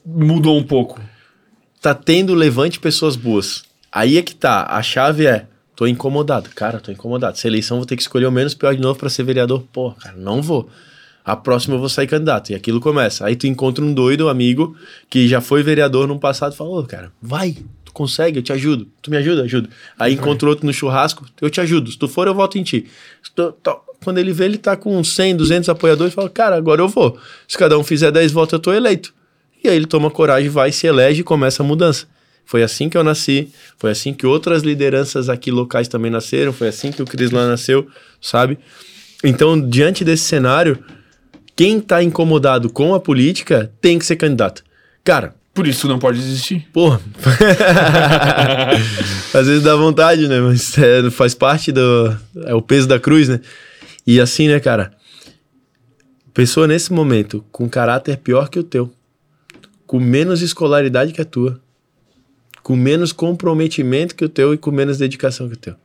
mudou 0.04 0.58
um 0.58 0.64
pouco. 0.64 1.00
tá 1.80 1.94
tendo 1.96 2.34
levante 2.34 2.80
pessoas 2.80 3.16
boas. 3.16 3.64
Aí 3.92 4.18
é 4.18 4.22
que 4.24 4.34
tá. 4.36 4.66
A 4.70 4.82
chave 4.82 5.28
é. 5.28 5.46
Tô 5.76 5.86
incomodado. 5.88 6.50
Cara, 6.56 6.80
tô 6.80 6.92
incomodado. 6.92 7.36
Essa 7.38 7.48
eleição 7.48 7.78
vou 7.78 7.86
ter 7.86 7.96
que 7.96 8.02
escolher 8.04 8.26
o 8.28 8.32
menos 8.32 8.54
pior 8.56 8.76
de 8.76 8.82
novo 8.82 9.00
pra 9.00 9.10
ser 9.10 9.24
vereador. 9.24 9.64
Pô, 9.74 9.92
cara, 9.92 10.16
não 10.18 10.42
vou. 10.42 10.68
A 11.32 11.36
próxima 11.36 11.76
eu 11.76 11.80
vou 11.80 11.88
sair 11.90 12.08
candidato. 12.08 12.52
E 12.52 12.56
aquilo 12.56 12.80
começa. 12.80 13.26
Aí 13.26 13.36
tu 13.36 13.48
encontra 13.48 13.84
um 13.84 13.94
doido, 13.94 14.26
um 14.26 14.30
amigo, 14.30 14.76
que 15.10 15.28
já 15.28 15.40
foi 15.42 15.64
vereador 15.64 16.08
no 16.08 16.20
passado 16.20 16.54
e 16.54 16.58
fala: 16.58 16.70
Ô, 16.72 16.84
cara, 16.84 17.12
vai, 17.22 17.56
tu 17.86 17.94
consegue, 17.94 18.40
eu 18.40 18.44
te 18.44 18.52
ajudo. 18.52 18.88
Tu 19.02 19.10
me 19.12 19.18
ajuda? 19.18 19.44
Ajudo. 19.44 19.70
Aí 19.98 20.14
encontra 20.14 20.50
outro 20.50 20.66
no 20.66 20.74
churrasco, 20.74 21.26
eu 21.42 21.50
te 21.50 21.62
ajudo. 21.62 21.90
Se 21.92 21.98
tu 21.98 22.08
for, 22.08 22.28
eu 22.28 22.36
voto 22.36 22.58
em 22.58 22.64
ti. 22.64 22.86
Tu- 23.36 23.52
to- 23.64 23.80
Quando 24.04 24.18
ele 24.18 24.34
vê, 24.34 24.46
ele 24.46 24.58
tá 24.58 24.76
com 24.76 25.02
100, 25.04 25.36
200 25.38 25.70
apoiadores, 25.70 26.14
fala: 26.14 26.30
Cara, 26.30 26.56
agora 26.56 26.82
eu 26.82 26.88
vou. 26.90 27.18
Se 27.48 27.58
cada 27.58 27.78
um 27.78 27.84
fizer 27.84 28.12
10 28.12 28.32
votos, 28.32 28.54
eu 28.54 28.60
tô 28.60 28.74
eleito. 28.74 29.14
E 29.64 29.70
aí 29.70 29.76
ele 29.76 29.86
toma 29.86 30.10
coragem, 30.12 30.50
vai, 30.50 30.72
se 30.72 30.88
elege 30.88 31.22
e 31.22 31.24
começa 31.24 31.62
a 31.62 31.66
mudança. 31.66 32.08
Foi 32.44 32.64
assim 32.64 32.90
que 32.90 32.98
eu 32.98 33.04
nasci, 33.04 33.50
foi 33.78 33.92
assim 33.92 34.12
que 34.14 34.26
outras 34.26 34.64
lideranças 34.64 35.30
aqui 35.30 35.52
locais 35.52 35.88
também 35.88 36.12
nasceram, 36.12 36.52
foi 36.52 36.68
assim 36.68 36.92
que 36.92 37.02
o 37.02 37.06
Cris 37.06 37.30
lá 37.32 37.48
nasceu, 37.48 37.88
sabe? 38.20 38.58
Então, 39.24 39.62
diante 39.70 40.04
desse 40.04 40.24
cenário, 40.24 40.80
quem 41.62 41.80
tá 41.80 42.02
incomodado 42.02 42.72
com 42.72 42.96
a 42.96 43.00
política 43.00 43.72
tem 43.80 44.00
que 44.00 44.06
ser 44.08 44.16
candidato. 44.16 44.64
Cara, 45.04 45.36
Por 45.54 45.68
isso 45.68 45.88
não 45.88 46.00
pode 46.00 46.18
existir. 46.18 46.68
porra. 46.74 47.00
Às 49.32 49.46
vezes 49.46 49.62
dá 49.62 49.76
vontade, 49.76 50.28
né? 50.28 50.40
Mas 50.40 50.76
é, 50.80 51.08
faz 51.12 51.36
parte 51.36 51.72
do. 51.72 52.18
É 52.46 52.56
o 52.56 52.64
peso 52.64 52.88
da 52.88 53.00
cruz, 53.00 53.30
né? 53.30 53.40
E 54.08 54.20
assim, 54.20 54.48
né, 54.48 54.60
cara? 54.60 54.92
Pessoa 56.34 56.66
nesse 56.66 56.92
momento 56.92 57.46
com 57.52 57.70
caráter 57.70 58.18
pior 58.18 58.50
que 58.50 58.58
o 58.58 58.64
teu, 58.64 58.92
com 59.86 60.00
menos 60.00 60.42
escolaridade 60.42 61.14
que 61.14 61.22
a 61.22 61.26
tua, 61.26 61.62
com 62.64 62.76
menos 62.76 63.12
comprometimento 63.12 64.16
que 64.16 64.26
o 64.26 64.30
teu 64.30 64.52
e 64.52 64.58
com 64.58 64.72
menos 64.72 64.98
dedicação 64.98 65.48
que 65.48 65.54
o 65.54 65.58
teu. 65.58 65.76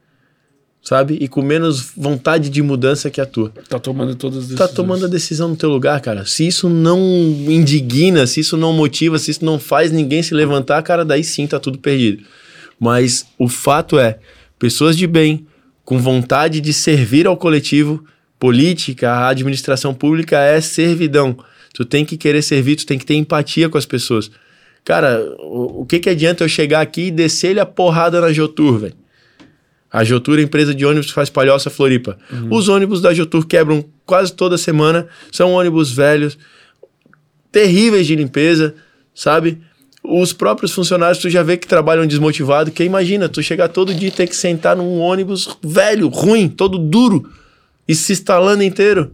Sabe? 0.88 1.18
E 1.20 1.26
com 1.26 1.42
menos 1.42 1.90
vontade 1.96 2.48
de 2.48 2.62
mudança 2.62 3.10
que 3.10 3.20
a 3.20 3.26
tua. 3.26 3.50
Tá 3.68 3.76
tomando 3.76 4.14
todas 4.14 4.38
as 4.38 4.44
Tá 4.44 4.50
decisões. 4.50 4.70
tomando 4.76 5.04
a 5.06 5.08
decisão 5.08 5.48
no 5.48 5.56
teu 5.56 5.68
lugar, 5.68 6.00
cara. 6.00 6.24
Se 6.24 6.46
isso 6.46 6.68
não 6.68 7.00
indigna, 7.00 8.24
se 8.24 8.38
isso 8.38 8.56
não 8.56 8.72
motiva, 8.72 9.18
se 9.18 9.32
isso 9.32 9.44
não 9.44 9.58
faz 9.58 9.90
ninguém 9.90 10.22
se 10.22 10.32
levantar, 10.32 10.80
cara, 10.84 11.04
daí 11.04 11.24
sim 11.24 11.44
tá 11.44 11.58
tudo 11.58 11.76
perdido. 11.76 12.22
Mas 12.78 13.26
o 13.36 13.48
fato 13.48 13.98
é, 13.98 14.18
pessoas 14.60 14.96
de 14.96 15.08
bem, 15.08 15.44
com 15.84 15.98
vontade 15.98 16.60
de 16.60 16.72
servir 16.72 17.26
ao 17.26 17.36
coletivo, 17.36 18.04
política, 18.38 19.10
a 19.10 19.28
administração 19.30 19.92
pública 19.92 20.38
é 20.38 20.60
servidão. 20.60 21.36
Tu 21.74 21.84
tem 21.84 22.04
que 22.04 22.16
querer 22.16 22.42
servir, 22.42 22.76
tu 22.76 22.86
tem 22.86 22.96
que 22.96 23.04
ter 23.06 23.14
empatia 23.14 23.68
com 23.68 23.76
as 23.76 23.86
pessoas. 23.86 24.30
Cara, 24.84 25.20
o, 25.40 25.80
o 25.80 25.84
que 25.84 25.98
que 25.98 26.08
adianta 26.08 26.44
eu 26.44 26.48
chegar 26.48 26.80
aqui 26.80 27.06
e 27.06 27.10
descer-lhe 27.10 27.58
a 27.58 27.66
porrada 27.66 28.20
na 28.20 28.32
Jotur, 28.32 28.78
velho? 28.78 28.94
A 29.96 30.04
Jotur 30.04 30.36
é 30.36 30.42
a 30.42 30.44
empresa 30.44 30.74
de 30.74 30.84
ônibus 30.84 31.06
que 31.06 31.14
faz 31.14 31.30
palhoça 31.30 31.70
Floripa. 31.70 32.18
Os 32.50 32.68
ônibus 32.68 33.00
da 33.00 33.14
Jotur 33.14 33.46
quebram 33.46 33.82
quase 34.04 34.30
toda 34.30 34.58
semana. 34.58 35.08
São 35.32 35.52
ônibus 35.52 35.90
velhos, 35.90 36.36
terríveis 37.50 38.06
de 38.06 38.14
limpeza, 38.14 38.74
sabe? 39.14 39.58
Os 40.04 40.34
próprios 40.34 40.72
funcionários, 40.72 41.16
tu 41.16 41.30
já 41.30 41.42
vê 41.42 41.56
que 41.56 41.66
trabalham 41.66 42.06
desmotivados. 42.06 42.74
Que 42.74 42.84
imagina, 42.84 43.26
tu 43.26 43.42
chegar 43.42 43.68
todo 43.68 43.94
dia 43.94 44.08
e 44.08 44.10
ter 44.12 44.26
que 44.26 44.36
sentar 44.36 44.76
num 44.76 44.98
ônibus 44.98 45.56
velho, 45.64 46.08
ruim, 46.08 46.46
todo 46.46 46.76
duro 46.76 47.32
e 47.88 47.94
se 47.94 48.12
instalando 48.12 48.62
inteiro. 48.62 49.12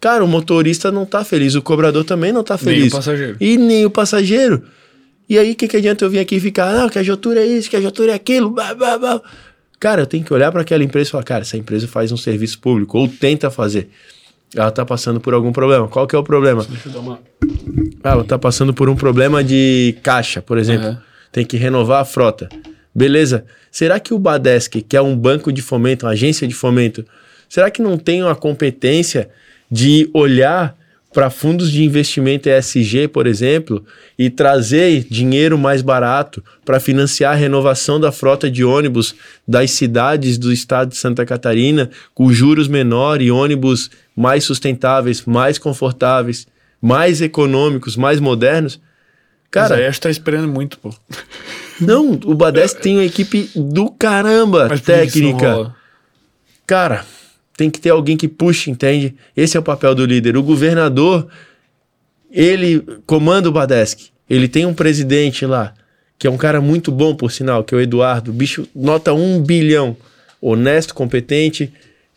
Cara, 0.00 0.24
o 0.24 0.28
motorista 0.28 0.90
não 0.90 1.04
tá 1.04 1.24
feliz, 1.24 1.54
o 1.54 1.60
cobrador 1.60 2.04
também 2.04 2.32
não 2.32 2.42
tá 2.42 2.54
Nem 2.54 2.64
feliz. 2.64 2.92
o 2.94 2.96
passageiro. 2.96 3.36
E 3.38 3.58
nem 3.58 3.84
o 3.84 3.90
passageiro. 3.90 4.62
E 5.28 5.38
aí, 5.38 5.52
o 5.52 5.54
que, 5.56 5.66
que 5.66 5.76
adianta 5.76 6.04
eu 6.04 6.10
vir 6.10 6.20
aqui 6.20 6.36
e 6.36 6.40
ficar, 6.40 6.72
não, 6.72 6.88
que 6.88 6.98
a 6.98 7.02
Jotura 7.02 7.40
é 7.40 7.46
isso, 7.46 7.68
que 7.68 7.76
a 7.76 7.80
Jotura 7.80 8.12
é 8.12 8.14
aquilo, 8.14 8.48
blá, 8.48 8.72
blá, 8.74 8.96
blá. 8.96 9.20
Cara, 9.78 10.02
eu 10.02 10.06
tenho 10.06 10.24
que 10.24 10.32
olhar 10.32 10.50
para 10.50 10.62
aquela 10.62 10.82
empresa 10.82 11.08
e 11.08 11.12
falar, 11.12 11.24
cara, 11.24 11.42
essa 11.42 11.56
empresa 11.56 11.86
faz 11.86 12.10
um 12.10 12.16
serviço 12.16 12.58
público, 12.58 12.98
ou 12.98 13.08
tenta 13.08 13.50
fazer. 13.50 13.88
Ela 14.54 14.70
tá 14.70 14.86
passando 14.86 15.20
por 15.20 15.34
algum 15.34 15.52
problema. 15.52 15.88
Qual 15.88 16.06
que 16.06 16.14
é 16.14 16.18
o 16.18 16.22
problema? 16.22 16.64
Deixa 16.68 16.88
eu 16.88 16.92
dar 16.92 17.00
uma. 17.00 17.20
Ah, 18.02 18.10
ela 18.10 18.24
tá 18.24 18.38
passando 18.38 18.72
por 18.72 18.88
um 18.88 18.96
problema 18.96 19.42
de 19.42 19.96
caixa, 20.02 20.40
por 20.40 20.56
exemplo. 20.56 20.88
Uhum. 20.88 20.96
Tem 21.32 21.44
que 21.44 21.56
renovar 21.56 22.00
a 22.00 22.04
frota. 22.04 22.48
Beleza. 22.94 23.44
Será 23.70 24.00
que 24.00 24.14
o 24.14 24.18
Badesc, 24.18 24.80
que 24.80 24.96
é 24.96 25.02
um 25.02 25.16
banco 25.16 25.52
de 25.52 25.60
fomento, 25.60 26.06
uma 26.06 26.12
agência 26.12 26.46
de 26.46 26.54
fomento, 26.54 27.04
será 27.48 27.70
que 27.70 27.82
não 27.82 27.98
tem 27.98 28.22
uma 28.22 28.34
competência 28.34 29.28
de 29.70 30.08
olhar 30.14 30.75
para 31.16 31.30
fundos 31.30 31.72
de 31.72 31.82
investimento 31.82 32.46
ESG, 32.46 33.08
por 33.08 33.26
exemplo, 33.26 33.82
e 34.18 34.28
trazer 34.28 35.06
dinheiro 35.08 35.56
mais 35.56 35.80
barato 35.80 36.44
para 36.62 36.78
financiar 36.78 37.32
a 37.32 37.34
renovação 37.34 37.98
da 37.98 38.12
frota 38.12 38.50
de 38.50 38.62
ônibus 38.62 39.14
das 39.48 39.70
cidades 39.70 40.36
do 40.36 40.52
estado 40.52 40.90
de 40.90 40.98
Santa 40.98 41.24
Catarina, 41.24 41.88
com 42.12 42.30
juros 42.30 42.68
menores 42.68 43.28
e 43.28 43.30
ônibus 43.30 43.90
mais 44.14 44.44
sustentáveis, 44.44 45.24
mais 45.24 45.56
confortáveis, 45.56 46.46
mais 46.82 47.22
econômicos, 47.22 47.96
mais 47.96 48.20
modernos? 48.20 48.78
Cara, 49.50 49.68
Cara, 49.70 49.80
aí 49.80 49.86
acho 49.86 49.98
que 49.98 50.02
tá 50.02 50.10
esperando 50.10 50.48
muito, 50.48 50.78
pô. 50.78 50.94
não, 51.80 52.12
o 52.26 52.34
Badesc 52.34 52.78
tem 52.82 52.98
uma 52.98 53.04
equipe 53.06 53.50
do 53.56 53.90
caramba 53.90 54.66
Mas 54.68 54.82
técnica. 54.82 55.74
Cara, 56.66 57.06
tem 57.56 57.70
que 57.70 57.80
ter 57.80 57.90
alguém 57.90 58.16
que 58.16 58.28
puxe, 58.28 58.70
entende? 58.70 59.14
Esse 59.34 59.56
é 59.56 59.60
o 59.60 59.62
papel 59.62 59.94
do 59.94 60.04
líder. 60.04 60.36
O 60.36 60.42
governador, 60.42 61.26
ele 62.30 62.84
comanda 63.06 63.48
o 63.48 63.52
Badesc. 63.52 64.10
Ele 64.28 64.46
tem 64.46 64.66
um 64.66 64.74
presidente 64.74 65.46
lá, 65.46 65.72
que 66.18 66.26
é 66.26 66.30
um 66.30 66.36
cara 66.36 66.60
muito 66.60 66.92
bom, 66.92 67.14
por 67.14 67.32
sinal, 67.32 67.64
que 67.64 67.74
é 67.74 67.78
o 67.78 67.80
Eduardo. 67.80 68.32
Bicho 68.32 68.68
nota 68.74 69.14
um 69.14 69.42
bilhão. 69.42 69.96
Honesto, 70.40 70.94
competente, 70.94 71.72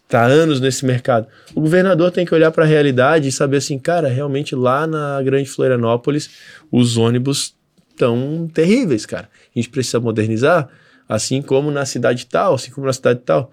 tá 0.09 0.23
há 0.23 0.25
anos 0.25 0.59
nesse 0.59 0.85
mercado. 0.85 1.25
O 1.55 1.61
governador 1.61 2.11
tem 2.11 2.25
que 2.25 2.35
olhar 2.35 2.51
para 2.51 2.65
a 2.65 2.67
realidade 2.67 3.29
e 3.29 3.31
saber 3.31 3.57
assim, 3.57 3.79
cara, 3.79 4.09
realmente 4.09 4.55
lá 4.55 4.85
na 4.85 5.21
Grande 5.23 5.49
Florianópolis, 5.49 6.29
os 6.69 6.97
ônibus 6.97 7.55
estão 7.91 8.49
terríveis, 8.53 9.05
cara. 9.05 9.29
A 9.55 9.59
gente 9.59 9.69
precisa 9.69 10.01
modernizar, 10.01 10.67
assim 11.07 11.41
como 11.41 11.71
na 11.71 11.85
cidade 11.85 12.25
tal, 12.25 12.55
assim 12.55 12.71
como 12.71 12.85
na 12.85 12.93
cidade 12.93 13.21
tal 13.23 13.51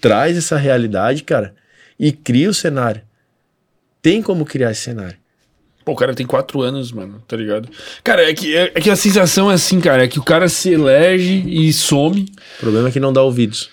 traz 0.00 0.36
essa 0.36 0.56
realidade, 0.56 1.22
cara, 1.22 1.54
e 1.98 2.12
cria 2.12 2.50
o 2.50 2.54
cenário. 2.54 3.02
Tem 4.02 4.22
como 4.22 4.44
criar 4.44 4.70
esse 4.70 4.82
cenário. 4.82 5.16
Pô, 5.84 5.92
o 5.92 5.96
cara 5.96 6.14
tem 6.14 6.26
quatro 6.26 6.62
anos, 6.62 6.90
mano, 6.90 7.22
tá 7.28 7.36
ligado? 7.36 7.68
Cara, 8.02 8.28
é 8.28 8.34
que, 8.34 8.56
é, 8.56 8.72
é 8.74 8.80
que 8.80 8.90
a 8.90 8.96
sensação 8.96 9.50
é 9.50 9.54
assim, 9.54 9.80
cara, 9.80 10.04
é 10.04 10.08
que 10.08 10.18
o 10.18 10.22
cara 10.22 10.48
se 10.48 10.70
elege 10.70 11.44
e 11.46 11.72
some. 11.72 12.26
O 12.56 12.60
problema 12.60 12.88
é 12.88 12.90
que 12.90 12.98
não 12.98 13.12
dá 13.12 13.22
ouvidos. 13.22 13.70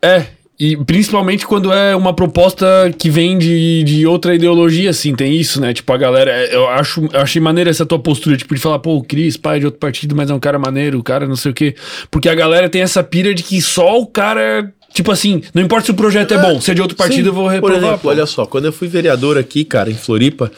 É, 0.00 0.26
e 0.58 0.76
principalmente 0.76 1.46
quando 1.46 1.72
é 1.72 1.94
uma 1.94 2.12
proposta 2.12 2.66
que 2.98 3.08
vem 3.08 3.38
de, 3.38 3.84
de 3.84 4.06
outra 4.06 4.34
ideologia, 4.34 4.90
assim, 4.90 5.14
tem 5.14 5.36
isso, 5.36 5.60
né? 5.60 5.72
Tipo, 5.72 5.92
a 5.92 5.96
galera, 5.96 6.32
é, 6.32 6.52
eu 6.52 6.66
acho, 6.66 7.08
eu 7.12 7.20
achei 7.20 7.40
maneira 7.40 7.70
essa 7.70 7.86
tua 7.86 7.98
postura, 7.98 8.36
tipo, 8.36 8.54
de 8.56 8.60
falar, 8.60 8.80
pô, 8.80 8.96
o 8.96 9.04
Cris, 9.04 9.36
pai 9.36 9.60
de 9.60 9.66
outro 9.66 9.78
partido, 9.78 10.16
mas 10.16 10.30
é 10.30 10.34
um 10.34 10.40
cara 10.40 10.58
maneiro, 10.58 10.98
o 10.98 11.02
cara 11.02 11.28
não 11.28 11.36
sei 11.36 11.52
o 11.52 11.54
quê. 11.54 11.76
Porque 12.10 12.28
a 12.28 12.34
galera 12.34 12.68
tem 12.68 12.82
essa 12.82 13.04
pira 13.04 13.32
de 13.32 13.44
que 13.44 13.62
só 13.62 14.00
o 14.00 14.06
cara. 14.06 14.72
Tipo 14.92 15.12
assim, 15.12 15.42
não 15.54 15.62
importa 15.62 15.86
se 15.86 15.90
o 15.90 15.94
projeto 15.94 16.34
é, 16.34 16.38
bom, 16.38 16.60
se 16.60 16.70
é 16.70 16.74
de 16.74 16.80
outro 16.82 16.96
partido, 16.96 17.22
Sim. 17.22 17.28
eu 17.28 17.32
vou 17.34 17.44
Por 17.44 17.52
reprovar. 17.52 17.78
exemplo, 17.78 17.98
pô. 18.00 18.08
olha 18.08 18.26
só, 18.26 18.46
quando 18.46 18.64
eu 18.64 18.72
fui 18.72 18.88
vereador 18.88 19.36
aqui, 19.38 19.64
cara, 19.64 19.90
em 19.90 19.94
Floripa, 19.94 20.50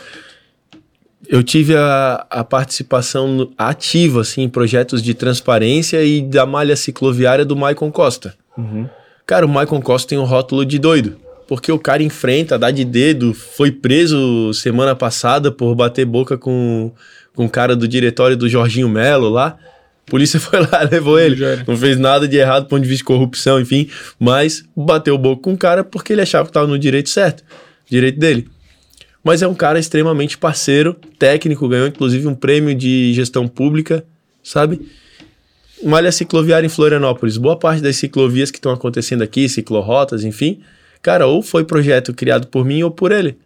eu 1.29 1.43
tive 1.43 1.77
a, 1.77 2.27
a 2.31 2.43
participação 2.45 3.51
ativa, 3.57 4.23
assim, 4.23 4.43
em 4.43 4.49
projetos 4.49 5.03
de 5.03 5.15
transparência 5.15 6.03
e 6.03 6.23
da 6.23 6.47
malha 6.47 6.75
cicloviária 6.77 7.45
do 7.45 7.55
Maicon 7.57 7.91
Costa. 7.91 8.35
Cara, 9.27 9.47
o 9.47 9.49
Maicon 9.49 9.81
Costa 9.81 10.09
tem 10.09 10.19
um 10.19 10.25
rótulo 10.25 10.65
de 10.65 10.79
doido. 10.79 11.17
Porque 11.47 11.73
o 11.73 11.79
cara 11.79 12.03
enfrenta, 12.03 12.57
dá 12.59 12.71
de 12.71 12.85
dedo, 12.85 13.35
foi 13.35 13.73
preso 13.73 14.53
semana 14.55 14.95
passada 14.95 15.51
por 15.51 15.75
bater 15.75 16.05
boca 16.05 16.39
com, 16.39 16.93
com 17.35 17.47
o 17.47 17.51
cara 17.51 17.75
do 17.75 17.89
diretório 17.89 18.37
do 18.37 18.49
Jorginho 18.49 18.89
Melo 18.89 19.29
lá. 19.29 19.57
Polícia 20.11 20.39
foi 20.41 20.61
lá, 20.61 20.83
levou 20.91 21.19
ele. 21.19 21.37
Não 21.67 21.77
fez 21.77 21.99
nada 21.99 22.29
de 22.29 22.37
errado 22.37 22.65
do 22.65 22.69
ponto 22.69 22.83
de 22.83 22.89
vista 22.89 23.01
de 23.01 23.05
corrupção, 23.05 23.59
enfim. 23.59 23.89
Mas 24.19 24.63
bateu 24.77 25.15
o 25.15 25.19
boca 25.19 25.43
com 25.43 25.55
o 25.55 25.57
cara 25.57 25.83
porque 25.83 26.13
ele 26.13 26.21
achava 26.21 26.45
que 26.45 26.51
estava 26.51 26.67
no 26.67 26.79
direito 26.79 27.09
certo. 27.09 27.43
Direito 27.89 28.19
dele. 28.19 28.49
Mas 29.23 29.43
é 29.43 29.49
um 29.49 29.55
cara 29.55 29.79
extremamente 29.79 30.37
parceiro, 30.37 30.95
técnico, 31.19 31.69
ganhou 31.69 31.87
inclusive 31.87 32.27
um 32.27 32.35
prêmio 32.35 32.75
de 32.75 33.13
gestão 33.13 33.47
pública, 33.47 34.05
sabe? 34.43 34.81
Malha 35.83 36.11
cicloviária 36.11 36.67
em 36.67 36.71
Florianópolis. 36.71 37.37
Boa 37.37 37.59
parte 37.59 37.83
das 37.83 37.97
ciclovias 37.97 38.51
que 38.51 38.59
estão 38.59 38.73
acontecendo 38.73 39.23
aqui, 39.23 39.49
ciclorotas, 39.49 40.25
enfim, 40.25 40.61
cara, 41.03 41.27
ou 41.27 41.43
foi 41.43 41.65
projeto 41.65 42.15
criado 42.15 42.47
por 42.47 42.65
mim 42.65 42.83
ou 42.83 42.91
por 42.91 43.13
ele. 43.13 43.37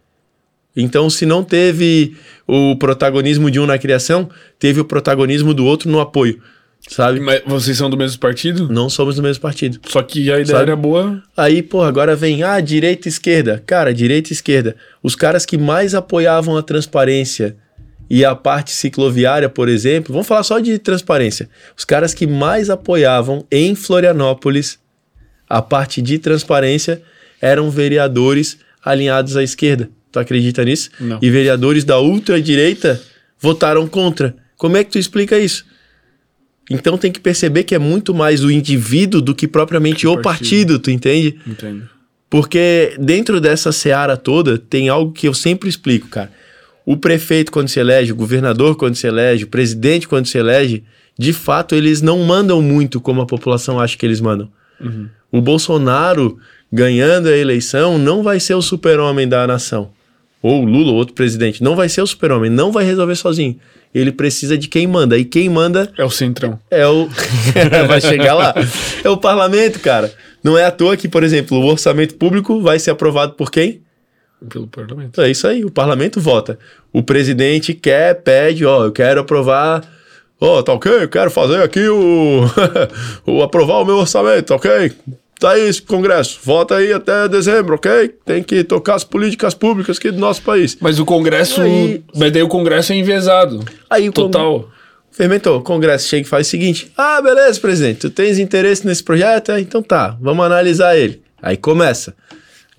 Então, 0.75 1.09
se 1.09 1.25
não 1.25 1.43
teve 1.43 2.15
o 2.47 2.75
protagonismo 2.75 3.49
de 3.49 3.59
um 3.59 3.65
na 3.65 3.77
criação, 3.77 4.29
teve 4.59 4.79
o 4.79 4.85
protagonismo 4.85 5.53
do 5.53 5.65
outro 5.65 5.89
no 5.89 5.99
apoio, 5.99 6.41
sabe? 6.87 7.19
Mas 7.19 7.41
vocês 7.45 7.77
são 7.77 7.89
do 7.89 7.97
mesmo 7.97 8.19
partido? 8.19 8.67
Não 8.69 8.89
somos 8.89 9.15
do 9.15 9.23
mesmo 9.23 9.41
partido. 9.41 9.79
Só 9.87 10.03
que 10.03 10.31
a 10.31 10.39
ideia 10.39 10.45
Sabe? 10.45 10.63
era 10.63 10.75
boa. 10.75 11.23
Aí, 11.35 11.61
pô, 11.63 11.81
agora 11.81 12.15
vem, 12.15 12.43
ah, 12.43 12.59
direita 12.59 13.07
e 13.07 13.09
esquerda. 13.09 13.63
Cara, 13.65 13.93
direita 13.93 14.31
e 14.31 14.33
esquerda. 14.33 14.75
Os 15.01 15.15
caras 15.15 15.45
que 15.45 15.57
mais 15.57 15.95
apoiavam 15.95 16.57
a 16.57 16.61
transparência 16.61 17.55
e 18.09 18.23
a 18.23 18.35
parte 18.35 18.71
cicloviária, 18.71 19.49
por 19.49 19.67
exemplo, 19.67 20.13
vamos 20.13 20.27
falar 20.27 20.43
só 20.43 20.59
de 20.59 20.77
transparência. 20.77 21.49
Os 21.75 21.85
caras 21.85 22.13
que 22.13 22.27
mais 22.27 22.69
apoiavam 22.69 23.45
em 23.51 23.73
Florianópolis 23.73 24.77
a 25.49 25.61
parte 25.61 26.01
de 26.01 26.19
transparência 26.19 27.01
eram 27.41 27.69
vereadores 27.69 28.57
alinhados 28.83 29.37
à 29.37 29.43
esquerda. 29.43 29.89
Tu 30.15 30.19
acredita 30.19 30.63
nisso? 30.63 30.91
Não. 30.97 31.19
E 31.21 31.29
vereadores 31.29 31.83
da 31.83 31.99
ultradireita 31.99 33.01
votaram 33.37 33.85
contra. 33.85 34.33
Como 34.55 34.77
é 34.77 34.83
que 34.85 34.91
tu 34.91 34.97
explica 34.97 35.37
isso? 35.37 35.65
Então 36.71 36.97
tem 36.97 37.11
que 37.11 37.19
perceber 37.19 37.63
que 37.63 37.75
é 37.75 37.79
muito 37.79 38.13
mais 38.13 38.41
o 38.41 38.49
indivíduo 38.49 39.21
do 39.21 39.35
que 39.35 39.45
propriamente 39.45 39.99
Que 40.01 40.07
o 40.07 40.21
partido, 40.21 40.23
partido. 40.75 40.79
tu 40.79 40.89
entende? 40.89 41.37
Entendo. 41.45 41.89
Porque 42.29 42.95
dentro 42.97 43.41
dessa 43.41 43.73
seara 43.73 44.15
toda 44.15 44.57
tem 44.57 44.87
algo 44.87 45.11
que 45.11 45.27
eu 45.27 45.33
sempre 45.33 45.67
explico, 45.67 46.07
cara. 46.07 46.31
O 46.85 46.95
prefeito, 46.95 47.51
quando 47.51 47.67
se 47.67 47.77
elege, 47.79 48.13
o 48.13 48.15
governador, 48.15 48.77
quando 48.77 48.95
se 48.95 49.05
elege, 49.05 49.43
o 49.43 49.47
presidente, 49.47 50.07
quando 50.07 50.27
se 50.27 50.37
elege, 50.37 50.83
de 51.19 51.33
fato, 51.33 51.75
eles 51.75 52.01
não 52.01 52.23
mandam 52.23 52.61
muito 52.61 53.01
como 53.01 53.21
a 53.21 53.25
população 53.25 53.81
acha 53.81 53.97
que 53.97 54.05
eles 54.05 54.21
mandam. 54.21 54.49
O 55.29 55.41
Bolsonaro 55.41 56.37
ganhando 56.71 57.27
a 57.27 57.35
eleição 57.37 57.97
não 57.97 58.23
vai 58.23 58.39
ser 58.39 58.53
o 58.53 58.61
super-homem 58.61 59.27
da 59.27 59.45
nação. 59.45 59.91
Ou 60.45 60.61
o 60.61 60.65
Lula, 60.65 60.91
ou 60.91 60.97
outro 60.97 61.15
presidente. 61.15 61.63
Não 61.63 61.75
vai 61.75 61.89
ser 61.89 62.03
o 62.03 62.05
super-homem, 62.05 62.51
não 62.51 62.71
vai 62.71 62.85
resolver 62.85 63.15
sozinho. 63.15 63.59
Ele 63.91 64.11
precisa 64.11 64.55
de 64.55 64.67
quem 64.67 64.85
manda. 64.85 65.17
E 65.17 65.25
quem 65.25 65.49
manda 65.49 65.91
É 65.97 66.05
o 66.05 66.09
Centrão. 66.11 66.59
é 66.69 66.85
o. 66.85 67.09
vai 67.87 67.99
chegar 67.99 68.35
lá. 68.35 68.53
É 69.03 69.09
o 69.09 69.17
parlamento, 69.17 69.79
cara. 69.79 70.13
Não 70.43 70.55
é 70.55 70.63
à 70.63 70.69
toa 70.69 70.95
que, 70.95 71.07
por 71.07 71.23
exemplo, 71.23 71.57
o 71.57 71.65
orçamento 71.65 72.13
público 72.13 72.61
vai 72.61 72.77
ser 72.77 72.91
aprovado 72.91 73.33
por 73.33 73.49
quem? 73.49 73.81
Pelo 74.47 74.67
parlamento. 74.67 75.19
É 75.19 75.31
isso 75.31 75.47
aí, 75.47 75.65
o 75.65 75.71
parlamento 75.71 76.21
vota. 76.21 76.59
O 76.93 77.01
presidente 77.01 77.73
quer, 77.73 78.13
pede, 78.21 78.67
ó, 78.67 78.85
eu 78.85 78.91
quero 78.91 79.21
aprovar. 79.21 79.81
Ó, 80.39 80.61
tá 80.61 80.73
ok, 80.73 80.91
eu 80.91 81.09
quero 81.09 81.31
fazer 81.31 81.63
aqui 81.63 81.87
o. 81.87 82.41
o 83.25 83.41
aprovar 83.41 83.81
o 83.81 83.85
meu 83.85 83.95
orçamento, 83.95 84.45
tá 84.45 84.55
ok? 84.57 84.91
Tá 85.39 85.51
aí 85.51 85.67
esse 85.67 85.81
Congresso, 85.81 86.39
vota 86.43 86.75
aí 86.75 86.93
até 86.93 87.27
dezembro, 87.27 87.75
ok? 87.75 88.07
Tem 88.25 88.41
que 88.41 88.63
tocar 88.63 88.95
as 88.95 89.03
políticas 89.03 89.53
públicas 89.53 89.97
aqui 89.97 90.09
do 90.09 90.17
nosso 90.19 90.41
país. 90.41 90.77
Mas 90.79 90.97
o 90.97 91.05
Congresso. 91.05 91.61
Aí- 91.61 92.03
Mas 92.15 92.31
daí 92.31 92.41
o 92.41 92.47
Congresso 92.47 92.93
é 92.93 92.95
envezado. 92.95 93.63
Aí 93.89 94.07
o 94.07 94.13
Cong- 94.13 94.31
Total. 94.31 94.69
Fermentou, 95.11 95.59
o 95.59 95.61
Congresso 95.61 96.07
chega 96.07 96.25
e 96.25 96.29
faz 96.29 96.47
o 96.47 96.49
seguinte: 96.49 96.91
Ah, 96.97 97.21
beleza, 97.21 97.59
presidente, 97.59 97.99
tu 97.99 98.09
tens 98.09 98.39
interesse 98.39 98.85
nesse 98.87 99.03
projeto? 99.03 99.51
É, 99.51 99.59
Então 99.59 99.81
tá, 99.83 100.17
vamos 100.21 100.45
analisar 100.45 100.97
ele. 100.97 101.21
Aí 101.41 101.57
começa. 101.57 102.15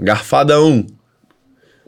Garfada 0.01 0.61
1. 0.61 0.87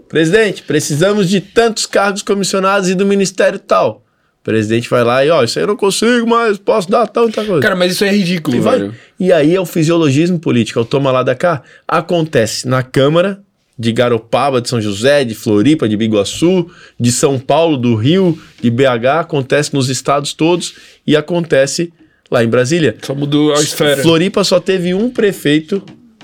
Presidente, 0.08 0.62
precisamos 0.62 1.28
de 1.28 1.40
tantos 1.40 1.84
cargos 1.86 2.22
comissionados 2.22 2.88
e 2.88 2.94
do 2.94 3.04
ministério 3.04 3.58
tal. 3.58 4.02
O 4.48 4.50
presidente 4.50 4.88
vai 4.88 5.04
lá 5.04 5.22
e, 5.22 5.28
ó, 5.28 5.44
isso 5.44 5.58
aí 5.58 5.64
eu 5.64 5.66
não 5.66 5.76
consigo, 5.76 6.26
mas 6.26 6.56
posso 6.56 6.90
dar 6.90 7.06
tanta 7.06 7.44
coisa. 7.44 7.60
Cara, 7.60 7.76
mas 7.76 7.92
isso 7.92 8.02
é 8.02 8.10
ridículo, 8.10 8.56
e, 8.56 8.60
vai. 8.60 8.78
velho. 8.78 8.94
e 9.20 9.30
aí 9.30 9.54
é 9.54 9.60
o 9.60 9.66
fisiologismo 9.66 10.38
político, 10.38 10.78
é 10.78 10.82
o 10.82 10.86
toma 10.86 11.12
lá 11.12 11.22
da 11.22 11.34
cá. 11.34 11.62
Acontece 11.86 12.66
na 12.66 12.82
Câmara 12.82 13.42
de 13.78 13.92
Garopaba, 13.92 14.62
de 14.62 14.70
São 14.70 14.80
José, 14.80 15.22
de 15.22 15.34
Floripa, 15.34 15.86
de 15.86 15.98
Biguaçu, 15.98 16.66
de 16.98 17.12
São 17.12 17.38
Paulo, 17.38 17.76
do 17.76 17.94
Rio, 17.94 18.40
de 18.62 18.70
BH, 18.70 19.20
acontece 19.20 19.74
nos 19.74 19.90
estados 19.90 20.32
todos 20.32 20.76
e 21.06 21.14
acontece 21.14 21.92
lá 22.30 22.42
em 22.42 22.48
Brasília. 22.48 22.96
Só 23.02 23.14
mudou 23.14 23.52
a 23.52 23.60
esfera. 23.60 24.00
Floripa 24.00 24.42
só 24.44 24.58
teve 24.58 24.94
um 24.94 25.10
prefeito, 25.10 25.82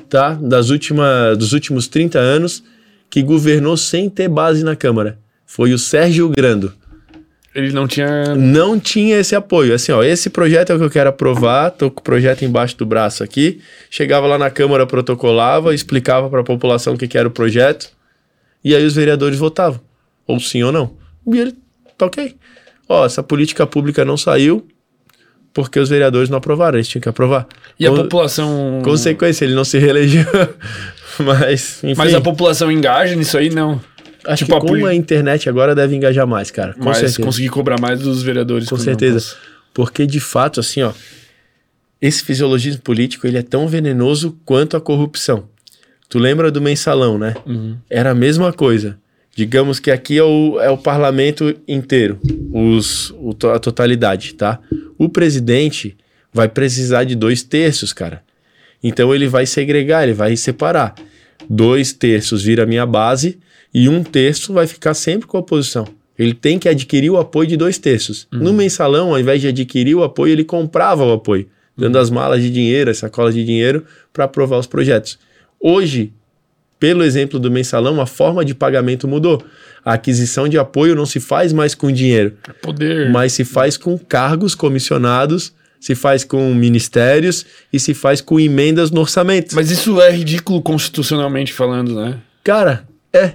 tá? 0.09 0.33
Das 0.33 0.71
última, 0.71 1.37
dos 1.37 1.53
últimos 1.53 1.89
30 1.89 2.19
anos 2.19 2.65
que 3.11 3.23
governou 3.23 3.77
sem 3.77 4.09
ter 4.09 4.29
base 4.29 4.65
na 4.65 4.75
Câmara. 4.75 5.19
Foi 5.45 5.75
o 5.75 5.79
Sérgio 5.79 6.31
Grando 6.31 6.73
Ele 7.55 7.73
não 7.73 7.87
tinha. 7.87 8.35
não 8.35 8.81
tinha 8.81 9.17
esse 9.19 9.35
apoio. 9.37 9.75
Assim, 9.75 9.93
ó, 9.93 10.03
esse 10.03 10.29
projeto 10.29 10.71
é 10.71 10.75
o 10.75 10.79
que 10.79 10.85
eu 10.85 10.91
quero 10.91 11.11
aprovar, 11.11 11.71
tô 11.71 11.91
com 11.91 12.01
o 12.01 12.03
projeto 12.03 12.45
embaixo 12.45 12.77
do 12.77 12.85
braço 12.85 13.23
aqui. 13.23 13.61
Chegava 13.91 14.27
lá 14.27 14.37
na 14.37 14.51
Câmara, 14.51 14.87
protocolava, 14.87 15.73
explicava 15.75 16.29
para 16.29 16.41
a 16.41 16.45
população 16.45 16.95
o 16.95 16.99
que, 16.99 17.07
que 17.07 17.17
era 17.17 17.29
o 17.29 17.31
projeto, 17.31 17.91
e 18.65 18.75
aí 18.75 18.85
os 18.85 18.95
vereadores 18.95 19.39
votavam, 19.39 19.81
ou 20.27 20.41
sim 20.41 20.63
ou 20.65 20.73
não. 20.73 20.95
E 21.33 21.39
ele, 21.39 21.55
tá 21.97 22.07
ok. 22.07 22.35
Ó, 22.89 23.07
essa 23.07 23.23
política 23.23 23.67
pública 23.67 24.05
não 24.05 24.17
saiu 24.17 24.67
porque 25.53 25.79
os 25.79 25.89
vereadores 25.89 26.29
não 26.29 26.39
aprovaram, 26.39 26.77
eles 26.79 26.89
tinham 26.89 27.01
que 27.01 27.09
aprovar. 27.09 27.47
E 27.79 27.87
a 27.87 27.91
Com- 27.91 27.97
população. 27.99 28.81
Consequência, 28.85 29.45
ele 29.45 29.55
não 29.55 29.65
se 29.65 29.79
reelegeu. 29.79 30.25
Mas, 31.21 31.79
enfim. 31.85 31.95
Mas 31.97 32.13
a 32.13 32.21
população 32.21 32.73
engaja 32.73 33.15
nisso 33.15 33.39
aí, 33.39 33.49
não. 33.51 33.81
Acho 34.27 34.45
tipo, 34.45 34.53
que 34.53 34.57
a 34.57 34.61
com 34.61 34.67
poli- 34.67 34.85
a 34.87 34.95
internet 34.95 35.49
agora 35.49 35.75
deve 35.75 35.95
engajar 35.97 36.27
mais, 36.27 36.51
cara. 36.51 36.75
Com 36.75 36.85
Mas 36.85 36.99
certeza. 36.99 37.23
conseguir 37.23 37.49
cobrar 37.49 37.81
mais 37.81 38.01
dos 38.01 38.23
vereadores. 38.23 38.69
Com 38.69 38.77
certeza. 38.77 39.35
Porque, 39.73 40.07
de 40.07 40.21
fato, 40.21 40.61
assim, 40.61 40.83
ó, 40.83 40.93
esse 42.01 42.23
fisiologismo 42.23 42.81
político 42.83 43.27
ele 43.27 43.39
é 43.39 43.43
tão 43.43 43.67
venenoso 43.67 44.37
quanto 44.45 44.77
a 44.77 44.81
corrupção. 44.81 45.49
Tu 46.09 46.19
lembra 46.19 46.51
do 46.51 46.61
mensalão, 46.61 47.19
né? 47.19 47.35
Uhum. 47.47 47.77
Era 47.89 48.11
a 48.11 48.15
mesma 48.15 48.53
coisa. 48.53 48.99
Digamos 49.35 49.81
que 49.81 49.91
aqui 49.91 50.17
é 50.17 50.23
o, 50.23 50.61
é 50.61 50.71
o 50.71 50.79
parlamento 50.79 51.53
inteiro, 51.67 52.21
os, 52.53 53.11
o 53.17 53.35
a 53.53 53.59
totalidade, 53.59 54.35
tá? 54.35 54.61
O 54.97 55.09
presidente 55.09 55.97
vai 56.33 56.49
precisar 56.49 57.03
de 57.03 57.17
dois 57.17 57.43
terços, 57.43 57.93
cara. 57.93 58.23
Então 58.81 59.13
ele 59.13 59.27
vai 59.27 59.45
segregar, 59.45 60.05
ele 60.05 60.13
vai 60.13 60.37
separar. 60.37 60.95
Dois 61.51 61.93
terços 61.93 62.45
vira 62.45 62.65
minha 62.65 62.87
base 62.87 63.39
e 63.75 63.89
um 63.89 64.05
terço 64.05 64.53
vai 64.53 64.67
ficar 64.67 64.95
sempre 64.95 65.27
com 65.27 65.37
a 65.37 65.41
oposição. 65.41 65.87
Ele 66.17 66.33
tem 66.33 66.59
que 66.61 66.69
adquirir 66.69 67.11
o 67.11 67.19
apoio 67.19 67.49
de 67.49 67.57
dois 67.57 67.77
terços. 67.77 68.29
No 68.31 68.53
mensalão, 68.53 69.11
ao 69.11 69.19
invés 69.19 69.41
de 69.41 69.49
adquirir 69.49 69.97
o 69.97 70.05
apoio, 70.05 70.33
ele 70.33 70.45
comprava 70.45 71.05
o 71.05 71.13
apoio, 71.13 71.49
dando 71.77 71.99
as 71.99 72.09
malas 72.09 72.41
de 72.41 72.51
dinheiro, 72.51 72.89
as 72.91 72.99
sacolas 72.99 73.35
de 73.35 73.45
dinheiro 73.45 73.85
para 74.13 74.25
aprovar 74.25 74.59
os 74.61 74.67
projetos. 74.69 75.19
Hoje, 75.61 76.13
pelo 76.79 77.03
exemplo 77.03 77.41
do 77.41 77.51
mensalão, 77.51 78.01
a 78.01 78.07
forma 78.07 78.45
de 78.45 78.55
pagamento 78.55 79.09
mudou. 79.09 79.43
A 79.85 79.95
aquisição 79.95 80.49
de 80.49 80.57
apoio 80.57 80.95
não 80.95 81.05
se 81.05 81.19
faz 81.19 81.53
mais 81.53 81.75
com 81.75 81.91
dinheiro, 81.91 82.37
Poder. 82.63 83.11
mas 83.11 83.33
se 83.33 83.45
faz 83.45 83.77
com 83.77 83.99
cargos 83.99 84.55
comissionados, 84.55 85.53
se 85.81 85.95
faz 85.95 86.25
com 86.25 86.55
ministérios 86.55 87.45
e 87.73 87.81
se 87.81 87.93
faz 87.93 88.21
com 88.21 88.39
emendas 88.39 88.91
no 88.91 89.01
orçamento. 89.01 89.55
Mas 89.55 89.71
isso 89.71 90.01
é 90.01 90.11
ridículo 90.11 90.63
constitucionalmente 90.63 91.53
falando, 91.53 91.95
né? 91.95 92.19
Cara, 92.43 92.87
é. 93.13 93.35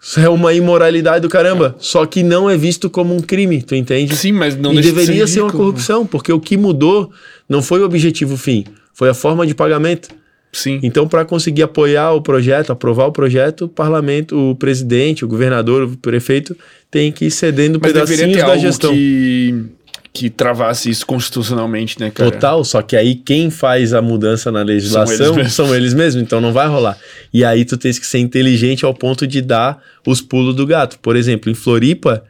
Isso 0.00 0.18
é 0.18 0.28
uma 0.28 0.54
imoralidade 0.54 1.20
do 1.20 1.28
caramba. 1.28 1.76
Só 1.78 2.06
que 2.06 2.22
não 2.22 2.48
é 2.48 2.56
visto 2.56 2.88
como 2.88 3.14
um 3.14 3.20
crime, 3.20 3.62
tu 3.62 3.74
entende? 3.74 4.16
Sim, 4.16 4.32
mas 4.32 4.56
não 4.56 4.72
e 4.72 4.76
deixa 4.76 4.88
de 4.88 4.94
deveria 4.94 5.26
ser 5.26 5.42
uma 5.42 5.52
corrupção, 5.52 6.06
porque 6.06 6.32
o 6.32 6.40
que 6.40 6.56
mudou 6.56 7.12
não 7.48 7.60
foi 7.60 7.80
o 7.80 7.84
objetivo 7.84 8.36
fim, 8.36 8.64
foi 8.94 9.10
a 9.10 9.14
forma 9.14 9.46
de 9.46 9.54
pagamento. 9.54 10.08
Sim. 10.52 10.80
Então, 10.82 11.06
para 11.06 11.24
conseguir 11.24 11.62
apoiar 11.62 12.12
o 12.12 12.20
projeto, 12.20 12.72
aprovar 12.72 13.06
o 13.06 13.12
projeto, 13.12 13.66
o 13.66 13.68
parlamento, 13.68 14.50
o 14.50 14.56
presidente, 14.56 15.24
o 15.24 15.28
governador, 15.28 15.84
o 15.84 15.96
prefeito 15.96 16.56
tem 16.90 17.12
que 17.12 17.26
ir 17.26 17.30
cedendo 17.30 17.78
Mas 17.80 17.92
deveria 17.92 18.26
pedacinhos 18.26 18.48
da 18.48 18.58
gestão. 18.58 18.92
que, 18.92 19.64
que 20.12 20.28
travasse 20.28 20.90
isso 20.90 21.06
constitucionalmente, 21.06 21.98
né, 22.00 22.10
cara? 22.10 22.30
Total, 22.30 22.64
só 22.64 22.82
que 22.82 22.96
aí 22.96 23.14
quem 23.14 23.48
faz 23.48 23.92
a 23.92 24.02
mudança 24.02 24.50
na 24.50 24.62
legislação 24.62 25.38
eles 25.38 25.52
são 25.52 25.66
mesmos. 25.66 25.76
eles 25.76 25.94
mesmos, 25.94 26.22
então 26.22 26.40
não 26.40 26.52
vai 26.52 26.66
rolar. 26.66 26.98
E 27.32 27.44
aí 27.44 27.64
tu 27.64 27.76
tens 27.76 27.98
que 27.98 28.06
ser 28.06 28.18
inteligente 28.18 28.84
ao 28.84 28.92
ponto 28.92 29.26
de 29.26 29.40
dar 29.40 29.80
os 30.06 30.20
pulos 30.20 30.54
do 30.54 30.66
gato. 30.66 30.98
Por 30.98 31.14
exemplo, 31.14 31.50
em 31.50 31.54
Floripa, 31.54 32.24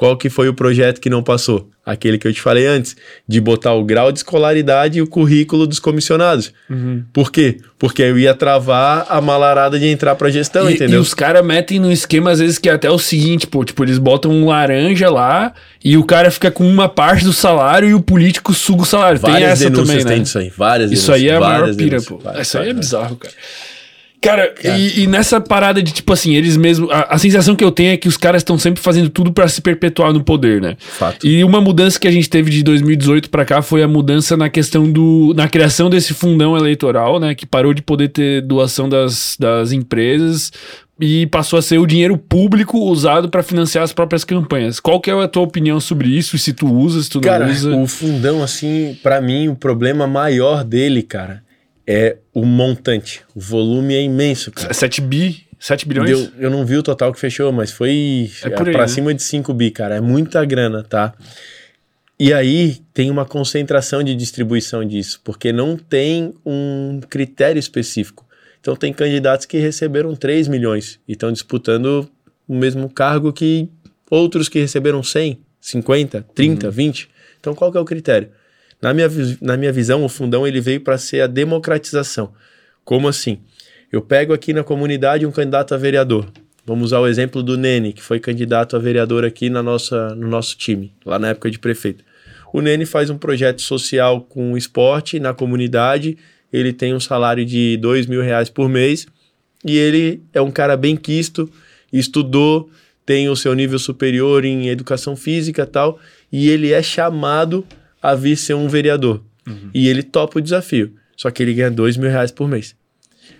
Qual 0.00 0.16
que 0.16 0.30
foi 0.30 0.48
o 0.48 0.54
projeto 0.54 0.98
que 0.98 1.10
não 1.10 1.22
passou? 1.22 1.68
Aquele 1.84 2.16
que 2.16 2.26
eu 2.26 2.32
te 2.32 2.40
falei 2.40 2.66
antes, 2.66 2.96
de 3.28 3.38
botar 3.38 3.74
o 3.74 3.84
grau 3.84 4.10
de 4.10 4.20
escolaridade 4.20 4.98
e 4.98 5.02
o 5.02 5.06
currículo 5.06 5.66
dos 5.66 5.78
comissionados. 5.78 6.54
Uhum. 6.70 7.04
Por 7.12 7.30
quê? 7.30 7.58
Porque 7.78 8.00
eu 8.00 8.18
ia 8.18 8.32
travar 8.32 9.04
a 9.10 9.20
malarada 9.20 9.78
de 9.78 9.86
entrar 9.86 10.14
pra 10.14 10.30
gestão, 10.30 10.70
E, 10.70 10.72
entendeu? 10.72 10.96
e 10.96 11.02
os 11.02 11.12
caras 11.12 11.44
metem 11.44 11.78
no 11.78 11.92
esquema, 11.92 12.30
às 12.30 12.38
vezes, 12.38 12.56
que 12.56 12.70
é 12.70 12.72
até 12.72 12.90
o 12.90 12.98
seguinte, 12.98 13.46
pô, 13.46 13.62
tipo, 13.62 13.84
eles 13.84 13.98
botam 13.98 14.30
um 14.30 14.46
laranja 14.46 15.10
lá 15.10 15.52
e 15.84 15.98
o 15.98 16.04
cara 16.04 16.30
fica 16.30 16.50
com 16.50 16.66
uma 16.66 16.88
parte 16.88 17.22
do 17.22 17.32
salário 17.34 17.86
e 17.86 17.92
o 17.92 18.00
político 18.00 18.54
suga 18.54 18.84
o 18.84 18.86
salário. 18.86 19.20
tem 19.20 19.30
Várias 19.32 19.50
essa 19.50 19.64
denúncias 19.68 19.86
também, 19.88 20.04
né? 20.06 20.12
tem 20.14 20.22
disso 20.22 20.38
aí, 20.38 20.50
várias 20.56 20.90
Isso 20.92 21.12
aí 21.12 21.28
é 21.28 21.36
a 21.36 21.40
maior 21.40 21.64
pira, 21.74 21.74
denúncias, 21.76 22.06
pô. 22.06 22.16
várias, 22.16 22.46
Isso 22.46 22.56
aí 22.56 22.70
é 22.70 22.72
bizarro, 22.72 23.16
cara. 23.16 23.34
Cara, 24.20 24.54
E, 24.62 25.02
e 25.02 25.06
nessa 25.06 25.40
parada 25.40 25.82
de, 25.82 25.92
tipo 25.92 26.12
assim, 26.12 26.34
eles 26.34 26.56
mesmos. 26.56 26.90
A, 26.90 27.14
a 27.14 27.18
sensação 27.18 27.56
que 27.56 27.64
eu 27.64 27.70
tenho 27.72 27.92
é 27.92 27.96
que 27.96 28.06
os 28.08 28.16
caras 28.16 28.40
estão 28.40 28.58
sempre 28.58 28.82
fazendo 28.82 29.08
tudo 29.08 29.32
pra 29.32 29.48
se 29.48 29.62
perpetuar 29.62 30.12
no 30.12 30.22
poder, 30.22 30.60
né? 30.60 30.76
Fato. 30.78 31.26
E 31.26 31.42
uma 31.42 31.60
mudança 31.60 31.98
que 31.98 32.06
a 32.06 32.10
gente 32.10 32.28
teve 32.28 32.50
de 32.50 32.62
2018 32.62 33.30
pra 33.30 33.44
cá 33.46 33.62
foi 33.62 33.82
a 33.82 33.88
mudança 33.88 34.36
na 34.36 34.48
questão 34.50 34.90
do. 34.90 35.32
na 35.34 35.48
criação 35.48 35.88
desse 35.88 36.12
fundão 36.12 36.56
eleitoral, 36.56 37.18
né? 37.18 37.34
Que 37.34 37.46
parou 37.46 37.72
de 37.72 37.80
poder 37.80 38.08
ter 38.08 38.42
doação 38.42 38.88
das, 38.88 39.36
das 39.40 39.72
empresas 39.72 40.52
e 41.00 41.26
passou 41.28 41.58
a 41.58 41.62
ser 41.62 41.78
o 41.78 41.86
dinheiro 41.86 42.18
público 42.18 42.78
usado 42.78 43.30
pra 43.30 43.42
financiar 43.42 43.82
as 43.84 43.92
próprias 43.92 44.22
campanhas. 44.22 44.78
Qual 44.78 45.00
que 45.00 45.10
é 45.10 45.14
a 45.14 45.26
tua 45.28 45.44
opinião 45.44 45.80
sobre 45.80 46.08
isso? 46.10 46.36
Se 46.36 46.52
tu 46.52 46.70
usa, 46.70 47.02
se 47.02 47.08
tu 47.08 47.14
não 47.16 47.22
Cara, 47.22 47.46
usa? 47.48 47.74
o 47.74 47.86
fundão, 47.86 48.42
assim, 48.42 48.94
pra 49.02 49.18
mim, 49.18 49.48
o 49.48 49.54
problema 49.56 50.06
maior 50.06 50.62
dele, 50.62 51.02
cara, 51.02 51.42
é 51.92 52.18
o 52.32 52.44
montante. 52.44 53.22
O 53.34 53.40
volume 53.40 53.94
é 53.94 54.02
imenso, 54.02 54.52
cara. 54.52 54.72
7 54.72 55.00
bi? 55.00 55.46
7 55.58 55.88
bilhões? 55.88 56.08
Deu- 56.08 56.30
eu 56.38 56.50
não 56.50 56.64
vi 56.64 56.76
o 56.76 56.82
total 56.82 57.12
que 57.12 57.18
fechou, 57.18 57.50
mas 57.52 57.72
foi 57.72 58.30
É 58.44 58.48
pra 58.50 58.64
né? 58.82 58.86
cima 58.88 59.12
de 59.12 59.22
5 59.22 59.52
bi, 59.52 59.70
cara. 59.72 59.96
É 59.96 60.00
muita 60.00 60.44
grana, 60.44 60.84
tá? 60.84 61.12
E 62.18 62.32
aí 62.32 62.78
tem 62.94 63.10
uma 63.10 63.24
concentração 63.24 64.02
de 64.02 64.14
distribuição 64.14 64.84
disso, 64.84 65.20
porque 65.24 65.52
não 65.52 65.76
tem 65.76 66.34
um 66.44 67.00
critério 67.08 67.58
específico. 67.58 68.26
Então 68.60 68.76
tem 68.76 68.92
candidatos 68.92 69.46
que 69.46 69.58
receberam 69.58 70.14
3 70.14 70.46
milhões 70.46 71.00
e 71.08 71.12
estão 71.12 71.32
disputando 71.32 72.08
o 72.46 72.54
mesmo 72.54 72.88
cargo 72.90 73.32
que 73.32 73.68
outros 74.10 74.48
que 74.48 74.58
receberam 74.60 75.02
100, 75.02 75.40
50, 75.60 76.26
30, 76.34 76.70
20. 76.70 77.08
Então 77.40 77.54
qual 77.54 77.72
que 77.72 77.78
é 77.78 77.80
o 77.80 77.84
critério? 77.86 78.28
Na 78.80 78.94
minha, 78.94 79.08
na 79.40 79.56
minha 79.56 79.72
visão, 79.72 80.04
o 80.04 80.08
fundão 80.08 80.46
ele 80.46 80.60
veio 80.60 80.80
para 80.80 80.96
ser 80.96 81.20
a 81.20 81.26
democratização. 81.26 82.32
Como 82.84 83.08
assim? 83.08 83.40
Eu 83.92 84.00
pego 84.00 84.32
aqui 84.32 84.52
na 84.52 84.64
comunidade 84.64 85.26
um 85.26 85.32
candidato 85.32 85.74
a 85.74 85.76
vereador. 85.76 86.26
Vamos 86.64 86.86
usar 86.86 87.00
o 87.00 87.06
exemplo 87.06 87.42
do 87.42 87.58
Nene, 87.58 87.92
que 87.92 88.02
foi 88.02 88.20
candidato 88.20 88.76
a 88.76 88.78
vereador 88.78 89.24
aqui 89.24 89.50
na 89.50 89.62
nossa, 89.62 90.14
no 90.14 90.28
nosso 90.28 90.56
time, 90.56 90.92
lá 91.04 91.18
na 91.18 91.28
época 91.28 91.50
de 91.50 91.58
prefeito. 91.58 92.04
O 92.52 92.60
Nene 92.60 92.86
faz 92.86 93.10
um 93.10 93.18
projeto 93.18 93.60
social 93.62 94.20
com 94.22 94.56
esporte 94.56 95.18
na 95.18 95.34
comunidade, 95.34 96.16
ele 96.52 96.72
tem 96.72 96.94
um 96.94 97.00
salário 97.00 97.44
de 97.44 97.76
dois 97.76 98.06
mil 98.06 98.22
reais 98.22 98.50
por 98.50 98.68
mês 98.68 99.06
e 99.64 99.76
ele 99.76 100.22
é 100.32 100.40
um 100.40 100.50
cara 100.50 100.76
bem 100.76 100.96
quisto, 100.96 101.50
estudou, 101.92 102.70
tem 103.04 103.28
o 103.28 103.36
seu 103.36 103.54
nível 103.54 103.78
superior 103.78 104.44
em 104.44 104.68
educação 104.68 105.16
física 105.16 105.66
tal, 105.66 105.98
e 106.30 106.48
ele 106.48 106.72
é 106.72 106.82
chamado 106.82 107.64
a 108.02 108.14
vir 108.14 108.36
ser 108.36 108.54
um 108.54 108.68
vereador. 108.68 109.22
E 109.74 109.88
ele 109.88 110.02
topa 110.02 110.38
o 110.38 110.42
desafio, 110.42 110.94
só 111.16 111.28
que 111.30 111.42
ele 111.42 111.52
ganha 111.54 111.70
dois 111.70 111.96
mil 111.96 112.08
reais 112.10 112.30
por 112.30 112.46
mês. 112.48 112.76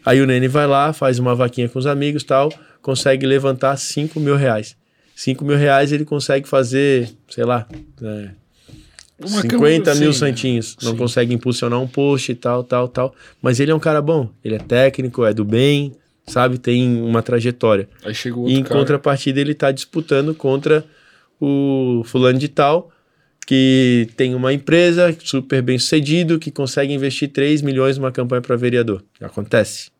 Aí 0.04 0.20
o 0.20 0.26
Nene 0.26 0.48
vai 0.48 0.66
lá, 0.66 0.92
faz 0.92 1.18
uma 1.18 1.34
vaquinha 1.34 1.68
com 1.68 1.78
os 1.78 1.86
amigos 1.86 2.24
tal, 2.24 2.52
consegue 2.82 3.24
levantar 3.26 3.76
5 3.76 4.18
mil 4.18 4.34
reais. 4.34 4.76
5 5.14 5.44
mil 5.44 5.56
reais 5.56 5.92
ele 5.92 6.04
consegue 6.04 6.48
fazer, 6.48 7.11
sei 7.28 7.44
lá, 7.44 7.68
é, 8.02 8.30
Uma 9.20 9.42
50 9.42 9.84
cama- 9.90 10.00
mil 10.00 10.12
sim, 10.12 10.18
santinhos. 10.18 10.76
Não 10.82 10.92
Sim. 10.92 10.96
consegue 10.96 11.34
impulsionar 11.34 11.78
um 11.80 11.86
post 11.86 12.32
e 12.32 12.34
tal, 12.34 12.64
tal, 12.64 12.88
tal. 12.88 13.14
Mas 13.42 13.61
ele 13.61 13.70
é 13.70 13.74
um 13.74 13.78
cara 13.80 14.00
bom. 14.00 14.30
Ele 14.42 14.54
é 14.54 14.58
técnico, 14.58 15.24
é 15.26 15.34
do 15.34 15.44
bem, 15.44 15.92
sabe? 16.26 16.56
Tem 16.58 17.00
uma 17.02 17.22
trajetória. 17.22 17.86
Aí 18.04 18.14
chega 18.14 18.36
o 18.36 18.40
E 18.40 18.42
outro 18.44 18.58
em 18.58 18.62
cara. 18.64 18.80
contrapartida 18.80 19.38
ele 19.40 19.54
tá 19.54 19.70
disputando 19.70 20.34
contra 20.34 20.84
o 21.40 22.02
fulano 22.06 22.38
de 22.38 22.48
tal, 22.48 22.90
que 23.51 24.09
tem 24.16 24.32
uma 24.32 24.53
empresa 24.53 25.12
super 25.24 25.61
bem 25.61 25.76
sucedido, 25.76 26.38
que 26.38 26.53
consegue 26.53 26.92
investir 26.92 27.30
3 27.32 27.62
milhões 27.62 27.98
numa 27.98 28.12
campanha 28.12 28.40
para 28.40 28.55
vereador. 28.55 29.03
Acontece. 29.20 29.90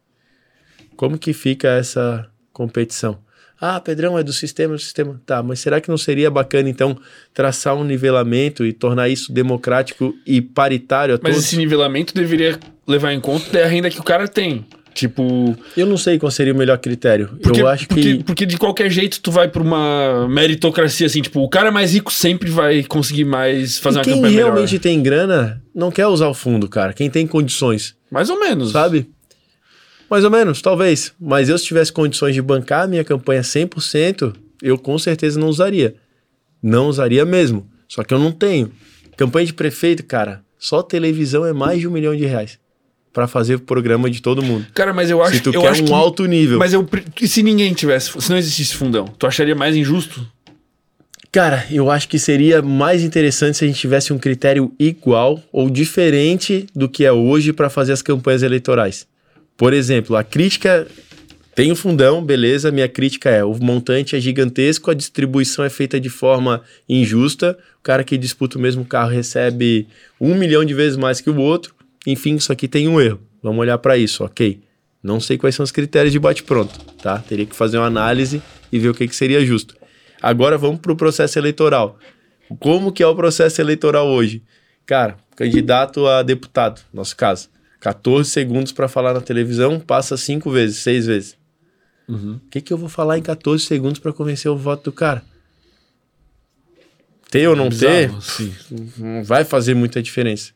Como 0.95 1.19
que 1.19 1.33
fica 1.33 1.67
essa 1.71 2.29
competição? 2.53 3.19
Ah, 3.61 3.81
Pedrão, 3.81 4.17
é 4.17 4.23
do 4.23 4.33
sistema, 4.33 4.75
é 4.75 4.77
do 4.77 4.81
sistema. 4.81 5.21
Tá, 5.27 5.43
mas 5.43 5.59
será 5.59 5.81
que 5.81 5.89
não 5.89 5.99
seria 5.99 6.31
bacana, 6.31 6.69
então, 6.71 6.97
traçar 7.35 7.75
um 7.75 7.83
nivelamento 7.83 8.65
e 8.65 8.73
tornar 8.73 9.09
isso 9.09 9.33
democrático 9.33 10.15
e 10.25 10.41
paritário 10.41 11.17
a 11.17 11.19
Mas 11.21 11.33
todos? 11.33 11.45
esse 11.45 11.57
nivelamento 11.57 12.15
deveria 12.15 12.57
levar 12.87 13.13
em 13.13 13.21
conta 13.21 13.65
a 13.65 13.67
renda 13.67 13.91
que 13.91 13.99
o 13.99 14.05
cara 14.05 14.29
tem. 14.29 14.65
Tipo, 15.01 15.57
Eu 15.75 15.87
não 15.87 15.97
sei 15.97 16.19
qual 16.19 16.31
seria 16.31 16.53
o 16.53 16.57
melhor 16.57 16.77
critério. 16.77 17.31
porque, 17.43 17.63
Eu 17.63 17.67
acho 17.69 17.89
porque, 17.89 18.19
que... 18.19 18.23
porque 18.25 18.45
de 18.45 18.59
qualquer 18.59 18.91
jeito 18.91 19.19
tu 19.23 19.31
vai 19.31 19.49
pra 19.49 19.63
uma 19.63 20.29
meritocracia 20.29 21.07
assim, 21.07 21.23
tipo, 21.23 21.41
o 21.41 21.49
cara 21.49 21.71
mais 21.71 21.95
rico 21.95 22.13
sempre 22.13 22.51
vai 22.51 22.83
conseguir 22.85 23.25
mais 23.25 23.79
fazer 23.79 23.97
E 23.97 23.99
uma 24.01 24.05
quem 24.05 24.15
campanha 24.17 24.35
realmente 24.37 24.73
melhor. 24.73 24.83
tem 24.83 25.03
grana 25.03 25.63
não 25.75 25.91
quer 25.91 26.07
usar 26.07 26.29
o 26.29 26.35
fundo, 26.35 26.69
cara. 26.69 26.93
Quem 26.93 27.09
tem 27.09 27.27
condições, 27.27 27.97
Mais 28.11 28.29
ou 28.29 28.39
menos. 28.39 28.73
sabe? 28.73 29.09
Mais 30.11 30.23
ou 30.23 30.31
menos, 30.31 30.61
talvez. 30.61 31.15
Mas 31.19 31.49
eu, 31.49 31.57
se 31.57 31.65
tivesse 31.65 31.91
condições 31.93 32.35
de 32.35 32.43
bancar 32.43 32.83
a 32.85 32.87
minha 32.87 33.03
campanha 33.05 33.41
100%, 33.41 34.35
eu 34.63 34.77
com 34.77 34.99
certeza 34.99 35.41
não 35.41 35.49
usaria. 35.49 35.95
Não 36.63 36.89
usaria 36.89 37.25
mesmo. 37.25 37.67
Só 37.89 38.05
que 38.05 38.13
eu 38.13 38.19
não 38.19 38.33
tenho. 38.33 38.71
Campanha 39.17 39.47
de 39.47 39.55
prefeito, 39.55 40.05
cara, 40.05 40.43
só 40.59 40.83
televisão 40.83 41.47
é 41.47 41.53
mais 41.55 41.81
de 41.81 41.89
um 41.89 41.91
milhão 41.91 42.15
de 42.15 42.27
reais 42.27 42.59
pra 43.13 43.27
fazer 43.27 43.57
o 43.57 43.61
programa 43.61 44.09
de 44.09 44.23
todo 44.23 44.43
mundo. 44.43 44.67
Cara, 44.75 44.93
mas 44.93 45.11
eu 45.11 45.23
acho 45.23 45.37
se 45.37 45.43
tu 45.43 45.53
eu 45.53 45.63
quer 45.63 45.73
um 45.73 45.85
que, 45.85 45.93
alto 45.93 46.27
nível. 46.27 46.59
Mas 46.59 46.73
eu 46.73 46.89
e 47.21 47.29
se 47.29 47.43
ninguém 47.43 47.73
tivesse, 47.73 48.13
se 48.21 48.31
não 48.31 48.37
existisse 48.37 48.75
fundão, 48.75 49.07
tu 49.07 49.27
acharia 49.27 49.55
mais 49.55 49.77
injusto? 49.77 50.27
Cara, 51.33 51.65
eu 51.71 51.91
acho 51.91 52.09
que 52.09 52.19
seria 52.19 52.61
mais 52.61 53.05
interessante 53.05 53.57
se 53.57 53.65
a 53.65 53.69
gente 53.69 53.79
tivesse 53.79 54.13
um 54.13 54.19
critério 54.19 54.73
igual 54.79 55.41
ou 55.53 55.71
diferente 55.71 56.67
do 56.75 56.89
que 56.89 57.05
é 57.05 57.13
hoje 57.13 57.53
para 57.53 57.71
fazer 57.71 57.93
as 57.93 58.03
campanhas 58.03 58.43
eleitorais. 58.43 59.07
Por 59.57 59.73
exemplo, 59.73 60.17
a 60.17 60.25
crítica 60.25 60.89
tem 61.55 61.71
o 61.71 61.77
fundão, 61.77 62.25
beleza? 62.25 62.73
Minha 62.73 62.89
crítica 62.89 63.31
é: 63.31 63.45
o 63.45 63.55
montante 63.61 64.17
é 64.17 64.21
gigantesco, 64.21 64.91
a 64.91 64.95
distribuição 64.95 65.65
é 65.65 65.71
feita 65.71 66.01
de 66.01 66.09
forma 66.09 66.63
injusta. 66.89 67.57
O 67.79 67.83
cara 67.83 68.03
que 68.03 68.19
disputa 68.19 68.59
o 68.59 68.61
mesmo 68.61 68.85
carro 68.85 69.11
recebe 69.11 69.87
um 70.21 70.35
milhão 70.35 70.65
de 70.65 70.75
vezes 70.75 70.97
mais 70.97 71.21
que 71.21 71.31
o 71.31 71.37
outro. 71.37 71.75
Enfim, 72.07 72.37
isso 72.37 72.53
aqui 72.53 72.67
tem 72.67 72.89
um 72.89 73.01
erro. 73.01 73.21
Vamos 73.43 73.61
olhar 73.61 73.79
para 73.79 73.97
isso, 73.97 74.25
ok? 74.25 74.61
Não 75.03 75.19
sei 75.19 75.39
quais 75.39 75.55
são 75.55 75.65
os 75.65 75.73
critérios 75.73 76.13
de 76.13 76.19
bate-pronto, 76.19 76.79
tá? 77.03 77.19
Teria 77.19 77.47
que 77.47 77.57
fazer 77.57 77.79
uma 77.79 77.87
análise 77.87 78.43
e 78.71 78.79
ver 78.79 78.91
o 78.91 78.95
que, 78.95 79.09
que 79.09 79.17
seria 79.17 79.45
justo. 79.45 79.75
Agora 80.21 80.59
vamos 80.59 80.81
para 80.81 80.93
o 80.93 80.97
processo 80.97 81.39
eleitoral. 81.39 81.99
Como 82.59 82.93
que 82.93 83.03
é 83.03 83.07
o 83.07 83.15
processo 83.15 83.61
eleitoral 83.61 84.07
hoje? 84.09 84.43
Cara, 84.85 85.17
candidato 85.37 86.07
a 86.07 86.23
deputado, 86.23 86.83
nosso 86.93 87.17
caso. 87.17 87.49
14 87.81 88.29
segundos 88.29 88.73
para 88.73 88.89
falar 88.89 89.15
na 89.15 89.21
televisão, 89.21 89.81
passa 89.81 90.17
cinco 90.17 90.51
vezes, 90.51 90.79
seis 90.79 91.07
vezes. 91.07 91.37
O 92.37 92.41
que, 92.51 92.61
que 92.61 92.73
eu 92.73 92.77
vou 92.77 92.89
falar 92.89 93.17
em 93.17 93.23
14 93.23 93.65
segundos 93.65 94.01
para 94.01 94.13
convencer 94.13 94.51
o 94.51 94.57
voto 94.57 94.85
do 94.85 94.93
cara? 94.93 95.23
Ter 97.31 97.47
ou 97.49 97.55
não 97.55 97.69
ter, 97.71 98.09
Bizarro, 98.09 98.23
sim. 98.23 98.53
não 98.99 99.23
vai 99.23 99.45
fazer 99.45 99.75
muita 99.75 100.03
diferença. 100.03 100.53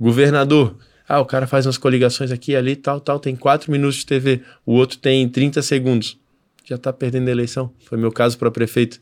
Governador, 0.00 0.76
ah, 1.06 1.20
o 1.20 1.26
cara 1.26 1.46
faz 1.46 1.66
umas 1.66 1.76
coligações 1.76 2.30
aqui, 2.32 2.56
ali, 2.56 2.74
tal, 2.74 3.00
tal, 3.00 3.18
tem 3.18 3.36
4 3.36 3.70
minutos 3.70 3.96
de 3.96 4.06
TV, 4.06 4.40
o 4.64 4.74
outro 4.74 4.96
tem 4.96 5.28
30 5.28 5.60
segundos. 5.60 6.16
Já 6.64 6.78
tá 6.78 6.92
perdendo 6.92 7.26
a 7.26 7.32
eleição. 7.32 7.72
Foi 7.84 7.98
meu 7.98 8.12
caso 8.12 8.38
para 8.38 8.48
prefeito. 8.48 9.00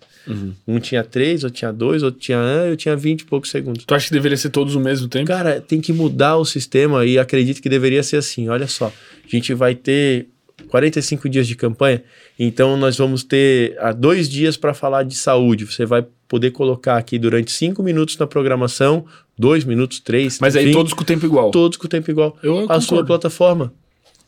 Um 0.67 0.81
tinha 0.81 1.05
3, 1.05 1.45
outro 1.45 1.59
tinha 1.59 1.71
2, 1.71 2.03
outro 2.03 2.19
tinha 2.19 2.39
1, 2.39 2.41
eu 2.69 2.77
tinha 2.79 2.97
20 2.97 3.21
e 3.21 3.25
poucos 3.27 3.51
segundos. 3.51 3.85
Tu 3.85 3.95
acha 3.95 4.07
que 4.07 4.13
deveria 4.15 4.39
ser 4.39 4.49
todos 4.49 4.75
ao 4.75 4.81
mesmo 4.81 5.07
tempo? 5.07 5.27
Cara, 5.27 5.61
tem 5.61 5.79
que 5.79 5.93
mudar 5.93 6.39
o 6.39 6.47
sistema 6.47 7.05
e 7.05 7.19
acredito 7.19 7.61
que 7.61 7.69
deveria 7.69 8.03
ser 8.03 8.17
assim. 8.17 8.49
Olha 8.49 8.67
só, 8.67 8.87
a 8.87 9.29
gente 9.29 9.53
vai 9.53 9.75
ter 9.75 10.29
45 10.69 11.29
dias 11.29 11.47
de 11.47 11.57
campanha, 11.57 12.03
então 12.39 12.77
nós 12.77 12.97
vamos 12.97 13.25
ter 13.25 13.77
ah, 13.81 13.93
dois 13.93 14.29
dias 14.29 14.57
para 14.57 14.73
falar 14.73 15.03
de 15.03 15.15
saúde. 15.17 15.67
Você 15.67 15.85
vai 15.85 16.07
poder 16.29 16.51
colocar 16.51 16.97
aqui 16.97 17.19
durante 17.19 17.51
cinco 17.51 17.83
minutos 17.83 18.17
na 18.17 18.27
programação, 18.27 19.05
dois 19.37 19.65
minutos, 19.65 20.01
três. 20.01 20.39
Mas 20.41 20.55
aí 20.55 20.65
enfim, 20.65 20.73
todos 20.73 20.93
com 20.93 21.03
o 21.03 21.05
tempo 21.05 21.27
igual. 21.27 21.51
todos 21.51 21.77
com 21.77 21.87
o 21.87 21.89
tempo 21.89 22.11
igual. 22.11 22.37
Eu 22.43 22.61
a 22.71 22.81
sua 22.81 22.99
concordo. 22.99 23.07
plataforma. 23.07 23.73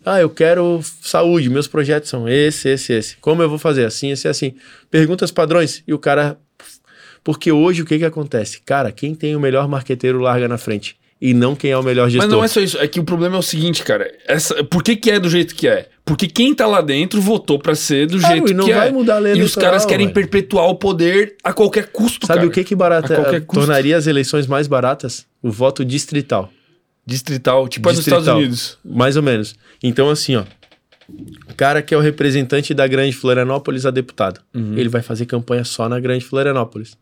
Ah, 0.05 0.19
eu 0.19 0.31
quero 0.31 0.81
saúde, 1.03 1.51
meus 1.51 1.69
projetos 1.69 2.09
são 2.09 2.27
esse, 2.29 2.71
esse, 2.71 2.93
esse. 2.95 3.17
Como 3.19 3.43
eu 3.43 3.49
vou 3.49 3.59
fazer? 3.59 3.85
Assim, 3.85 4.11
esse, 4.11 4.27
assim. 4.27 4.55
Perguntas 4.91 5.31
padrões 5.31 5.83
e 5.87 5.93
o 5.93 5.99
cara. 5.99 6.39
Porque 7.23 7.53
hoje 7.53 7.83
o 7.83 7.85
que 7.85 7.99
que 7.99 8.05
acontece? 8.05 8.63
Cara, 8.63 8.91
quem 8.91 9.15
tem 9.15 9.37
o 9.37 9.41
melhor 9.41 9.69
marqueteiro 9.69 10.19
larga 10.21 10.49
na 10.49 10.57
frente 10.57 11.00
e 11.21 11.35
não 11.35 11.55
quem 11.55 11.71
é 11.71 11.77
o 11.77 11.83
melhor 11.83 12.09
gestor. 12.09 12.29
Mas 12.29 12.37
não 12.37 12.43
é 12.45 12.49
só 12.49 12.61
isso, 12.61 12.79
é 12.79 12.89
que 12.89 12.99
o 13.01 13.05
problema 13.05 13.37
é 13.37 13.39
o 13.39 13.43
seguinte, 13.43 13.83
cara. 13.85 14.11
Essa, 14.27 14.63
por 14.65 14.83
que, 14.83 14.97
que 14.97 15.11
é 15.11 15.19
do 15.21 15.29
jeito 15.29 15.55
que 15.55 15.69
é? 15.69 15.89
Porque 16.05 16.27
quem 16.27 16.55
tá 16.55 16.67
lá 16.67 16.81
dentro 16.81 17.21
votou 17.21 17.59
pra 17.59 17.75
ser 17.75 18.07
do 18.07 18.19
Claro, 18.19 18.35
jeito 18.35 18.51
e 18.51 18.55
não 18.55 18.65
que 18.65 18.73
vai 18.75 18.89
é. 18.89 18.91
mudar 18.91 19.17
a 19.17 19.19
lei 19.19 19.35
e 19.35 19.43
os 19.43 19.55
caras 19.55 19.85
querem 19.85 20.07
velho. 20.07 20.15
perpetuar 20.15 20.67
o 20.67 20.75
poder 20.75 21.37
a 21.45 21.53
qualquer 21.53 21.89
custo, 21.93 22.27
Sabe 22.27 22.39
cara. 22.41 22.49
o 22.49 22.51
que 22.51 22.65
que 22.65 22.75
barata, 22.75 23.15
A 23.15 23.41
custo. 23.41 23.47
tornaria 23.67 23.97
as 23.97 24.07
eleições 24.07 24.47
mais 24.47 24.67
baratas? 24.67 25.27
O 25.43 25.51
voto 25.51 25.85
distrital. 25.85 26.51
Distrital, 27.07 27.69
tipo 27.69 27.89
é 27.89 27.93
nos 27.93 27.99
Distrital. 27.99 28.21
Estados 28.23 28.41
Unidos. 28.43 28.79
Mais 28.85 29.17
ou 29.17 29.23
menos. 29.23 29.55
Então, 29.83 30.11
assim, 30.11 30.37
ó. 30.37 30.45
O 31.49 31.55
cara 31.57 31.83
que 31.83 31.93
é 31.93 31.97
o 31.97 32.01
representante 32.01 32.73
da 32.73 32.87
Grande 32.87 33.13
Florianópolis 33.17 33.85
a 33.85 33.91
deputado, 33.91 34.41
Uhum. 34.55 34.75
ele 34.79 34.89
vai 34.89 35.03
fazer 35.03 35.27
campanha 35.27 35.65
só 35.65 35.89
na 35.89 35.99
Grande 35.99 36.25
Florianópolis. 36.25 36.97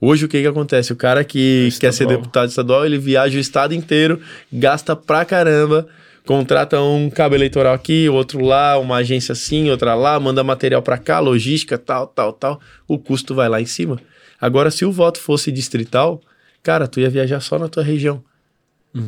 Hoje, 0.00 0.24
o 0.24 0.28
que 0.28 0.40
que 0.40 0.46
acontece? 0.46 0.92
O 0.92 0.96
cara 0.96 1.24
que 1.24 1.66
É 1.66 1.70
quer 1.70 1.92
ser 1.92 2.04
estadual. 2.04 2.16
deputado 2.18 2.48
estadual, 2.48 2.86
ele 2.86 2.98
viaja 2.98 3.36
o 3.36 3.40
estado 3.40 3.74
inteiro, 3.74 4.20
gasta 4.52 4.94
pra 4.94 5.24
caramba, 5.24 5.88
contrata 6.24 6.80
um 6.80 7.10
cabo 7.10 7.34
eleitoral 7.34 7.74
aqui, 7.74 8.08
outro 8.08 8.44
lá, 8.44 8.78
uma 8.78 8.96
agência 8.96 9.32
assim, 9.32 9.70
outra 9.70 9.94
lá, 9.94 10.18
manda 10.20 10.44
material 10.44 10.82
pra 10.82 10.98
cá, 10.98 11.18
logística, 11.18 11.76
tal, 11.76 12.06
tal, 12.06 12.32
tal. 12.32 12.60
O 12.86 12.96
custo 12.98 13.34
vai 13.34 13.48
lá 13.48 13.60
em 13.60 13.66
cima. 13.66 14.00
Agora, 14.40 14.70
se 14.70 14.84
o 14.84 14.92
voto 14.92 15.18
fosse 15.18 15.50
distrital, 15.50 16.20
cara, 16.62 16.86
tu 16.86 17.00
ia 17.00 17.10
viajar 17.10 17.40
só 17.40 17.58
na 17.58 17.68
tua 17.68 17.82
região. 17.82 18.22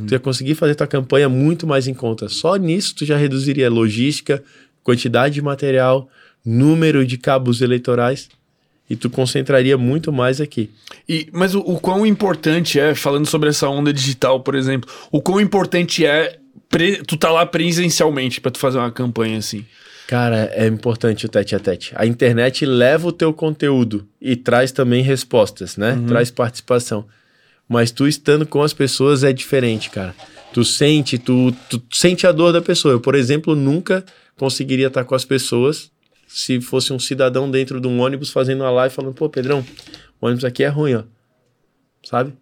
Tu 0.07 0.13
ia 0.13 0.19
conseguir 0.21 0.55
fazer 0.55 0.75
tua 0.75 0.87
campanha 0.87 1.29
muito 1.29 1.67
mais 1.67 1.89
em 1.89 1.95
conta. 1.95 2.29
Só 2.29 2.57
nisso 2.57 2.95
tu 2.95 3.05
já 3.05 3.17
reduziria 3.17 3.69
logística, 3.71 4.43
quantidade 4.85 5.35
de 5.35 5.43
material, 5.43 6.09
número 6.45 7.05
de 7.05 7.17
cabos 7.17 7.61
eleitorais 7.61 8.29
e 8.91 8.97
tu 8.97 9.09
concentraria 9.09 9.79
muito 9.79 10.13
mais 10.13 10.41
aqui. 10.41 10.69
E, 11.09 11.29
mas 11.33 11.55
o, 11.55 11.61
o 11.61 11.79
quão 11.79 12.05
importante 12.05 12.81
é, 12.81 12.93
falando 12.95 13.27
sobre 13.27 13.49
essa 13.49 13.69
onda 13.69 13.93
digital, 13.93 14.41
por 14.41 14.57
exemplo, 14.57 14.91
o 15.13 15.23
quão 15.23 15.41
importante 15.41 16.05
é 16.05 16.39
pre- 16.69 17.01
tu 17.07 17.17
tá 17.17 17.31
lá 17.31 17.47
presencialmente 17.47 18.41
pra 18.41 18.51
tu 18.51 18.59
fazer 18.59 18.79
uma 18.79 18.91
campanha 18.91 19.39
assim. 19.39 19.65
Cara, 20.09 20.51
é 20.55 20.67
importante 20.67 21.25
o 21.25 21.29
tete 21.29 21.55
a 21.55 21.61
tete. 21.61 21.93
A 21.95 22.05
internet 22.05 22.67
leva 22.67 23.07
o 23.07 23.13
teu 23.13 23.33
conteúdo 23.33 24.09
e 24.21 24.35
traz 24.35 24.73
também 24.73 25.05
respostas, 25.05 25.77
né? 25.77 25.97
Traz 26.09 26.33
participação. 26.33 27.07
Mas 27.69 27.93
tu 27.93 28.09
estando 28.09 28.45
com 28.45 28.61
as 28.61 28.73
pessoas 28.73 29.23
é 29.23 29.33
diferente, 29.33 29.89
cara. 29.89 30.13
Tu 30.53 30.65
sente, 30.65 31.17
tu, 31.17 31.53
tu 31.69 31.81
sente 31.93 32.27
a 32.27 32.33
dor 32.33 32.53
da 32.53 32.61
pessoa. 32.61 32.95
Eu, 32.95 33.01
por 33.01 33.15
exemplo, 33.15 33.55
nunca 33.55 34.05
conseguiria 34.37 34.89
estar 34.89 35.05
com 35.05 35.15
as 35.15 35.25
pessoas 35.25 35.93
se 36.33 36.61
fosse 36.61 36.93
um 36.93 36.99
cidadão 36.99 37.51
dentro 37.51 37.81
de 37.81 37.89
um 37.89 38.01
ônibus 38.01 38.31
fazendo 38.31 38.61
uma 38.61 38.71
live 38.71 38.95
falando, 38.95 39.15
pô, 39.15 39.29
Pedrão, 39.29 39.65
o 40.21 40.27
ônibus 40.27 40.45
aqui 40.45 40.63
é 40.63 40.69
ruim, 40.69 40.95
ó. 40.95 41.03
Sabe? 42.05 42.33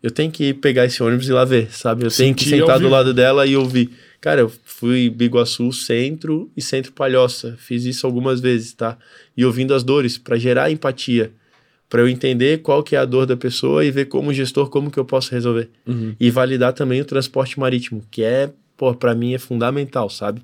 Eu 0.00 0.12
tenho 0.12 0.30
que 0.30 0.54
pegar 0.54 0.84
esse 0.84 1.02
ônibus 1.02 1.28
e 1.28 1.32
lá 1.32 1.44
ver, 1.44 1.72
sabe? 1.72 2.04
Eu 2.04 2.10
tenho 2.10 2.32
que 2.32 2.48
sentar 2.48 2.78
do 2.78 2.88
lado 2.88 3.12
dela 3.12 3.44
e 3.44 3.56
ouvir. 3.56 3.90
Cara, 4.20 4.42
eu 4.42 4.52
fui 4.64 5.10
Biguaçu, 5.10 5.72
Centro 5.72 6.48
e 6.56 6.62
Centro 6.62 6.92
Palhoça. 6.92 7.56
Fiz 7.58 7.84
isso 7.84 8.06
algumas 8.06 8.40
vezes, 8.40 8.72
tá? 8.72 8.96
E 9.36 9.44
ouvindo 9.44 9.74
as 9.74 9.82
dores 9.82 10.16
para 10.16 10.36
gerar 10.36 10.70
empatia, 10.70 11.32
para 11.88 12.02
eu 12.02 12.08
entender 12.08 12.58
qual 12.58 12.84
que 12.84 12.94
é 12.94 13.00
a 13.00 13.04
dor 13.04 13.26
da 13.26 13.36
pessoa 13.36 13.84
e 13.84 13.90
ver 13.90 14.04
como 14.04 14.32
gestor 14.32 14.70
como 14.70 14.92
que 14.92 14.98
eu 14.98 15.04
posso 15.04 15.32
resolver. 15.32 15.68
E 16.20 16.30
validar 16.30 16.72
também 16.72 17.00
o 17.00 17.04
transporte 17.04 17.58
marítimo, 17.58 18.04
que 18.12 18.22
é, 18.22 18.52
pô, 18.76 18.94
para 18.94 19.12
mim 19.14 19.34
é 19.34 19.38
fundamental, 19.38 20.08
sabe? 20.08 20.40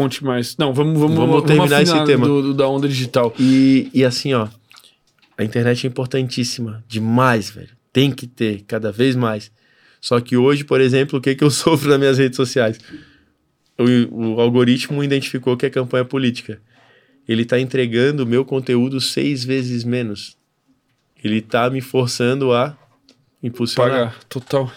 Conte 0.00 0.22
mais. 0.22 0.56
Não, 0.58 0.74
vamos, 0.74 0.98
vamos, 1.00 1.16
Vamos 1.16 1.42
terminar 1.44 1.82
esse 1.82 2.04
tema. 2.04 2.26
do- 2.26 2.42
do- 2.42 2.54
da 2.54 2.68
onda 2.68 2.86
digital. 2.86 3.34
E, 3.38 3.90
e 3.94 4.04
assim, 4.04 4.34
ó, 4.34 4.46
a 5.38 5.42
internet 5.42 5.86
é 5.86 5.88
importantíssima, 5.88 6.84
demais, 6.86 7.48
velho. 7.48 7.70
Tem 7.92 8.10
que 8.10 8.26
ter, 8.26 8.62
cada 8.66 8.92
vez 8.92 9.16
mais. 9.16 9.50
Só 10.00 10.20
que 10.20 10.36
hoje, 10.36 10.64
por 10.64 10.80
exemplo, 10.82 11.18
o 11.18 11.22
que, 11.22 11.34
que 11.34 11.42
eu 11.42 11.48
sofro 11.50 11.88
nas 11.88 11.98
minhas 11.98 12.18
redes 12.18 12.36
sociais? 12.36 12.78
O, 13.78 14.34
o 14.34 14.40
algoritmo 14.40 15.02
identificou 15.02 15.56
que 15.56 15.64
é 15.66 15.70
campanha 15.70 16.04
política. 16.04 16.60
Ele 17.28 17.44
tá 17.44 17.58
entregando 17.58 18.22
o 18.22 18.26
meu 18.26 18.44
conteúdo 18.44 19.00
seis 19.00 19.44
vezes 19.44 19.82
menos. 19.82 20.36
Ele 21.24 21.40
tá 21.40 21.68
me 21.70 21.80
forçando 21.80 22.52
a 22.52 22.76
impulsionar. 23.42 23.90
Pagar, 23.90 24.24
total. 24.28 24.70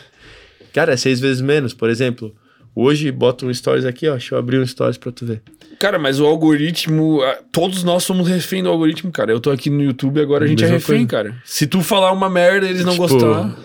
Cara, 0.73 0.93
é 0.93 0.97
seis 0.97 1.19
vezes 1.19 1.41
menos. 1.41 1.73
Por 1.73 1.89
exemplo, 1.89 2.33
hoje 2.75 3.11
bota 3.11 3.45
um 3.45 3.53
stories 3.53 3.85
aqui, 3.85 4.07
ó. 4.07 4.11
Deixa 4.13 4.35
eu 4.35 4.39
abrir 4.39 4.59
um 4.59 4.65
stories 4.65 4.97
pra 4.97 5.11
tu 5.11 5.25
ver. 5.25 5.41
Cara, 5.79 5.97
mas 5.97 6.19
o 6.19 6.25
algoritmo. 6.25 7.19
Todos 7.51 7.83
nós 7.83 8.03
somos 8.03 8.27
refém 8.27 8.61
do 8.63 8.69
algoritmo, 8.69 9.11
cara. 9.11 9.31
Eu 9.31 9.39
tô 9.39 9.49
aqui 9.51 9.69
no 9.69 9.81
YouTube 9.81 10.19
agora 10.19 10.45
a 10.45 10.47
gente 10.47 10.63
é 10.63 10.69
Mesma 10.69 10.77
refém, 10.77 11.07
coisa. 11.07 11.23
cara. 11.29 11.41
Se 11.45 11.65
tu 11.67 11.81
falar 11.81 12.11
uma 12.11 12.29
merda 12.29 12.65
e 12.67 12.69
eles 12.69 12.83
não 12.85 12.93
Tipo, 12.93 13.07
gostar. 13.07 13.55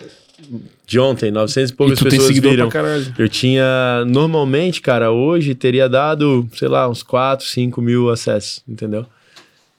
De 0.86 0.98
ontem, 1.00 1.30
900 1.30 1.70
e 1.70 1.72
E 1.72 1.76
poucas 1.76 1.98
tu 1.98 2.02
tem 2.04 2.10
pessoas 2.12 2.26
seguidor 2.28 2.50
viram. 2.52 2.68
pra 2.68 2.82
caralho. 2.82 3.14
Eu 3.18 3.28
tinha, 3.28 4.04
normalmente, 4.06 4.82
cara, 4.82 5.10
hoje 5.10 5.54
teria 5.54 5.88
dado, 5.88 6.46
sei 6.54 6.68
lá, 6.68 6.88
uns 6.88 7.02
4, 7.02 7.46
5 7.46 7.80
mil 7.80 8.10
acessos, 8.10 8.62
entendeu? 8.68 9.06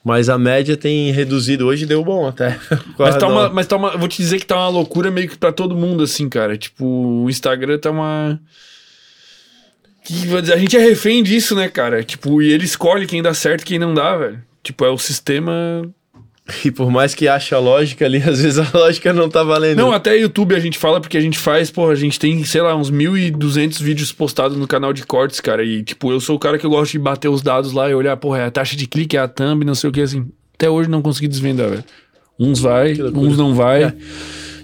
Mas 0.04 0.28
a 0.28 0.36
média 0.36 0.76
tem 0.76 1.10
reduzido. 1.12 1.66
Hoje 1.66 1.86
deu 1.86 2.04
bom 2.04 2.26
até. 2.26 2.58
Mas 2.98 3.16
tá, 3.16 3.26
uma, 3.28 3.48
mas 3.48 3.66
tá 3.66 3.76
uma. 3.76 3.96
Vou 3.96 4.06
te 4.08 4.18
dizer 4.18 4.38
que 4.38 4.46
tá 4.46 4.56
uma 4.56 4.68
loucura 4.68 5.10
meio 5.10 5.28
que 5.28 5.36
pra 5.38 5.50
todo 5.52 5.74
mundo, 5.76 6.02
assim, 6.04 6.28
cara. 6.28 6.56
Tipo, 6.56 6.84
o 7.24 7.28
Instagram 7.30 7.78
tá 7.78 7.90
uma. 7.90 8.38
Que, 10.06 10.52
a 10.52 10.56
gente 10.56 10.76
é 10.76 10.80
refém 10.80 11.20
disso, 11.20 11.56
né, 11.56 11.68
cara? 11.68 12.04
Tipo, 12.04 12.40
e 12.40 12.52
ele 12.52 12.64
escolhe 12.64 13.06
quem 13.06 13.20
dá 13.20 13.34
certo 13.34 13.62
e 13.62 13.64
quem 13.64 13.78
não 13.78 13.92
dá, 13.92 14.16
velho. 14.16 14.40
Tipo, 14.62 14.84
é 14.84 14.88
o 14.88 14.96
sistema. 14.96 15.52
E 16.64 16.70
por 16.70 16.88
mais 16.92 17.12
que 17.12 17.26
ache 17.26 17.52
a 17.56 17.58
lógica 17.58 18.04
ali, 18.04 18.18
às 18.22 18.40
vezes 18.40 18.56
a 18.56 18.70
lógica 18.72 19.12
não 19.12 19.28
tá 19.28 19.42
valendo. 19.42 19.78
Não, 19.78 19.90
até 19.90 20.16
YouTube 20.16 20.54
a 20.54 20.60
gente 20.60 20.78
fala 20.78 21.00
porque 21.00 21.16
a 21.16 21.20
gente 21.20 21.36
faz, 21.36 21.72
pô, 21.72 21.90
a 21.90 21.94
gente 21.96 22.20
tem, 22.20 22.44
sei 22.44 22.60
lá, 22.60 22.76
uns 22.76 22.88
1.200 22.88 23.82
vídeos 23.82 24.12
postados 24.12 24.56
no 24.56 24.68
canal 24.68 24.92
de 24.92 25.04
cortes, 25.04 25.40
cara. 25.40 25.64
E, 25.64 25.82
tipo, 25.82 26.12
eu 26.12 26.20
sou 26.20 26.36
o 26.36 26.38
cara 26.38 26.56
que 26.56 26.64
eu 26.64 26.70
gosto 26.70 26.92
de 26.92 27.00
bater 27.00 27.28
os 27.28 27.42
dados 27.42 27.72
lá 27.72 27.90
e 27.90 27.94
olhar, 27.94 28.16
porra, 28.16 28.38
é 28.38 28.44
a 28.44 28.50
taxa 28.50 28.76
de 28.76 28.86
clique, 28.86 29.16
é 29.16 29.20
a 29.20 29.26
thumb, 29.26 29.64
não 29.64 29.74
sei 29.74 29.90
o 29.90 29.92
que, 29.92 30.02
assim. 30.02 30.24
Até 30.54 30.70
hoje 30.70 30.88
não 30.88 31.02
consegui 31.02 31.26
desvendar, 31.26 31.68
velho. 31.68 31.84
Uns 32.38 32.60
vai, 32.60 32.92
uns 32.92 33.36
não 33.36 33.56
vai. 33.56 33.92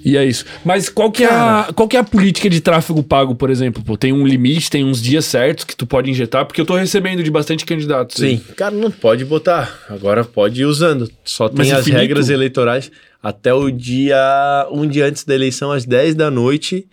E 0.05 0.17
é 0.17 0.25
isso. 0.25 0.45
Mas 0.65 0.89
qual 0.89 1.11
que 1.11 1.23
é, 1.25 1.29
a, 1.29 1.69
qual 1.75 1.89
que 1.89 1.97
é 1.97 2.01
a 2.01 2.05
política 2.05 2.49
de 2.51 2.61
tráfego 2.61 3.03
pago, 3.03 3.35
por 3.35 3.51
exemplo? 3.51 3.83
Pô, 3.83 3.97
tem 3.97 4.13
um 4.13 4.27
limite, 4.27 4.71
tem 4.71 4.85
uns 4.85 5.01
dias 5.01 5.25
certos 5.25 5.65
que 5.65 5.77
tu 5.77 5.87
pode 5.87 6.11
injetar, 6.11 6.45
porque 6.45 6.61
eu 6.61 6.67
tô 6.67 6.75
recebendo 6.77 7.23
de 7.23 7.31
bastante 7.31 7.65
candidatos. 7.65 8.17
Sim, 8.17 8.41
cara, 8.57 8.75
não 8.75 8.91
pode 8.91 9.25
botar. 9.25 9.79
Agora 9.89 10.25
pode 10.25 10.63
ir 10.63 10.65
usando. 10.65 11.11
Só 11.25 11.49
tem 11.49 11.59
Mas 11.59 11.73
as 11.73 11.81
infinito? 11.81 12.01
regras 12.01 12.29
eleitorais 12.29 12.91
até 13.23 13.55
o 13.55 13.71
dia. 13.71 14.67
Um 14.71 14.87
dia 14.87 15.07
antes 15.07 15.25
da 15.25 15.35
eleição, 15.35 15.71
às 15.71 15.85
10 15.85 16.15
da 16.15 16.31
noite. 16.31 16.87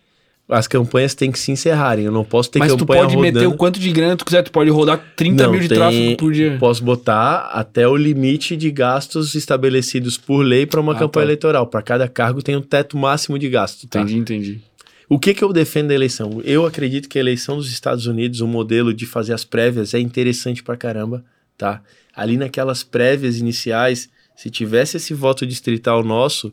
As 0.50 0.68
campanhas 0.68 1.14
têm 1.14 1.32
que 1.32 1.38
se 1.38 1.52
encerrarem. 1.52 2.06
Eu 2.06 2.12
não 2.12 2.26
posso 2.26 2.50
ter 2.50 2.58
Mas 2.58 2.72
tu 2.74 2.80
campanha 2.80 3.04
pode 3.04 3.16
rodando. 3.16 3.34
meter 3.40 3.48
o 3.48 3.56
quanto 3.56 3.80
de 3.80 3.92
grana 3.92 4.18
tu 4.18 4.26
quiser, 4.26 4.42
tu 4.42 4.52
pode 4.52 4.70
rodar 4.72 5.14
30 5.16 5.44
Não, 5.44 5.52
mil 5.52 5.62
de 5.62 5.68
tem- 5.68 5.78
tráfego 5.78 6.18
por 6.18 6.32
dia. 6.34 6.58
Posso 6.60 6.84
botar 6.84 7.50
até 7.54 7.88
o 7.88 7.96
limite 7.96 8.58
de 8.58 8.72
gastos 8.72 9.36
estabelecidos 9.36 10.18
por 10.18 10.42
lei 10.42 10.66
para 10.66 10.82
uma 10.82 10.94
Ah, 10.94 10.96
campanha 11.00 11.26
tá. 11.26 11.30
eleitoral. 11.30 11.68
Para 11.68 11.84
cada 11.84 12.08
cargo 12.08 12.42
tem 12.42 12.56
um 12.56 12.62
teto 12.62 12.98
máximo 12.98 13.38
de 13.38 13.48
gasto. 13.48 13.88
Tá? 13.88 14.02
Entendi, 14.02 14.18
entendi. 14.18 14.62
O 15.08 15.20
que, 15.20 15.34
que 15.36 15.44
eu 15.44 15.54
defendo 15.54 15.90
da 15.90 15.94
eleição? 15.94 16.42
Eu 16.44 16.66
acredito 16.66 17.08
que 17.08 17.20
a 17.20 17.22
eleição 17.22 17.58
dos 17.58 17.72
Estados 17.72 18.08
Unidos, 18.08 18.42
o 18.42 18.48
modelo 18.48 18.92
de 18.94 19.06
fazer 19.06 19.34
as 19.34 19.44
prévias 19.44 19.94
é 19.94 20.00
interessante 20.00 20.64
pra 20.64 20.76
caramba, 20.76 21.24
tá? 21.58 21.82
Ali 22.16 22.38
naquelas 22.38 22.84
prévias 22.84 23.38
iniciais, 23.38 24.10
se 24.36 24.50
tivesse 24.50 24.98
esse 24.98 25.14
voto 25.14 25.46
distrital 25.46 26.04
nosso 26.04 26.52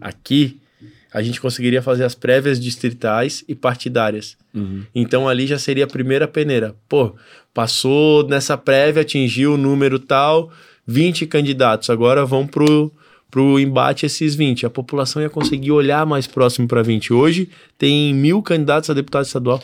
aqui, 0.00 0.58
a 1.18 1.22
gente 1.22 1.40
conseguiria 1.40 1.82
fazer 1.82 2.04
as 2.04 2.14
prévias 2.14 2.60
distritais 2.60 3.44
e 3.48 3.54
partidárias. 3.54 4.36
Então 4.94 5.28
ali 5.28 5.46
já 5.46 5.58
seria 5.58 5.84
a 5.84 5.88
primeira 5.88 6.28
peneira. 6.28 6.76
Pô, 6.88 7.14
passou 7.52 8.26
nessa 8.28 8.56
prévia, 8.56 9.02
atingiu 9.02 9.54
o 9.54 9.56
número 9.56 9.98
tal, 9.98 10.50
20 10.86 11.26
candidatos. 11.26 11.90
Agora 11.90 12.24
vão 12.24 12.46
pro, 12.46 12.92
pro 13.30 13.58
embate 13.58 14.06
esses 14.06 14.36
20. 14.36 14.66
A 14.66 14.70
população 14.70 15.20
ia 15.20 15.28
conseguir 15.28 15.72
olhar 15.72 16.06
mais 16.06 16.26
próximo 16.28 16.68
para 16.68 16.82
20. 16.82 17.12
Hoje 17.12 17.48
tem 17.76 18.14
mil 18.14 18.40
candidatos 18.42 18.88
a 18.90 18.94
deputado 18.94 19.24
estadual. 19.24 19.60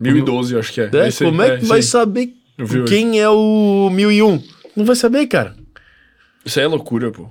1012, 0.00 0.54
eu 0.54 0.60
acho 0.60 0.72
que 0.72 0.80
é. 0.80 0.90
É, 0.92 1.08
Esse 1.08 1.24
como 1.24 1.42
é 1.42 1.50
que 1.50 1.56
esse 1.58 1.66
vai 1.66 1.78
aí. 1.78 1.82
saber 1.82 2.32
vi 2.58 2.80
hoje. 2.80 2.94
quem 2.94 3.20
é 3.20 3.28
o 3.28 3.90
1001? 3.90 4.42
Não 4.74 4.84
vai 4.86 4.96
saber, 4.96 5.26
cara. 5.26 5.54
Isso 6.44 6.58
aí 6.58 6.64
é 6.64 6.68
loucura, 6.68 7.10
pô. 7.10 7.28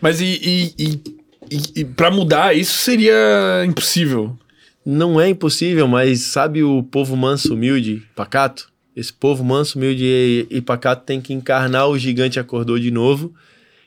Mas 0.00 0.20
e, 0.20 0.26
e, 0.26 0.74
e, 0.78 1.17
e, 1.50 1.80
e 1.80 1.84
pra 1.84 2.10
mudar 2.10 2.56
isso 2.56 2.78
seria 2.78 3.64
impossível. 3.66 4.36
Não 4.84 5.20
é 5.20 5.28
impossível, 5.28 5.86
mas 5.86 6.22
sabe 6.22 6.62
o 6.62 6.82
povo 6.82 7.16
manso, 7.16 7.54
humilde, 7.54 8.02
pacato? 8.14 8.70
Esse 8.96 9.12
povo 9.12 9.44
manso, 9.44 9.78
humilde 9.78 10.04
e, 10.04 10.46
e 10.50 10.60
pacato 10.60 11.04
tem 11.04 11.20
que 11.20 11.32
encarnar 11.32 11.88
o 11.88 11.98
gigante 11.98 12.40
acordou 12.40 12.78
de 12.78 12.90
novo 12.90 13.34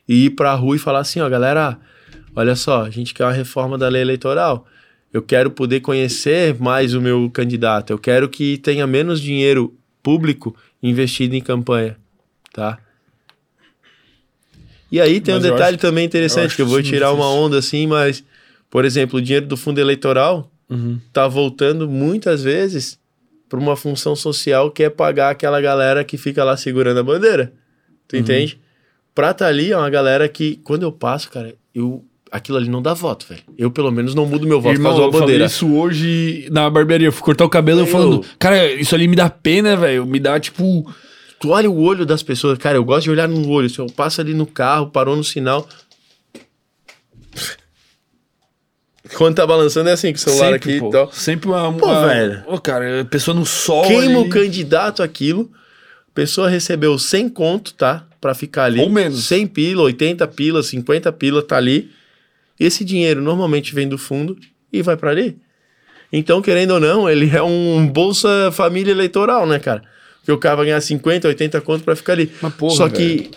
e 0.07 0.25
ir 0.25 0.29
pra 0.31 0.53
rua 0.53 0.75
e 0.75 0.79
falar 0.79 0.99
assim, 0.99 1.19
ó, 1.19 1.27
galera, 1.27 1.79
olha 2.35 2.55
só, 2.55 2.83
a 2.83 2.89
gente 2.89 3.13
quer 3.13 3.25
uma 3.25 3.31
reforma 3.31 3.77
da 3.77 3.89
lei 3.89 4.01
eleitoral. 4.01 4.67
Eu 5.11 5.21
quero 5.21 5.51
poder 5.51 5.81
conhecer 5.81 6.57
mais 6.59 6.93
o 6.93 7.01
meu 7.01 7.29
candidato. 7.29 7.91
Eu 7.91 7.97
quero 7.97 8.29
que 8.29 8.57
tenha 8.57 8.88
menos 8.88 9.19
dinheiro 9.19 9.75
público 10.01 10.55
investido 10.81 11.35
em 11.35 11.41
campanha, 11.41 11.97
tá? 12.53 12.77
E 14.91 14.99
aí 14.99 15.22
tem 15.22 15.34
Mas 15.35 15.43
um 15.43 15.47
eu 15.47 15.53
detalhe 15.53 15.76
acho- 15.76 15.81
também 15.81 16.03
eu 16.03 16.07
interessante 16.07 16.47
acho 16.47 16.55
que 16.55 16.61
eu 16.61 16.68
vou 16.68 16.81
tirar 16.84 17.11
uma 17.13 17.30
onda 17.30 17.57
assim, 17.57 17.88
mas 17.88 18.23
por 18.69 18.85
exemplo, 18.85 19.19
o 19.19 19.22
dinheiro 19.22 19.45
do 19.47 19.55
fundo 19.57 19.80
eleitoral 19.80 20.49
tá 21.11 21.27
voltando 21.27 21.88
muitas 21.89 22.41
vezes 22.43 22.97
para 23.49 23.59
uma 23.59 23.76
função 23.76 24.15
social 24.15 24.72
que 24.72 24.84
é 24.84 24.89
pagar 24.89 25.30
aquela 25.30 25.59
galera 25.59 26.03
que 26.03 26.18
fica 26.18 26.43
lá 26.43 26.55
segurando 26.55 26.99
a 26.99 27.03
bandeira. 27.03 27.51
Tu 28.07 28.15
Uhum. 28.15 28.22
entende? 28.22 28.59
Pra 29.13 29.34
tá 29.34 29.47
ali 29.47 29.72
é 29.73 29.77
uma 29.77 29.89
galera 29.89 30.30
que, 30.30 30.55
quando 30.63 30.84
eu 30.84 30.91
passo, 30.91 31.30
cara, 31.30 31.53
eu. 31.76 32.03
Aquilo 32.31 32.57
ali 32.57 32.69
não 32.69 32.81
dá 32.81 32.93
voto, 32.93 33.26
velho. 33.27 33.41
Eu, 33.57 33.69
pelo 33.69 33.91
menos, 33.91 34.15
não 34.15 34.26
mudo 34.26 34.47
meu 34.47 34.61
voto 34.61 34.73
Irmão, 34.73 34.93
por 34.93 34.97
causa 34.99 35.07
eu 35.07 35.11
da 35.11 35.18
falei 35.19 35.34
bandeira. 35.35 35.45
isso 35.47 35.69
hoje 35.76 36.47
na 36.49 36.69
barbearia. 36.69 37.09
Eu 37.09 37.11
fui 37.11 37.22
cortar 37.23 37.43
o 37.43 37.49
cabelo 37.49 37.81
eu 37.81 37.85
Eu- 37.85 37.91
falando, 37.91 38.26
cara, 38.39 38.72
isso 38.72 38.95
ali 38.95 39.05
me 39.09 39.18
dá 39.18 39.30
pena, 39.30 39.76
velho. 39.76 40.05
Me 40.05 40.18
dá, 40.18 40.39
tipo... 40.39 40.89
Tu 41.41 41.49
olha 41.49 41.69
o 41.69 41.81
olho 41.81 42.05
das 42.05 42.22
pessoas, 42.22 42.57
cara, 42.59 42.77
eu 42.77 42.85
gosto 42.85 43.05
de 43.05 43.09
olhar 43.09 43.27
no 43.27 43.49
olho. 43.49 43.68
Se 43.68 43.80
eu 43.80 43.88
passo 43.88 44.22
ali 44.22 44.31
no 44.34 44.45
carro, 44.45 44.91
parou 44.91 45.15
no 45.15 45.23
sinal. 45.23 45.68
Quando 49.18 49.35
tá 49.35 49.47
balançando 49.47 49.89
é 49.89 49.93
assim, 49.93 50.11
com 50.11 50.18
o 50.18 50.19
celular 50.19 50.53
sempre, 50.53 50.72
aqui 50.72 50.80
pô, 50.80 50.89
e 50.89 50.91
tal. 50.91 51.11
Sempre 51.11 51.49
uma... 51.49 51.73
Pô, 51.73 51.88
uma- 51.88 52.07
velho. 52.07 52.43
Ô, 52.47 52.59
cara, 52.59 53.01
a 53.01 53.05
pessoa 53.05 53.34
no 53.34 53.45
sol 53.45 53.88
Queima 53.88 54.19
ali. 54.19 54.27
o 54.27 54.30
candidato 54.30 55.01
aquilo, 55.01 55.51
a 56.11 56.13
pessoa 56.13 56.47
recebeu 56.47 56.97
100 56.99 57.30
conto, 57.30 57.73
tá? 57.73 58.05
Pra 58.22 58.35
ficar 58.35 58.65
ali. 58.65 58.80
Ou 58.80 58.89
menos. 58.89 59.26
100 59.26 59.47
pila, 59.47 59.81
80 59.81 60.27
pila, 60.27 60.61
50 60.61 61.11
pila, 61.11 61.41
tá 61.41 61.57
ali. 61.57 61.89
Esse 62.59 62.85
dinheiro 62.85 63.19
normalmente 63.19 63.73
vem 63.73 63.89
do 63.89 63.97
fundo 63.97 64.38
e 64.72 64.84
vai 64.84 64.95
pra 64.95 65.09
ali. 65.09 65.39
Então, 66.13 66.39
querendo 66.39 66.76
ou 66.76 66.80
não, 66.80 67.09
ele 67.09 67.35
é 67.35 67.41
um 67.41 67.88
Bolsa 67.88 68.51
Família 68.51 68.91
Eleitoral, 68.91 69.47
né, 69.47 69.57
cara? 69.57 69.81
Porque 70.22 70.31
o 70.31 70.38
cara 70.38 70.56
vai 70.56 70.65
ganhar 70.68 70.80
50, 70.81 71.27
80 71.27 71.60
conto 71.61 71.84
pra 71.84 71.95
ficar 71.95 72.14
ali. 72.14 72.31
Mas, 72.41 72.53
porra, 72.53 72.76
Só 72.76 72.89
que 72.89 73.30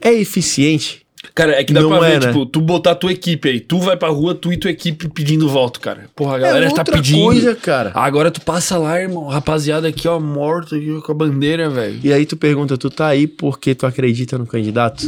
é 0.00 0.12
eficiente. 0.12 1.02
Cara, 1.34 1.52
é 1.52 1.62
que 1.64 1.72
dá 1.72 1.82
Não 1.82 1.90
pra 1.90 2.00
ver, 2.00 2.12
é, 2.14 2.20
né? 2.20 2.26
tipo, 2.28 2.46
tu 2.46 2.60
botar 2.60 2.94
tua 2.94 3.12
equipe 3.12 3.48
aí. 3.48 3.60
Tu 3.60 3.78
vai 3.78 3.96
pra 3.96 4.08
rua, 4.08 4.34
tu 4.34 4.52
e 4.52 4.56
tua 4.56 4.70
equipe 4.70 5.08
pedindo 5.08 5.48
voto, 5.48 5.80
cara. 5.80 6.08
Porra, 6.14 6.36
a 6.36 6.38
galera 6.38 6.66
é 6.66 6.70
tá 6.70 6.80
outra 6.80 6.94
pedindo. 6.96 7.22
coisa, 7.24 7.54
cara. 7.54 7.92
Agora 7.94 8.30
tu 8.30 8.40
passa 8.40 8.78
lá, 8.78 9.00
irmão. 9.00 9.26
Rapaziada 9.26 9.86
aqui, 9.88 10.08
ó, 10.08 10.18
morto 10.18 10.74
aqui 10.76 11.00
com 11.00 11.12
a 11.12 11.14
bandeira, 11.14 11.68
velho. 11.68 12.00
E 12.02 12.12
aí 12.12 12.24
tu 12.24 12.36
pergunta, 12.36 12.78
tu 12.78 12.88
tá 12.88 13.08
aí 13.08 13.26
porque 13.26 13.74
tu 13.74 13.84
acredita 13.86 14.38
no 14.38 14.46
candidato? 14.46 15.04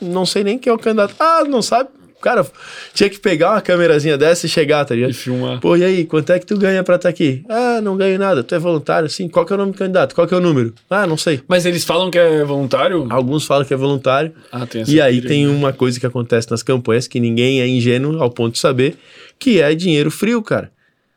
Não 0.00 0.24
sei 0.24 0.42
nem 0.44 0.58
quem 0.58 0.70
é 0.70 0.74
o 0.74 0.78
candidato. 0.78 1.14
Ah, 1.18 1.44
não 1.46 1.60
sabe? 1.62 1.90
Cara, 2.24 2.46
tinha 2.94 3.10
que 3.10 3.18
pegar 3.18 3.50
uma 3.50 3.60
câmerazinha 3.60 4.16
dessa 4.16 4.46
e 4.46 4.48
chegar, 4.48 4.82
tá 4.86 4.94
ligado? 4.94 5.10
E 5.10 5.12
filmar. 5.12 5.60
Pô, 5.60 5.76
e 5.76 5.84
aí, 5.84 6.06
quanto 6.06 6.32
é 6.32 6.38
que 6.38 6.46
tu 6.46 6.56
ganha 6.56 6.82
pra 6.82 6.96
estar 6.96 7.10
aqui? 7.10 7.44
Ah, 7.46 7.82
não 7.82 7.98
ganho 7.98 8.18
nada. 8.18 8.42
Tu 8.42 8.54
é 8.54 8.58
voluntário? 8.58 9.10
Sim. 9.10 9.28
Qual 9.28 9.44
que 9.44 9.52
é 9.52 9.56
o 9.56 9.58
nome 9.58 9.72
do 9.72 9.78
candidato? 9.78 10.14
Qual 10.14 10.26
que 10.26 10.32
é 10.32 10.36
o 10.38 10.40
número? 10.40 10.72
Ah, 10.88 11.06
não 11.06 11.18
sei. 11.18 11.42
Mas 11.46 11.66
eles 11.66 11.84
falam 11.84 12.10
que 12.10 12.16
é 12.16 12.42
voluntário? 12.42 13.06
Alguns 13.10 13.44
falam 13.44 13.66
que 13.66 13.74
é 13.74 13.76
voluntário. 13.76 14.32
Ah, 14.50 14.64
tem 14.64 14.80
essa 14.80 14.90
E 14.90 15.02
aí 15.02 15.20
tem 15.20 15.46
uma 15.46 15.70
coisa 15.70 16.00
que 16.00 16.06
acontece 16.06 16.50
nas 16.50 16.62
campanhas 16.62 17.06
que 17.06 17.20
ninguém 17.20 17.60
é 17.60 17.68
ingênuo 17.68 18.18
ao 18.22 18.30
ponto 18.30 18.54
de 18.54 18.58
saber, 18.58 18.96
que 19.38 19.60
é 19.60 19.74
dinheiro 19.74 20.10
frio, 20.10 20.42
cara. 20.42 20.72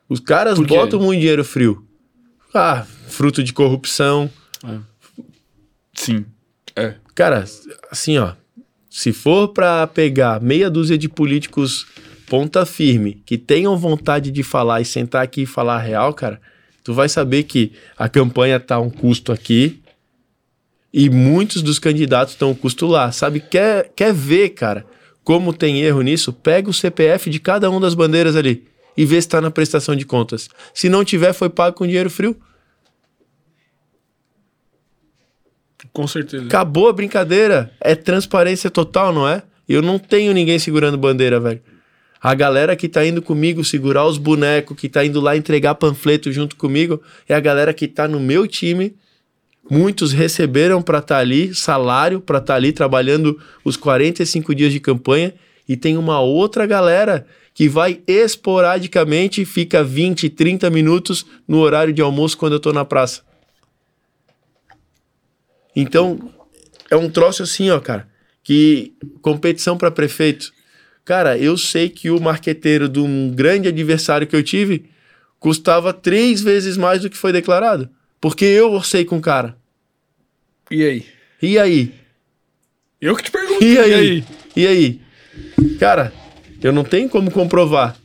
Os 0.09 0.19
caras 0.19 0.59
botam 0.59 0.99
muito 0.99 1.21
dinheiro 1.21 1.45
frio. 1.45 1.85
Ah, 2.53 2.85
fruto 3.07 3.41
de 3.41 3.53
corrupção. 3.53 4.29
Sim. 5.93 6.25
É. 6.75 6.95
Cara, 7.15 7.45
assim, 7.89 8.17
ó. 8.17 8.33
Se 8.97 9.13
for 9.13 9.49
pra 9.49 9.85
pegar 9.85 10.41
meia 10.41 10.71
dúzia 10.71 10.97
de 10.97 11.07
políticos 11.07 11.85
ponta 12.25 12.65
firme, 12.65 13.21
que 13.27 13.37
tenham 13.37 13.77
vontade 13.77 14.31
de 14.31 14.41
falar 14.41 14.81
e 14.81 14.85
sentar 14.85 15.23
aqui 15.23 15.43
e 15.43 15.45
falar 15.45 15.75
a 15.75 15.79
real, 15.79 16.11
cara, 16.15 16.41
tu 16.83 16.95
vai 16.95 17.07
saber 17.07 17.43
que 17.43 17.73
a 17.95 18.09
campanha 18.09 18.59
tá 18.59 18.79
um 18.79 18.89
custo 18.89 19.31
aqui 19.31 19.79
e 20.91 21.11
muitos 21.11 21.61
dos 21.61 21.77
candidatos 21.77 22.33
estão 22.33 22.49
um 22.49 22.55
custo 22.55 22.87
lá. 22.87 23.11
Sabe, 23.11 23.39
quer, 23.39 23.91
quer 23.95 24.11
ver, 24.11 24.49
cara, 24.49 24.83
como 25.23 25.53
tem 25.53 25.79
erro 25.83 26.01
nisso? 26.01 26.33
Pega 26.33 26.67
o 26.67 26.73
CPF 26.73 27.29
de 27.29 27.39
cada 27.39 27.69
uma 27.69 27.79
das 27.79 27.93
bandeiras 27.93 28.35
ali 28.35 28.65
e 28.97 29.05
vê 29.05 29.21
se 29.21 29.29
tá 29.29 29.39
na 29.39 29.51
prestação 29.51 29.95
de 29.95 30.07
contas. 30.07 30.49
Se 30.73 30.89
não 30.89 31.05
tiver, 31.05 31.33
foi 31.33 31.49
pago 31.49 31.75
com 31.77 31.85
dinheiro 31.85 32.09
frio. 32.09 32.35
Com 35.93 36.07
certeza. 36.07 36.45
Acabou 36.45 36.87
a 36.87 36.93
brincadeira. 36.93 37.71
É 37.79 37.95
transparência 37.95 38.69
total, 38.69 39.13
não 39.13 39.27
é? 39.27 39.43
Eu 39.67 39.81
não 39.81 39.99
tenho 39.99 40.33
ninguém 40.33 40.57
segurando 40.59 40.97
bandeira, 40.97 41.39
velho. 41.39 41.61
A 42.21 42.33
galera 42.33 42.75
que 42.75 42.89
tá 42.89 43.05
indo 43.05 43.21
comigo 43.21 43.63
segurar 43.63 44.05
os 44.05 44.17
bonecos, 44.17 44.77
que 44.77 44.89
tá 44.89 45.05
indo 45.05 45.21
lá 45.21 45.37
entregar 45.37 45.75
panfleto 45.75 46.31
junto 46.31 46.55
comigo, 46.55 47.01
é 47.27 47.35
a 47.35 47.39
galera 47.39 47.73
que 47.73 47.87
tá 47.87 48.07
no 48.07 48.19
meu 48.19 48.47
time. 48.47 48.95
Muitos 49.69 50.13
receberam 50.13 50.81
pra 50.81 50.99
estar 50.99 51.19
ali, 51.19 51.53
salário 51.53 52.19
pra 52.21 52.39
estar 52.39 52.55
ali 52.55 52.71
trabalhando 52.71 53.39
os 53.63 53.77
45 53.77 54.55
dias 54.55 54.71
de 54.71 54.79
campanha. 54.79 55.33
E 55.67 55.75
tem 55.75 55.97
uma 55.97 56.21
outra 56.21 56.65
galera 56.65 57.27
que 57.53 57.67
vai 57.67 58.01
esporadicamente, 58.07 59.43
fica 59.43 59.83
20, 59.83 60.29
30 60.29 60.69
minutos 60.69 61.25
no 61.47 61.57
horário 61.59 61.91
de 61.91 62.01
almoço 62.01 62.37
quando 62.37 62.53
eu 62.53 62.59
tô 62.59 62.71
na 62.71 62.85
praça. 62.85 63.26
Então, 65.79 66.17
é 66.89 66.95
um 66.95 67.07
troço 67.07 67.43
assim, 67.43 67.69
ó, 67.69 67.79
cara, 67.79 68.07
que 68.43 68.93
competição 69.21 69.77
para 69.77 69.91
prefeito. 69.91 70.51
Cara, 71.05 71.37
eu 71.37 71.55
sei 71.55 71.87
que 71.87 72.09
o 72.09 72.19
marqueteiro 72.19 72.89
de 72.89 72.99
um 72.99 73.29
grande 73.29 73.67
adversário 73.67 74.25
que 74.25 74.35
eu 74.35 74.41
tive 74.41 74.89
custava 75.39 75.93
três 75.93 76.41
vezes 76.41 76.77
mais 76.77 77.03
do 77.03 77.11
que 77.11 77.15
foi 77.15 77.31
declarado. 77.31 77.87
Porque 78.19 78.43
eu 78.43 78.71
orcei 78.71 79.05
com 79.05 79.17
o 79.17 79.21
cara. 79.21 79.55
E 80.71 80.83
aí? 80.83 81.05
E 81.43 81.59
aí? 81.59 81.93
Eu 82.99 83.15
que 83.15 83.25
te 83.25 83.29
pergunto. 83.29 83.63
E 83.63 83.77
aí? 83.77 84.25
E 84.55 84.65
aí? 84.65 85.01
Cara, 85.79 86.11
eu 86.59 86.71
não 86.73 86.83
tenho 86.83 87.07
como 87.07 87.29
comprovar. 87.29 87.95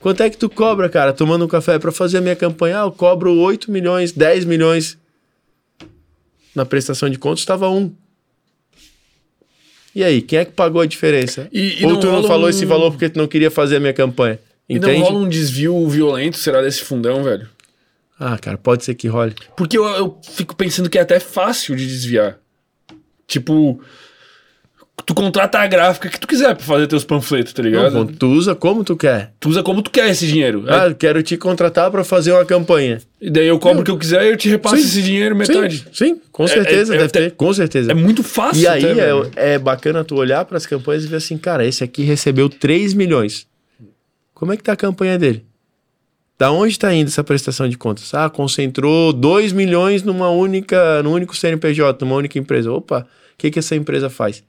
Quanto 0.00 0.22
é 0.22 0.28
que 0.28 0.36
tu 0.36 0.50
cobra, 0.50 0.90
cara, 0.90 1.14
tomando 1.14 1.46
um 1.46 1.48
café 1.48 1.78
para 1.78 1.90
fazer 1.90 2.18
a 2.18 2.20
minha 2.20 2.36
campanha? 2.36 2.82
Ah, 2.82 2.84
eu 2.84 2.92
cobro 2.92 3.32
8 3.32 3.70
milhões, 3.70 4.12
10 4.12 4.44
milhões. 4.44 4.98
Na 6.54 6.64
prestação 6.64 7.08
de 7.10 7.18
contas 7.18 7.40
estava 7.40 7.68
um. 7.68 7.92
E 9.94 10.02
aí, 10.02 10.20
quem 10.22 10.40
é 10.40 10.44
que 10.44 10.52
pagou 10.52 10.80
a 10.80 10.86
diferença? 10.86 11.48
E- 11.52 11.80
e 11.80 11.84
Ou 11.84 11.92
não 11.92 12.00
tu 12.00 12.06
não 12.06 12.24
falou 12.24 12.46
um- 12.46 12.48
esse 12.48 12.64
valor 12.64 12.90
porque 12.90 13.08
tu 13.08 13.16
não 13.18 13.28
queria 13.28 13.50
fazer 13.50 13.76
a 13.76 13.80
minha 13.80 13.92
campanha? 13.92 14.38
E 14.68 14.76
Entende? 14.76 14.98
não 14.98 15.04
rola 15.06 15.18
um 15.18 15.28
desvio 15.28 15.88
violento, 15.88 16.36
será, 16.38 16.60
desse 16.62 16.80
fundão, 16.82 17.22
velho? 17.22 17.48
Ah, 18.18 18.38
cara, 18.38 18.56
pode 18.56 18.84
ser 18.84 18.94
que 18.94 19.06
role. 19.08 19.34
Porque 19.56 19.76
eu, 19.76 19.84
eu 19.84 20.18
fico 20.22 20.54
pensando 20.56 20.88
que 20.88 20.98
é 20.98 21.00
até 21.02 21.20
fácil 21.20 21.76
de 21.76 21.86
desviar. 21.86 22.38
Tipo, 23.26 23.80
tu 25.06 25.14
contrata 25.14 25.58
a 25.58 25.66
gráfica 25.66 26.08
que 26.08 26.18
tu 26.18 26.26
quiser 26.26 26.54
pra 26.54 26.64
fazer 26.64 26.86
teus 26.86 27.04
panfletos, 27.04 27.52
tá 27.52 27.62
ligado? 27.62 27.92
Não, 27.92 28.06
tu 28.06 28.26
usa 28.28 28.54
como 28.54 28.82
tu 28.84 28.96
quer. 28.96 29.32
Tu 29.40 29.48
usa 29.48 29.62
como 29.62 29.82
tu 29.82 29.90
quer 29.90 30.08
esse 30.10 30.26
dinheiro. 30.26 30.64
Ah, 30.68 30.86
eu 30.86 30.94
quero 30.94 31.22
te 31.22 31.36
contratar 31.36 31.90
para 31.90 32.04
fazer 32.04 32.32
uma 32.32 32.44
campanha. 32.44 33.00
E 33.20 33.28
daí 33.30 33.46
eu 33.46 33.58
cobro 33.58 33.82
o 33.82 33.84
que 33.84 33.90
eu 33.90 33.98
quiser 33.98 34.24
e 34.24 34.30
eu 34.30 34.36
te 34.36 34.48
repasso 34.48 34.76
Sim. 34.76 34.82
esse 34.82 35.02
dinheiro 35.02 35.34
metade. 35.36 35.78
Sim, 35.92 36.14
sim, 36.14 36.20
com 36.32 36.44
É- 36.44 36.48
certeza, 36.48 36.94
é- 36.94 36.98
deve 36.98 37.04
é- 37.06 37.08
ter, 37.08 37.30
com 37.32 37.52
certeza. 37.52 37.90
É 37.90 37.94
muito 37.94 38.22
fácil. 38.22 38.62
E 38.62 38.66
aí 38.68 38.84
até, 38.84 39.10
é, 39.50 39.54
é 39.54 39.58
bacana 39.58 40.04
tu 40.04 40.14
olhar 40.16 40.44
para 40.44 40.56
as 40.56 40.64
campanhas 40.66 41.04
e 41.04 41.08
ver 41.08 41.16
assim, 41.16 41.36
cara, 41.36 41.66
esse 41.66 41.82
aqui 41.84 42.02
recebeu 42.02 42.48
3 42.48 42.94
milhões. 42.94 43.46
Como 44.32 44.52
é 44.52 44.56
que 44.56 44.62
tá 44.62 44.72
a 44.72 44.76
campanha 44.76 45.18
dele? 45.18 45.44
Da 46.38 46.50
onde 46.50 46.72
está 46.72 46.92
indo 46.92 47.08
essa 47.08 47.22
prestação 47.22 47.68
de 47.68 47.78
contas? 47.78 48.12
Ah, 48.12 48.28
concentrou 48.28 49.12
2 49.12 49.52
milhões 49.52 50.02
numa 50.02 50.28
única, 50.30 51.02
num 51.02 51.12
único 51.12 51.36
CNPJ, 51.36 52.04
numa 52.04 52.16
única 52.16 52.38
empresa. 52.38 52.72
Opa, 52.72 53.00
o 53.02 53.38
que, 53.38 53.50
que 53.50 53.58
essa 53.60 53.76
empresa 53.76 54.10
faz? 54.10 54.42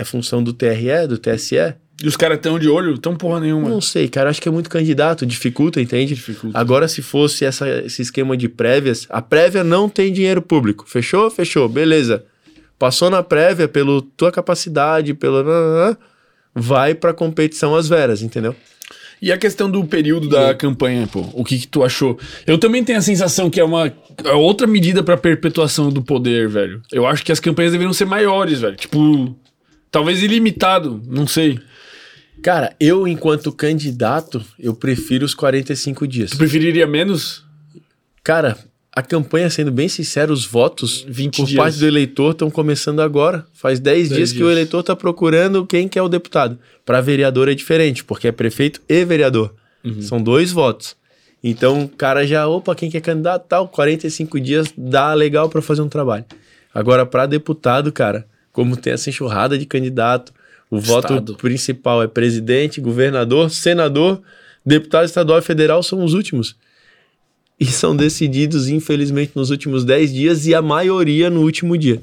É 0.00 0.04
função 0.04 0.42
do 0.42 0.54
TRE, 0.54 1.06
do 1.06 1.18
TSE? 1.18 1.74
E 2.02 2.08
os 2.08 2.16
caras 2.16 2.38
tão 2.40 2.58
de 2.58 2.66
olho, 2.66 2.96
tão 2.96 3.14
porra 3.14 3.40
nenhuma. 3.40 3.68
Não 3.68 3.82
sei, 3.82 4.08
cara. 4.08 4.30
Acho 4.30 4.40
que 4.40 4.48
é 4.48 4.50
muito 4.50 4.70
candidato, 4.70 5.26
dificulta, 5.26 5.78
entende? 5.78 6.14
Dificulta. 6.14 6.58
Agora, 6.58 6.88
se 6.88 7.02
fosse 7.02 7.44
essa, 7.44 7.68
esse 7.84 8.00
esquema 8.00 8.34
de 8.34 8.48
prévias, 8.48 9.06
a 9.10 9.20
prévia 9.20 9.62
não 9.62 9.90
tem 9.90 10.10
dinheiro 10.10 10.40
público. 10.40 10.88
Fechou? 10.88 11.30
Fechou. 11.30 11.68
Beleza. 11.68 12.24
Passou 12.78 13.10
na 13.10 13.22
prévia 13.22 13.68
pela 13.68 14.00
tua 14.16 14.32
capacidade, 14.32 15.12
pela. 15.12 15.98
Vai 16.54 16.94
pra 16.94 17.12
competição 17.12 17.76
às 17.76 17.86
veras, 17.86 18.22
entendeu? 18.22 18.56
E 19.20 19.30
a 19.30 19.36
questão 19.36 19.70
do 19.70 19.84
período 19.84 20.30
da 20.30 20.54
campanha, 20.54 21.06
pô, 21.06 21.28
o 21.34 21.44
que, 21.44 21.58
que 21.58 21.68
tu 21.68 21.84
achou? 21.84 22.18
Eu 22.46 22.56
também 22.56 22.82
tenho 22.82 22.98
a 22.98 23.02
sensação 23.02 23.50
que 23.50 23.60
é 23.60 23.64
uma 23.64 23.92
é 24.24 24.32
outra 24.32 24.66
medida 24.66 25.02
pra 25.02 25.18
perpetuação 25.18 25.90
do 25.90 26.00
poder, 26.00 26.48
velho. 26.48 26.80
Eu 26.90 27.06
acho 27.06 27.22
que 27.22 27.30
as 27.30 27.38
campanhas 27.38 27.72
deveriam 27.72 27.92
ser 27.92 28.06
maiores, 28.06 28.60
velho. 28.60 28.76
Tipo, 28.76 29.36
talvez 29.90 30.22
ilimitado, 30.22 31.02
não 31.06 31.26
sei. 31.26 31.58
Cara, 32.42 32.74
eu, 32.80 33.06
enquanto 33.06 33.52
candidato, 33.52 34.42
eu 34.58 34.74
prefiro 34.74 35.24
os 35.26 35.34
45 35.34 36.06
dias. 36.06 36.30
Tu 36.30 36.38
preferiria 36.38 36.86
menos? 36.86 37.44
Cara, 38.24 38.56
a 38.92 39.02
campanha, 39.02 39.48
sendo 39.50 39.70
bem 39.70 39.88
sincero, 39.88 40.32
os 40.32 40.46
votos 40.46 41.04
20 41.06 41.36
por 41.36 41.46
dias. 41.46 41.56
parte 41.56 41.78
do 41.78 41.86
eleitor 41.86 42.32
estão 42.32 42.50
começando 42.50 43.00
agora. 43.00 43.46
Faz 43.52 43.78
10 43.78 44.08
dias, 44.08 44.18
10 44.18 44.32
que 44.32 44.38
o 44.38 44.46
dias. 44.46 44.52
eleitor 44.52 44.80
está 44.80 44.96
procurando 44.96 45.66
quem 45.66 45.86
que 45.86 45.98
é 45.98 46.02
o 46.02 46.08
deputado. 46.08 46.58
Para 46.84 47.00
vereador 47.00 47.48
é 47.48 47.54
diferente, 47.54 48.02
porque 48.02 48.28
é 48.28 48.32
prefeito 48.32 48.80
e 48.88 49.04
vereador. 49.04 49.54
Uhum. 49.84 50.02
São 50.02 50.22
dois 50.22 50.50
votos. 50.50 50.96
Então, 51.42 51.84
o 51.84 51.88
cara 51.88 52.26
já, 52.26 52.46
opa, 52.46 52.74
quem 52.74 52.90
que 52.90 52.96
é 52.96 53.00
candidato 53.00 53.46
tal, 53.48 53.68
45 53.68 54.40
dias 54.40 54.66
dá 54.76 55.14
legal 55.14 55.48
para 55.48 55.62
fazer 55.62 55.82
um 55.82 55.88
trabalho. 55.88 56.24
Agora, 56.74 57.06
para 57.06 57.26
deputado, 57.26 57.90
cara, 57.92 58.26
como 58.52 58.76
tem 58.76 58.92
essa 58.92 59.10
enxurrada 59.10 59.58
de 59.58 59.66
candidato, 59.66 60.32
o 60.70 60.78
voto 60.78 61.14
Estado. 61.14 61.34
principal 61.36 62.02
é 62.02 62.06
presidente, 62.06 62.80
governador, 62.80 63.50
senador, 63.50 64.20
deputado 64.64 65.04
estadual 65.04 65.38
e 65.38 65.42
federal 65.42 65.82
são 65.82 66.04
os 66.04 66.14
últimos. 66.14 66.56
e 67.58 67.66
são 67.66 67.94
decididos, 67.94 68.68
infelizmente, 68.68 69.32
nos 69.34 69.50
últimos 69.50 69.84
10 69.84 70.14
dias 70.14 70.46
e 70.46 70.54
a 70.54 70.62
maioria 70.62 71.28
no 71.28 71.42
último 71.42 71.76
dia. 71.76 72.00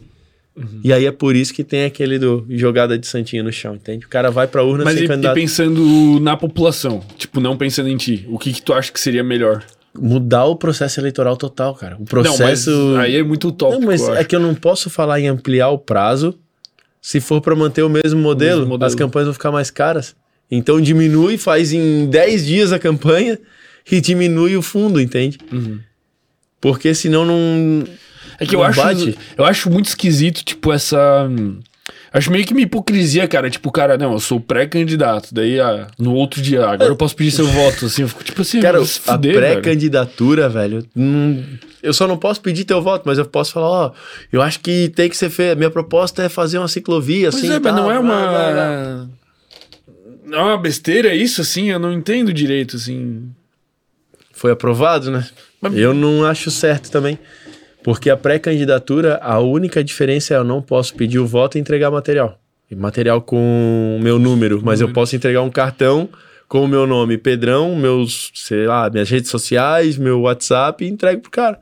Uhum. 0.55 0.81
E 0.83 0.93
aí 0.93 1.05
é 1.05 1.11
por 1.11 1.35
isso 1.35 1.53
que 1.53 1.63
tem 1.63 1.85
aquele 1.85 2.19
do 2.19 2.45
jogada 2.49 2.97
de 2.97 3.07
santinha 3.07 3.41
no 3.41 3.51
chão, 3.51 3.75
entende? 3.75 4.05
O 4.05 4.09
cara 4.09 4.29
vai 4.29 4.47
pra 4.47 4.63
urna 4.63 4.83
Mas 4.83 4.95
sem 4.95 5.05
e, 5.05 5.07
candidato. 5.07 5.37
e 5.37 5.41
pensando 5.41 6.19
na 6.19 6.35
população, 6.37 7.01
tipo, 7.17 7.39
não 7.39 7.57
pensando 7.57 7.89
em 7.89 7.97
ti, 7.97 8.25
o 8.29 8.37
que, 8.37 8.53
que 8.53 8.61
tu 8.61 8.71
acha 8.73 8.91
que 8.91 8.99
seria 8.99 9.23
melhor? 9.23 9.63
Mudar 9.99 10.45
o 10.45 10.55
processo 10.55 10.99
eleitoral 10.99 11.35
total, 11.37 11.75
cara. 11.75 11.97
O 11.99 12.05
processo. 12.05 12.69
Não, 12.69 12.97
aí 12.97 13.15
é 13.15 13.23
muito 13.23 13.49
utópico. 13.49 13.81
Não, 13.81 13.87
mas 13.87 14.07
é 14.07 14.23
que 14.23 14.35
eu 14.35 14.39
não 14.39 14.53
posso 14.53 14.89
falar 14.89 15.19
em 15.19 15.27
ampliar 15.27 15.69
o 15.69 15.77
prazo. 15.77 16.37
Se 17.01 17.19
for 17.19 17.41
para 17.41 17.55
manter 17.55 17.83
o 17.83 17.89
mesmo 17.89 18.19
modelo, 18.19 18.59
mesmo 18.59 18.69
modelo. 18.69 18.87
as 18.87 18.95
campanhas 18.95 19.27
vão 19.27 19.33
ficar 19.33 19.51
mais 19.51 19.71
caras. 19.71 20.15
Então 20.49 20.79
diminui, 20.79 21.37
faz 21.37 21.73
em 21.73 22.07
10 22.07 22.45
dias 22.45 22.71
a 22.71 22.79
campanha 22.79 23.39
e 23.89 24.01
diminui 24.01 24.55
o 24.55 24.61
fundo, 24.61 24.99
entende? 24.99 25.37
Uhum. 25.51 25.79
Porque 26.59 26.93
senão 26.93 27.25
não. 27.25 27.83
É 28.39 28.45
que 28.45 28.55
eu 28.55 28.63
acho, 28.63 28.81
eu 29.37 29.45
acho 29.45 29.69
muito 29.69 29.87
esquisito, 29.87 30.43
tipo, 30.43 30.71
essa. 30.71 31.29
Hum, 32.17 32.19
Acho 32.19 32.31
meio 32.31 32.45
que 32.45 32.51
uma 32.53 32.61
hipocrisia, 32.61 33.27
cara. 33.27 33.49
Tipo, 33.49 33.71
cara, 33.71 33.97
não, 33.97 34.13
eu 34.13 34.19
sou 34.19 34.39
pré-candidato. 34.39 35.33
Daí, 35.33 35.59
ah, 35.59 35.87
no 35.99 36.13
outro 36.13 36.41
dia, 36.41 36.65
agora 36.67 36.89
eu 36.91 36.95
posso 36.95 37.15
pedir 37.15 37.31
seu 37.31 37.47
voto. 37.47 37.85
Assim, 37.85 38.01
eu 38.03 38.07
fico 38.07 38.23
tipo 38.23 38.41
assim, 38.41 38.59
Cara, 38.59 38.83
se 38.85 38.99
a 39.07 39.13
fuder, 39.13 39.33
velho. 39.39 39.61
pré-candidatura, 39.61 40.49
velho, 40.49 40.85
não- 40.95 41.43
eu 41.83 41.93
só 41.93 42.07
não 42.07 42.17
posso 42.17 42.41
pedir 42.41 42.65
teu 42.65 42.81
voto, 42.81 43.03
mas 43.05 43.17
eu 43.17 43.25
posso 43.25 43.53
falar, 43.53 43.67
ó, 43.69 43.91
eu 44.31 44.41
acho 44.41 44.59
que 44.59 44.89
tem 44.89 45.09
que 45.09 45.15
ser 45.15 45.29
feito. 45.29 45.57
Minha 45.57 45.69
proposta 45.69 46.23
é 46.23 46.29
fazer 46.29 46.57
uma 46.57 46.67
ciclovia, 46.67 47.29
Pois 47.31 47.43
assim. 47.43 47.53
é, 47.53 47.59
mas 47.59 47.73
não 47.75 47.91
é 47.91 47.99
blá, 48.01 48.01
blá, 48.01 48.51
blá. 48.51 48.51
uma. 48.51 49.09
Não 50.25 50.39
é 50.39 50.43
uma 50.43 50.57
besteira 50.57 51.13
isso, 51.15 51.39
assim? 51.41 51.69
Eu 51.69 51.79
não 51.79 51.93
entendo 51.93 52.33
direito, 52.33 52.75
assim. 52.75 53.29
Foi 54.33 54.51
aprovado, 54.51 55.09
né? 55.09 55.25
Mas- 55.61 55.75
Eu 55.77 55.93
não 55.93 56.25
acho 56.25 56.51
certo 56.51 56.91
também. 56.91 57.17
Porque 57.83 58.09
a 58.09 58.17
pré-candidatura, 58.17 59.19
a 59.21 59.39
única 59.39 59.83
diferença 59.83 60.33
é 60.33 60.37
eu 60.37 60.43
não 60.43 60.61
posso 60.61 60.95
pedir 60.95 61.19
o 61.19 61.25
voto 61.25 61.57
e 61.57 61.61
entregar 61.61 61.91
material. 61.91 62.39
Material 62.75 63.21
com 63.21 63.97
o 63.97 64.03
meu 64.03 64.19
número, 64.19 64.61
mas 64.63 64.81
eu 64.81 64.91
posso 64.91 65.15
entregar 65.15 65.41
um 65.41 65.49
cartão 65.49 66.09
com 66.47 66.63
o 66.63 66.67
meu 66.67 66.85
nome, 66.85 67.17
Pedrão, 67.17 67.75
meus, 67.75 68.31
sei 68.33 68.65
lá, 68.65 68.89
minhas 68.89 69.09
redes 69.09 69.29
sociais, 69.29 69.97
meu 69.97 70.21
WhatsApp 70.21 70.83
e 70.83 70.87
entrego 70.87 71.21
pro 71.21 71.31
cara. 71.31 71.59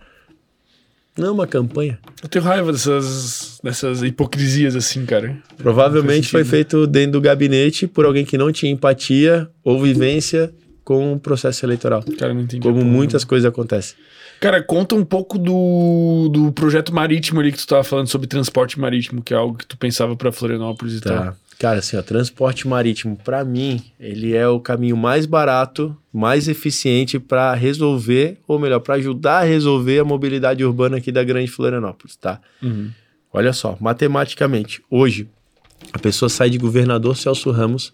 Não 1.17 1.27
é 1.27 1.31
uma 1.31 1.47
campanha. 1.47 1.97
Eu 2.21 2.27
tenho 2.27 2.43
raiva 2.43 2.71
dessas, 2.71 3.59
dessas 3.63 4.03
hipocrisias, 4.03 4.75
assim, 4.75 5.05
cara. 5.05 5.37
Provavelmente 5.57 6.27
foi 6.27 6.43
feito 6.43 6.85
dentro 6.85 7.13
do 7.13 7.21
gabinete 7.21 7.87
por 7.87 8.05
alguém 8.05 8.25
que 8.25 8.37
não 8.37 8.51
tinha 8.51 8.71
empatia 8.71 9.49
ou 9.63 9.81
vivência 9.81 10.53
com 10.83 11.13
o 11.13 11.19
processo 11.19 11.65
eleitoral. 11.65 12.03
Cara, 12.19 12.33
não 12.33 12.41
entendi. 12.41 12.61
Como 12.61 12.83
muitas 12.83 13.23
coisas 13.23 13.47
acontecem. 13.47 13.95
Cara, 14.39 14.61
conta 14.61 14.95
um 14.95 15.05
pouco 15.05 15.37
do, 15.37 16.29
do 16.31 16.51
projeto 16.51 16.93
marítimo 16.93 17.39
ali 17.39 17.51
que 17.51 17.57
tu 17.57 17.67
tava 17.67 17.83
falando 17.83 18.07
sobre 18.07 18.27
transporte 18.27 18.79
marítimo, 18.79 19.21
que 19.21 19.33
é 19.33 19.37
algo 19.37 19.57
que 19.57 19.65
tu 19.65 19.77
pensava 19.77 20.15
pra 20.15 20.31
Florianópolis 20.31 20.95
e 20.95 21.01
tal. 21.01 21.17
Tá. 21.17 21.35
Cara, 21.57 21.79
assim, 21.79 21.95
ó, 21.95 22.01
transporte 22.01 22.67
marítimo, 22.67 23.15
pra 23.15 23.45
mim, 23.45 23.81
ele 23.97 24.35
é 24.35 24.47
o 24.47 24.59
caminho 24.59 24.97
mais 24.97 25.25
barato, 25.25 25.95
mais 26.11 26.49
eficiente 26.49 27.17
para 27.17 27.53
resolver, 27.53 28.37
ou 28.45 28.59
melhor, 28.59 28.81
para 28.81 28.95
ajudar 28.95 29.39
a 29.39 29.43
resolver 29.43 29.99
a 29.99 30.03
mobilidade 30.03 30.65
urbana 30.65 30.97
aqui 30.97 31.13
da 31.13 31.23
Grande 31.23 31.49
Florianópolis, 31.49 32.17
tá? 32.17 32.41
Uhum. 32.61 32.91
Olha 33.31 33.53
só, 33.53 33.77
matematicamente, 33.79 34.81
hoje, 34.89 35.29
a 35.93 35.99
pessoa 35.99 36.27
sai 36.27 36.49
de 36.49 36.57
Governador 36.57 37.15
Celso 37.15 37.51
Ramos, 37.51 37.93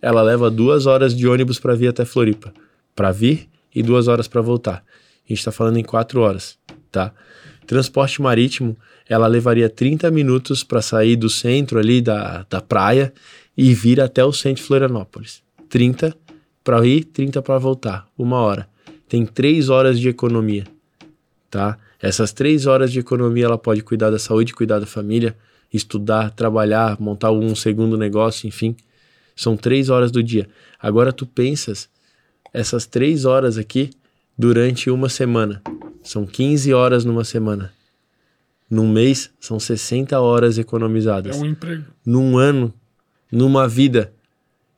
ela 0.00 0.22
leva 0.22 0.50
duas 0.50 0.86
horas 0.86 1.14
de 1.14 1.28
ônibus 1.28 1.58
para 1.58 1.74
vir 1.74 1.88
até 1.88 2.06
Floripa, 2.06 2.52
para 2.96 3.12
vir 3.12 3.46
e 3.74 3.82
duas 3.82 4.08
horas 4.08 4.26
para 4.26 4.40
voltar. 4.40 4.82
A 5.24 5.28
gente 5.28 5.38
está 5.38 5.52
falando 5.52 5.78
em 5.78 5.84
quatro 5.84 6.20
horas, 6.20 6.58
tá? 6.90 7.12
Transporte 7.66 8.20
marítimo, 8.20 8.76
ela 9.08 9.26
levaria 9.26 9.68
30 9.68 10.10
minutos 10.10 10.64
para 10.64 10.82
sair 10.82 11.16
do 11.16 11.30
centro 11.30 11.78
ali 11.78 12.00
da, 12.00 12.44
da 12.50 12.60
praia 12.60 13.12
e 13.56 13.72
vir 13.72 14.00
até 14.00 14.24
o 14.24 14.32
centro 14.32 14.62
de 14.62 14.66
Florianópolis. 14.68 15.42
30 15.68 16.16
para 16.64 16.84
ir, 16.86 17.04
30 17.04 17.40
para 17.42 17.58
voltar, 17.58 18.06
uma 18.16 18.38
hora. 18.38 18.68
Tem 19.08 19.24
três 19.24 19.68
horas 19.68 19.98
de 19.98 20.08
economia, 20.08 20.64
tá? 21.50 21.78
Essas 22.00 22.32
três 22.32 22.66
horas 22.66 22.90
de 22.90 22.98
economia 22.98 23.44
ela 23.44 23.58
pode 23.58 23.82
cuidar 23.82 24.10
da 24.10 24.18
saúde, 24.18 24.52
cuidar 24.52 24.80
da 24.80 24.86
família, 24.86 25.36
estudar, 25.72 26.30
trabalhar, 26.30 27.00
montar 27.00 27.30
um 27.30 27.54
segundo 27.54 27.96
negócio, 27.96 28.46
enfim. 28.46 28.76
São 29.36 29.56
três 29.56 29.88
horas 29.88 30.10
do 30.10 30.22
dia. 30.22 30.48
Agora 30.80 31.12
tu 31.12 31.26
pensas 31.26 31.88
essas 32.52 32.86
três 32.86 33.24
horas 33.24 33.56
aqui 33.56 33.90
durante 34.36 34.90
uma 34.90 35.08
semana. 35.08 35.62
São 36.02 36.26
15 36.26 36.72
horas 36.72 37.04
numa 37.04 37.24
semana. 37.24 37.72
Num 38.68 38.90
mês, 38.90 39.30
são 39.38 39.60
60 39.60 40.18
horas 40.18 40.56
economizadas 40.58 41.36
É 41.36 41.40
um 41.40 41.44
emprego. 41.46 41.84
num 42.04 42.38
ano, 42.38 42.72
numa 43.30 43.68
vida. 43.68 44.12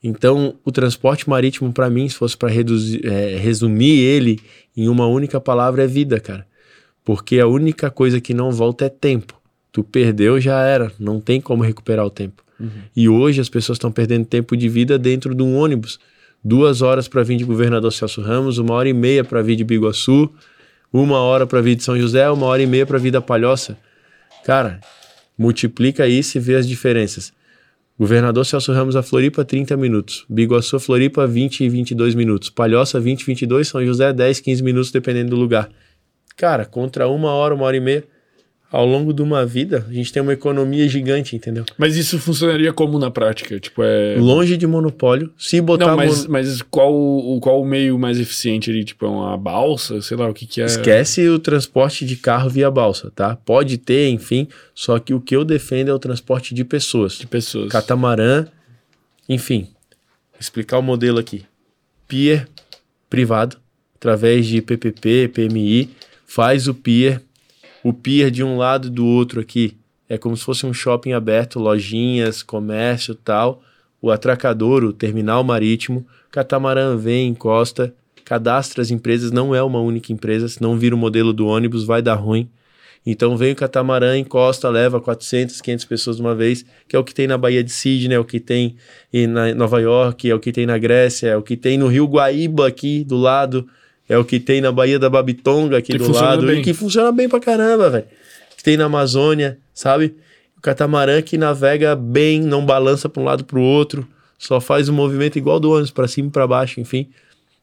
Então, 0.03 0.57
o 0.65 0.71
transporte 0.73 1.29
marítimo, 1.31 1.73
para 1.73 1.89
mim, 1.89 2.09
se 2.09 2.17
fosse 2.17 2.37
para 2.37 2.51
resumir 2.51 4.01
ele 4.01 4.41
em 4.77 4.89
uma 4.89 5.07
única 5.07 5.41
palavra, 5.41 5.85
é 5.85 5.87
vida, 5.87 6.21
cara. 6.21 6.47
Porque 7.05 7.39
a 7.39 7.47
única 7.47 7.91
coisa 7.91 8.21
que 8.21 8.35
não 8.35 8.51
volta 8.51 8.85
é 8.85 8.89
tempo. 8.89 9.41
Tu 9.73 9.83
perdeu, 9.83 10.41
já 10.41 10.61
era. 10.61 10.93
Não 10.99 11.21
tem 11.21 11.41
como 11.41 11.63
recuperar 11.63 12.05
o 12.05 12.11
tempo. 12.11 12.43
E 12.95 13.09
hoje 13.09 13.41
as 13.41 13.49
pessoas 13.49 13.77
estão 13.77 13.91
perdendo 13.93 14.25
tempo 14.25 14.57
de 14.57 14.69
vida 14.69 14.99
dentro 14.99 15.35
de 15.35 15.43
um 15.43 15.57
ônibus. 15.57 15.99
Duas 16.45 16.83
horas 16.83 17.09
para 17.09 17.23
vir 17.23 17.39
de 17.39 17.45
Governador 17.45 17.91
Celso 17.91 18.21
Ramos, 18.21 18.59
uma 18.59 18.75
hora 18.75 18.89
e 18.89 18.93
meia 18.93 19.25
para 19.25 19.41
vir 19.41 19.57
de 19.57 19.65
Biguaçu, 19.65 20.31
uma 20.93 21.19
hora 21.19 21.47
para 21.47 21.63
vir 21.63 21.75
de 21.75 21.83
São 21.83 21.99
José, 21.99 22.29
uma 22.31 22.45
hora 22.45 22.61
e 22.61 22.67
meia 22.67 22.85
para 22.85 22.99
vir 22.99 23.11
da 23.11 23.23
Palhoça. 23.23 23.79
Cara, 24.45 24.79
multiplica 25.39 26.07
isso 26.07 26.37
e 26.37 26.41
vê 26.41 26.57
as 26.57 26.69
diferenças. 26.69 27.33
Governador 27.99 28.45
Celso 28.45 28.73
Ramos 28.73 28.95
a 28.95 29.03
Floripa, 29.03 29.43
30 29.43 29.75
minutos. 29.77 30.27
Biguaçu, 30.29 30.79
Floripa, 30.79 31.27
20 31.27 31.65
e 31.65 31.69
22 31.71 32.15
minutos. 32.15 32.51
Palhoça, 32.51 33.01
20 33.01 33.23
e 33.23 33.25
22. 33.25 33.69
São 33.69 33.83
José, 33.83 34.13
10, 34.13 34.41
15 34.41 34.63
minutos, 34.63 34.91
dependendo 34.91 35.31
do 35.31 35.37
lugar. 35.37 35.71
Cara, 36.37 36.67
contra 36.67 37.09
uma 37.09 37.31
hora, 37.31 37.55
uma 37.55 37.65
hora 37.65 37.77
e 37.77 37.81
meia, 37.81 38.05
ao 38.77 38.85
longo 38.87 39.13
de 39.13 39.23
uma 39.23 39.47
vida, 39.47 39.87
a 39.89 39.93
gente 39.93 40.13
tem 40.13 40.21
uma 40.23 40.33
economia 40.33 40.89
gigante, 40.89 41.37
entendeu? 41.37 41.65
Mas 41.79 41.97
isso 41.97 42.19
funcionaria 42.19 42.73
como 42.73 42.99
na 42.99 43.11
prática? 43.11 43.61
Tipo, 43.61 43.83
é. 43.85 44.17
Longe 44.19 44.57
de 44.57 44.67
monopólio. 44.67 45.33
Se 45.39 45.61
botar... 45.61 45.87
Não, 45.87 45.97
mas, 45.97 46.25
mon- 46.27 46.33
mas 46.33 46.61
qual, 46.63 46.93
o- 46.93 47.39
qual 47.41 47.61
o 47.63 47.65
meio 47.65 47.97
mais 47.99 48.19
eficiente 48.19 48.71
ali? 48.71 48.85
Tipo, 48.85 49.07
é 49.07 49.09
uma 49.09 49.37
balsa? 49.37 50.03
Sei 50.03 50.17
lá, 50.17 50.29
o 50.29 50.35
que 50.35 50.45
que 50.47 50.61
é. 50.61 50.65
Esquece 50.65 51.29
o 51.29 51.39
transporte 51.39 52.05
de 52.05 52.17
carro 52.17 52.51
via 52.51 52.71
balsa, 52.71 53.13
tá? 53.15 53.37
Pode 53.37 53.79
ter, 53.79 54.09
enfim, 54.09 54.49
só 54.75 54.99
que 54.99 55.15
o 55.15 55.21
que 55.21 55.37
eu 55.37 55.45
defendo 55.45 55.91
é 55.91 55.95
o 55.95 55.99
transporte 55.99 56.53
de 56.55 56.65
pessoas. 56.65 57.13
De 57.19 57.27
pessoas. 57.27 57.71
catamarã, 57.71 58.47
enfim. 59.29 59.69
Explicar 60.41 60.79
o 60.79 60.83
modelo 60.83 61.19
aqui. 61.19 61.45
Pier 62.09 62.49
privado, 63.09 63.57
através 63.97 64.47
de 64.47 64.61
PPP, 64.61 65.29
PMI, 65.29 65.91
faz 66.27 66.67
o 66.67 66.75
pier. 66.75 67.21
O 67.85 67.93
pier 67.93 68.31
de 68.31 68.43
um 68.43 68.57
lado 68.57 68.89
e 68.89 68.91
do 68.91 69.05
outro 69.05 69.43
aqui 69.43 69.77
é 70.09 70.17
como 70.17 70.35
se 70.35 70.43
fosse 70.43 70.65
um 70.65 70.73
shopping 70.73 71.13
aberto, 71.13 71.61
lojinhas, 71.61 72.43
comércio 72.43 73.15
tal. 73.15 73.63
O 74.01 74.11
atracador, 74.11 74.83
o 74.83 74.93
terminal 74.93 75.45
marítimo, 75.45 76.07
catamarã 76.31 76.97
vem, 76.97 77.29
encosta, 77.29 77.95
cadastra 78.25 78.81
as 78.81 78.91
empresas, 78.91 79.31
não 79.31 79.55
é 79.55 79.63
uma 79.63 79.81
única 79.81 80.15
empresa, 80.15 80.49
senão 80.49 80.79
vira 80.79 80.95
o 80.95 80.99
modelo 80.99 81.31
do 81.31 81.47
ônibus, 81.47 81.85
vai 81.85 82.01
dar 82.01 82.15
ruim. 82.15 82.49
Então 83.05 83.37
vem 83.37 83.53
o 83.53 83.57
catamarã, 83.57 84.17
encosta, 84.17 84.71
leva 84.71 84.99
400, 84.99 85.61
500 85.61 85.85
pessoas 85.85 86.17
de 86.17 86.23
uma 86.23 86.35
vez, 86.35 86.65
que 86.89 86.97
é 86.97 86.99
o 86.99 87.05
que 87.05 87.13
tem 87.13 87.27
na 87.27 87.37
Baía 87.37 87.63
de 87.63 87.71
Sydney, 87.71 88.17
é 88.17 88.19
o 88.19 88.25
que 88.25 88.41
tem 88.41 88.77
em 89.13 89.27
Nova 89.27 89.79
York, 89.79 90.31
é 90.31 90.35
o 90.35 90.41
que 90.41 90.53
tem 90.53 90.65
na 90.65 90.79
Grécia, 90.79 91.29
é 91.29 91.37
o 91.37 91.43
que 91.43 91.55
tem 91.55 91.77
no 91.77 91.89
Rio 91.89 92.07
Guaíba 92.07 92.67
aqui 92.67 93.05
do 93.05 93.19
lado, 93.19 93.69
é 94.09 94.17
o 94.19 94.25
que 94.25 94.39
tem 94.41 94.61
na 94.61 94.71
Baía 94.73 94.99
da 94.99 95.09
Babitonga 95.11 95.79
aqui 95.79 95.93
Que 95.93 95.99
do 95.99 96.13
lado, 96.13 96.47
bem. 96.47 96.61
e 96.61 96.63
que 96.63 96.75
funciona 96.75 97.11
bem 97.13 97.29
pra 97.29 97.41
caramba, 97.41 97.89
velho. 97.91 98.05
Que 98.57 98.63
tem 98.65 98.77
na 98.77 98.85
Amazônia, 98.85 99.59
sabe? 99.73 100.15
O 100.57 100.61
catamarã 100.61 101.21
que 101.23 101.37
navega 101.39 101.95
bem, 101.97 102.41
não 102.41 102.65
balança 102.65 103.09
pra 103.09 103.21
um 103.23 103.25
lado 103.25 103.45
pro 103.45 103.61
outro, 103.61 104.07
só 104.39 104.61
faz 104.61 104.89
um 104.89 104.93
movimento 104.95 105.37
igual 105.39 105.59
do 105.61 105.71
ônibus, 105.71 105.91
pra 105.91 106.07
cima 106.09 106.29
e 106.29 106.31
pra 106.31 106.47
baixo, 106.47 106.81
enfim. 106.81 107.09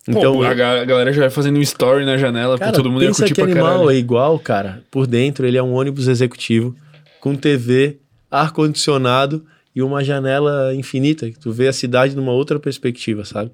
Então, 0.08 0.20
Então, 0.36 0.42
a, 0.44 0.54
ga- 0.56 0.82
a 0.82 0.86
galera 0.86 1.14
já 1.14 1.22
vai 1.22 1.30
fazendo 1.30 1.58
um 1.58 1.62
story 1.62 2.06
na 2.06 2.18
janela, 2.18 2.58
Cara, 2.58 2.72
pô, 2.72 2.78
todo 2.78 2.90
mundo 2.92 3.04
ia 3.04 3.10
pensa 3.10 3.20
curtir 3.22 3.36
que 3.36 3.42
pra 3.42 3.52
animal 3.52 3.72
caralho. 3.74 3.90
é 3.92 3.96
igual, 3.96 4.40
cara. 4.40 4.84
Por 4.90 5.06
dentro 5.06 5.46
ele 5.46 5.58
é 5.58 5.64
um 5.64 5.74
ônibus 5.74 6.08
executivo 6.08 6.76
com 7.20 7.36
TV, 7.36 7.98
ar 8.32 8.52
condicionado 8.52 9.46
e 9.76 9.82
uma 9.84 10.04
janela 10.04 10.74
infinita, 10.74 11.30
que 11.30 11.38
tu 11.38 11.52
vê 11.52 11.68
a 11.68 11.74
cidade 11.74 12.16
numa 12.16 12.32
outra 12.32 12.60
perspectiva, 12.60 13.24
sabe? 13.26 13.52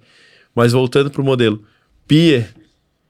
Mas 0.55 0.71
voltando 0.71 1.11
pro 1.11 1.21
modelo, 1.23 1.61
Pier, 2.07 2.49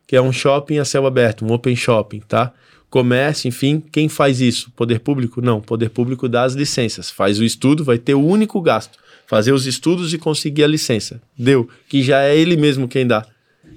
que 0.07 0.15
é 0.15 0.21
um 0.21 0.31
shopping 0.31 0.77
a 0.77 0.85
céu 0.85 1.05
aberto, 1.05 1.45
um 1.45 1.51
open 1.51 1.75
shopping, 1.75 2.21
tá? 2.21 2.53
Comércio, 2.89 3.49
enfim, 3.49 3.83
quem 3.91 4.07
faz 4.07 4.39
isso? 4.39 4.71
Poder 4.71 5.01
público? 5.01 5.41
Não, 5.41 5.59
poder 5.59 5.89
público 5.89 6.29
dá 6.29 6.43
as 6.43 6.53
licenças, 6.53 7.11
faz 7.11 7.37
o 7.37 7.43
estudo, 7.43 7.83
vai 7.83 7.97
ter 7.97 8.15
o 8.15 8.25
único 8.25 8.61
gasto, 8.61 8.97
fazer 9.27 9.51
os 9.51 9.65
estudos 9.65 10.13
e 10.13 10.17
conseguir 10.17 10.63
a 10.63 10.67
licença. 10.67 11.21
Deu, 11.37 11.69
que 11.89 12.01
já 12.01 12.23
é 12.23 12.35
ele 12.35 12.55
mesmo 12.55 12.87
quem 12.87 13.05
dá. 13.05 13.27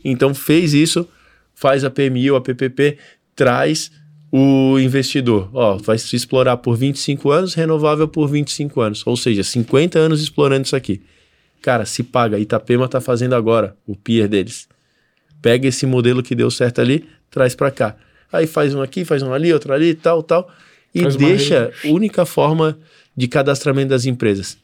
Então 0.05 0.33
fez 0.33 0.73
isso, 0.73 1.07
faz 1.53 1.85
a 1.85 1.91
PMI 1.91 2.31
ou 2.31 2.37
a 2.37 2.41
PPP, 2.41 2.99
traz 3.35 3.91
o 4.31 4.79
investidor. 4.79 5.51
Ó, 5.53 5.77
vai 5.77 5.99
se 5.99 6.15
explorar 6.15 6.59
por 6.59 6.77
25 6.77 7.31
anos, 7.31 7.55
renovável 7.55 8.07
por 8.07 8.29
25 8.29 8.81
anos. 8.81 9.07
Ou 9.07 9.17
seja, 9.17 9.43
50 9.43 9.99
anos 9.99 10.23
explorando 10.23 10.67
isso 10.67 10.77
aqui. 10.77 11.03
Cara, 11.61 11.85
se 11.85 12.03
paga. 12.03 12.39
Itapema 12.39 12.89
tá 12.89 13.01
fazendo 13.01 13.35
agora, 13.35 13.77
o 13.87 13.97
peer 13.97 14.29
deles. 14.29 14.69
Pega 15.43 15.69
esse 15.69 15.87
modelo 15.87 16.23
que 16.23 16.35
deu 16.35 16.51
certo 16.51 16.81
ali, 16.81 17.09
traz 17.31 17.55
para 17.55 17.71
cá. 17.71 17.97
Aí 18.33 18.47
faz 18.47 18.75
um 18.75 18.83
aqui, 18.83 19.05
faz 19.05 19.23
um 19.23 19.33
ali, 19.33 19.53
outro 19.53 19.73
ali, 19.73 19.95
tal, 19.95 20.23
tal. 20.23 20.51
E 20.95 21.03
Faz 21.03 21.17
deixa 21.17 21.73
única 21.85 22.25
forma 22.25 22.79
de 23.17 23.29
cadastramento 23.29 23.91
das 23.91 24.07
empresas. 24.07 24.57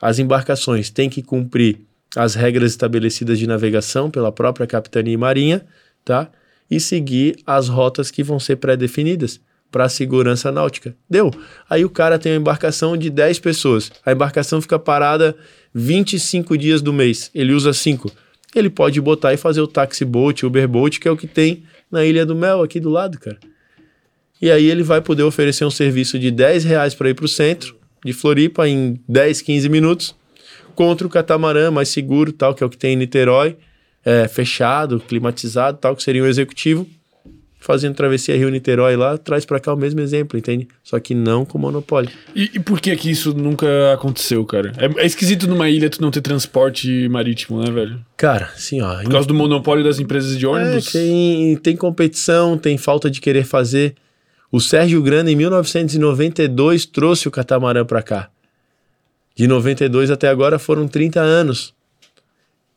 As 0.00 0.18
embarcações 0.18 0.90
têm 0.90 1.08
que 1.08 1.22
cumprir 1.22 1.78
as 2.16 2.34
regras 2.34 2.72
estabelecidas 2.72 3.38
de 3.38 3.46
navegação 3.46 4.10
pela 4.10 4.30
própria 4.30 4.66
Capitania 4.66 5.14
e 5.14 5.16
Marinha, 5.16 5.64
tá? 6.04 6.30
E 6.70 6.80
seguir 6.80 7.36
as 7.46 7.68
rotas 7.68 8.10
que 8.10 8.22
vão 8.22 8.38
ser 8.38 8.56
pré-definidas 8.56 9.40
para 9.70 9.84
a 9.84 9.88
segurança 9.88 10.52
náutica. 10.52 10.94
Deu. 11.10 11.30
Aí 11.68 11.84
o 11.84 11.90
cara 11.90 12.18
tem 12.18 12.32
uma 12.32 12.38
embarcação 12.38 12.96
de 12.96 13.10
10 13.10 13.40
pessoas. 13.40 13.90
A 14.06 14.12
embarcação 14.12 14.60
fica 14.60 14.78
parada 14.78 15.36
25 15.74 16.56
dias 16.56 16.80
do 16.80 16.92
mês. 16.92 17.30
Ele 17.34 17.52
usa 17.52 17.72
5. 17.72 18.10
Ele 18.54 18.70
pode 18.70 19.00
botar 19.00 19.34
e 19.34 19.36
fazer 19.36 19.60
o 19.60 19.66
taxi 19.66 20.04
boat, 20.04 20.46
Uber 20.46 20.68
boat, 20.68 21.00
que 21.00 21.08
é 21.08 21.10
o 21.10 21.16
que 21.16 21.26
tem 21.26 21.64
na 21.90 22.04
Ilha 22.04 22.24
do 22.24 22.34
Mel, 22.34 22.62
aqui 22.62 22.78
do 22.78 22.90
lado, 22.90 23.18
cara. 23.18 23.38
E 24.40 24.50
aí 24.50 24.66
ele 24.66 24.82
vai 24.82 25.00
poder 25.00 25.22
oferecer 25.22 25.64
um 25.64 25.70
serviço 25.70 26.18
de 26.18 26.30
10 26.30 26.64
reais 26.64 26.94
para 26.94 27.08
ir 27.08 27.14
para 27.14 27.24
o 27.24 27.28
centro 27.28 27.76
de 28.04 28.12
Floripa 28.12 28.68
em 28.68 29.00
10, 29.08 29.40
15 29.40 29.68
minutos, 29.68 30.14
contra 30.74 31.06
o 31.06 31.10
catamarã 31.10 31.70
mais 31.70 31.88
seguro, 31.88 32.32
tal, 32.32 32.54
que 32.54 32.62
é 32.62 32.66
o 32.66 32.70
que 32.70 32.76
tem 32.76 32.92
em 32.92 32.96
Niterói, 32.96 33.56
é, 34.04 34.28
fechado, 34.28 35.00
climatizado, 35.00 35.78
tal, 35.78 35.96
que 35.96 36.02
seria 36.02 36.22
um 36.22 36.26
executivo, 36.26 36.86
fazendo 37.64 37.94
travessia 37.94 38.36
Rio-Niterói 38.36 38.94
lá, 38.94 39.16
traz 39.16 39.46
para 39.46 39.58
cá 39.58 39.72
o 39.72 39.76
mesmo 39.76 39.98
exemplo, 39.98 40.38
entende? 40.38 40.68
Só 40.82 41.00
que 41.00 41.14
não 41.14 41.46
com 41.46 41.56
monopólio. 41.56 42.10
E, 42.36 42.50
e 42.54 42.60
por 42.60 42.78
que 42.78 42.94
que 42.94 43.10
isso 43.10 43.32
nunca 43.32 43.66
aconteceu, 43.94 44.44
cara? 44.44 44.70
É, 44.76 45.02
é 45.02 45.06
esquisito 45.06 45.46
numa 45.46 45.66
ilha 45.70 45.88
tu 45.88 46.02
não 46.02 46.10
ter 46.10 46.20
transporte 46.20 47.08
marítimo, 47.08 47.62
né, 47.62 47.70
velho? 47.70 48.04
Cara, 48.18 48.50
assim, 48.54 48.82
ó... 48.82 49.00
Por 49.02 49.10
causa 49.12 49.26
do 49.26 49.32
monopólio 49.32 49.82
das 49.82 49.98
empresas 49.98 50.36
de 50.38 50.44
É, 50.44 50.48
ônibus. 50.48 50.92
tem, 50.92 51.56
tem 51.56 51.74
competição, 51.74 52.58
tem 52.58 52.76
falta 52.76 53.10
de 53.10 53.18
querer 53.18 53.44
fazer. 53.44 53.94
O 54.52 54.60
Sérgio 54.60 55.02
Grana, 55.02 55.30
em 55.30 55.34
1992, 55.36 56.84
trouxe 56.84 57.26
o 57.26 57.30
catamarã 57.30 57.82
para 57.82 58.02
cá. 58.02 58.28
De 59.34 59.46
92 59.48 60.10
até 60.10 60.28
agora 60.28 60.58
foram 60.58 60.86
30 60.86 61.18
anos. 61.18 61.72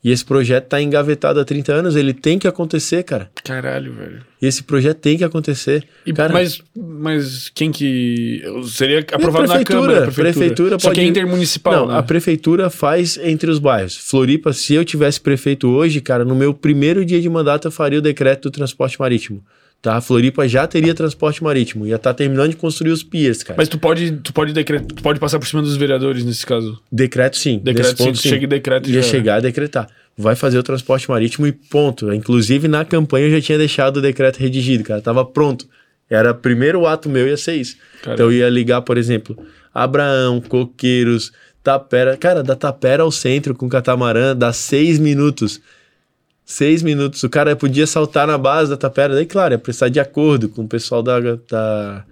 E 0.08 0.12
esse 0.12 0.24
projeto 0.24 0.68
tá 0.70 0.82
engavetado 0.82 1.38
há 1.38 1.44
30 1.44 1.74
anos, 1.74 1.96
ele 1.98 2.14
tem 2.14 2.40
que 2.40 2.48
acontecer, 2.48 3.04
cara. 3.04 3.30
Caralho, 3.44 3.92
velho. 3.92 4.22
E 4.42 4.46
esse 4.46 4.64
projeto 4.64 5.00
tem 5.00 5.18
que 5.18 5.24
acontecer. 5.26 5.84
E- 6.06 6.14
cara, 6.14 6.32
mas, 6.32 6.62
mas 6.74 7.52
quem 7.54 7.74
que. 7.74 8.42
Seria 8.68 9.00
aprovado 9.00 9.48
na 9.48 9.64
Câmara, 9.66 9.98
a 9.98 10.02
prefeitura. 10.04 10.24
prefeitura 10.24 10.80
Só 10.80 10.92
que 10.92 11.00
é 11.02 11.04
pode- 11.04 11.10
intermunicipal. 11.10 11.74
Não, 11.74 11.88
né? 11.88 11.98
a 12.00 12.04
prefeitura 12.04 12.70
faz 12.70 13.18
entre 13.22 13.52
os 13.52 13.60
bairros. 13.60 13.98
Floripa, 13.98 14.54
se 14.54 14.74
eu 14.76 14.86
tivesse 14.86 15.20
prefeito 15.20 15.68
hoje, 15.68 16.00
cara, 16.00 16.24
no 16.24 16.36
meu 16.36 16.54
primeiro 16.54 17.04
dia 17.04 17.20
de 17.20 17.28
mandato 17.30 17.68
eu 17.68 17.72
faria 17.72 18.00
o 18.00 18.02
decreto 18.02 18.44
do 18.44 18.52
transporte 18.52 18.98
marítimo. 18.98 19.44
Tá? 19.82 20.02
Floripa 20.02 20.48
já 20.48 20.66
teria 20.66 20.94
transporte 20.94 21.44
marítimo. 21.44 21.86
Ia 21.86 21.96
estar 21.96 22.14
terminando 22.14 22.50
de 22.50 22.56
construir 22.56 22.92
os 22.92 23.04
piers, 23.04 23.44
cara. 23.44 23.56
Mas 23.58 23.70
tu 23.70 23.78
pode, 23.78 24.12
tu 24.18 24.34
pode 24.34 24.52
decreto, 24.52 24.94
tu 24.96 25.04
pode 25.04 25.20
passar 25.20 25.40
por 25.40 25.48
cima 25.48 25.62
dos 25.62 25.78
vereadores 25.78 26.26
nesse 26.26 26.46
caso. 26.46 26.82
Decreto 26.92 27.38
sim. 27.38 27.60
Decreto, 27.64 27.96
ponto, 27.96 28.16
sim, 28.18 28.24
sim. 28.24 28.30
chega 28.30 28.44
e 28.44 28.48
decreto 28.48 28.90
Ia 28.90 28.96
já 28.96 29.00
era. 29.00 29.08
chegar 29.08 29.36
a 29.36 29.40
decretar. 29.40 29.88
Vai 30.18 30.36
fazer 30.36 30.58
o 30.58 30.64
transporte 30.64 31.10
marítimo 31.10 31.46
e 31.46 31.52
ponto. 31.52 32.12
Inclusive, 32.12 32.68
na 32.68 32.84
campanha 32.84 33.28
eu 33.28 33.32
já 33.32 33.42
tinha 33.42 33.58
deixado 33.58 33.98
o 33.98 34.02
decreto 34.02 34.38
redigido, 34.38 34.84
cara. 34.84 35.00
Tava 35.00 35.24
pronto. 35.24 35.68
Era 36.10 36.34
primeiro 36.34 36.86
ato 36.88 37.08
meu, 37.08 37.28
ia 37.28 37.38
ser 37.38 37.56
isso. 37.56 37.78
Caramba. 38.02 38.14
Então 38.16 38.26
eu 38.32 38.38
ia 38.38 38.50
ligar, 38.50 38.82
por 38.82 38.98
exemplo, 38.98 39.38
Abraão, 39.74 40.42
Coqueiros, 40.42 41.32
Tapera. 41.62 42.18
Cara, 42.18 42.42
da 42.42 42.56
Tapera 42.56 43.04
ao 43.04 43.12
centro 43.12 43.54
com 43.54 43.70
catamarã 43.70 44.36
dá 44.36 44.52
seis 44.52 44.98
minutos. 44.98 45.62
Seis 46.50 46.82
minutos. 46.82 47.22
O 47.24 47.30
cara 47.30 47.58
podia 47.58 47.86
saltar 47.86 48.26
na 48.26 48.38
base 48.38 48.70
da 48.70 48.78
Tapera. 48.78 49.14
Daí, 49.14 49.26
claro, 49.26 49.54
ia 49.54 49.58
precisar 49.58 49.90
de 49.90 50.00
acordo 50.00 50.48
com 50.48 50.64
o 50.64 50.68
pessoal 50.68 51.04
da, 51.04 51.20
da, 51.20 52.06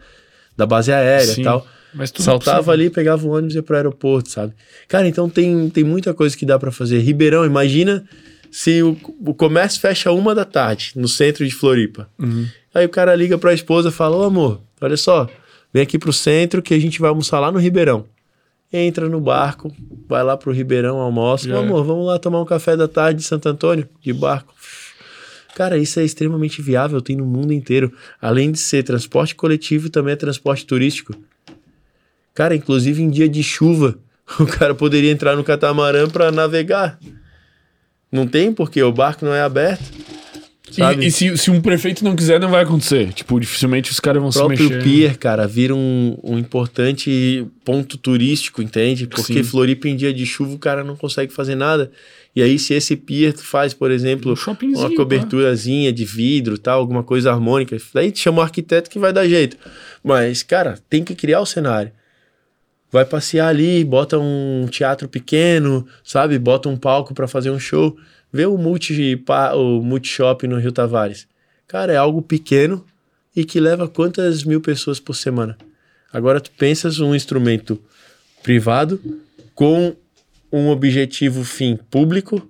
da 0.57 0.65
base 0.65 0.91
aérea 0.91 1.25
Sim, 1.33 1.39
e 1.39 1.43
tal. 1.45 1.65
Mas 1.93 2.11
tudo 2.11 2.25
Saltava 2.25 2.73
ali, 2.73 2.89
pegava 2.89 3.25
o 3.25 3.29
ônibus 3.29 3.55
e 3.55 3.59
ia 3.59 3.63
pro 3.63 3.77
aeroporto, 3.77 4.29
sabe? 4.29 4.53
Cara, 4.89 5.07
então 5.07 5.29
tem, 5.29 5.69
tem 5.69 5.85
muita 5.85 6.13
coisa 6.13 6.35
que 6.35 6.45
dá 6.45 6.59
pra 6.59 6.69
fazer. 6.69 6.99
Ribeirão, 6.99 7.45
imagina 7.45 8.03
se 8.51 8.83
o, 8.83 8.97
o 9.25 9.33
comércio 9.33 9.79
fecha 9.79 10.11
uma 10.11 10.35
da 10.35 10.43
tarde 10.43 10.91
no 10.97 11.07
centro 11.07 11.47
de 11.47 11.55
Floripa. 11.55 12.09
Uhum. 12.19 12.45
Aí 12.73 12.85
o 12.85 12.89
cara 12.89 13.15
liga 13.15 13.37
pra 13.37 13.53
esposa 13.53 13.87
e 13.87 13.93
fala: 13.93 14.17
Ô 14.17 14.23
amor, 14.23 14.59
olha 14.81 14.97
só, 14.97 15.29
vem 15.73 15.81
aqui 15.81 15.97
pro 15.97 16.11
centro 16.11 16.61
que 16.61 16.73
a 16.73 16.79
gente 16.79 16.99
vai 16.99 17.07
almoçar 17.07 17.39
lá 17.39 17.49
no 17.53 17.57
Ribeirão. 17.57 18.05
Entra 18.71 19.07
no 19.07 19.21
barco, 19.21 19.71
vai 20.07 20.23
lá 20.23 20.35
pro 20.35 20.51
Ribeirão, 20.51 20.97
almoça. 20.97 21.47
Ô 21.49 21.55
é. 21.55 21.59
amor, 21.59 21.83
vamos 21.85 22.05
lá 22.05 22.19
tomar 22.19 22.41
um 22.41 22.45
café 22.45 22.75
da 22.75 22.87
tarde 22.87 23.19
de 23.19 23.25
Santo 23.25 23.47
Antônio, 23.47 23.87
de 24.01 24.11
barco. 24.11 24.53
Cara, 25.55 25.77
isso 25.77 25.99
é 25.99 26.03
extremamente 26.03 26.61
viável, 26.61 27.01
tem 27.01 27.15
no 27.15 27.25
mundo 27.25 27.53
inteiro. 27.53 27.93
Além 28.21 28.51
de 28.51 28.59
ser 28.59 28.83
transporte 28.83 29.33
coletivo, 29.33 29.89
também 29.89 30.13
é 30.13 30.17
transporte 30.17 30.65
turístico. 30.65 31.15
Cara, 32.33 32.53
inclusive 32.53 33.01
em 33.01 33.09
dia 33.09 33.29
de 33.29 33.41
chuva, 33.41 33.97
o 34.37 34.45
cara 34.45 34.75
poderia 34.75 35.11
entrar 35.11 35.35
no 35.37 35.43
catamarã 35.43 36.09
para 36.09 36.31
navegar. 36.31 36.99
Não 38.11 38.27
tem 38.27 38.51
porque 38.51 38.83
o 38.83 38.91
barco 38.91 39.25
não 39.25 39.33
é 39.33 39.41
aberto. 39.41 39.83
Sabe? 40.75 41.03
E, 41.03 41.07
e 41.07 41.11
se, 41.11 41.37
se 41.37 41.49
um 41.49 41.61
prefeito 41.61 42.03
não 42.03 42.15
quiser, 42.15 42.39
não 42.39 42.49
vai 42.49 42.63
acontecer. 42.63 43.13
Tipo, 43.13 43.39
dificilmente 43.39 43.91
os 43.91 43.99
caras 43.99 44.19
vão 44.21 44.29
o 44.29 44.31
se 44.31 44.39
próprio 44.39 44.69
mexer. 44.69 44.83
pier, 44.83 45.17
cara, 45.17 45.47
vira 45.47 45.73
um, 45.73 46.17
um 46.23 46.37
importante 46.37 47.45
ponto 47.63 47.97
turístico, 47.97 48.61
entende? 48.61 49.07
Porque 49.07 49.33
Sim. 49.33 49.43
Floripa 49.43 49.87
em 49.87 49.95
dia 49.95 50.13
de 50.13 50.25
chuva 50.25 50.53
o 50.53 50.59
cara 50.59 50.83
não 50.83 50.95
consegue 50.95 51.33
fazer 51.33 51.55
nada. 51.55 51.91
E 52.35 52.41
aí 52.41 52.59
se 52.59 52.73
esse 52.73 52.97
pier 52.97 53.33
faz, 53.37 53.73
por 53.73 53.89
exemplo, 53.89 54.33
Um 54.33 54.79
uma 54.79 54.93
coberturazinha 54.93 55.93
de 55.93 56.03
vidro, 56.03 56.57
tal, 56.57 56.79
alguma 56.79 57.01
coisa 57.01 57.31
harmônica, 57.31 57.77
daí 57.93 58.11
te 58.11 58.19
chama 58.19 58.39
o 58.39 58.41
arquiteto 58.41 58.89
que 58.89 58.99
vai 58.99 59.13
dar 59.13 59.25
jeito. 59.27 59.55
Mas, 60.03 60.43
cara, 60.43 60.77
tem 60.89 61.03
que 61.03 61.15
criar 61.15 61.39
o 61.39 61.45
cenário. 61.45 61.91
Vai 62.91 63.05
passear 63.05 63.47
ali, 63.47 63.83
bota 63.83 64.19
um 64.19 64.67
teatro 64.69 65.07
pequeno, 65.07 65.85
sabe? 66.03 66.37
Bota 66.37 66.69
um 66.69 66.77
palco 66.77 67.13
para 67.13 67.27
fazer 67.27 67.51
um 67.51 67.59
show. 67.59 67.97
Vê 68.35 68.45
o 68.45 68.57
multi, 68.57 69.23
o 69.55 69.81
multishop 69.81 70.45
no 70.45 70.59
Rio 70.59 70.73
Tavares. 70.73 71.25
Cara, 71.65 71.93
é 71.93 71.95
algo 71.95 72.21
pequeno 72.21 72.85
e 73.33 73.45
que 73.45 73.61
leva 73.61 73.87
quantas 73.87 74.43
mil 74.43 74.59
pessoas 74.59 74.99
por 74.99 75.13
semana. 75.13 75.57
Agora 76.11 76.41
tu 76.41 76.51
pensas 76.51 76.99
um 76.99 77.15
instrumento 77.15 77.81
privado 78.43 78.99
com 79.53 79.95
um 80.51 80.67
objetivo 80.67 81.45
fim 81.45 81.77
público 81.77 82.45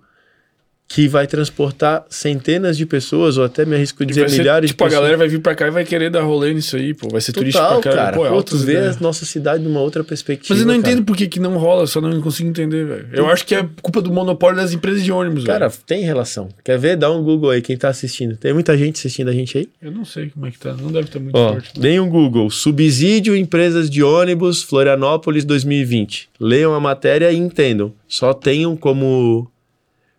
que 0.87 1.07
vai 1.07 1.25
transportar 1.25 2.05
centenas 2.09 2.77
de 2.77 2.85
pessoas, 2.85 3.37
ou 3.37 3.43
até 3.43 3.65
me 3.65 3.75
arrisco 3.75 4.03
a 4.03 4.05
dizer 4.05 4.29
ser, 4.29 4.37
milhares 4.39 4.69
tipo, 4.69 4.77
de 4.77 4.83
a 4.83 4.87
pessoas. 4.87 5.01
galera 5.01 5.17
vai 5.17 5.27
vir 5.27 5.41
pra 5.41 5.55
cá 5.55 5.67
e 5.67 5.71
vai 5.71 5.83
querer 5.83 6.11
dar 6.11 6.21
rolê 6.21 6.53
nisso 6.53 6.75
aí, 6.75 6.93
pô. 6.93 7.09
Vai 7.09 7.19
ser 7.21 7.33
turístico 7.33 7.63
Total, 7.65 7.81
pra 7.81 7.91
caralho. 7.91 8.05
cara. 8.13 8.17
Pô, 8.17 8.25
é 8.27 8.29
Pô, 8.29 8.43
tu 8.43 8.57
vê 8.57 8.77
a 8.77 8.95
nossa 9.01 9.25
cidade 9.25 9.63
numa 9.63 9.79
outra 9.81 10.03
perspectiva. 10.03 10.53
Mas 10.53 10.61
eu 10.61 10.67
não 10.67 10.79
cara. 10.79 10.93
entendo 10.93 11.03
por 11.05 11.17
que, 11.17 11.27
que 11.27 11.39
não 11.39 11.57
rola, 11.57 11.87
só 11.87 11.99
não 11.99 12.21
consigo 12.21 12.47
entender, 12.49 12.85
velho. 12.85 13.07
Eu 13.11 13.27
acho 13.27 13.45
que 13.47 13.55
é 13.55 13.67
culpa 13.81 13.99
do 14.01 14.13
monopólio 14.13 14.57
das 14.57 14.73
empresas 14.73 15.03
de 15.03 15.11
ônibus, 15.11 15.43
Cara, 15.43 15.67
velho. 15.69 15.81
tem 15.87 16.03
relação. 16.03 16.49
Quer 16.63 16.77
ver? 16.77 16.95
Dá 16.95 17.11
um 17.11 17.23
Google 17.23 17.49
aí, 17.49 17.61
quem 17.63 17.75
tá 17.75 17.89
assistindo. 17.89 18.37
Tem 18.37 18.53
muita 18.53 18.77
gente 18.77 18.97
assistindo 18.99 19.29
a 19.29 19.33
gente 19.33 19.57
aí? 19.57 19.67
Eu 19.81 19.91
não 19.91 20.05
sei 20.05 20.29
como 20.29 20.45
é 20.45 20.51
que 20.51 20.59
tá. 20.59 20.73
Não 20.73 20.91
deve 20.91 21.07
estar 21.07 21.19
muito 21.19 21.35
Ó, 21.35 21.53
forte. 21.53 21.71
né? 21.75 21.81
deem 21.81 21.99
um 21.99 22.07
Google. 22.09 22.49
Subsídio 22.51 23.35
empresas 23.35 23.89
de 23.89 24.03
ônibus 24.03 24.61
Florianópolis 24.61 25.43
2020. 25.45 26.29
Leiam 26.39 26.73
a 26.75 26.79
matéria 26.79 27.31
e 27.31 27.37
entendam. 27.37 27.91
Só 28.07 28.33
tenham 28.33 28.77
como, 28.77 29.49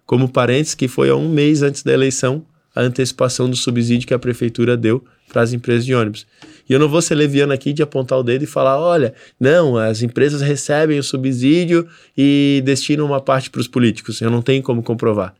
como 0.06 0.28
parênteses 0.28 0.74
que 0.74 0.88
foi 0.88 1.10
há 1.10 1.16
um 1.16 1.28
mês 1.28 1.62
antes 1.62 1.82
da 1.82 1.92
eleição 1.92 2.44
a 2.76 2.82
antecipação 2.82 3.48
do 3.48 3.56
subsídio 3.56 4.06
que 4.06 4.12
a 4.12 4.18
prefeitura 4.18 4.76
deu 4.76 5.02
para 5.32 5.40
as 5.40 5.54
empresas 5.54 5.86
de 5.86 5.94
ônibus. 5.94 6.26
E 6.68 6.74
eu 6.74 6.78
não 6.78 6.90
vou 6.90 7.00
ser 7.00 7.14
leviano 7.14 7.54
aqui 7.54 7.72
de 7.72 7.82
apontar 7.82 8.18
o 8.18 8.22
dedo 8.22 8.44
e 8.44 8.46
falar, 8.46 8.78
olha, 8.78 9.14
não, 9.40 9.78
as 9.78 10.02
empresas 10.02 10.42
recebem 10.42 10.98
o 10.98 11.02
subsídio 11.02 11.88
e 12.16 12.62
destinam 12.66 13.06
uma 13.06 13.20
parte 13.20 13.48
para 13.48 13.62
os 13.62 13.66
políticos. 13.66 14.20
Eu 14.20 14.30
não 14.30 14.42
tenho 14.42 14.62
como 14.62 14.82
comprovar. 14.82 15.34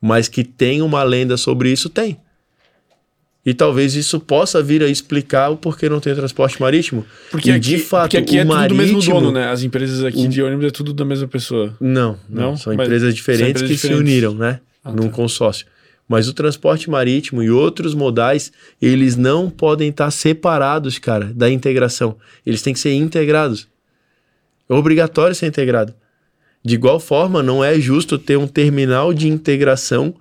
Mas 0.00 0.28
que 0.28 0.42
tem 0.42 0.82
uma 0.82 1.04
lenda 1.04 1.36
sobre 1.36 1.70
isso, 1.70 1.88
tem. 1.88 2.18
E 3.46 3.54
talvez 3.54 3.94
isso 3.94 4.18
possa 4.18 4.60
vir 4.60 4.82
a 4.82 4.88
explicar 4.88 5.50
o 5.50 5.56
porquê 5.56 5.88
não 5.88 6.00
tem 6.00 6.12
transporte 6.16 6.60
marítimo. 6.60 7.06
Porque 7.30 7.48
e 7.48 7.52
aqui, 7.52 7.60
de 7.60 7.78
fato, 7.78 8.02
porque 8.10 8.16
aqui 8.16 8.38
é 8.38 8.42
o 8.42 8.46
tudo 8.48 8.68
do 8.68 8.74
mesmo 8.74 8.92
marítimo- 8.94 9.20
dono, 9.20 9.30
né? 9.32 9.48
As 9.48 9.62
empresas 9.62 10.02
aqui 10.02 10.26
de 10.26 10.42
ônibus 10.42 10.66
é 10.66 10.70
tudo 10.70 10.92
da 10.92 11.04
mesma 11.04 11.28
pessoa. 11.28 11.72
Não, 11.80 12.18
não, 12.28 12.42
Não? 12.50 12.56
são 12.56 12.72
empresas 12.72 13.14
diferentes 13.14 13.40
são 13.42 13.50
empresas 13.50 13.70
que 13.70 13.76
se 13.76 13.86
diferentes. 13.88 14.12
uniram, 14.12 14.34
né? 14.34 14.58
Ah, 14.84 14.90
num 14.90 15.04
tá. 15.04 15.10
consórcio. 15.10 15.64
Mas 16.08 16.28
o 16.28 16.34
transporte 16.34 16.90
marítimo 16.90 17.40
e 17.42 17.48
outros 17.50 17.94
modais, 17.94 18.50
eles 18.82 19.16
não 19.16 19.48
podem 19.48 19.90
estar 19.90 20.10
separados, 20.10 20.98
cara, 20.98 21.26
da 21.34 21.48
integração. 21.48 22.16
Eles 22.44 22.62
têm 22.62 22.72
que 22.72 22.80
ser 22.80 22.94
integrados. 22.94 23.68
É 24.68 24.74
obrigatório 24.74 25.34
ser 25.36 25.46
integrado. 25.46 25.94
De 26.64 26.74
igual 26.74 26.98
forma, 26.98 27.42
não 27.44 27.62
é 27.62 27.78
justo 27.80 28.18
ter 28.18 28.36
um 28.36 28.48
terminal 28.48 29.14
de 29.14 29.28
integração 29.28 30.14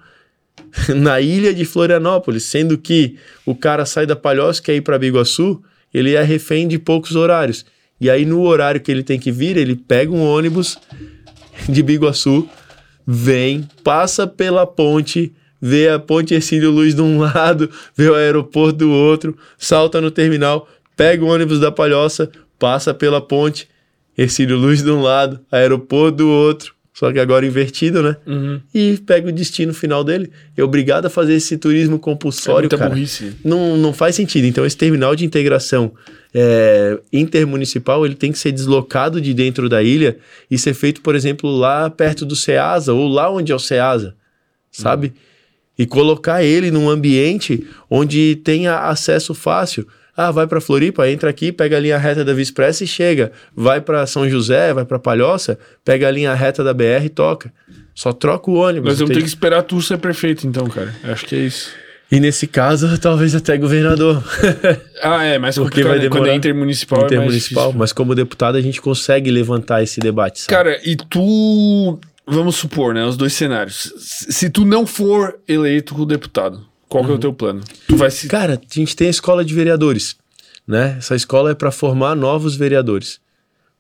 na 0.96 1.22
ilha 1.22 1.54
de 1.54 1.66
Florianópolis, 1.66 2.44
sendo 2.44 2.78
que 2.78 3.16
o 3.46 3.56
cara 3.56 3.86
sai 3.86 4.06
da 4.06 4.16
Palhoça 4.16 4.62
quer 4.62 4.76
ir 4.76 4.82
para 4.82 5.00
Biguaçu, 5.00 5.62
ele 5.94 6.14
é 6.14 6.22
refém 6.22 6.68
de 6.68 6.78
poucos 6.78 7.16
horários. 7.16 7.66
E 8.00 8.10
aí 8.10 8.26
no 8.26 8.42
horário 8.42 8.82
que 8.82 8.92
ele 8.92 9.04
tem 9.04 9.20
que 9.20 9.32
vir, 9.32 9.56
ele 9.56 9.76
pega 9.76 10.12
um 10.12 10.22
ônibus 10.22 10.78
de 11.70 11.82
Biguaçu, 11.82 12.48
vem, 13.08 13.68
passa 13.84 14.28
pela 14.28 14.68
ponte, 14.68 15.34
vê 15.62 15.90
a 15.90 15.98
ponte 15.98 16.34
Ercílio 16.34 16.72
Luz 16.72 16.94
de 16.94 17.02
um 17.02 17.20
lado, 17.24 17.70
vê 17.96 18.10
o 18.10 18.16
aeroporto 18.16 18.80
do 18.80 18.92
outro, 18.92 19.38
salta 19.58 20.02
no 20.02 20.12
terminal, 20.12 20.68
pega 20.98 21.24
o 21.24 21.30
ônibus 21.30 21.60
da 21.60 21.72
Palhoça, 21.72 22.30
passa 22.60 22.94
pela 22.94 23.22
ponte, 23.22 23.70
Ercílio 24.18 24.58
Luz 24.58 24.82
de 24.84 24.92
um 24.92 25.02
lado, 25.02 25.40
aeroporto 25.52 26.18
do 26.18 26.30
outro, 26.30 26.75
só 26.96 27.12
que 27.12 27.20
agora 27.20 27.46
invertido, 27.46 28.02
né? 28.02 28.16
Uhum. 28.26 28.62
E 28.74 28.98
pega 29.06 29.28
o 29.28 29.32
destino 29.32 29.74
final 29.74 30.02
dele. 30.02 30.32
É 30.56 30.64
obrigado 30.64 31.08
a 31.08 31.10
fazer 31.10 31.34
esse 31.34 31.58
turismo 31.58 32.00
compulsório, 32.00 32.60
É 32.60 32.62
muita 32.62 32.78
cara. 32.78 32.90
burrice. 32.90 33.34
Não, 33.44 33.76
não 33.76 33.92
faz 33.92 34.16
sentido. 34.16 34.46
Então, 34.46 34.66
esse 34.66 34.78
terminal 34.78 35.14
de 35.14 35.26
integração 35.26 35.92
é, 36.34 36.98
intermunicipal, 37.12 38.06
ele 38.06 38.16
tem 38.16 38.32
que 38.32 38.38
ser 38.38 38.54
deslocado 38.54 39.20
de 39.20 39.34
dentro 39.34 39.68
da 39.68 39.84
ilha 39.84 40.18
e 40.50 40.58
ser 40.58 40.74
feito, 40.74 41.02
por 41.02 41.16
exemplo, 41.16 41.52
lá 41.52 41.90
perto 41.90 42.26
do 42.26 42.34
Ceasa 42.34 42.94
ou 42.94 43.10
lá 43.10 43.30
onde 43.30 43.52
é 43.52 43.56
o 43.56 43.60
Ceasa, 43.60 44.16
sabe? 44.72 45.12
E 45.78 45.86
colocar 45.86 46.46
ele 46.46 46.72
num 46.72 46.90
ambiente 46.90 47.68
onde 47.90 48.40
tenha 48.42 48.78
acesso 48.88 49.34
fácil. 49.34 49.86
Ah, 50.18 50.32
vai 50.32 50.48
para 50.48 50.62
Floripa, 50.62 51.10
entra 51.10 51.30
aqui, 51.30 51.52
pega 51.52 51.76
a 51.76 51.80
linha 51.80 51.98
reta 51.98 52.24
da 52.24 52.34
Via 52.34 52.44
Expressa 52.44 52.84
e 52.84 52.88
chega. 52.88 53.32
Vai 53.54 53.82
para 53.82 54.06
São 54.08 54.30
José, 54.30 54.74
vai 54.74 54.86
para 54.86 54.98
Palhoça, 54.98 55.60
pega 55.84 56.08
a 56.08 56.12
linha 56.12 56.34
reta 56.34 56.64
da 56.64 56.74
BR 56.74 57.04
e 57.06 57.10
toca. 57.10 57.52
Só 57.94 58.14
troca 58.14 58.50
o 58.50 58.56
ônibus. 58.56 58.92
Mas 58.92 59.00
eu 59.02 59.08
tenho 59.08 59.22
que 59.22 59.28
esperar 59.28 59.64
tu 59.64 59.82
ser 59.82 59.98
prefeito, 59.98 60.48
então, 60.48 60.68
cara. 60.68 60.94
Acho 61.04 61.26
que 61.26 61.36
é 61.36 61.40
isso. 61.40 61.70
E 62.12 62.20
nesse 62.20 62.46
caso, 62.46 62.98
talvez 63.00 63.34
até 63.36 63.58
governador. 63.58 64.24
Ah, 65.02 65.24
é, 65.24 65.38
mas 65.38 65.56
Porque 65.56 65.84
vai 65.84 66.00
né? 66.00 66.06
Quando 66.06 66.16
é 66.16 66.20
demorar. 66.20 66.36
intermunicipal, 66.36 67.02
é 67.02 67.06
intermunicipal, 67.06 67.66
difícil. 67.66 67.80
mas 67.80 67.94
como 67.94 68.16
deputado 68.16 68.56
a 68.56 68.62
gente 68.62 68.82
consegue 68.82 69.30
levantar 69.30 69.84
esse 69.84 70.00
debate, 70.00 70.40
sabe? 70.40 70.50
Cara, 70.50 70.80
e 70.84 70.96
tu... 70.96 72.00
Vamos 72.26 72.56
supor, 72.56 72.96
né? 72.96 73.06
Os 73.06 73.16
dois 73.16 73.34
cenários. 73.34 73.94
Se 74.00 74.34
se 74.34 74.50
tu 74.50 74.66
não 74.66 74.88
for 74.88 75.38
eleito 75.48 76.06
deputado, 76.08 76.66
qual 76.96 77.06
que 77.06 77.12
é 77.12 77.14
o 77.16 77.20
teu 77.20 77.34
plano? 77.34 77.62
Tu 77.88 77.98
vai 77.98 78.10
se... 78.10 78.28
Cara, 78.28 78.54
a 78.54 78.74
gente 78.74 78.96
tem 78.96 79.08
a 79.08 79.10
escola 79.10 79.44
de 79.44 79.54
vereadores, 79.54 80.16
né? 80.66 80.96
Essa 80.98 81.14
escola 81.14 81.52
é 81.52 81.54
para 81.54 81.70
formar 81.70 82.16
novos 82.16 82.56
vereadores. 82.56 83.20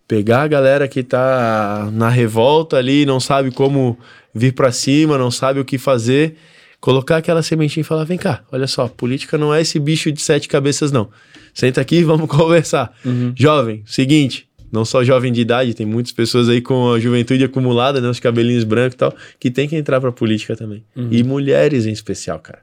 Pegar 0.05 0.41
a 0.41 0.47
galera 0.47 0.85
que 0.85 1.01
tá 1.01 1.89
na 1.93 2.09
revolta 2.09 2.75
ali, 2.75 3.05
não 3.05 3.19
sabe 3.19 3.51
como 3.51 3.97
vir 4.33 4.53
para 4.53 4.69
cima, 4.71 5.17
não 5.17 5.31
sabe 5.31 5.61
o 5.61 5.65
que 5.65 5.77
fazer, 5.77 6.35
colocar 6.81 7.17
aquela 7.17 7.41
sementinha 7.41 7.81
e 7.81 7.85
falar: 7.85 8.03
vem 8.03 8.17
cá, 8.17 8.43
olha 8.51 8.67
só, 8.67 8.87
política 8.87 9.37
não 9.37 9.53
é 9.53 9.61
esse 9.61 9.79
bicho 9.79 10.11
de 10.11 10.21
sete 10.21 10.47
cabeças, 10.47 10.91
não. 10.91 11.09
Senta 11.53 11.79
aqui 11.79 11.95
e 11.95 12.03
vamos 12.03 12.27
conversar. 12.29 12.93
Jovem, 13.35 13.81
seguinte, 13.85 14.47
não 14.71 14.83
só 14.83 15.03
jovem 15.05 15.31
de 15.31 15.39
idade, 15.39 15.73
tem 15.73 15.85
muitas 15.85 16.11
pessoas 16.11 16.49
aí 16.49 16.61
com 16.61 16.91
a 16.91 16.99
juventude 16.99 17.45
acumulada, 17.45 18.01
né, 18.01 18.09
os 18.09 18.19
cabelinhos 18.19 18.65
brancos 18.65 18.95
e 18.95 18.97
tal, 18.97 19.15
que 19.39 19.49
tem 19.49 19.67
que 19.69 19.75
entrar 19.75 20.01
pra 20.01 20.11
política 20.11 20.55
também. 20.55 20.83
E 21.09 21.23
mulheres 21.23 21.85
em 21.85 21.91
especial, 21.93 22.39
cara. 22.39 22.59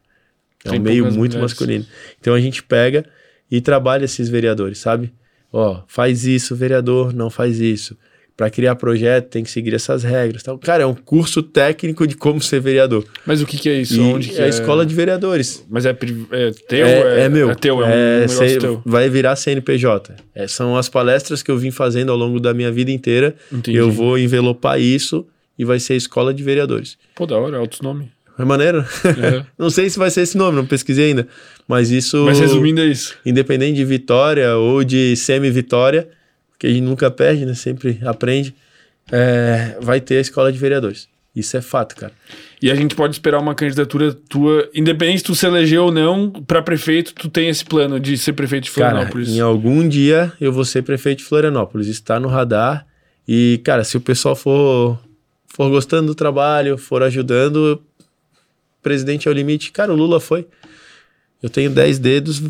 É 0.65 0.71
um 0.73 0.81
meio 0.81 1.05
muito 1.05 1.17
mulheres. 1.19 1.41
masculino. 1.41 1.87
Então 2.21 2.35
a 2.35 2.41
gente 2.41 2.63
pega 2.63 3.05
e 3.51 3.61
trabalha 3.61 4.05
esses 4.05 4.29
vereadores, 4.29 4.79
sabe? 4.79 5.13
Ó, 5.53 5.83
faz 5.87 6.25
isso, 6.25 6.57
vereador, 6.57 7.13
não 7.13 7.29
faz 7.31 7.61
isso. 7.61 7.97
Para 8.35 8.49
criar 8.49 8.75
projeto 8.77 9.29
tem 9.29 9.45
que 9.45 9.51
seguir 9.51 9.75
essas 9.75 10.03
regras. 10.03 10.43
Tal. 10.43 10.59
Cara, 10.59 10.85
é 10.85 10.87
um 10.87 10.95
curso 10.95 11.43
técnico 11.43 12.07
de 12.07 12.17
como 12.17 12.41
ser 12.41 12.61
vereador. 12.61 13.05
Mas 13.27 13.43
o 13.43 13.47
que 13.47 13.59
que 13.59 13.69
é 13.69 13.75
isso? 13.83 13.95
E 13.97 14.01
Onde 14.01 14.31
que 14.31 14.39
é 14.41 14.45
a 14.45 14.49
escola 14.49 14.87
de 14.87 14.95
vereadores. 14.95 15.65
Mas 15.69 15.85
é, 15.85 15.91
é 15.91 16.51
teu? 16.67 16.87
É, 16.87 17.21
é 17.25 17.29
meu. 17.29 17.51
É 17.51 17.55
teu, 17.55 17.83
é 17.83 17.87
um 17.87 17.91
É, 17.91 18.27
C- 18.29 18.57
teu. 18.59 18.83
Vai 18.87 19.11
virar 19.11 19.37
CNPJ. 19.37 20.15
É, 20.35 20.49
são 20.49 20.77
as 20.79 20.89
palestras 20.89 21.43
que 21.43 21.51
eu 21.51 21.59
vim 21.59 21.71
fazendo 21.71 22.11
ao 22.11 22.17
longo 22.17 22.41
da 22.41 22.55
minha 22.55 22.73
vida 22.73 22.91
inteira. 22.91 23.37
Entendi. 23.53 23.77
Eu 23.77 23.91
vou 23.91 24.19
envelopar 24.19 24.81
isso 24.81 25.27
e 25.59 25.65
vai 25.65 25.79
ser 25.79 25.93
a 25.93 25.97
escola 25.97 26.33
de 26.33 26.43
vereadores. 26.43 26.97
Pô, 27.15 27.27
da 27.27 27.37
hora, 27.37 27.59
altos 27.59 27.83
nome. 27.83 28.11
É 28.39 28.45
maneiro? 28.45 28.85
É. 29.05 29.45
não 29.59 29.71
sei 29.71 29.91
se 29.91 29.99
vai 29.99 30.11
ser 30.11 30.23
esse 30.23 30.37
nome, 30.37 30.57
não 30.57 30.67
pesquisei 30.67 31.09
ainda. 31.09 31.27
Mas 31.69 31.91
isso. 31.91 32.25
Mas 32.25 32.39
resumindo 32.41 32.81
é 32.81 32.87
isso. 32.87 33.17
independente 33.25 33.77
de 33.77 33.85
vitória 33.85 34.57
ou 34.57 34.83
de 34.83 35.15
semi-vitória, 35.17 36.09
que 36.59 36.67
a 36.67 36.71
gente 36.71 36.83
nunca 36.83 37.11
perde, 37.11 37.45
né? 37.45 37.55
Sempre 37.55 37.99
aprende, 38.05 38.55
é, 39.11 39.77
vai 39.81 40.01
ter 40.01 40.19
a 40.19 40.21
escola 40.21 40.53
de 40.53 40.59
vereadores. 40.59 41.09
Isso 41.35 41.57
é 41.57 41.63
fato, 41.63 41.97
cara. 41.97 42.13
E 42.61 42.71
a 42.71 42.75
gente 42.75 42.95
pode 42.95 43.15
esperar 43.15 43.41
uma 43.41 43.55
candidatura 43.55 44.13
tua, 44.13 44.69
independente 44.75 45.19
se 45.19 45.25
tu 45.25 45.35
se 45.35 45.47
eleger 45.47 45.81
ou 45.81 45.91
não, 45.91 46.31
pra 46.31 46.61
prefeito, 46.61 47.15
tu 47.15 47.29
tem 47.29 47.49
esse 47.49 47.65
plano 47.65 47.99
de 47.99 48.19
ser 48.19 48.35
prefeito 48.35 48.65
de 48.65 48.71
Cara, 48.71 48.91
Florianópolis. 48.91 49.29
em 49.31 49.41
algum 49.41 49.89
dia 49.89 50.31
eu 50.39 50.53
vou 50.53 50.65
ser 50.65 50.83
prefeito 50.83 51.19
de 51.19 51.25
Florianópolis. 51.25 51.89
Está 51.89 52.21
no 52.21 52.29
radar. 52.29 52.87
E, 53.27 53.61
cara, 53.65 53.83
se 53.83 53.97
o 53.97 54.01
pessoal 54.01 54.37
for, 54.37 54.99
for 55.47 55.71
gostando 55.71 56.09
do 56.09 56.15
trabalho, 56.15 56.77
for 56.77 57.03
ajudando, 57.03 57.83
presidente 58.83 59.29
é 59.29 59.31
o 59.31 59.35
limite. 59.35 59.71
Cara, 59.71 59.93
o 59.93 59.97
Lula 59.97 60.21
foi. 60.21 60.47
Eu 61.43 61.51
tenho 61.51 61.71
10 61.71 61.99
dedos, 61.99 62.41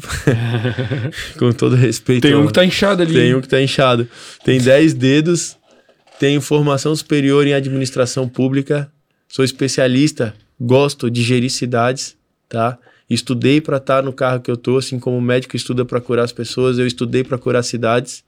com 1.38 1.50
todo 1.52 1.74
respeito. 1.74 2.22
Tem 2.22 2.34
um 2.34 2.46
que 2.46 2.52
tá 2.52 2.64
inchado 2.64 3.02
ali. 3.02 3.14
Tem 3.14 3.34
um 3.34 3.40
que 3.40 3.48
tá 3.48 3.60
inchado. 3.60 4.06
Tem 4.44 4.60
10 4.60 4.92
dedos, 4.94 5.56
tenho 6.18 6.42
formação 6.42 6.94
superior 6.94 7.46
em 7.46 7.54
administração 7.54 8.28
pública, 8.28 8.92
sou 9.26 9.44
especialista, 9.44 10.34
gosto 10.60 11.10
de 11.10 11.22
gerir 11.22 11.50
cidades, 11.50 12.16
tá? 12.48 12.78
Estudei 13.08 13.60
para 13.62 13.78
estar 13.78 14.02
no 14.02 14.12
carro 14.12 14.40
que 14.40 14.50
eu 14.50 14.56
tô, 14.56 14.76
assim 14.76 14.98
como 14.98 15.16
o 15.16 15.22
médico 15.22 15.56
estuda 15.56 15.84
para 15.86 16.00
curar 16.00 16.24
as 16.24 16.32
pessoas, 16.32 16.78
eu 16.78 16.86
estudei 16.86 17.24
para 17.24 17.38
curar 17.38 17.62
cidades, 17.62 18.22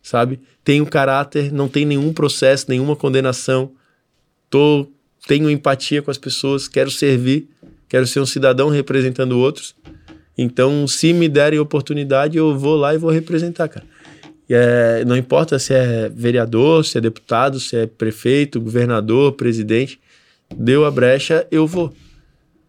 sabe? 0.00 0.38
Tenho 0.62 0.86
caráter, 0.86 1.52
não 1.52 1.68
tem 1.68 1.84
nenhum 1.84 2.12
processo, 2.12 2.66
nenhuma 2.68 2.94
condenação. 2.94 3.72
Tô 4.48 4.88
tenho 5.26 5.50
empatia 5.50 6.02
com 6.02 6.10
as 6.10 6.18
pessoas, 6.18 6.68
quero 6.68 6.90
servir, 6.90 7.48
quero 7.88 8.06
ser 8.06 8.20
um 8.20 8.26
cidadão 8.26 8.68
representando 8.68 9.38
outros. 9.38 9.74
Então, 10.36 10.86
se 10.86 11.12
me 11.12 11.28
derem 11.28 11.58
oportunidade, 11.58 12.36
eu 12.36 12.58
vou 12.58 12.76
lá 12.76 12.94
e 12.94 12.98
vou 12.98 13.10
representar, 13.10 13.68
cara. 13.68 13.86
É, 14.48 15.04
não 15.06 15.16
importa 15.16 15.58
se 15.58 15.72
é 15.72 16.08
vereador, 16.08 16.84
se 16.84 16.98
é 16.98 17.00
deputado, 17.00 17.58
se 17.58 17.76
é 17.76 17.86
prefeito, 17.86 18.60
governador, 18.60 19.32
presidente, 19.32 19.98
deu 20.54 20.84
a 20.84 20.90
brecha, 20.90 21.46
eu 21.50 21.66
vou. 21.66 21.94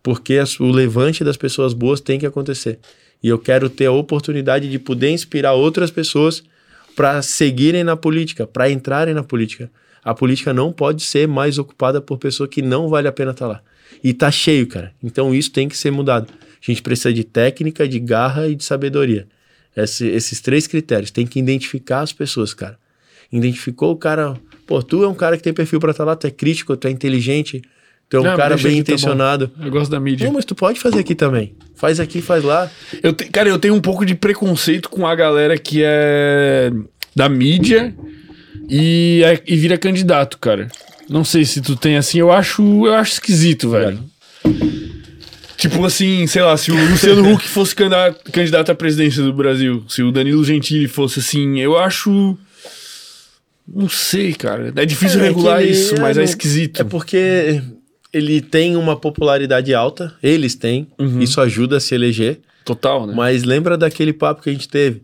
Porque 0.01 0.39
o 0.59 0.71
levante 0.71 1.23
das 1.23 1.35
pessoas 1.35 1.73
boas 1.73 1.99
tem 1.99 2.19
que 2.19 2.25
acontecer. 2.25 2.79
E 3.21 3.27
eu 3.27 3.39
quero 3.39 3.69
ter 3.69 3.87
a 3.87 3.91
oportunidade 3.91 4.69
de 4.69 4.79
poder 4.79 5.09
inspirar 5.09 5.53
outras 5.53 5.91
pessoas 5.91 6.43
para 6.95 7.21
seguirem 7.21 7.83
na 7.83 7.97
política, 7.97 8.47
para 8.47 8.69
entrarem 8.69 9.13
na 9.13 9.23
política. 9.23 9.69
A 10.05 10.13
política 10.13 10.53
não 10.53 10.71
pode 10.71 11.01
ser 11.03 11.27
mais 11.27 11.57
ocupada 11.57 11.99
por 11.99 12.19
pessoa 12.19 12.47
que 12.47 12.61
não 12.61 12.87
vale 12.87 13.07
a 13.07 13.11
pena 13.11 13.31
estar 13.31 13.47
lá. 13.47 13.61
E 14.03 14.13
tá 14.13 14.29
cheio, 14.29 14.67
cara. 14.67 14.93
Então 15.03 15.33
isso 15.33 15.51
tem 15.51 15.67
que 15.67 15.75
ser 15.75 15.89
mudado. 15.91 16.27
A 16.31 16.71
gente 16.71 16.81
precisa 16.83 17.11
de 17.11 17.23
técnica, 17.23 17.87
de 17.87 17.99
garra 17.99 18.47
e 18.47 18.53
de 18.55 18.63
sabedoria. 18.63 19.27
Esse- 19.75 20.07
esses 20.07 20.39
três 20.39 20.67
critérios. 20.67 21.09
Tem 21.09 21.25
que 21.25 21.39
identificar 21.39 22.01
as 22.01 22.13
pessoas, 22.13 22.53
cara. 22.53 22.77
Identificou 23.31 23.91
o 23.91 23.95
cara. 23.97 24.35
Pô, 24.67 24.81
tu 24.83 25.03
é 25.03 25.07
um 25.07 25.13
cara 25.15 25.37
que 25.37 25.43
tem 25.43 25.53
perfil 25.53 25.79
pra 25.79 25.91
estar 25.91 26.03
lá, 26.05 26.15
tu 26.15 26.27
é 26.27 26.31
crítico, 26.31 26.77
tu 26.77 26.87
é 26.87 26.91
inteligente, 26.91 27.61
tu 28.09 28.17
é 28.17 28.19
um 28.19 28.23
Não, 28.23 28.37
cara 28.37 28.49
deixa 28.55 28.67
bem 28.67 28.79
aqui, 28.79 28.83
tá 28.85 28.93
intencionado. 28.93 29.51
Eu 29.59 29.71
gosto 29.71 29.89
da 29.91 29.99
mídia. 29.99 30.25
Não, 30.27 30.33
mas 30.33 30.45
tu 30.45 30.53
pode 30.55 30.79
fazer 30.79 30.99
aqui 30.99 31.15
também. 31.15 31.55
Faz 31.75 31.99
aqui, 31.99 32.21
faz 32.21 32.43
lá. 32.43 32.69
Eu 33.03 33.11
te- 33.11 33.25
cara, 33.25 33.49
eu 33.49 33.57
tenho 33.59 33.73
um 33.73 33.81
pouco 33.81 34.05
de 34.05 34.13
preconceito 34.15 34.89
com 34.89 35.05
a 35.05 35.15
galera 35.15 35.57
que 35.57 35.81
é 35.83 36.71
da 37.15 37.27
mídia 37.27 37.95
e, 38.69 39.21
é- 39.23 39.41
e 39.45 39.55
vira 39.55 39.77
candidato, 39.77 40.37
cara. 40.37 40.67
Não 41.09 41.23
sei 41.23 41.45
se 41.45 41.61
tu 41.61 41.75
tem 41.75 41.97
assim, 41.97 42.19
eu 42.19 42.31
acho, 42.31 42.61
eu 42.85 42.93
acho 42.93 43.13
esquisito, 43.13 43.69
velho. 43.69 43.99
Tipo 45.57 45.85
assim, 45.85 46.27
sei 46.27 46.41
lá, 46.41 46.55
se 46.57 46.71
o 46.71 46.89
Luciano 46.89 47.21
Huck 47.33 47.47
fosse 47.47 47.73
candida- 47.73 48.13
candidato 48.31 48.71
à 48.71 48.75
presidência 48.75 49.23
do 49.23 49.33
Brasil, 49.33 49.83
se 49.87 50.03
o 50.03 50.11
Danilo 50.11 50.43
Gentili 50.43 50.87
fosse 50.87 51.19
assim, 51.19 51.59
eu 51.59 51.77
acho. 51.77 52.37
Não 53.67 53.89
sei, 53.89 54.33
cara. 54.33 54.71
É 54.75 54.85
difícil 54.85 55.19
É, 55.21 55.23
é 55.23 55.27
regular 55.27 55.61
ele- 55.61 55.71
isso, 55.71 55.95
mas 55.99 56.17
é, 56.17 56.19
não- 56.19 56.23
esquisito. 56.25 56.81
É 56.81 56.83
porque 56.83 57.61
ele 58.13 58.41
tem 58.41 58.75
uma 58.75 58.95
popularidade 58.95 59.73
alta, 59.73 60.13
eles 60.21 60.55
têm, 60.55 60.87
Uhum. 60.99 61.21
isso 61.21 61.39
ajuda 61.41 61.77
a 61.77 61.79
se 61.79 61.95
eleger. 61.95 62.39
Total, 62.63 63.07
né? 63.07 63.13
Mas 63.15 63.43
lembra 63.43 63.77
daquele 63.77 64.11
papo 64.13 64.41
que 64.41 64.49
a 64.49 64.53
gente 64.53 64.67
teve? 64.67 65.03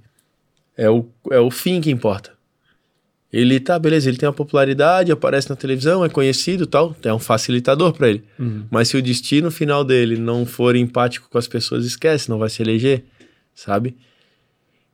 É 0.78 0.90
o, 0.90 1.08
é 1.32 1.40
o 1.40 1.50
fim 1.50 1.80
que 1.82 1.90
importa. 1.92 2.32
Ele 3.32 3.60
tá, 3.60 3.80
beleza, 3.80 4.10
ele 4.10 4.18
tem 4.18 4.28
uma 4.28 4.34
popularidade, 4.34 5.12
aparece 5.12 5.50
na 5.50 5.56
televisão, 5.56 6.04
é 6.04 6.10
conhecido 6.10 6.66
e 6.66 6.68
tal, 6.68 6.96
é 7.02 7.14
um 7.14 7.20
facilitador 7.20 7.94
pra 7.94 8.10
ele. 8.10 8.24
Uhum. 8.38 8.66
Mas 8.70 8.90
se 8.90 8.98
o 8.98 9.02
destino 9.02 9.50
final 9.50 9.86
dele 9.86 10.18
não 10.18 10.46
for 10.46 10.76
empático 10.76 11.30
com 11.30 11.38
as 11.38 11.48
pessoas, 11.48 11.86
esquece, 11.86 12.30
não 12.30 12.38
vai 12.38 12.50
se 12.50 12.62
eleger, 12.62 13.06
sabe? 13.56 13.96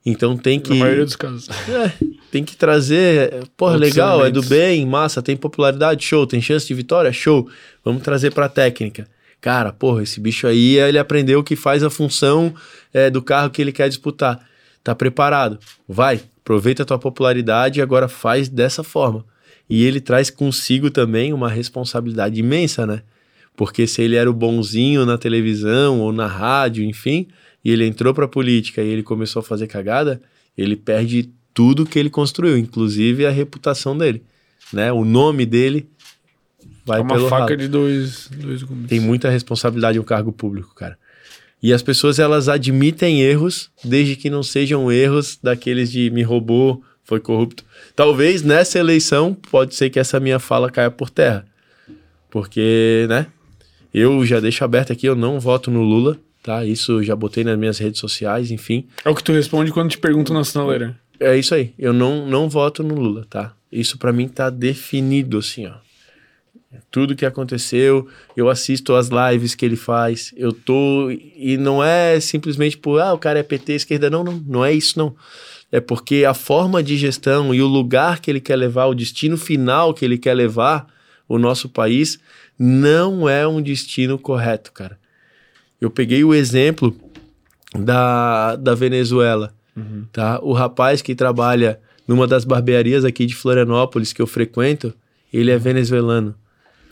Então 0.05 0.38
tem 0.38 0.59
que. 0.59 0.69
Na 0.69 0.76
maioria 0.76 1.03
dos 1.03 1.15
casos. 1.15 1.49
É, 1.68 1.91
tem 2.31 2.43
que 2.43 2.55
trazer. 2.55 3.45
Porra, 3.57 3.76
legal, 3.76 4.26
é 4.26 4.31
do 4.31 4.41
bem, 4.41 4.85
massa, 4.85 5.22
tem 5.22 5.35
popularidade, 5.35 6.05
show, 6.05 6.26
tem 6.26 6.39
chance 6.39 6.65
de 6.65 6.73
vitória, 6.73 7.11
show. 7.11 7.49
Vamos 7.84 8.03
trazer 8.03 8.31
pra 8.31 8.47
técnica. 8.47 9.07
Cara, 9.41 9.73
porra, 9.73 10.03
esse 10.03 10.19
bicho 10.19 10.47
aí, 10.47 10.77
ele 10.77 10.97
aprendeu 10.97 11.43
que 11.43 11.55
faz 11.55 11.84
a 11.84 11.89
função 11.89 12.53
é, 12.93 13.09
do 13.09 13.22
carro 13.22 13.49
que 13.49 13.61
ele 13.61 13.72
quer 13.72 13.89
disputar. 13.89 14.39
Tá 14.84 14.95
preparado. 14.95 15.59
Vai, 15.88 16.22
aproveita 16.48 16.84
a 16.84 16.86
tua 16.86 16.98
popularidade 16.98 17.80
e 17.80 17.82
agora 17.82 18.07
faz 18.07 18.48
dessa 18.48 18.82
forma. 18.82 19.26
E 19.69 19.84
ele 19.84 19.99
traz 19.99 20.30
consigo 20.30 20.90
também 20.90 21.34
uma 21.34 21.49
responsabilidade 21.49 22.40
imensa, 22.40 22.88
né? 22.88 23.02
Porque 23.53 23.86
se 23.86 24.02
ele 24.02 24.15
era 24.15 24.30
o 24.30 24.34
bonzinho 24.34 25.06
na 25.06 25.18
televisão 25.18 25.99
ou 25.99 26.14
na 26.14 26.26
rádio, 26.26 26.86
enfim, 26.86 27.28
e 27.65 27.72
ele 27.72 27.86
entrou 27.86 28.14
pra 28.14 28.30
política 28.30 28.82
e 28.82 28.88
ele 28.88 29.03
começou 29.03 29.41
a 29.41 29.44
fazer 29.44 29.68
cagada, 29.68 30.22
ele 30.57 30.78
perde 30.78 31.30
tudo 31.53 31.86
que 31.86 31.99
ele 31.99 32.10
construiu, 32.10 32.57
inclusive 32.57 33.26
a 33.26 33.30
reputação 33.30 33.98
dele, 33.98 34.24
né? 34.72 34.90
O 34.94 35.03
nome 35.03 35.45
dele 35.45 35.90
vai 36.86 36.99
É 36.99 37.02
uma 37.02 37.19
faca 37.28 37.44
ralo. 37.44 37.57
de 37.57 37.68
dois, 37.68 38.30
dois 38.34 38.64
gumes. 38.64 38.88
Tem 38.88 39.02
muita 39.02 39.30
responsabilidade 39.30 39.99
um 39.99 40.03
cargo 40.03 40.32
público, 40.32 40.74
cara. 40.74 40.98
E 41.61 41.73
as 41.73 41.81
pessoas 41.81 42.19
elas 42.19 42.47
admitem 42.47 43.21
erros, 43.21 43.71
desde 43.84 44.15
que 44.15 44.29
não 44.29 44.43
sejam 44.43 44.91
erros 44.91 45.39
daqueles 45.41 45.91
de 45.91 46.09
me 46.11 46.21
roubou, 46.21 46.84
foi 47.03 47.19
corrupto. 47.19 47.63
Talvez 47.95 48.43
nessa 48.43 48.77
eleição 48.77 49.34
pode 49.34 49.73
ser 49.75 49.89
que 49.89 49.99
essa 49.99 50.19
minha 50.19 50.39
fala 50.39 50.69
caia 50.69 50.91
por 50.91 51.09
terra. 51.09 51.45
Porque, 52.29 53.05
né? 53.09 53.27
Eu 53.93 54.23
já 54.25 54.39
deixo 54.39 54.63
aberto 54.63 54.91
aqui, 54.91 55.07
eu 55.07 55.15
não 55.15 55.39
voto 55.39 55.71
no 55.71 55.81
Lula, 55.81 56.19
tá? 56.43 56.63
Isso 56.65 57.01
já 57.01 57.15
botei 57.15 57.43
nas 57.43 57.57
minhas 57.57 57.79
redes 57.79 57.99
sociais, 57.99 58.51
enfim. 58.51 58.85
É 59.03 59.09
o 59.09 59.15
que 59.15 59.23
tu 59.23 59.31
responde 59.31 59.71
quando 59.71 59.89
te 59.89 59.97
perguntam 59.97 60.35
na 60.35 60.43
sinaleira. 60.43 60.99
É 61.19 61.35
isso 61.35 61.55
aí. 61.55 61.73
Eu 61.79 61.93
não, 61.93 62.27
não 62.27 62.47
voto 62.47 62.84
no 62.84 62.93
Lula, 62.93 63.25
tá? 63.29 63.53
Isso 63.71 63.97
pra 63.97 64.13
mim 64.13 64.27
tá 64.27 64.49
definido, 64.49 65.38
assim, 65.39 65.65
ó. 65.65 65.73
Tudo 66.91 67.15
que 67.15 67.25
aconteceu, 67.25 68.07
eu 68.35 68.49
assisto 68.49 68.93
as 68.95 69.09
lives 69.09 69.55
que 69.55 69.65
ele 69.65 69.75
faz, 69.75 70.33
eu 70.35 70.51
tô. 70.51 71.09
E 71.11 71.57
não 71.57 71.83
é 71.83 72.19
simplesmente 72.19 72.77
por, 72.77 73.01
ah, 73.01 73.13
o 73.13 73.17
cara 73.17 73.39
é 73.39 73.43
PT, 73.43 73.73
esquerda. 73.73 74.09
Não, 74.09 74.23
não, 74.23 74.43
não 74.45 74.65
é 74.65 74.73
isso, 74.73 74.97
não. 74.97 75.15
É 75.71 75.79
porque 75.79 76.23
a 76.25 76.33
forma 76.33 76.81
de 76.81 76.95
gestão 76.97 77.53
e 77.53 77.61
o 77.61 77.67
lugar 77.67 78.19
que 78.19 78.31
ele 78.31 78.39
quer 78.39 78.55
levar, 78.55 78.85
o 78.85 78.95
destino 78.95 79.37
final 79.37 79.93
que 79.93 80.05
ele 80.05 80.17
quer 80.17 80.33
levar 80.33 80.87
o 81.27 81.37
nosso 81.37 81.67
país, 81.67 82.19
não 82.57 83.27
é 83.27 83.45
um 83.47 83.61
destino 83.61 84.17
correto, 84.17 84.71
cara. 84.71 84.97
Eu 85.79 85.91
peguei 85.91 86.23
o 86.23 86.33
exemplo 86.33 86.95
da, 87.75 88.55
da 88.55 88.73
Venezuela 88.73 89.53
tá? 90.11 90.39
O 90.41 90.53
rapaz 90.53 91.01
que 91.01 91.15
trabalha 91.15 91.79
numa 92.07 92.25
das 92.25 92.45
barbearias 92.45 93.05
aqui 93.05 93.25
de 93.25 93.35
Florianópolis 93.35 94.13
que 94.13 94.21
eu 94.21 94.27
frequento, 94.27 94.93
ele 95.31 95.51
é 95.51 95.57
venezuelano. 95.57 96.35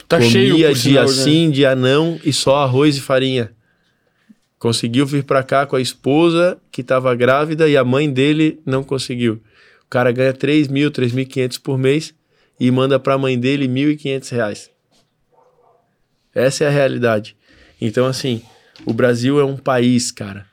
Tá 0.07 0.21
cheio 0.21 0.51
Comia 0.51 0.69
por 0.69 0.75
dia 0.75 1.07
sinal, 1.07 1.07
né? 1.07 1.23
sim, 1.23 1.51
dia 1.51 1.75
não 1.75 2.19
e 2.23 2.31
só 2.31 2.57
arroz 2.57 2.97
e 2.97 3.01
farinha. 3.01 3.51
Conseguiu 4.59 5.05
vir 5.05 5.23
pra 5.23 5.43
cá 5.43 5.65
com 5.65 5.75
a 5.75 5.81
esposa 5.81 6.57
que 6.71 6.81
estava 6.81 7.13
grávida 7.15 7.67
e 7.67 7.75
a 7.75 7.83
mãe 7.83 8.11
dele 8.11 8.59
não 8.65 8.83
conseguiu. 8.83 9.41
O 9.83 9.89
cara 9.89 10.11
ganha 10.11 10.33
3 10.33 10.67
mil, 10.67 10.91
3.500 10.91 11.59
por 11.61 11.77
mês 11.77 12.13
e 12.59 12.71
manda 12.71 12.99
pra 12.99 13.17
mãe 13.17 13.37
dele 13.39 13.67
1.500 13.67 14.31
reais. 14.31 14.69
Essa 16.33 16.65
é 16.65 16.67
a 16.67 16.71
realidade. 16.71 17.35
Então, 17.79 18.05
assim, 18.05 18.41
o 18.85 18.93
Brasil 18.93 19.39
é 19.39 19.45
um 19.45 19.57
país, 19.57 20.11
cara, 20.11 20.45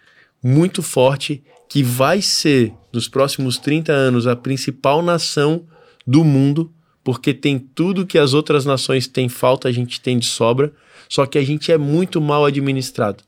muito 0.42 0.82
forte 0.82 1.42
que 1.68 1.82
vai 1.82 2.20
ser, 2.20 2.72
nos 2.92 3.08
próximos 3.08 3.56
30 3.58 3.92
anos, 3.92 4.26
a 4.26 4.36
principal 4.36 5.02
nação 5.02 5.64
do 6.06 6.22
mundo, 6.22 6.70
porque 7.04 7.34
tem 7.34 7.58
tudo 7.58 8.06
que 8.06 8.18
as 8.18 8.34
outras 8.34 8.64
nações 8.64 9.06
têm 9.06 9.28
falta, 9.28 9.68
a 9.68 9.72
gente 9.72 10.00
tem 10.00 10.18
de 10.18 10.26
sobra, 10.26 10.72
só 11.08 11.26
que 11.26 11.38
a 11.38 11.44
gente 11.44 11.72
é 11.72 11.78
muito 11.78 12.20
mal 12.20 12.44
administrado. 12.44 13.22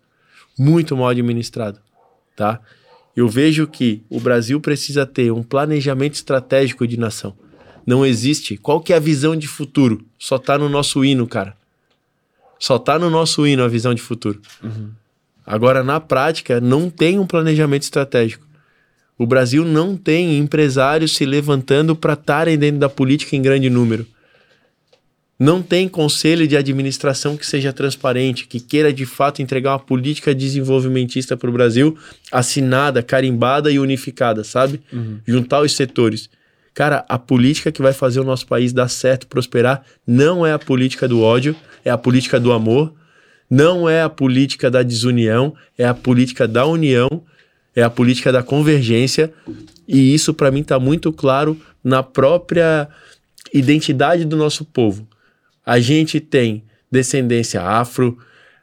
Muito 0.58 0.96
mal 0.96 1.08
administrado, 1.08 1.80
tá? 2.36 2.60
Eu 3.16 3.28
vejo 3.28 3.66
que 3.66 4.02
o 4.08 4.18
Brasil 4.20 4.60
precisa 4.60 5.04
ter 5.06 5.32
um 5.32 5.42
planejamento 5.42 6.14
estratégico 6.14 6.86
de 6.86 6.96
nação. 6.96 7.36
Não 7.86 8.04
existe. 8.04 8.56
Qual 8.56 8.80
que 8.80 8.92
é 8.92 8.96
a 8.96 9.00
visão 9.00 9.36
de 9.36 9.46
futuro? 9.46 10.04
Só 10.18 10.38
tá 10.38 10.56
no 10.56 10.68
nosso 10.68 11.04
hino, 11.04 11.26
cara. 11.26 11.56
Só 12.58 12.78
tá 12.78 12.98
no 12.98 13.10
nosso 13.10 13.46
hino 13.46 13.62
a 13.62 13.68
visão 13.68 13.94
de 13.94 14.00
futuro. 14.00 14.40
Agora, 15.46 15.84
na 15.84 16.00
prática, 16.00 16.60
não 16.60 16.88
tem 16.88 17.18
um 17.18 17.26
planejamento 17.26 17.82
estratégico. 17.82 18.43
O 19.16 19.26
Brasil 19.26 19.64
não 19.64 19.96
tem 19.96 20.38
empresários 20.38 21.14
se 21.14 21.24
levantando 21.24 21.94
para 21.94 22.14
estarem 22.14 22.58
dentro 22.58 22.80
da 22.80 22.88
política 22.88 23.36
em 23.36 23.42
grande 23.42 23.70
número. 23.70 24.06
Não 25.38 25.62
tem 25.62 25.88
conselho 25.88 26.46
de 26.46 26.56
administração 26.56 27.36
que 27.36 27.46
seja 27.46 27.72
transparente, 27.72 28.46
que 28.46 28.60
queira 28.60 28.92
de 28.92 29.04
fato 29.04 29.42
entregar 29.42 29.72
uma 29.72 29.78
política 29.80 30.34
desenvolvimentista 30.34 31.36
para 31.36 31.50
o 31.50 31.52
Brasil, 31.52 31.96
assinada, 32.30 33.02
carimbada 33.02 33.70
e 33.70 33.78
unificada, 33.78 34.44
sabe? 34.44 34.80
Juntar 35.26 35.60
os 35.60 35.72
setores. 35.72 36.30
Cara, 36.72 37.04
a 37.08 37.18
política 37.18 37.70
que 37.70 37.82
vai 37.82 37.92
fazer 37.92 38.20
o 38.20 38.24
nosso 38.24 38.46
país 38.46 38.72
dar 38.72 38.88
certo, 38.88 39.26
prosperar, 39.26 39.84
não 40.06 40.44
é 40.44 40.52
a 40.52 40.58
política 40.58 41.06
do 41.06 41.20
ódio, 41.20 41.54
é 41.84 41.90
a 41.90 41.98
política 41.98 42.40
do 42.40 42.52
amor, 42.52 42.92
não 43.48 43.88
é 43.88 44.02
a 44.02 44.08
política 44.08 44.70
da 44.70 44.82
desunião, 44.82 45.54
é 45.78 45.84
a 45.84 45.94
política 45.94 46.48
da 46.48 46.66
união, 46.66 47.22
é 47.74 47.82
a 47.82 47.90
política 47.90 48.30
da 48.30 48.42
convergência, 48.42 49.32
e 49.86 50.14
isso 50.14 50.32
para 50.32 50.50
mim 50.50 50.60
está 50.60 50.78
muito 50.78 51.12
claro 51.12 51.60
na 51.82 52.02
própria 52.02 52.88
identidade 53.52 54.24
do 54.24 54.36
nosso 54.36 54.64
povo. 54.64 55.06
A 55.64 55.78
gente 55.80 56.20
tem 56.20 56.62
descendência 56.90 57.62
afro, 57.62 58.18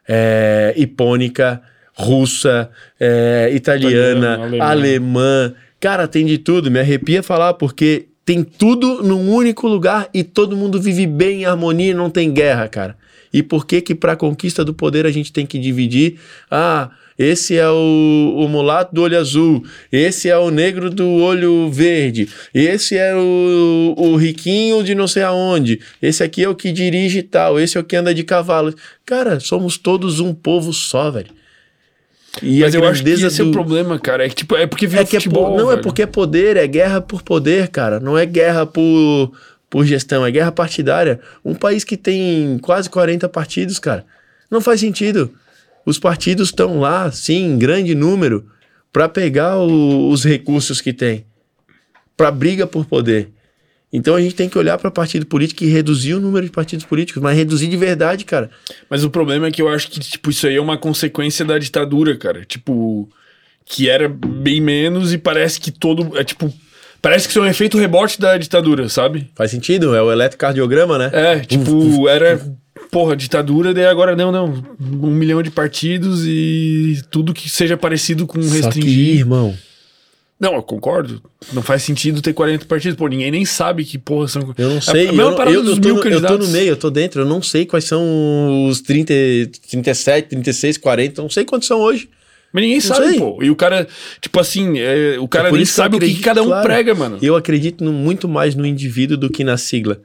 é, 0.08 0.74
hipônica, 0.76 1.60
russa, 1.94 2.70
é, 2.98 3.50
italiana, 3.54 4.34
Italiana, 4.34 4.44
alemã. 4.44 4.64
alemã. 4.64 5.54
Cara, 5.80 6.08
tem 6.08 6.24
de 6.24 6.38
tudo. 6.38 6.70
Me 6.70 6.80
arrepia 6.80 7.22
falar 7.22 7.54
porque 7.54 8.06
tem 8.24 8.42
tudo 8.42 9.02
num 9.02 9.30
único 9.30 9.66
lugar 9.66 10.08
e 10.14 10.22
todo 10.22 10.56
mundo 10.56 10.80
vive 10.80 11.06
bem 11.06 11.42
em 11.42 11.44
harmonia 11.44 11.90
e 11.90 11.94
não 11.94 12.08
tem 12.08 12.32
guerra, 12.32 12.68
cara. 12.68 12.96
E 13.32 13.42
por 13.42 13.66
que 13.66 13.80
que 13.80 13.94
para 13.94 14.14
conquista 14.14 14.64
do 14.64 14.74
poder 14.74 15.06
a 15.06 15.10
gente 15.10 15.32
tem 15.32 15.46
que 15.46 15.58
dividir? 15.58 16.18
Ah, 16.50 16.90
esse 17.22 17.56
é 17.56 17.68
o, 17.68 18.34
o 18.36 18.48
mulato 18.48 18.94
do 18.94 19.02
olho 19.02 19.18
azul, 19.18 19.64
esse 19.90 20.28
é 20.28 20.36
o 20.36 20.50
negro 20.50 20.90
do 20.90 21.08
olho 21.08 21.70
verde, 21.70 22.28
esse 22.52 22.96
é 22.96 23.14
o, 23.14 23.94
o 23.96 24.16
riquinho 24.16 24.82
de 24.82 24.94
não 24.94 25.06
sei 25.06 25.22
aonde, 25.22 25.80
esse 26.00 26.22
aqui 26.22 26.42
é 26.42 26.48
o 26.48 26.54
que 26.54 26.72
dirige 26.72 27.22
tal, 27.22 27.58
esse 27.60 27.76
é 27.76 27.80
o 27.80 27.84
que 27.84 27.94
anda 27.96 28.14
de 28.14 28.24
cavalo. 28.24 28.74
Cara, 29.06 29.38
somos 29.40 29.76
todos 29.78 30.20
um 30.20 30.32
povo 30.34 30.72
só, 30.72 31.10
velho. 31.10 31.30
E 32.42 32.60
Mas 32.60 32.74
a 32.74 32.78
eu 32.78 32.86
acho 32.86 33.02
que 33.04 33.10
esse 33.10 33.40
é 33.40 33.44
o 33.44 33.46
do- 33.48 33.52
problema, 33.52 33.98
cara. 33.98 34.24
É 34.24 34.28
que, 34.28 34.34
tipo, 34.34 34.56
é 34.56 34.66
porque 34.66 34.86
é 34.86 35.04
que 35.04 35.16
é 35.16 35.20
futebol, 35.20 35.50
por- 35.50 35.58
não 35.58 35.68
é 35.70 35.74
velho. 35.74 35.82
porque 35.82 36.02
é 36.02 36.06
poder, 36.06 36.56
é 36.56 36.66
guerra 36.66 37.00
por 37.00 37.22
poder, 37.22 37.68
cara. 37.68 38.00
Não 38.00 38.16
é 38.16 38.24
guerra 38.24 38.64
por, 38.64 39.32
por 39.68 39.84
gestão, 39.84 40.24
é 40.24 40.30
guerra 40.30 40.50
partidária. 40.50 41.20
Um 41.44 41.54
país 41.54 41.84
que 41.84 41.96
tem 41.96 42.58
quase 42.62 42.88
40 42.88 43.28
partidos, 43.28 43.78
cara. 43.78 44.04
Não 44.50 44.62
faz 44.62 44.80
sentido. 44.80 45.30
Os 45.84 45.98
partidos 45.98 46.48
estão 46.48 46.78
lá, 46.80 47.10
sim, 47.10 47.44
em 47.44 47.58
grande 47.58 47.94
número, 47.94 48.46
para 48.92 49.08
pegar 49.08 49.58
o- 49.58 50.10
os 50.10 50.24
recursos 50.24 50.80
que 50.80 50.92
tem, 50.92 51.24
para 52.16 52.30
briga 52.30 52.66
por 52.66 52.84
poder. 52.86 53.30
Então 53.92 54.14
a 54.14 54.20
gente 54.20 54.34
tem 54.34 54.48
que 54.48 54.56
olhar 54.56 54.78
para 54.78 54.90
partido 54.90 55.26
político 55.26 55.64
e 55.64 55.66
reduzir 55.66 56.14
o 56.14 56.20
número 56.20 56.46
de 56.46 56.52
partidos 56.52 56.84
políticos, 56.86 57.22
mas 57.22 57.36
reduzir 57.36 57.68
de 57.68 57.76
verdade, 57.76 58.24
cara. 58.24 58.50
Mas 58.88 59.04
o 59.04 59.10
problema 59.10 59.46
é 59.48 59.50
que 59.50 59.60
eu 59.60 59.68
acho 59.68 59.90
que, 59.90 60.00
tipo, 60.00 60.30
isso 60.30 60.46
aí 60.46 60.56
é 60.56 60.60
uma 60.60 60.78
consequência 60.78 61.44
da 61.44 61.58
ditadura, 61.58 62.16
cara. 62.16 62.42
Tipo, 62.46 63.06
que 63.66 63.90
era 63.90 64.08
bem 64.08 64.60
menos 64.62 65.12
e 65.12 65.18
parece 65.18 65.60
que 65.60 65.70
todo. 65.70 66.16
É 66.16 66.24
tipo. 66.24 66.52
Parece 67.02 67.26
que 67.26 67.32
isso 67.32 67.40
é 67.40 67.42
um 67.42 67.46
efeito 67.46 67.76
rebote 67.76 68.18
da 68.20 68.38
ditadura, 68.38 68.88
sabe? 68.88 69.28
Faz 69.34 69.50
sentido? 69.50 69.94
É 69.94 70.00
o 70.00 70.10
eletrocardiograma, 70.12 70.96
né? 70.96 71.10
É, 71.12 71.40
tipo, 71.40 72.08
era. 72.08 72.40
Porra, 72.92 73.16
ditadura, 73.16 73.72
daí 73.72 73.86
agora 73.86 74.14
não, 74.14 74.30
não. 74.30 74.62
Um 74.78 75.10
milhão 75.10 75.42
de 75.42 75.50
partidos 75.50 76.24
e 76.26 77.00
tudo 77.10 77.32
que 77.32 77.48
seja 77.48 77.74
parecido 77.74 78.26
com 78.26 78.40
Só 78.42 78.50
que, 78.50 78.60
restringir. 78.60 79.16
irmão, 79.16 79.56
Não, 80.38 80.54
eu 80.56 80.62
concordo. 80.62 81.22
Não 81.54 81.62
faz 81.62 81.82
sentido 81.82 82.20
ter 82.20 82.34
40 82.34 82.66
partidos. 82.66 82.94
Pô, 82.98 83.08
ninguém 83.08 83.30
nem 83.30 83.46
sabe 83.46 83.82
que 83.84 83.96
porra 83.96 84.28
são. 84.28 84.54
Eu 84.58 84.68
não 84.68 84.76
É 84.76 84.80
sei. 84.82 85.08
a 85.08 85.12
mesma 85.12 85.30
eu, 85.30 85.34
parada 85.36 85.56
eu, 85.56 85.62
dos 85.62 85.78
eu, 85.78 85.82
mil 85.82 85.94
no, 85.94 86.00
eu 86.00 86.02
tô 86.02 86.08
candidatos. 86.10 86.46
no 86.46 86.52
meio, 86.52 86.68
eu 86.68 86.76
tô 86.76 86.90
dentro. 86.90 87.22
Eu 87.22 87.26
não 87.26 87.40
sei 87.40 87.64
quais 87.64 87.84
são 87.86 88.66
os 88.68 88.82
30, 88.82 89.14
37, 89.70 90.28
36, 90.28 90.76
40. 90.76 91.22
Não 91.22 91.30
sei 91.30 91.46
quantos 91.46 91.66
são 91.68 91.80
hoje. 91.80 92.10
Mas 92.52 92.62
ninguém 92.62 92.76
Não 92.78 92.82
sabe, 92.84 93.08
sei. 93.08 93.18
pô. 93.18 93.42
E 93.42 93.50
o 93.50 93.56
cara, 93.56 93.88
tipo 94.20 94.38
assim, 94.38 94.78
é, 94.78 95.16
o 95.18 95.26
cara 95.26 95.48
É 95.48 95.52
nem 95.52 95.60
que 95.62 95.66
sabe 95.66 95.96
o 95.96 95.98
que 95.98 96.04
acredito, 96.04 96.24
cada 96.24 96.42
um 96.42 96.46
claro. 96.48 96.66
prega, 96.66 96.94
mano. 96.94 97.16
Eu 97.22 97.36
acredito 97.36 97.82
no- 97.82 97.92
muito 97.94 98.28
mais 98.28 98.54
no 98.54 98.66
indivíduo 98.66 99.16
do 99.16 99.30
que 99.30 99.42
na 99.44 99.56
sigla. 99.56 99.98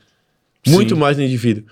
Muito 0.65 0.93
Sim. 0.95 1.01
mais 1.01 1.17
no 1.17 1.23
indivíduo. 1.23 1.65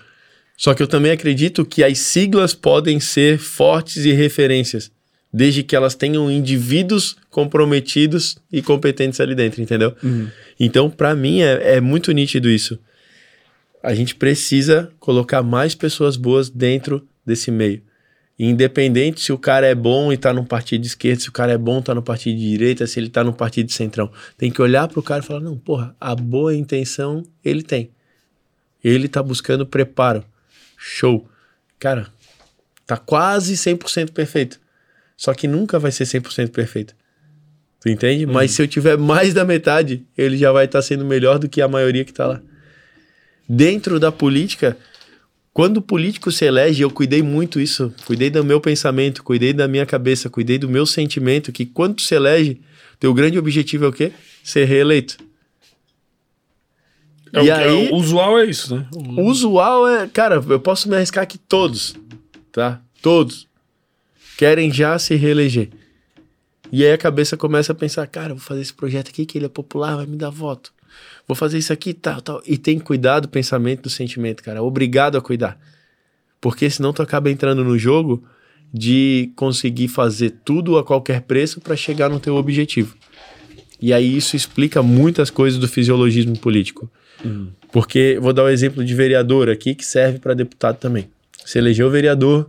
Só 0.56 0.72
que 0.72 0.82
eu 0.82 0.86
também 0.86 1.12
acredito 1.12 1.64
que 1.64 1.84
as 1.84 1.98
siglas 1.98 2.54
podem 2.54 2.98
ser 2.98 3.38
fortes 3.38 4.04
e 4.04 4.12
referências, 4.12 4.90
desde 5.32 5.62
que 5.62 5.76
elas 5.76 5.94
tenham 5.94 6.30
indivíduos 6.30 7.16
comprometidos 7.28 8.38
e 8.50 8.62
competentes 8.62 9.20
ali 9.20 9.34
dentro, 9.34 9.60
entendeu? 9.60 9.94
Uhum. 10.02 10.28
Então, 10.58 10.88
pra 10.88 11.14
mim, 11.14 11.42
é, 11.42 11.76
é 11.76 11.80
muito 11.80 12.10
nítido 12.12 12.48
isso. 12.48 12.78
A 13.82 13.94
gente 13.94 14.14
precisa 14.14 14.90
colocar 14.98 15.42
mais 15.42 15.74
pessoas 15.74 16.16
boas 16.16 16.48
dentro 16.48 17.06
desse 17.24 17.50
meio. 17.50 17.82
Independente 18.38 19.22
se 19.22 19.32
o 19.32 19.38
cara 19.38 19.66
é 19.66 19.74
bom 19.74 20.12
e 20.12 20.16
tá 20.16 20.32
no 20.32 20.44
partido 20.44 20.82
de 20.82 20.88
esquerda, 20.88 21.20
se 21.20 21.28
o 21.28 21.32
cara 21.32 21.52
é 21.52 21.58
bom 21.58 21.80
tá 21.80 21.94
no 21.94 22.02
partido 22.02 22.36
de 22.38 22.50
direita, 22.50 22.86
se 22.86 23.00
ele 23.00 23.08
tá 23.08 23.24
no 23.24 23.32
partido 23.32 23.66
de 23.66 23.72
centrão. 23.72 24.10
Tem 24.36 24.50
que 24.50 24.60
olhar 24.60 24.88
pro 24.88 25.02
cara 25.02 25.22
e 25.22 25.26
falar: 25.26 25.40
não, 25.40 25.56
porra, 25.56 25.96
a 25.98 26.14
boa 26.14 26.54
intenção 26.54 27.22
ele 27.42 27.62
tem. 27.62 27.90
Ele 28.84 29.08
tá 29.08 29.22
buscando 29.22 29.66
preparo. 29.66 30.22
Show. 30.88 31.28
Cara, 31.80 32.06
tá 32.86 32.96
quase 32.96 33.54
100% 33.54 34.12
perfeito. 34.12 34.60
Só 35.16 35.34
que 35.34 35.48
nunca 35.48 35.78
vai 35.78 35.90
ser 35.90 36.04
100% 36.04 36.50
perfeito. 36.50 36.94
Tu 37.80 37.88
entende? 37.88 38.24
Uhum. 38.24 38.32
Mas 38.32 38.52
se 38.52 38.62
eu 38.62 38.68
tiver 38.68 38.96
mais 38.96 39.34
da 39.34 39.44
metade, 39.44 40.06
ele 40.16 40.36
já 40.36 40.52
vai 40.52 40.66
estar 40.66 40.78
tá 40.78 40.82
sendo 40.82 41.04
melhor 41.04 41.38
do 41.38 41.48
que 41.48 41.60
a 41.60 41.68
maioria 41.68 42.04
que 42.04 42.12
tá 42.12 42.26
lá. 42.26 42.42
Dentro 43.48 43.98
da 43.98 44.12
política, 44.12 44.76
quando 45.52 45.78
o 45.78 45.82
político 45.82 46.30
se 46.30 46.44
elege, 46.44 46.82
eu 46.82 46.90
cuidei 46.90 47.22
muito 47.22 47.60
isso, 47.60 47.92
cuidei 48.04 48.30
do 48.30 48.44
meu 48.44 48.60
pensamento, 48.60 49.22
cuidei 49.24 49.52
da 49.52 49.66
minha 49.66 49.86
cabeça, 49.86 50.30
cuidei 50.30 50.58
do 50.58 50.68
meu 50.68 50.86
sentimento, 50.86 51.52
que 51.52 51.66
quando 51.66 51.96
tu 51.96 52.02
se 52.02 52.14
elege, 52.14 52.60
teu 53.00 53.12
grande 53.12 53.38
objetivo 53.38 53.84
é 53.84 53.88
o 53.88 53.92
quê? 53.92 54.12
Ser 54.42 54.64
reeleito. 54.64 55.16
É 57.32 57.42
e 57.42 57.50
o, 57.50 57.54
aí, 57.54 57.88
é, 57.88 57.90
o 57.92 57.96
usual 57.96 58.38
é 58.38 58.44
isso, 58.44 58.76
né? 58.76 58.86
O 58.92 59.22
usual 59.22 59.88
é, 59.88 60.06
cara, 60.06 60.36
eu 60.48 60.60
posso 60.60 60.88
me 60.88 60.96
arriscar 60.96 61.26
que 61.26 61.38
todos, 61.38 61.96
tá? 62.52 62.80
Todos 63.02 63.48
querem 64.36 64.72
já 64.72 64.98
se 64.98 65.14
reeleger. 65.14 65.70
E 66.70 66.84
aí 66.84 66.92
a 66.92 66.98
cabeça 66.98 67.36
começa 67.36 67.72
a 67.72 67.74
pensar, 67.74 68.06
cara, 68.06 68.34
vou 68.34 68.42
fazer 68.42 68.60
esse 68.60 68.74
projeto 68.74 69.08
aqui 69.08 69.24
que 69.24 69.38
ele 69.38 69.46
é 69.46 69.48
popular, 69.48 69.96
vai 69.96 70.06
me 70.06 70.16
dar 70.16 70.30
voto 70.30 70.72
vou 71.26 71.34
fazer 71.34 71.58
isso 71.58 71.72
aqui, 71.72 71.92
tal, 71.92 72.20
tal. 72.20 72.42
E 72.46 72.56
tem 72.56 72.78
cuidado 72.78 73.22
do 73.22 73.28
pensamento, 73.28 73.82
do 73.82 73.90
sentimento, 73.90 74.42
cara. 74.42 74.62
Obrigado 74.62 75.18
a 75.18 75.20
cuidar. 75.20 75.58
Porque 76.40 76.68
senão 76.70 76.92
tu 76.92 77.02
acaba 77.02 77.30
entrando 77.30 77.64
no 77.64 77.78
jogo 77.78 78.22
de 78.72 79.32
conseguir 79.34 79.88
fazer 79.88 80.34
tudo 80.44 80.76
a 80.76 80.84
qualquer 80.84 81.22
preço 81.22 81.60
para 81.60 81.76
chegar 81.76 82.08
no 82.08 82.20
teu 82.20 82.36
objetivo. 82.36 82.96
E 83.80 83.92
aí 83.92 84.16
isso 84.16 84.36
explica 84.36 84.82
muitas 84.82 85.30
coisas 85.30 85.58
do 85.58 85.68
fisiologismo 85.68 86.38
político. 86.38 86.90
Uhum. 87.24 87.48
Porque 87.72 88.18
vou 88.20 88.32
dar 88.32 88.44
um 88.44 88.48
exemplo 88.48 88.84
de 88.84 88.94
vereador 88.94 89.48
aqui 89.48 89.74
que 89.74 89.84
serve 89.84 90.18
para 90.18 90.34
deputado 90.34 90.78
também. 90.78 91.08
Você 91.44 91.58
elegeu 91.58 91.90
vereador, 91.90 92.48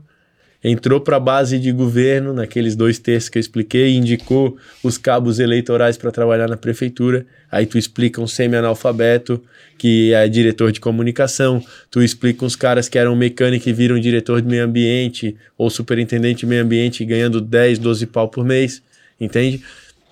entrou 0.64 1.00
para 1.00 1.18
a 1.18 1.20
base 1.20 1.60
de 1.60 1.72
governo, 1.72 2.34
naqueles 2.34 2.76
dois 2.76 3.00
terços 3.00 3.30
que 3.30 3.38
eu 3.38 3.40
expliquei, 3.40 3.96
indicou 3.96 4.58
os 4.84 4.98
cabos 4.98 5.40
eleitorais 5.40 5.98
para 5.98 6.12
trabalhar 6.12 6.48
na 6.48 6.58
prefeitura. 6.58 7.26
Aí 7.52 7.66
tu 7.66 7.78
explica 7.78 8.22
um 8.22 8.28
semi-analfabeto 8.28 9.42
que 9.78 10.14
é 10.14 10.28
diretor 10.28 10.72
de 10.72 10.80
comunicação, 10.80 11.64
tu 11.92 12.02
explica 12.02 12.44
uns 12.44 12.56
caras 12.56 12.90
que 12.90 12.98
eram 12.98 13.16
mecânicos 13.16 13.68
e 13.68 13.74
viram 13.74 14.00
diretor 14.00 14.42
de 14.42 14.48
meio 14.48 14.64
ambiente 14.64 15.38
ou 15.58 15.70
superintendente 15.70 16.40
de 16.40 16.46
meio 16.48 16.64
ambiente 16.64 17.06
ganhando 17.06 17.40
10, 17.40 17.78
12 17.78 18.08
pau 18.08 18.28
por 18.28 18.44
mês, 18.44 18.82
entende? 19.22 19.64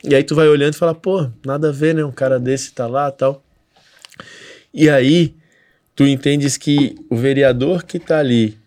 E 0.03 0.13
aí 0.13 0.23
tu 0.23 0.35
vai 0.35 0.47
olhando 0.47 0.75
e 0.75 0.77
fala, 0.77 0.93
pô, 0.93 1.27
nada 1.43 1.69
a 1.69 1.71
ver, 1.71 1.95
né? 1.95 2.05
Um 2.05 2.11
cara 2.11 2.39
desse 2.39 2.71
tá 2.71 2.85
lá 2.85 3.09
tal. 3.09 3.44
E 4.75 4.89
aí 4.89 5.33
tu 5.95 6.05
entendes 6.05 6.57
que 6.57 6.95
o 7.09 7.15
vereador 7.15 7.83
que 7.83 7.97
tá 7.97 8.19
ali 8.19 8.57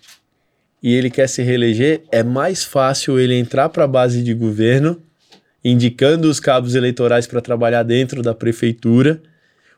e 0.82 0.94
ele 0.94 1.10
quer 1.10 1.28
se 1.28 1.42
reeleger, 1.42 2.02
é 2.10 2.22
mais 2.22 2.64
fácil 2.64 3.18
ele 3.18 3.34
entrar 3.34 3.68
para 3.68 3.84
a 3.84 3.88
base 3.88 4.22
de 4.22 4.32
governo, 4.32 5.00
indicando 5.64 6.30
os 6.30 6.38
cabos 6.38 6.74
eleitorais 6.74 7.26
para 7.26 7.40
trabalhar 7.40 7.82
dentro 7.82 8.22
da 8.22 8.32
prefeitura, 8.32 9.20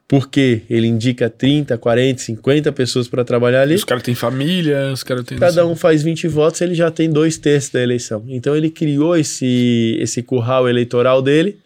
porque 0.06 0.62
ele 0.68 0.86
indica 0.86 1.30
30, 1.30 1.78
40, 1.78 2.20
50 2.20 2.72
pessoas 2.72 3.08
para 3.08 3.24
trabalhar 3.24 3.62
ali. 3.62 3.76
Os 3.76 3.84
caras 3.84 4.02
têm 4.02 4.14
família, 4.14 4.90
os 4.92 5.02
caras 5.02 5.24
têm. 5.24 5.38
Cada 5.38 5.66
um 5.66 5.74
faz 5.74 6.02
20 6.02 6.28
votos, 6.28 6.60
ele 6.60 6.74
já 6.74 6.90
tem 6.90 7.08
dois 7.08 7.38
terços 7.38 7.70
da 7.70 7.80
eleição. 7.80 8.24
Então 8.28 8.54
ele 8.54 8.70
criou 8.70 9.16
esse, 9.16 9.96
esse 10.00 10.22
curral 10.22 10.68
eleitoral 10.68 11.22
dele, 11.22 11.58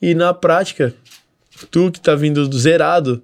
e 0.00 0.14
na 0.14 0.32
prática, 0.32 0.94
tu 1.70 1.90
que 1.90 2.00
tá 2.00 2.14
vindo 2.14 2.48
do 2.48 2.58
zerado, 2.58 3.22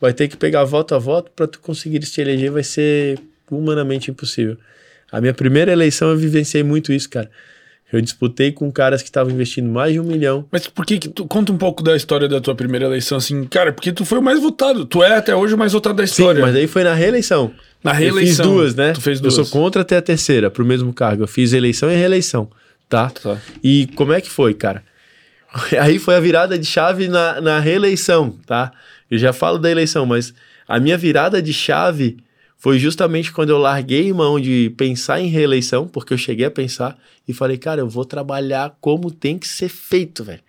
vai 0.00 0.12
ter 0.12 0.28
que 0.28 0.36
pegar 0.36 0.64
voto 0.64 0.94
a 0.94 0.98
voto 0.98 1.30
para 1.34 1.46
tu 1.46 1.58
conseguir 1.60 2.04
se 2.04 2.20
eleger, 2.20 2.50
vai 2.50 2.62
ser 2.62 3.18
humanamente 3.50 4.10
impossível. 4.10 4.56
A 5.10 5.20
minha 5.20 5.34
primeira 5.34 5.72
eleição 5.72 6.10
eu 6.10 6.16
vivenciei 6.16 6.62
muito 6.62 6.92
isso, 6.92 7.08
cara. 7.08 7.30
Eu 7.90 8.02
disputei 8.02 8.52
com 8.52 8.70
caras 8.70 9.00
que 9.00 9.08
estavam 9.08 9.32
investindo 9.32 9.66
mais 9.66 9.94
de 9.94 10.00
um 10.00 10.04
milhão. 10.04 10.44
Mas 10.52 10.66
por 10.66 10.84
que, 10.84 10.98
que 10.98 11.08
tu 11.08 11.26
conta 11.26 11.50
um 11.50 11.56
pouco 11.56 11.82
da 11.82 11.96
história 11.96 12.28
da 12.28 12.38
tua 12.38 12.54
primeira 12.54 12.84
eleição, 12.84 13.16
assim, 13.16 13.44
cara? 13.44 13.72
Porque 13.72 13.92
tu 13.92 14.04
foi 14.04 14.18
o 14.18 14.22
mais 14.22 14.38
votado. 14.38 14.84
Tu 14.84 15.02
é 15.02 15.16
até 15.16 15.34
hoje 15.34 15.54
o 15.54 15.58
mais 15.58 15.72
votado 15.72 15.96
da 15.96 16.04
história. 16.04 16.40
Sim, 16.40 16.46
mas 16.46 16.54
aí 16.54 16.66
foi 16.66 16.84
na 16.84 16.92
reeleição. 16.92 17.50
Na 17.82 17.92
reeleição. 17.92 18.44
Eu 18.44 18.50
fiz 18.50 18.56
duas, 18.58 18.74
né? 18.74 18.92
Tu 18.92 19.00
fez 19.00 19.20
duas. 19.20 19.38
Eu 19.38 19.44
sou 19.44 19.50
contra 19.50 19.80
até 19.80 19.96
a 19.96 20.02
terceira, 20.02 20.50
pro 20.50 20.66
mesmo 20.66 20.92
cargo. 20.92 21.22
Eu 21.22 21.26
fiz 21.26 21.54
eleição 21.54 21.90
e 21.90 21.96
reeleição, 21.96 22.50
tá? 22.90 23.08
tá. 23.08 23.38
E 23.64 23.86
como 23.94 24.12
é 24.12 24.20
que 24.20 24.28
foi, 24.28 24.52
cara? 24.52 24.82
Aí 25.80 25.98
foi 25.98 26.14
a 26.14 26.20
virada 26.20 26.58
de 26.58 26.66
chave 26.66 27.08
na, 27.08 27.40
na 27.40 27.58
reeleição, 27.58 28.36
tá? 28.46 28.70
Eu 29.10 29.18
já 29.18 29.32
falo 29.32 29.58
da 29.58 29.70
eleição, 29.70 30.04
mas 30.04 30.34
a 30.66 30.78
minha 30.78 30.98
virada 30.98 31.40
de 31.40 31.52
chave 31.52 32.18
foi 32.58 32.78
justamente 32.78 33.32
quando 33.32 33.50
eu 33.50 33.58
larguei 33.58 34.12
mão 34.12 34.40
de 34.40 34.74
pensar 34.76 35.20
em 35.20 35.28
reeleição, 35.28 35.86
porque 35.86 36.12
eu 36.12 36.18
cheguei 36.18 36.46
a 36.46 36.50
pensar 36.50 36.98
e 37.26 37.32
falei, 37.32 37.56
cara, 37.56 37.80
eu 37.80 37.88
vou 37.88 38.04
trabalhar 38.04 38.76
como 38.80 39.10
tem 39.10 39.38
que 39.38 39.46
ser 39.46 39.68
feito, 39.68 40.24
velho. 40.24 40.40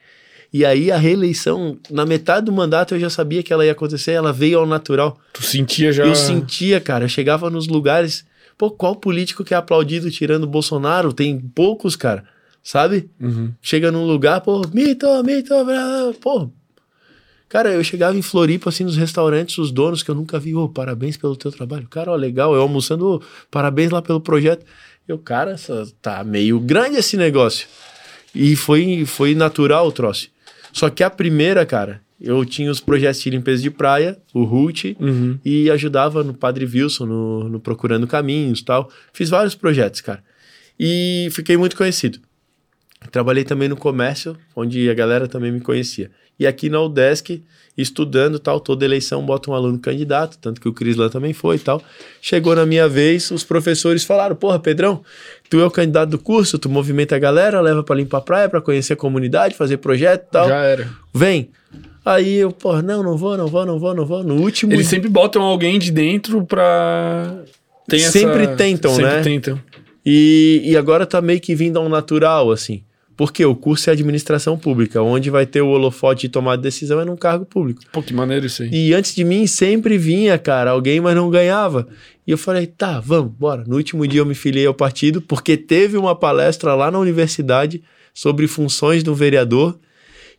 E 0.52 0.66
aí 0.66 0.92
a 0.92 0.98
reeleição, 0.98 1.78
na 1.92 2.08
metade 2.08 2.48
do 2.48 2.52
mandato 2.52 2.96
eu 2.96 3.00
já 3.00 3.10
sabia 3.10 3.44
que 3.44 3.54
ela 3.54 3.64
ia 3.64 3.72
acontecer, 3.72 4.14
ela 4.14 4.34
veio 4.34 4.58
ao 4.58 4.66
natural. 4.66 5.20
Tu 5.32 5.44
sentia 5.44 5.94
já? 5.94 6.04
Eu 6.04 6.16
sentia, 6.16 6.82
cara, 6.82 7.06
eu 7.06 7.10
chegava 7.10 7.52
nos 7.52 7.68
lugares, 7.68 8.26
pô, 8.58 8.72
qual 8.72 8.96
político 8.96 9.44
que 9.44 9.54
é 9.54 9.58
aplaudido 9.58 10.10
tirando 10.10 10.46
o 10.46 10.48
Bolsonaro? 10.48 11.14
Tem 11.14 11.40
poucos, 11.40 11.96
cara, 11.96 12.24
sabe? 12.64 13.12
Uhum. 13.22 13.54
Chega 13.62 13.92
num 13.92 14.08
lugar, 14.08 14.42
pô, 14.42 14.64
mito, 14.74 15.06
mito, 15.24 15.54
pô, 16.20 16.50
Cara, 17.50 17.72
eu 17.72 17.84
chegava 17.84 18.16
em 18.16 18.22
Floripa, 18.22 18.70
assim, 18.70 18.84
nos 18.84 18.96
restaurantes, 18.96 19.58
os 19.58 19.72
donos 19.72 20.04
que 20.04 20.12
eu 20.12 20.16
nunca 20.16 20.40
vi, 20.40 20.54
oh, 20.54 20.70
parabéns 20.70 21.18
pelo 21.18 21.36
teu 21.36 21.52
trabalho. 21.52 21.88
Cara, 21.90 22.12
ó, 22.12 22.16
legal, 22.16 22.54
eu 22.54 22.62
almoçando, 22.62 23.16
oh, 23.16 23.48
parabéns 23.50 23.90
lá 23.90 24.04
pelo 24.04 24.22
projeto. 24.22 24.64
Eu, 25.08 25.18
cara, 25.18 25.56
tá 26.00 26.24
meio 26.24 26.60
grande 26.60 26.98
esse 26.98 27.18
negócio. 27.18 27.68
E 28.36 28.56
foi, 28.56 29.04
foi 29.06 29.34
natural 29.34 29.88
o 29.88 29.92
troço. 29.92 30.30
Só 30.72 30.92
que 30.92 31.04
a 31.04 31.10
primeira, 31.10 31.66
cara, 31.66 32.02
eu 32.22 32.46
tinha 32.46 32.70
os 32.70 32.80
projetos 32.80 33.20
de 33.22 33.32
limpeza 33.32 33.64
de 33.64 33.72
praia, 33.72 34.20
o 34.32 34.44
RUT, 34.44 34.96
uhum. 35.00 35.40
e 35.44 35.72
ajudava 35.72 36.24
no 36.24 36.36
Padre 36.36 36.66
Wilson, 36.66 37.08
no, 37.08 37.50
no 37.50 37.60
Procurando 37.60 38.06
Caminhos 38.06 38.62
tal. 38.62 38.92
Fiz 39.12 39.30
vários 39.32 39.56
projetos, 39.56 40.02
cara. 40.02 40.24
E 40.80 41.30
fiquei 41.32 41.58
muito 41.58 41.76
conhecido. 41.76 42.20
Trabalhei 43.12 43.44
também 43.44 43.68
no 43.68 43.76
comércio, 43.76 44.38
onde 44.56 44.90
a 44.90 44.94
galera 44.94 45.28
também 45.28 45.52
me 45.52 45.62
conhecia. 45.62 46.12
E 46.40 46.48
aqui 46.48 46.70
na 46.70 46.82
UDESC, 46.82 47.44
estudando 47.78 48.40
tal, 48.40 48.60
toda 48.60 48.86
eleição 48.86 49.26
bota 49.26 49.52
um 49.52 49.54
aluno 49.54 49.78
candidato, 49.78 50.38
tanto 50.40 50.60
que 50.62 50.68
o 50.68 50.74
Cris 50.74 50.96
lá 50.96 51.10
também 51.10 51.34
foi 51.34 51.58
e 51.58 51.60
tal. 51.60 51.82
Chegou 52.22 52.56
na 52.56 52.66
minha 52.66 52.88
vez, 52.88 53.30
os 53.32 53.44
professores 53.44 54.04
falaram: 54.04 54.36
Porra, 54.36 54.60
Pedrão, 54.60 55.02
tu 55.50 55.60
é 55.60 55.66
o 55.66 55.72
candidato 55.72 56.10
do 56.10 56.20
curso, 56.20 56.58
tu 56.58 56.70
movimenta 56.70 57.16
a 57.16 57.20
galera, 57.20 57.60
leva 57.62 57.84
para 57.84 57.96
limpar 57.96 58.20
a 58.20 58.22
praia, 58.22 58.50
para 58.50 58.62
conhecer 58.62 58.94
a 58.94 58.98
comunidade, 58.98 59.56
fazer 59.56 59.78
projeto 59.78 60.28
e 60.28 60.32
tal. 60.32 60.48
Já 60.48 60.64
era. 60.64 60.90
Vem. 61.14 61.50
Aí 62.06 62.36
eu, 62.36 62.52
porra, 62.52 62.82
não, 62.82 63.04
não 63.04 63.18
vou, 63.18 63.38
não 63.38 63.48
vou, 63.48 63.66
não 63.66 63.78
vou, 63.78 63.94
não 63.94 64.06
vou. 64.06 64.24
No 64.24 64.36
último. 64.36 64.74
Eles 64.74 64.88
sempre 64.88 65.10
botam 65.10 65.42
alguém 65.42 65.78
de 65.78 65.92
dentro 65.92 66.46
pra. 66.46 67.44
Tem 67.88 68.00
sempre 68.00 68.44
essa... 68.44 68.56
tentam, 68.56 68.92
sempre 68.94 69.12
né? 69.12 69.22
tentam. 69.22 69.60
E, 70.06 70.62
e 70.64 70.78
agora 70.78 71.06
tá 71.06 71.22
meio 71.22 71.40
que 71.40 71.54
vindo 71.54 71.78
ao 71.78 71.90
natural, 71.90 72.52
assim. 72.52 72.84
Porque 73.20 73.44
o 73.44 73.54
curso 73.54 73.90
é 73.90 73.92
administração 73.92 74.58
pública, 74.58 75.02
onde 75.02 75.30
vai 75.30 75.46
ter 75.46 75.60
o 75.60 75.68
holofote 75.68 76.22
de 76.22 76.30
tomar 76.30 76.56
decisão 76.56 77.02
é 77.02 77.04
num 77.04 77.18
cargo 77.18 77.44
público. 77.44 77.82
Pô, 77.92 78.02
que 78.02 78.14
maneiro 78.14 78.46
isso 78.46 78.64
aí. 78.64 78.70
E 78.72 78.94
antes 78.94 79.14
de 79.14 79.26
mim 79.26 79.46
sempre 79.46 79.98
vinha, 79.98 80.38
cara, 80.38 80.72
alguém, 80.72 81.02
mas 81.02 81.18
não 81.18 81.30
ganhava. 81.30 81.86
E 82.26 82.32
eu 82.32 82.38
falei, 82.38 82.66
tá, 82.66 83.02
vamos, 83.02 83.34
bora. 83.34 83.66
No 83.68 83.76
último 83.76 84.08
dia 84.08 84.22
eu 84.22 84.26
me 84.26 84.34
filiei 84.34 84.66
ao 84.66 84.74
partido, 84.74 85.22
porque 85.22 85.58
teve 85.58 85.98
uma 85.98 86.16
palestra 86.16 86.74
lá 86.76 86.90
na 86.90 86.98
universidade 86.98 87.84
sobre 88.14 88.48
funções 88.48 89.04
do 89.04 89.14
vereador. 89.14 89.78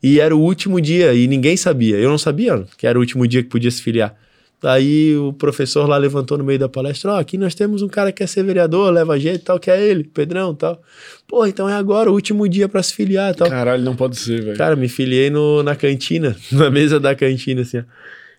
E 0.02 0.18
era 0.18 0.34
o 0.34 0.40
último 0.40 0.80
dia, 0.80 1.12
e 1.12 1.28
ninguém 1.28 1.58
sabia. 1.58 1.98
Eu 1.98 2.08
não 2.08 2.16
sabia 2.16 2.64
que 2.78 2.86
era 2.86 2.98
o 2.98 3.02
último 3.02 3.28
dia 3.28 3.42
que 3.42 3.50
podia 3.50 3.70
se 3.70 3.82
filiar. 3.82 4.16
Aí 4.62 5.16
o 5.16 5.32
professor 5.32 5.88
lá 5.88 5.96
levantou 5.96 6.36
no 6.36 6.44
meio 6.44 6.58
da 6.58 6.68
palestra: 6.68 7.12
Ó, 7.12 7.16
oh, 7.16 7.18
aqui 7.18 7.38
nós 7.38 7.54
temos 7.54 7.80
um 7.80 7.88
cara 7.88 8.12
que 8.12 8.18
quer 8.18 8.26
ser 8.26 8.42
vereador, 8.42 8.92
leva 8.92 9.18
jeito 9.18 9.44
tal, 9.44 9.58
que 9.58 9.70
é 9.70 9.82
ele, 9.82 10.04
Pedrão 10.04 10.54
tal. 10.54 10.80
Pô, 11.26 11.46
então 11.46 11.68
é 11.68 11.74
agora, 11.74 12.10
o 12.10 12.14
último 12.14 12.46
dia 12.46 12.68
para 12.68 12.82
se 12.82 12.92
filiar 12.92 13.34
tal. 13.34 13.48
Caralho, 13.48 13.82
não 13.82 13.96
pode 13.96 14.16
ser, 14.16 14.42
velho. 14.42 14.58
Cara, 14.58 14.76
me 14.76 14.88
filiei 14.88 15.30
no, 15.30 15.62
na 15.62 15.74
cantina, 15.74 16.36
na 16.52 16.70
mesa 16.70 17.00
da 17.00 17.14
cantina, 17.14 17.62
assim. 17.62 17.78
Ó. 17.78 17.82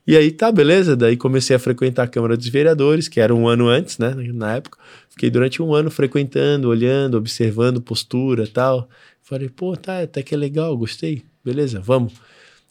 E 0.06 0.15
aí 0.15 0.31
tá, 0.31 0.52
beleza. 0.52 0.95
Daí 0.95 1.18
comecei 1.18 1.56
a 1.56 1.60
frequentar 1.60 2.03
a 2.03 2.07
Câmara 2.07 2.38
dos 2.38 2.48
Vereadores, 2.48 3.07
que 3.07 3.19
era 3.19 3.34
um 3.34 3.48
ano 3.48 3.68
antes, 3.68 3.98
né, 3.98 4.14
na 4.34 4.56
época. 4.56 4.77
Fiquei 5.10 5.30
durante 5.30 5.61
um 5.61 5.73
ano 5.73 5.89
frequentando, 5.89 6.69
olhando, 6.69 7.18
observando 7.18 7.81
postura 7.81 8.48
tal. 8.48 8.88
Falei, 9.23 9.49
pô, 9.49 9.76
tá, 9.76 10.02
até 10.02 10.22
que 10.22 10.35
é 10.35 10.38
legal, 10.38 10.76
gostei. 10.77 11.23
Beleza, 11.43 11.80
vamos. 11.80 12.14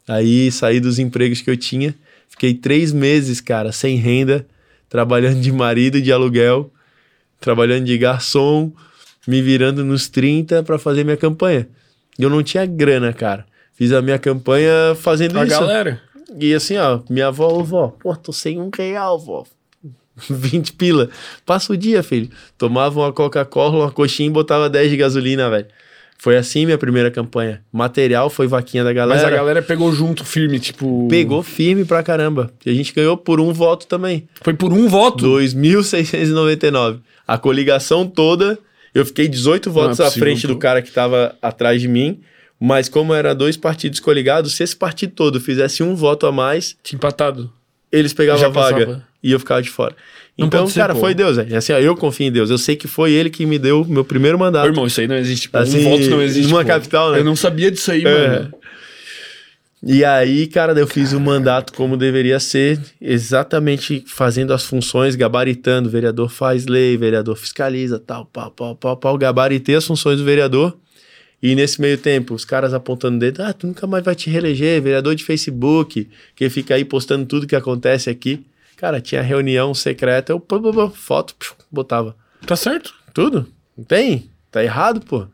Aí 0.07 0.51
saí 0.53 0.81
dos 0.81 0.99
empregos 0.99 1.41
que 1.41 1.51
eu 1.51 1.57
tinha 1.57 1.95
Fiquei 2.31 2.55
três 2.55 2.93
meses, 2.93 3.41
cara, 3.41 3.71
sem 3.73 3.97
renda, 3.97 4.47
trabalhando 4.89 5.41
de 5.41 5.53
marido 5.53 6.01
de 6.01 6.11
aluguel, 6.13 6.71
trabalhando 7.41 7.85
de 7.85 7.99
garçom, 7.99 8.73
me 9.27 9.43
virando 9.43 9.85
nos 9.85 10.09
30 10.09 10.63
para 10.63 10.79
fazer 10.79 11.05
minha 11.05 11.17
campanha. 11.17 11.69
E 12.19 12.23
eu 12.23 12.31
não 12.31 12.43
tinha 12.43 12.65
grana, 12.67 13.13
cara. 13.13 13.45
Fiz 13.75 13.93
a 13.93 14.01
minha 14.03 14.19
campanha 14.19 14.95
fazendo 14.97 15.39
A 15.39 15.45
isso. 15.45 15.59
galera. 15.59 16.01
E 16.39 16.55
assim, 16.55 16.77
ó, 16.77 17.01
minha 17.11 17.27
avó, 17.29 17.49
ô, 17.49 17.65
vó, 17.65 17.89
pô, 17.89 18.15
tô 18.15 18.33
sem 18.33 18.59
um 18.61 18.71
real, 18.75 19.19
vó. 19.19 19.45
20 20.29 20.75
pila. 20.75 21.09
Passa 21.47 21.73
o 21.73 21.77
dia, 21.77 22.03
filho. 22.03 22.31
Tomava 22.59 23.01
uma 23.01 23.13
Coca-Cola, 23.13 23.85
uma 23.85 23.91
coxinha 23.91 24.29
e 24.29 24.33
botava 24.33 24.69
10 24.69 24.91
de 24.91 24.97
gasolina, 24.97 25.49
velho. 25.51 25.67
Foi 26.21 26.37
assim 26.37 26.67
minha 26.67 26.77
primeira 26.77 27.11
campanha. 27.11 27.63
Material 27.73 28.29
foi 28.29 28.47
vaquinha 28.47 28.85
da 28.85 28.93
galera. 28.93 29.23
Mas 29.23 29.33
a 29.33 29.35
galera 29.35 29.63
pegou 29.63 29.91
junto, 29.91 30.23
firme, 30.23 30.61
tipo. 30.61 31.09
Pegou 31.09 31.43
firme 31.43 31.83
pra 31.83 32.03
caramba. 32.03 32.53
E 32.67 32.69
a 32.69 32.75
gente 32.75 32.93
ganhou 32.93 33.17
por 33.17 33.41
um 33.41 33.55
voto 33.55 33.87
também. 33.87 34.29
Foi 34.43 34.53
por 34.53 34.71
um 34.71 34.87
voto. 34.87 35.25
2.699. 35.25 37.01
A 37.27 37.39
coligação 37.39 38.07
toda, 38.07 38.59
eu 38.95 39.07
fiquei 39.07 39.29
18 39.29 39.71
votos 39.71 39.99
é 39.99 40.05
à 40.05 40.11
frente 40.11 40.47
do 40.47 40.59
cara 40.59 40.83
que 40.83 40.91
tava 40.91 41.35
atrás 41.41 41.81
de 41.81 41.89
mim. 41.89 42.21
Mas 42.61 42.87
como 42.87 43.15
era 43.15 43.35
dois 43.35 43.57
partidos 43.57 43.99
coligados, 43.99 44.53
se 44.53 44.63
esse 44.63 44.77
partido 44.77 45.15
todo 45.15 45.41
fizesse 45.41 45.83
um 45.83 45.97
voto 45.97 46.27
a 46.27 46.33
mais, 46.33 46.77
Tinha 46.83 46.99
empatado. 46.99 47.51
Eles 47.93 48.13
pegavam 48.13 48.45
a 48.47 48.49
vaga 48.49 48.87
passava. 48.87 49.07
e 49.23 49.33
eu 49.33 49.39
ficava 49.39 49.63
de 49.63 49.71
fora. 49.71 49.95
Não 50.39 50.47
então, 50.47 50.71
cara, 50.71 50.95
pô. 50.95 51.01
foi 51.01 51.15
Deus, 51.15 51.37
velho. 51.37 51.55
Assim, 51.57 51.73
ó, 51.73 51.79
eu 51.79 51.95
confio 51.95 52.27
em 52.29 52.33
Deus. 52.33 52.49
Eu 52.51 52.57
sei 52.57 52.75
que 52.75 52.89
foi 52.89 53.13
ele 53.13 53.29
que 53.29 53.45
me 53.45 53.59
deu 53.59 53.85
meu 53.85 54.05
primeiro 54.05 54.37
Ô, 54.39 54.41
mandato. 54.41 54.67
irmão, 54.67 54.87
isso 54.87 55.01
aí 55.01 55.07
não 55.09 55.17
existe. 55.17 55.49
Pô. 55.51 55.59
Assim, 55.59 55.85
um 55.87 55.91
voto 55.91 56.09
não 56.11 56.23
existe. 56.23 56.49
numa 56.51 56.63
pô. 56.63 56.69
capital, 56.69 57.13
né? 57.13 57.19
Eu 57.19 57.25
não 57.25 57.37
sabia 57.37 57.71
disso 57.71 57.91
aí, 57.91 58.05
É. 58.05 58.29
mano. 58.29 58.55
E 59.83 60.05
aí, 60.05 60.47
cara, 60.47 60.79
eu 60.79 60.87
fiz 60.87 61.13
o 61.15 61.21
mandato 61.21 61.73
como 61.73 61.97
deveria 61.97 62.39
ser, 62.39 62.79
exatamente 63.01 64.05
fazendo 64.07 64.53
as 64.53 64.65
funções, 64.65 65.15
gabaritando. 65.17 65.89
O 65.89 65.93
vereador 65.93 66.29
faz 66.31 66.67
lei, 66.67 66.97
vereador 66.99 67.35
fiscaliza, 67.37 67.99
tal, 67.99 68.27
pau, 68.27 68.51
pau, 68.51 68.77
pau, 68.77 68.97
pau. 68.97 69.17
Gabaritei 69.19 69.75
as 69.75 69.87
funções 69.87 70.19
do 70.19 70.25
vereador. 70.25 70.77
E 71.43 71.55
nesse 71.55 71.81
meio 71.81 71.97
tempo, 71.97 72.35
os 72.35 72.45
caras 72.45 72.75
apontando 72.75 73.17
o 73.17 73.21
dedo, 73.21 73.43
ah, 73.43 73.53
tu 73.53 73.67
nunca 73.67 73.87
mais 73.87 74.05
vai 74.05 74.15
te 74.15 74.29
reeleger, 74.29 74.83
vereador 74.83 75.15
de 75.15 75.25
Facebook, 75.25 76.09
que 76.37 76.51
fica 76.51 76.75
aí 76.75 76.85
postando 76.85 77.25
tudo 77.25 77.47
que 77.47 77.57
acontece 77.57 78.11
aqui. 78.11 78.45
Cara, 78.77 79.01
tinha 79.01 79.23
reunião 79.23 79.75
secreta, 79.75 80.33
eu, 80.33 80.41
pô, 80.41 80.61
pô, 80.61 80.73
pô, 80.73 80.91
foto, 80.91 81.35
botava. 81.71 82.15
Tá 82.47 82.57
certo. 82.57 82.95
Tudo? 83.15 83.47
Não 83.77 83.85
tem? 83.85 84.31
Tá 84.51 84.63
errado, 84.63 85.01
pô. 85.01 85.27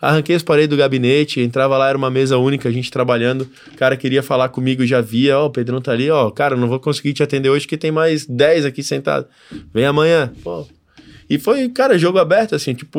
Arranquei 0.00 0.36
as 0.36 0.42
paredes 0.42 0.68
do 0.68 0.76
gabinete, 0.76 1.40
entrava 1.40 1.78
lá, 1.78 1.88
era 1.88 1.96
uma 1.96 2.10
mesa 2.10 2.36
única, 2.36 2.68
a 2.68 2.72
gente 2.72 2.90
trabalhando. 2.90 3.48
O 3.72 3.76
cara 3.76 3.96
queria 3.96 4.22
falar 4.22 4.50
comigo, 4.50 4.84
já 4.84 5.00
via, 5.00 5.38
ó, 5.38 5.46
o 5.46 5.50
Pedrão 5.50 5.80
tá 5.80 5.92
ali, 5.92 6.10
ó, 6.10 6.30
cara, 6.30 6.56
não 6.56 6.68
vou 6.68 6.78
conseguir 6.78 7.14
te 7.14 7.22
atender 7.22 7.48
hoje 7.48 7.66
que 7.66 7.78
tem 7.78 7.90
mais 7.90 8.26
10 8.26 8.66
aqui 8.66 8.82
sentado. 8.82 9.26
Vem 9.72 9.86
amanhã. 9.86 10.30
Pô. 10.42 10.66
E 11.28 11.38
foi, 11.38 11.68
cara, 11.68 11.98
jogo 11.98 12.18
aberto, 12.18 12.54
assim, 12.54 12.74
tipo, 12.74 12.98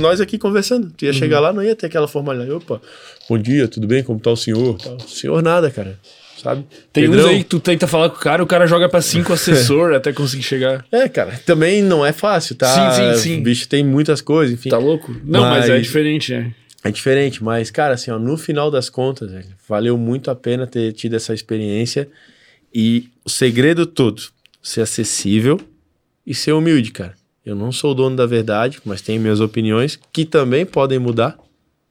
nós 0.00 0.20
aqui 0.20 0.38
conversando. 0.38 0.90
Tu 0.96 1.04
ia 1.04 1.10
Uhum. 1.10 1.16
chegar 1.18 1.40
lá, 1.40 1.52
não 1.52 1.62
ia 1.62 1.74
ter 1.74 1.86
aquela 1.86 2.06
formalidade. 2.08 2.50
Opa, 2.52 2.80
bom 3.28 3.38
dia, 3.38 3.66
tudo 3.68 3.86
bem? 3.86 4.02
Como 4.02 4.20
tá 4.20 4.30
o 4.30 4.36
senhor? 4.36 4.76
Tal. 4.78 4.98
Senhor 5.00 5.42
nada, 5.42 5.70
cara, 5.70 5.98
sabe? 6.40 6.64
Tem 6.92 7.08
uns 7.08 7.10
Pedrão, 7.16 7.30
aí 7.30 7.38
que 7.38 7.44
tu 7.50 7.58
tenta 7.60 7.86
falar 7.86 8.10
com 8.10 8.16
o 8.16 8.20
cara, 8.20 8.42
o 8.42 8.46
cara 8.46 8.66
joga 8.66 8.88
pra 8.88 9.00
cinco 9.02 9.32
assessor 9.34 9.92
até 9.92 10.12
conseguir 10.12 10.42
chegar. 10.44 10.84
É, 10.92 11.08
cara, 11.08 11.40
também 11.44 11.82
não 11.82 12.04
é 12.06 12.12
fácil, 12.12 12.54
tá? 12.54 12.68
Sim, 12.92 13.14
sim, 13.14 13.22
sim. 13.22 13.40
O 13.40 13.42
bicho 13.42 13.68
tem 13.68 13.82
muitas 13.84 14.20
coisas, 14.20 14.54
enfim. 14.54 14.68
Tá 14.70 14.78
louco? 14.78 15.14
Não, 15.24 15.40
mas, 15.42 15.68
é 15.68 15.74
Mas- 15.74 15.82
diferente, 15.82 16.32
né? 16.32 16.54
É 16.86 16.90
diferente, 16.90 17.42
mas, 17.42 17.70
cara, 17.70 17.94
assim, 17.94 18.10
ó, 18.10 18.18
no 18.18 18.36
final 18.36 18.70
das 18.70 18.90
contas, 18.90 19.30
velho, 19.32 19.46
valeu 19.66 19.96
muito 19.96 20.30
a 20.30 20.34
pena 20.34 20.66
ter 20.66 20.92
tido 20.92 21.16
essa 21.16 21.32
experiência. 21.32 22.06
E 22.74 23.08
o 23.24 23.30
segredo 23.30 23.86
todo, 23.86 24.20
ser 24.62 24.82
acessível 24.82 25.58
e 26.26 26.34
ser 26.34 26.52
humilde, 26.52 26.90
cara. 26.90 27.14
Eu 27.44 27.54
não 27.54 27.70
sou 27.70 27.90
o 27.90 27.94
dono 27.94 28.16
da 28.16 28.26
verdade, 28.26 28.80
mas 28.84 29.02
tenho 29.02 29.20
minhas 29.20 29.40
opiniões 29.40 29.98
que 30.12 30.24
também 30.24 30.64
podem 30.64 30.98
mudar, 30.98 31.38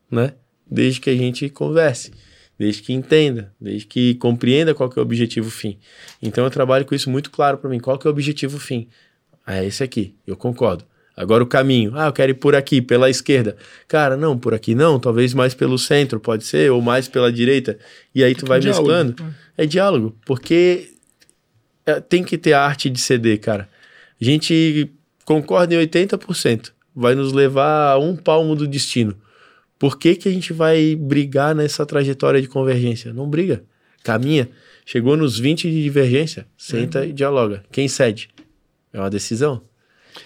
né? 0.09 0.33
Desde 0.69 0.99
que 0.99 1.09
a 1.09 1.15
gente 1.15 1.47
converse, 1.49 2.11
desde 2.57 2.81
que 2.81 2.91
entenda, 2.91 3.53
desde 3.61 3.85
que 3.85 4.15
compreenda 4.15 4.73
qual 4.73 4.89
que 4.89 4.97
é 4.97 5.01
o 5.01 5.05
objetivo 5.05 5.51
fim. 5.51 5.77
Então 6.21 6.43
eu 6.43 6.49
trabalho 6.49 6.85
com 6.85 6.95
isso 6.95 7.09
muito 7.09 7.29
claro 7.29 7.57
para 7.57 7.69
mim. 7.69 7.79
Qual 7.79 7.99
que 7.99 8.07
é 8.07 8.09
o 8.09 8.11
objetivo 8.11 8.57
fim? 8.57 8.87
Ah, 9.45 9.57
é 9.57 9.65
esse 9.65 9.83
aqui, 9.83 10.15
eu 10.25 10.35
concordo. 10.35 10.85
Agora 11.15 11.43
o 11.43 11.47
caminho. 11.47 11.91
Ah, 11.95 12.07
eu 12.07 12.13
quero 12.13 12.31
ir 12.31 12.35
por 12.35 12.55
aqui, 12.55 12.81
pela 12.81 13.07
esquerda. 13.09 13.55
Cara, 13.87 14.17
não, 14.17 14.37
por 14.37 14.53
aqui 14.55 14.73
não, 14.73 14.99
talvez 14.99 15.33
mais 15.33 15.53
pelo 15.53 15.77
centro, 15.77 16.19
pode 16.19 16.43
ser, 16.43 16.71
ou 16.71 16.81
mais 16.81 17.07
pela 17.07 17.31
direita. 17.31 17.77
E 18.15 18.23
aí 18.23 18.33
tu 18.33 18.47
vai 18.47 18.59
diálogo. 18.59 18.87
mesclando. 18.87 19.35
É 19.55 19.65
diálogo, 19.67 20.17
porque 20.25 20.89
é, 21.85 21.99
tem 21.99 22.23
que 22.23 22.37
ter 22.37 22.53
a 22.53 22.61
arte 22.61 22.89
de 22.89 22.99
ceder, 22.99 23.39
cara. 23.39 23.69
A 24.19 24.23
gente 24.23 24.91
concorda 25.25 25.75
em 25.75 25.77
80%. 25.85 26.71
Vai 26.95 27.15
nos 27.15 27.33
levar 27.33 27.91
a 27.91 27.97
um 27.97 28.15
palmo 28.15 28.55
do 28.55 28.67
destino. 28.67 29.15
Por 29.79 29.97
que, 29.97 30.15
que 30.15 30.29
a 30.29 30.31
gente 30.31 30.53
vai 30.53 30.95
brigar 30.95 31.53
nessa 31.55 31.85
trajetória 31.85 32.41
de 32.41 32.47
convergência? 32.47 33.11
Não 33.11 33.29
briga. 33.29 33.63
Caminha. 34.03 34.49
Chegou 34.85 35.15
nos 35.15 35.39
20 35.39 35.69
de 35.69 35.81
divergência, 35.81 36.45
senta 36.57 37.05
e 37.05 37.13
dialoga. 37.13 37.63
Quem 37.71 37.87
cede? 37.87 38.29
É 38.91 38.99
uma 38.99 39.09
decisão. 39.09 39.61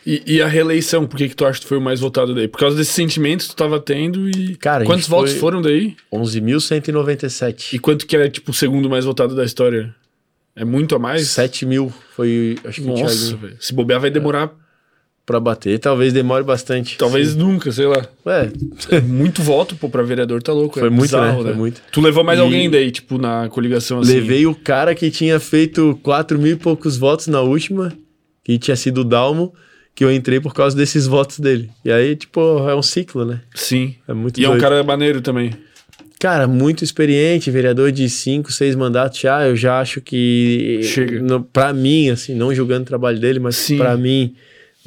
E, 0.05 0.21
e 0.25 0.41
a 0.41 0.47
reeleição, 0.47 1.05
por 1.05 1.15
que, 1.15 1.29
que 1.29 1.35
tu 1.35 1.45
acha 1.45 1.59
que 1.59 1.67
foi 1.67 1.77
o 1.77 1.81
mais 1.81 1.99
votado 1.99 2.35
daí? 2.35 2.47
Por 2.47 2.59
causa 2.59 2.75
desses 2.75 2.93
sentimentos 2.93 3.47
que 3.47 3.55
tu 3.55 3.57
tava 3.57 3.79
tendo 3.79 4.29
e. 4.29 4.55
Cara, 4.55 4.83
Quantos 4.83 5.07
votos 5.07 5.33
foram 5.33 5.61
daí? 5.61 5.95
11.197. 6.11 7.73
E 7.73 7.79
quanto 7.79 8.05
que 8.05 8.15
era, 8.15 8.29
tipo, 8.29 8.51
o 8.51 8.53
segundo 8.53 8.89
mais 8.89 9.05
votado 9.05 9.35
da 9.35 9.45
história? 9.45 9.95
É 10.55 10.65
muito 10.65 10.95
a 10.95 10.99
mais? 10.99 11.27
7 11.29 11.65
mil 11.65 11.93
foi, 12.15 12.57
acho 12.65 12.81
que 12.81 12.87
Nossa, 12.87 13.35
velho. 13.35 13.57
Se 13.59 13.73
bobear, 13.73 14.01
vai 14.01 14.09
demorar. 14.09 14.51
Pra 15.27 15.39
bater. 15.41 15.77
Talvez 15.77 16.13
demore 16.13 16.43
bastante. 16.43 16.97
Talvez 16.97 17.35
nunca, 17.35 17.69
sei 17.71 17.85
lá. 17.85 18.03
Ué, 18.25 18.49
Muito 19.05 19.43
voto, 19.43 19.75
pô, 19.75 19.89
pra 19.89 20.01
vereador 20.01 20.41
tá 20.41 20.53
louco. 20.53 20.79
Foi 20.79 20.87
é 20.87 20.89
muito, 20.89 21.01
bizarro, 21.03 21.43
né? 21.43 21.49
Foi 21.49 21.53
muito. 21.53 21.81
Tu 21.91 21.99
levou 22.01 22.23
mais 22.23 22.39
E- 22.39 22.41
alguém 22.41 22.69
daí, 22.69 22.89
tipo, 22.89 23.17
na 23.19 23.49
coligação 23.49 23.99
assim? 23.99 24.13
levei 24.13 24.47
o 24.47 24.55
cara 24.55 24.95
que 24.95 25.11
tinha 25.11 25.37
feito 25.39 25.99
4 26.01 26.39
mil 26.39 26.53
e 26.53 26.55
poucos 26.55 26.97
votos 26.97 27.27
na 27.27 27.41
última, 27.41 27.91
que 28.43 28.57
tinha 28.57 28.75
sido 28.77 29.01
o 29.01 29.03
Dalmo, 29.03 29.53
que 29.93 30.03
eu 30.05 30.11
entrei 30.11 30.39
por 30.39 30.53
causa 30.53 30.75
desses 30.77 31.05
votos 31.05 31.39
dele. 31.39 31.69
E 31.83 31.91
aí, 31.91 32.15
tipo, 32.15 32.39
é 32.69 32.73
um 32.73 32.81
ciclo, 32.81 33.25
né? 33.25 33.41
Sim. 33.53 33.95
É 34.07 34.13
muito 34.13 34.39
E 34.39 34.45
é 34.45 34.47
um 34.47 34.51
doido. 34.51 34.61
cara 34.61 34.81
maneiro 34.83 35.19
também. 35.21 35.51
Cara, 36.19 36.47
muito 36.47 36.83
experiente, 36.85 37.51
vereador 37.51 37.91
de 37.91 38.09
5, 38.09 38.51
6 38.51 38.75
mandatos 38.75 39.19
já. 39.19 39.45
Eu 39.45 39.55
já 39.57 39.79
acho 39.79 39.99
que. 40.01 40.79
Chega. 40.83 41.39
Pra 41.51 41.73
mim, 41.73 42.09
assim, 42.09 42.33
não 42.33 42.55
julgando 42.55 42.83
o 42.83 42.85
trabalho 42.87 43.19
dele, 43.19 43.39
mas 43.39 43.55
Sim. 43.57 43.77
pra 43.77 43.95
mim, 43.97 44.33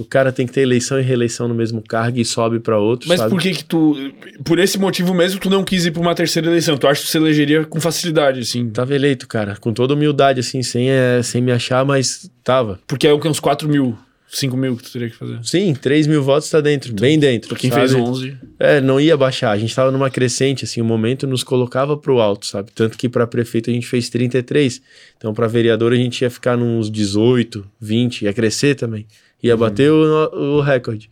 o 0.00 0.04
cara 0.04 0.32
tem 0.32 0.46
que 0.46 0.52
ter 0.52 0.62
eleição 0.62 0.98
e 0.98 1.02
reeleição 1.02 1.46
no 1.46 1.54
mesmo 1.54 1.82
cargo 1.82 2.18
e 2.18 2.24
sobe 2.24 2.58
pra 2.58 2.78
outro. 2.78 3.08
Mas 3.08 3.18
sabe? 3.18 3.30
por 3.30 3.40
que 3.40 3.52
que 3.52 3.64
tu... 3.64 3.94
Por 4.42 4.58
esse 4.58 4.78
motivo 4.78 5.12
mesmo, 5.12 5.38
tu 5.38 5.50
não 5.50 5.62
quis 5.62 5.84
ir 5.84 5.90
pra 5.90 6.00
uma 6.00 6.14
terceira 6.14 6.48
eleição? 6.48 6.76
Tu 6.78 6.86
acha 6.86 7.02
que 7.02 7.08
você 7.08 7.18
elegeria 7.18 7.64
com 7.64 7.78
facilidade, 7.80 8.40
assim? 8.40 8.70
Tava 8.70 8.94
eleito, 8.94 9.28
cara, 9.28 9.56
com 9.56 9.72
toda 9.72 9.92
humildade, 9.92 10.40
assim, 10.40 10.62
sem, 10.62 10.90
é, 10.90 11.22
sem 11.22 11.42
me 11.42 11.52
achar, 11.52 11.84
mas 11.84 12.30
tava. 12.42 12.80
Porque 12.86 13.06
é 13.06 13.12
o 13.12 13.20
que, 13.20 13.28
uns 13.28 13.40
4 13.40 13.68
mil, 13.68 13.96
5 14.28 14.56
mil 14.56 14.76
que 14.76 14.84
tu 14.84 14.92
teria 14.92 15.10
que 15.10 15.16
fazer. 15.16 15.38
Sim, 15.42 15.74
3 15.74 16.06
mil 16.06 16.22
votos 16.22 16.48
tá 16.48 16.60
dentro, 16.60 16.94
bem 16.94 17.18
dentro. 17.18 17.54
Quem 17.54 17.70
sabe? 17.70 17.88
fez 17.88 17.94
11... 17.94 18.36
É, 18.58 18.80
não 18.80 18.98
ia 18.98 19.16
baixar. 19.16 19.50
A 19.50 19.58
gente 19.58 19.74
tava 19.74 19.90
numa 19.90 20.08
crescente, 20.08 20.64
assim, 20.64 20.80
o 20.80 20.84
momento 20.84 21.26
nos 21.26 21.42
colocava 21.42 21.96
pro 21.96 22.20
alto, 22.20 22.46
sabe? 22.46 22.70
Tanto 22.74 22.96
que 22.96 23.08
pra 23.08 23.26
prefeito 23.26 23.68
a 23.68 23.72
gente 23.72 23.86
fez 23.86 24.08
33. 24.08 24.80
Então 25.18 25.34
pra 25.34 25.46
vereador 25.46 25.92
a 25.92 25.96
gente 25.96 26.22
ia 26.22 26.30
ficar 26.30 26.56
nos 26.56 26.90
18, 26.90 27.66
20, 27.80 28.22
ia 28.22 28.32
crescer 28.32 28.74
também. 28.76 29.06
Ia 29.42 29.56
bater 29.56 29.90
o, 29.90 30.56
o 30.58 30.60
recorde. 30.60 31.10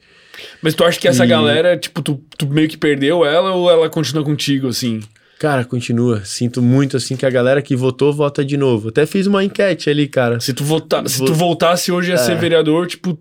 Mas 0.62 0.74
tu 0.74 0.84
acha 0.84 0.98
que 1.00 1.09
essa 1.09 1.24
E- 1.24 1.28
galera, 1.28 1.76
tipo, 1.76 2.00
tu, 2.02 2.20
tu 2.36 2.46
meio 2.46 2.68
que 2.68 2.76
perdeu 2.76 3.24
ela 3.24 3.52
ou 3.52 3.70
ela 3.70 3.88
continua 3.90 4.22
contigo, 4.24 4.68
assim? 4.68 5.00
Cara, 5.38 5.64
continua. 5.64 6.22
Sinto 6.24 6.60
muito, 6.60 6.96
assim, 6.96 7.16
que 7.16 7.24
a 7.24 7.30
galera 7.30 7.62
que 7.62 7.74
votou, 7.76 8.12
vota 8.12 8.44
de 8.44 8.56
novo. 8.56 8.88
Até 8.88 9.06
fiz 9.06 9.26
uma 9.26 9.42
enquete 9.44 9.88
ali, 9.88 10.06
cara. 10.09 10.40
Se 10.40 10.52
tu, 10.52 10.64
volta, 10.64 11.09
se 11.09 11.24
tu 11.24 11.32
voltasse 11.32 11.90
hoje 11.92 12.10
a 12.12 12.14
É. 12.14 12.18
ser 12.18 12.36
vereador, 12.36 12.86
tipo, 12.86 13.18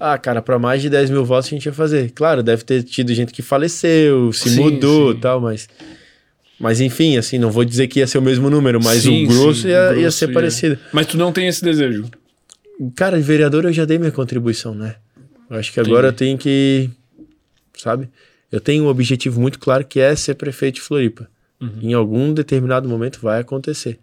Ah, 0.00 0.16
cara, 0.16 0.40
pra 0.40 0.58
mais 0.58 0.80
de 0.80 0.88
10 0.88 1.10
mil 1.10 1.24
votos 1.24 1.46
a 1.48 1.50
gente 1.50 1.66
ia 1.66 1.72
fazer. 1.72 2.12
Claro, 2.14 2.42
deve 2.42 2.62
ter 2.62 2.82
tido 2.84 3.12
gente 3.12 3.32
que 3.32 3.42
faleceu, 3.42 4.32
se 4.32 4.50
Sim, 4.50 4.60
mudou 4.60 5.10
e 5.10 5.14
sim. 5.14 5.20
tal, 5.20 5.40
mas. 5.40 5.68
Mas 6.60 6.80
enfim, 6.80 7.16
assim, 7.16 7.38
não 7.38 7.50
vou 7.50 7.64
dizer 7.64 7.86
que 7.88 7.98
ia 8.00 8.06
ser 8.06 8.18
o 8.18 8.22
mesmo 8.22 8.48
número, 8.50 8.80
mas 8.82 9.02
Sim, 9.02 9.24
o 9.24 9.28
grosso, 9.28 9.62
sim, 9.62 9.68
ia, 9.68 9.90
o 9.90 9.94
ia 9.94 10.00
grosso 10.02 10.18
ser 10.18 10.28
ia. 10.28 10.34
parecido. 10.34 10.78
mas 10.92 11.06
tu 11.06 11.16
não 11.16 11.32
tem 11.32 11.46
esse 11.48 11.62
desejo. 11.64 12.04
Cara, 12.94 13.16
de 13.16 13.22
vereador 13.22 13.64
eu 13.64 13.72
já 13.72 13.84
dei 13.84 13.98
minha 13.98 14.12
contribuição, 14.12 14.74
né? 14.74 14.96
Eu 15.50 15.58
acho 15.58 15.72
que 15.72 15.80
agora 15.80 16.08
eu 16.08 16.12
tenho 16.12 16.36
que. 16.38 16.90
Sabe? 17.76 18.08
Eu 18.50 18.60
tenho 18.60 18.84
um 18.84 18.88
objetivo 18.88 19.40
muito 19.40 19.58
claro 19.58 19.84
que 19.84 20.00
é 20.00 20.14
ser 20.14 20.34
prefeito 20.34 20.76
de 20.76 20.80
Floripa. 20.80 21.28
Uhum. 21.60 21.78
Em 21.82 21.92
algum 21.92 22.32
determinado 22.32 22.88
momento 22.88 23.20
vai 23.20 23.40
acontecer. 23.40 23.98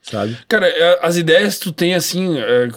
Sabe? 0.00 0.36
Cara, 0.48 0.66
é, 0.68 0.98
as 1.02 1.16
ideias 1.16 1.58
tu 1.58 1.72
tem 1.72 1.94
assim. 1.94 2.38
é, 2.38 2.68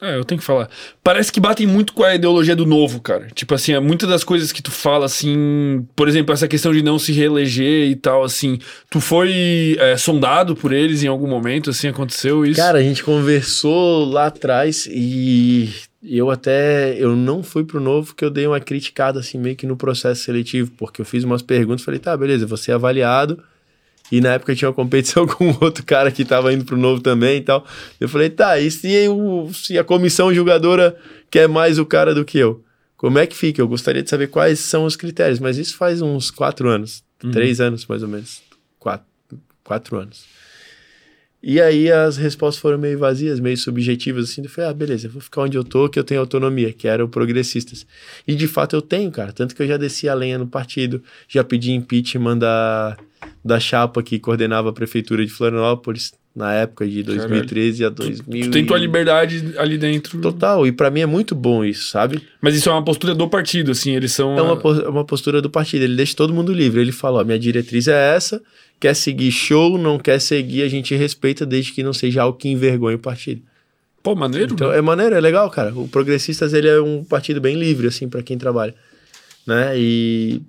É, 0.00 0.16
eu 0.16 0.24
tenho 0.24 0.38
que 0.38 0.44
falar. 0.44 0.68
Parece 1.02 1.32
que 1.32 1.40
batem 1.40 1.66
muito 1.66 1.92
com 1.92 2.02
a 2.02 2.14
ideologia 2.14 2.54
do 2.54 2.66
novo, 2.66 3.00
cara. 3.00 3.28
Tipo 3.34 3.54
assim, 3.54 3.72
é 3.72 3.80
muitas 3.80 4.08
das 4.08 4.24
coisas 4.24 4.52
que 4.52 4.62
tu 4.62 4.70
fala, 4.70 5.06
assim. 5.06 5.86
Por 5.94 6.08
exemplo, 6.08 6.32
essa 6.32 6.46
questão 6.46 6.72
de 6.72 6.82
não 6.82 6.98
se 6.98 7.12
reeleger 7.12 7.88
e 7.88 7.96
tal, 7.96 8.22
assim. 8.22 8.58
Tu 8.90 9.00
foi 9.00 9.76
é, 9.78 9.96
sondado 9.96 10.54
por 10.54 10.72
eles 10.72 11.02
em 11.02 11.08
algum 11.08 11.26
momento, 11.26 11.70
assim, 11.70 11.88
aconteceu 11.88 12.44
isso? 12.44 12.60
Cara, 12.60 12.78
a 12.78 12.82
gente 12.82 13.02
conversou 13.02 14.04
lá 14.04 14.26
atrás 14.26 14.86
e 14.90 15.70
eu 16.02 16.30
até. 16.30 16.94
Eu 16.98 17.16
não 17.16 17.42
fui 17.42 17.64
pro 17.64 17.80
novo, 17.80 18.14
que 18.14 18.24
eu 18.24 18.30
dei 18.30 18.46
uma 18.46 18.60
criticada, 18.60 19.20
assim, 19.20 19.38
meio 19.38 19.56
que 19.56 19.66
no 19.66 19.76
processo 19.76 20.22
seletivo, 20.24 20.70
porque 20.76 21.00
eu 21.00 21.04
fiz 21.04 21.24
umas 21.24 21.42
perguntas 21.42 21.84
falei, 21.84 22.00
tá, 22.00 22.16
beleza, 22.16 22.46
você 22.46 22.70
é 22.70 22.74
avaliado 22.74 23.42
e 24.10 24.20
na 24.20 24.34
época 24.34 24.54
tinha 24.54 24.68
uma 24.68 24.74
competição 24.74 25.26
com 25.28 25.56
outro 25.60 25.84
cara 25.84 26.10
que 26.10 26.24
tava 26.24 26.52
indo 26.52 26.64
pro 26.64 26.76
novo 26.76 27.00
também 27.00 27.38
e 27.38 27.40
tal. 27.40 27.64
Eu 28.00 28.08
falei, 28.08 28.30
tá, 28.30 28.58
e 28.58 28.70
se, 28.70 29.08
o, 29.08 29.52
se 29.52 29.78
a 29.78 29.84
comissão 29.84 30.32
julgadora 30.32 30.96
quer 31.30 31.48
mais 31.48 31.78
o 31.78 31.86
cara 31.86 32.14
do 32.14 32.24
que 32.24 32.38
eu? 32.38 32.62
Como 32.96 33.18
é 33.18 33.26
que 33.26 33.36
fica? 33.36 33.60
Eu 33.60 33.68
gostaria 33.68 34.02
de 34.02 34.08
saber 34.08 34.28
quais 34.28 34.58
são 34.58 34.84
os 34.84 34.96
critérios, 34.96 35.38
mas 35.38 35.58
isso 35.58 35.76
faz 35.76 36.00
uns 36.00 36.30
quatro 36.30 36.68
anos, 36.68 37.04
uhum. 37.22 37.30
três 37.30 37.60
anos 37.60 37.84
mais 37.86 38.02
ou 38.02 38.08
menos, 38.08 38.42
quatro, 38.78 39.06
quatro 39.62 39.98
anos. 39.98 40.35
E 41.48 41.60
aí 41.60 41.92
as 41.92 42.16
respostas 42.16 42.60
foram 42.60 42.76
meio 42.76 42.98
vazias, 42.98 43.38
meio 43.38 43.56
subjetivas, 43.56 44.28
assim. 44.28 44.42
Eu 44.42 44.50
falei, 44.50 44.68
ah, 44.68 44.74
beleza, 44.74 45.08
vou 45.08 45.22
ficar 45.22 45.42
onde 45.42 45.56
eu 45.56 45.62
tô, 45.62 45.88
que 45.88 45.96
eu 45.96 46.02
tenho 46.02 46.18
autonomia, 46.20 46.72
que 46.72 46.88
era 46.88 47.04
o 47.04 47.08
Progressistas. 47.08 47.86
E 48.26 48.34
de 48.34 48.48
fato 48.48 48.74
eu 48.74 48.82
tenho, 48.82 49.12
cara. 49.12 49.32
Tanto 49.32 49.54
que 49.54 49.62
eu 49.62 49.66
já 49.68 49.76
desci 49.76 50.08
a 50.08 50.14
lenha 50.14 50.38
no 50.38 50.48
partido, 50.48 51.00
já 51.28 51.44
pedi 51.44 51.70
impeachment 51.70 52.38
da, 52.38 52.96
da 53.44 53.60
chapa 53.60 54.02
que 54.02 54.18
coordenava 54.18 54.70
a 54.70 54.72
prefeitura 54.72 55.24
de 55.24 55.30
Florianópolis 55.30 56.12
na 56.36 56.52
época 56.52 56.86
de 56.86 57.02
2013 57.02 57.78
Caralho. 57.78 57.86
a 57.86 58.06
2000. 58.06 58.42
Tu, 58.42 58.48
tu 58.48 58.52
tem 58.52 58.66
tua 58.66 58.76
liberdade 58.76 59.54
ali 59.56 59.78
dentro. 59.78 60.20
Total, 60.20 60.66
e 60.66 60.70
para 60.70 60.90
mim 60.90 61.00
é 61.00 61.06
muito 61.06 61.34
bom 61.34 61.64
isso, 61.64 61.88
sabe? 61.88 62.22
Mas 62.42 62.54
isso 62.54 62.68
é 62.68 62.72
uma 62.72 62.84
postura 62.84 63.14
do 63.14 63.26
partido, 63.26 63.70
assim, 63.70 63.96
eles 63.96 64.12
são. 64.12 64.36
É 64.36 64.42
uma, 64.42 64.52
a... 64.52 64.90
uma 64.90 65.04
postura 65.04 65.40
do 65.40 65.48
partido, 65.48 65.84
ele 65.84 65.96
deixa 65.96 66.14
todo 66.14 66.34
mundo 66.34 66.52
livre. 66.52 66.78
Ele 66.78 66.92
fala: 66.92 67.22
ó, 67.22 67.24
minha 67.24 67.38
diretriz 67.38 67.88
é 67.88 68.14
essa, 68.14 68.42
quer 68.78 68.94
seguir 68.94 69.32
show, 69.32 69.78
não 69.78 69.98
quer 69.98 70.20
seguir, 70.20 70.60
a 70.60 70.68
gente 70.68 70.94
respeita 70.94 71.46
desde 71.46 71.72
que 71.72 71.82
não 71.82 71.94
seja 71.94 72.22
algo 72.22 72.36
que 72.36 72.50
envergonhe 72.50 72.96
o 72.96 72.98
partido. 72.98 73.40
Pô, 74.02 74.14
maneiro. 74.14 74.52
Então, 74.52 74.70
é 74.70 74.82
maneiro, 74.82 75.16
é 75.16 75.20
legal, 75.20 75.50
cara. 75.50 75.72
O 75.74 75.88
Progressistas, 75.88 76.52
ele 76.52 76.68
é 76.68 76.78
um 76.80 77.02
partido 77.02 77.40
bem 77.40 77.56
livre, 77.56 77.86
assim, 77.86 78.10
para 78.10 78.22
quem 78.22 78.36
trabalha, 78.36 78.74
né? 79.46 79.72
E 79.76 80.42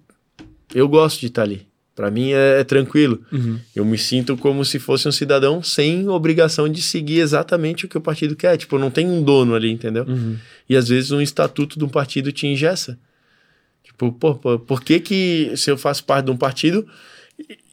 eu 0.75 0.87
gosto 0.89 1.21
de 1.21 1.27
estar 1.27 1.43
ali. 1.43 1.65
Para 1.97 2.11
mim 2.11 2.31
é, 2.31 2.59
é 2.59 2.63
tranquilo. 2.63 3.23
Uhum. 3.31 3.59
Eu 3.75 3.83
me 3.83 3.97
sinto 3.97 4.37
como 4.37 4.63
se 4.63 4.77
fosse 4.77 5.07
um 5.07 5.11
cidadão 5.11 5.63
sem 5.63 6.07
obrigação 6.07 6.69
de 6.69 6.79
seguir 6.79 7.21
exatamente 7.21 7.85
o 7.85 7.89
que 7.89 7.97
o 7.97 8.01
partido 8.01 8.35
quer. 8.35 8.55
Tipo, 8.55 8.77
não 8.77 8.91
tem 8.91 9.07
um 9.07 9.23
dono 9.23 9.55
ali, 9.55 9.71
entendeu? 9.71 10.05
Uhum. 10.07 10.37
E 10.69 10.75
às 10.77 10.87
vezes 10.87 11.09
um 11.09 11.19
estatuto 11.19 11.79
de 11.79 11.83
um 11.83 11.89
partido 11.89 12.31
te 12.31 12.45
ingessa. 12.45 12.99
Tipo, 13.83 14.11
pô, 14.11 14.35
pô, 14.35 14.59
por 14.59 14.83
que 14.83 14.99
que 14.99 15.51
se 15.55 15.71
eu 15.71 15.77
faço 15.77 16.03
parte 16.03 16.25
de 16.25 16.31
um 16.31 16.37
partido 16.37 16.87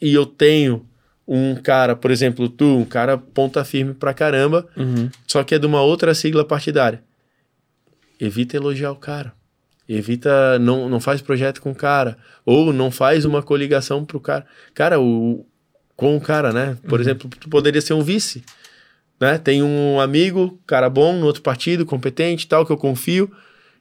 e 0.01 0.15
eu 0.15 0.25
tenho 0.25 0.87
um 1.29 1.55
cara, 1.57 1.95
por 1.95 2.11
exemplo, 2.11 2.49
tu, 2.49 2.79
um 2.79 2.85
cara 2.87 3.19
ponta 3.19 3.63
firme 3.63 3.93
pra 3.93 4.15
caramba, 4.15 4.67
uhum. 4.75 5.11
só 5.27 5.45
que 5.45 5.55
é 5.55 5.59
de 5.59 5.67
uma 5.67 5.83
outra 5.83 6.15
sigla 6.15 6.47
partidária. 6.47 7.03
Evita 8.19 8.57
elogiar 8.57 8.91
o 8.91 8.97
cara. 8.97 9.35
Evita, 9.89 10.59
não, 10.59 10.89
não 10.89 10.99
faz 10.99 11.21
projeto 11.21 11.61
com 11.61 11.71
o 11.71 11.75
cara. 11.75 12.17
Ou 12.45 12.73
não 12.73 12.91
faz 12.91 13.25
uma 13.25 13.43
coligação 13.43 14.05
pro 14.05 14.21
cara. 14.21 14.47
Cara, 14.75 15.01
o, 15.01 15.47
com 15.97 16.17
o 16.17 16.21
cara, 16.21 16.53
né? 16.53 16.77
Por 16.89 16.95
uhum. 16.95 17.01
exemplo, 17.01 17.31
tu 17.39 17.49
poderia 17.49 17.81
ser 17.81 17.95
um 17.95 18.03
vice. 18.03 18.43
Né? 19.21 19.39
Tem 19.39 19.63
um 19.63 20.01
amigo, 20.01 20.59
cara 20.67 20.89
bom, 20.91 21.15
no 21.15 21.27
outro 21.27 21.43
partido, 21.43 21.87
competente 21.87 22.47
tal, 22.47 22.67
que 22.67 22.73
eu 22.73 22.77
confio, 22.77 23.31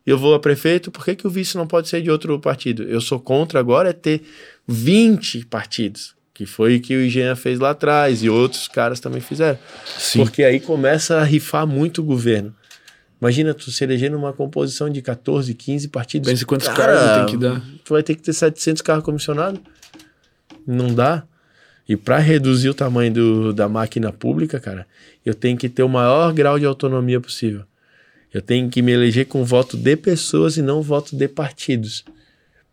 eu 0.05 0.17
vou 0.17 0.35
a 0.35 0.39
prefeito, 0.39 0.91
por 0.91 1.05
que, 1.05 1.15
que 1.15 1.27
o 1.27 1.29
vice 1.29 1.55
não 1.55 1.65
pode 1.65 1.87
ser 1.87 2.01
de 2.01 2.11
outro 2.11 2.37
partido? 2.39 2.83
Eu 2.83 2.99
sou 2.99 3.19
contra 3.19 3.59
agora 3.59 3.89
é 3.89 3.93
ter 3.93 4.21
20 4.67 5.45
partidos, 5.45 6.13
que 6.33 6.45
foi 6.45 6.75
o 6.75 6.81
que 6.81 6.95
o 6.95 7.09
Jean 7.09 7.35
fez 7.35 7.59
lá 7.59 7.71
atrás, 7.71 8.21
e 8.23 8.29
outros 8.29 8.67
caras 8.67 8.99
também 8.99 9.21
fizeram. 9.21 9.57
Sim. 9.97 10.19
Porque 10.19 10.43
aí 10.43 10.59
começa 10.59 11.17
a 11.17 11.23
rifar 11.23 11.65
muito 11.65 12.01
o 12.01 12.03
governo. 12.03 12.53
Imagina 13.23 13.53
tu 13.53 13.71
se 13.71 13.81
eleger 13.85 14.11
numa 14.11 14.33
composição 14.33 14.89
de 14.89 15.01
14, 15.01 15.53
15 15.53 15.87
partidos. 15.87 16.29
Pense 16.29 16.45
quantos 16.45 16.67
Cara, 16.67 16.93
cargos 16.93 17.15
tem 17.15 17.25
que 17.27 17.41
dar. 17.41 17.63
Tu 17.85 17.93
vai 17.93 18.03
ter 18.03 18.15
que 18.15 18.21
ter 18.21 18.33
700 18.33 18.81
carros 18.81 19.05
comissionados. 19.05 19.61
Não 20.67 20.93
dá. 20.93 21.23
E 21.87 21.95
para 21.95 22.17
reduzir 22.17 22.67
o 22.67 22.73
tamanho 22.73 23.13
do, 23.13 23.53
da 23.53 23.69
máquina 23.69 24.11
pública, 24.11 24.59
cara, 24.59 24.85
eu 25.25 25.33
tenho 25.33 25.57
que 25.57 25.69
ter 25.69 25.83
o 25.83 25.87
maior 25.87 26.33
grau 26.33 26.59
de 26.59 26.65
autonomia 26.65 27.21
possível. 27.21 27.63
Eu 28.33 28.41
tenho 28.41 28.69
que 28.69 28.81
me 28.81 28.91
eleger 28.91 29.25
com 29.25 29.45
voto 29.45 29.77
de 29.77 29.95
pessoas 29.95 30.57
e 30.57 30.61
não 30.61 30.81
voto 30.81 31.15
de 31.15 31.29
partidos. 31.29 32.03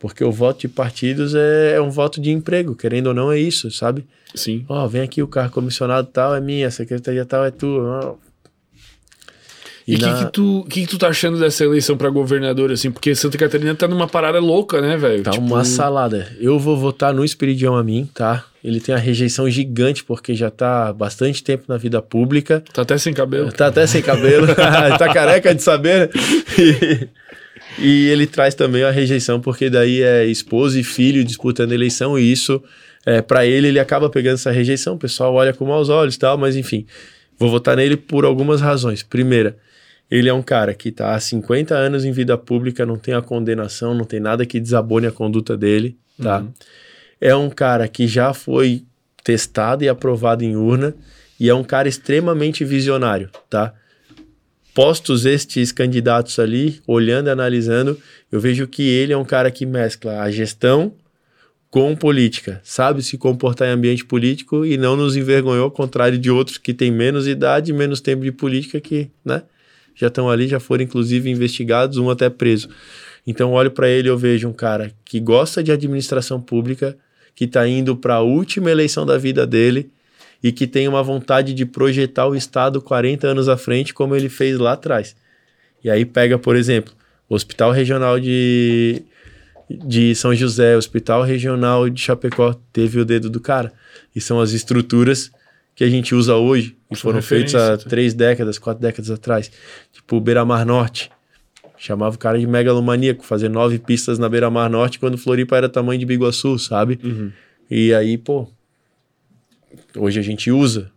Porque 0.01 0.25
o 0.25 0.33
voto 0.33 0.63
de 0.63 0.69
partidos 0.69 1.33
é, 1.33 1.75
é 1.75 1.81
um 1.81 1.91
voto 1.91 2.21
de 2.21 2.33
emprego, 2.33 2.75
querendo 2.75 3.07
ou 3.07 3.15
não, 3.15 3.31
é 3.31 3.39
isso, 3.39 3.71
sabe? 3.71 4.05
Sim. 4.35 4.65
Ó, 4.69 4.85
oh, 4.85 4.89
vem 4.89 5.03
aqui 5.03 5.23
o 5.23 5.29
carro 5.29 5.53
comissionado 5.53 6.09
tal 6.09 6.35
é 6.35 6.41
minha, 6.41 6.67
a 6.67 6.71
secretaria 6.73 7.25
tal 7.25 7.45
é 7.45 7.53
tua. 7.53 8.19
E 9.91 9.97
o 9.97 9.99
na... 9.99 10.15
que, 10.15 10.25
que, 10.25 10.33
tu, 10.33 10.67
que, 10.71 10.81
que 10.83 10.87
tu 10.87 10.99
tá 10.99 11.09
achando 11.09 11.37
dessa 11.37 11.65
eleição 11.65 11.97
para 11.97 12.09
governador, 12.11 12.71
assim? 12.71 12.93
Porque 12.93 13.13
Santa 13.13 13.37
Catarina 13.37 13.75
tá 13.75 13.89
numa 13.89 14.07
parada 14.07 14.39
louca, 14.39 14.81
né, 14.81 14.97
velho? 14.97 15.25
Tá 15.25 15.33
tipo... 15.33 15.45
uma 15.45 15.65
salada. 15.65 16.29
Eu 16.39 16.61
vou 16.61 16.77
votar 16.77 17.13
no 17.13 17.25
Espiridião 17.25 17.77
a 17.77 17.83
mim, 17.83 18.09
tá? 18.15 18.45
Ele 18.63 18.79
tem 18.79 18.95
uma 18.95 19.01
rejeição 19.01 19.51
gigante, 19.51 20.05
porque 20.05 20.33
já 20.33 20.49
tá 20.49 20.93
bastante 20.93 21.43
tempo 21.43 21.65
na 21.67 21.77
vida 21.77 22.01
pública. 22.01 22.63
Tá 22.73 22.83
até 22.83 22.97
sem 22.99 23.13
cabelo. 23.13 23.51
Tá 23.51 23.67
até 23.67 23.85
sem 23.85 24.01
cabelo. 24.01 24.47
tá 24.55 25.13
careca 25.13 25.53
de 25.53 25.61
saber. 25.61 26.09
E, 26.57 27.09
e 27.85 28.09
ele 28.11 28.29
traz 28.29 28.55
também 28.55 28.85
a 28.85 28.93
rejeição, 28.93 29.41
porque 29.41 29.69
daí 29.69 30.03
é 30.03 30.25
esposa 30.25 30.79
e 30.79 30.85
filho 30.85 31.25
disputando 31.25 31.73
a 31.73 31.75
eleição, 31.75 32.17
e 32.17 32.31
isso, 32.31 32.63
é, 33.05 33.21
para 33.21 33.45
ele, 33.45 33.67
ele 33.67 33.81
acaba 33.81 34.09
pegando 34.09 34.35
essa 34.35 34.53
rejeição. 34.53 34.95
O 34.95 34.99
pessoal 34.99 35.35
olha 35.35 35.53
com 35.53 35.65
maus 35.65 35.89
olhos 35.89 36.15
e 36.15 36.19
tal, 36.21 36.39
mas 36.39 36.55
enfim. 36.55 36.87
Vou 37.37 37.51
votar 37.51 37.77
nele 37.77 37.97
por 37.97 38.25
algumas 38.25 38.61
razões. 38.61 39.03
Primeira, 39.03 39.57
ele 40.11 40.29
é 40.29 40.35
um 40.35 40.43
cara 40.43 40.75
que 40.75 40.89
está 40.89 41.15
há 41.15 41.21
50 41.21 41.75
anos 41.75 42.05
em 42.05 42.11
vida 42.11 42.37
pública, 42.37 42.85
não 42.85 42.97
tem 42.97 43.15
a 43.15 43.23
condenação, 43.23 43.95
não 43.95 44.05
tem 44.05 44.19
nada 44.19 44.45
que 44.45 44.59
desabone 44.59 45.07
a 45.07 45.13
conduta 45.13 45.57
dele, 45.57 45.97
tá? 46.21 46.41
Uhum. 46.41 46.53
É 47.21 47.35
um 47.35 47.49
cara 47.49 47.87
que 47.87 48.09
já 48.09 48.35
foi 48.35 48.85
testado 49.23 49.85
e 49.85 49.89
aprovado 49.89 50.43
em 50.43 50.57
urna 50.57 50.95
e 51.39 51.49
é 51.49 51.55
um 51.55 51.63
cara 51.63 51.89
extremamente 51.89 52.65
visionário, 52.65 53.31
tá? 53.49 53.73
Postos 54.75 55.27
estes 55.27 55.71
candidatos 55.71 56.39
ali, 56.39 56.81
olhando 56.87 57.29
e 57.29 57.31
analisando, 57.31 57.99
eu 58.33 58.41
vejo 58.41 58.67
que 58.67 58.83
ele 58.83 59.13
é 59.13 59.17
um 59.17 59.25
cara 59.25 59.51
que 59.51 59.65
mescla 59.65 60.23
a 60.23 60.31
gestão 60.31 60.93
com 61.71 61.95
política, 61.95 62.61
sabe 62.65 63.01
se 63.01 63.17
comportar 63.17 63.69
em 63.69 63.73
ambiente 63.73 64.05
político 64.05 64.67
e 64.67 64.77
não 64.77 64.97
nos 64.97 65.17
envergonhou, 65.17 65.65
ao 65.65 65.71
contrário 65.71 66.19
de 66.19 66.31
outros 66.31 66.59
que 66.59 66.75
têm 66.75 66.91
menos 66.91 67.29
idade, 67.29 67.73
menos 67.73 68.01
tempo 68.01 68.25
de 68.25 68.33
política 68.33 68.81
que, 68.81 69.09
né? 69.25 69.43
Já 70.01 70.07
estão 70.07 70.31
ali, 70.31 70.49
já 70.49 70.59
foram 70.59 70.83
inclusive 70.83 71.29
investigados, 71.29 71.99
um 71.99 72.09
até 72.09 72.31
preso. 72.31 72.69
Então, 73.27 73.53
olho 73.53 73.71
para 73.71 73.89
ele 73.89 74.09
eu 74.09 74.17
vejo 74.17 74.49
um 74.49 74.53
cara 74.53 74.91
que 75.05 75.21
gosta 75.21 75.63
de 75.63 75.71
administração 75.71 76.41
pública, 76.41 76.97
que 77.35 77.45
está 77.45 77.69
indo 77.69 77.95
para 77.95 78.15
a 78.15 78.21
última 78.21 78.71
eleição 78.71 79.05
da 79.05 79.19
vida 79.19 79.47
dele 79.47 79.91
e 80.43 80.51
que 80.51 80.67
tem 80.67 80.89
uma 80.89 81.03
vontade 81.03 81.53
de 81.53 81.67
projetar 81.67 82.27
o 82.27 82.35
Estado 82.35 82.81
40 82.81 83.27
anos 83.27 83.47
à 83.47 83.59
frente, 83.59 83.93
como 83.93 84.17
ele 84.17 84.31
fez 84.31 84.59
lá 84.59 84.73
atrás. 84.73 85.15
E 85.85 85.91
aí 85.91 86.07
pega, 86.07 86.39
por 86.39 86.57
exemplo, 86.57 86.95
o 87.29 87.35
Hospital 87.35 87.71
Regional 87.71 88.19
de, 88.19 89.03
de 89.69 90.15
São 90.15 90.35
José, 90.35 90.75
o 90.75 90.79
Hospital 90.79 91.23
Regional 91.23 91.91
de 91.91 92.01
Chapecó, 92.01 92.55
teve 92.73 92.99
o 92.99 93.05
dedo 93.05 93.29
do 93.29 93.39
cara. 93.39 93.71
E 94.17 94.21
são 94.21 94.41
as 94.41 94.53
estruturas 94.53 95.31
que 95.75 95.85
a 95.85 95.91
gente 95.91 96.15
usa 96.15 96.37
hoje 96.37 96.80
e 96.91 96.97
foram 96.97 97.23
feitos 97.23 97.55
há 97.55 97.77
três 97.77 98.15
décadas, 98.15 98.59
quatro 98.59 98.83
décadas 98.83 99.11
atrás. 99.11 99.51
Tipo 99.93 100.17
o 100.17 100.21
Beira-Mar 100.21 100.67
Norte. 100.67 101.11
Chamava 101.77 102.15
o 102.15 102.19
cara 102.19 102.39
de 102.39 102.47
megalomaníaco, 102.47 103.25
fazer 103.25 103.49
nove 103.49 103.79
pistas 103.79 104.19
na 104.19 104.29
Beira-Mar 104.29 104.69
Norte 104.69 104.99
quando 104.99 105.17
Floripa 105.17 105.57
era 105.57 105.69
tamanho 105.69 105.99
de 105.99 106.05
Biguaçu, 106.05 106.59
sabe? 106.59 106.99
Uhum. 107.03 107.33
E 107.71 107.95
aí, 107.95 108.19
pô, 108.19 108.47
hoje 109.97 110.19
a 110.19 110.23
gente 110.23 110.51
usa, 110.51 110.91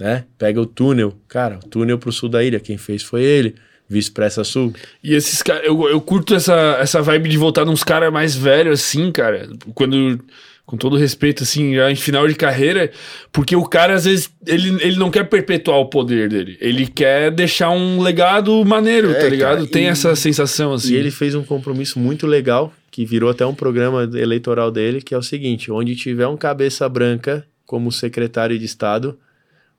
né? 0.00 0.24
Pega 0.38 0.60
o 0.60 0.66
túnel, 0.66 1.14
cara, 1.28 1.58
o 1.62 1.68
túnel 1.68 1.98
pro 1.98 2.10
sul 2.10 2.28
da 2.28 2.42
ilha, 2.42 2.58
quem 2.58 2.78
fez 2.78 3.02
foi 3.02 3.22
ele. 3.22 3.56
Expressa 3.90 4.44
Sul. 4.44 4.74
E 5.02 5.14
esses 5.14 5.42
caras, 5.42 5.64
eu, 5.64 5.88
eu 5.88 6.00
curto 6.00 6.34
essa, 6.34 6.76
essa 6.78 7.00
vibe 7.00 7.30
de 7.30 7.38
voltar 7.38 7.64
nos 7.64 7.82
caras 7.82 8.12
mais 8.12 8.36
velhos, 8.36 8.80
assim, 8.80 9.10
cara. 9.10 9.48
Quando 9.74 10.22
com 10.68 10.76
todo 10.76 10.98
respeito, 10.98 11.44
assim, 11.44 11.74
já 11.74 11.90
em 11.90 11.96
final 11.96 12.28
de 12.28 12.34
carreira, 12.34 12.92
porque 13.32 13.56
o 13.56 13.64
cara, 13.64 13.94
às 13.94 14.04
vezes, 14.04 14.30
ele, 14.46 14.68
ele 14.82 14.98
não 14.98 15.10
quer 15.10 15.24
perpetuar 15.24 15.78
o 15.78 15.86
poder 15.86 16.28
dele. 16.28 16.58
Ele 16.60 16.86
quer 16.86 17.30
deixar 17.30 17.70
um 17.70 18.02
legado 18.02 18.62
maneiro, 18.66 19.10
é, 19.12 19.14
tá 19.14 19.28
ligado? 19.30 19.56
Cara, 19.60 19.66
Tem 19.66 19.84
e, 19.84 19.86
essa 19.86 20.14
sensação, 20.14 20.74
assim. 20.74 20.92
E 20.92 20.96
ele 20.96 21.10
fez 21.10 21.34
um 21.34 21.42
compromisso 21.42 21.98
muito 21.98 22.26
legal, 22.26 22.70
que 22.90 23.06
virou 23.06 23.30
até 23.30 23.46
um 23.46 23.54
programa 23.54 24.02
eleitoral 24.14 24.70
dele, 24.70 25.00
que 25.00 25.14
é 25.14 25.16
o 25.16 25.22
seguinte: 25.22 25.72
onde 25.72 25.96
tiver 25.96 26.26
um 26.26 26.36
cabeça 26.36 26.86
branca 26.86 27.46
como 27.64 27.90
secretário 27.90 28.58
de 28.58 28.66
Estado, 28.66 29.18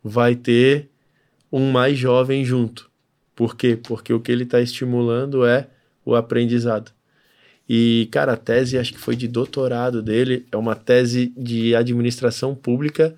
vai 0.03 0.33
ter 0.33 0.89
um 1.51 1.69
mais 1.69 1.99
jovem 1.99 2.43
junto. 2.43 2.89
Por 3.35 3.55
quê? 3.55 3.77
Porque 3.79 4.11
o 4.11 4.19
que 4.19 4.31
ele 4.31 4.41
está 4.41 4.59
estimulando 4.59 5.45
é 5.45 5.67
o 6.03 6.15
aprendizado. 6.15 6.91
E, 7.69 8.09
cara, 8.11 8.33
a 8.33 8.37
tese, 8.37 8.79
acho 8.79 8.91
que 8.91 8.99
foi 8.99 9.15
de 9.15 9.27
doutorado 9.27 10.01
dele, 10.01 10.43
é 10.51 10.57
uma 10.57 10.75
tese 10.75 11.31
de 11.37 11.75
administração 11.75 12.55
pública 12.55 13.15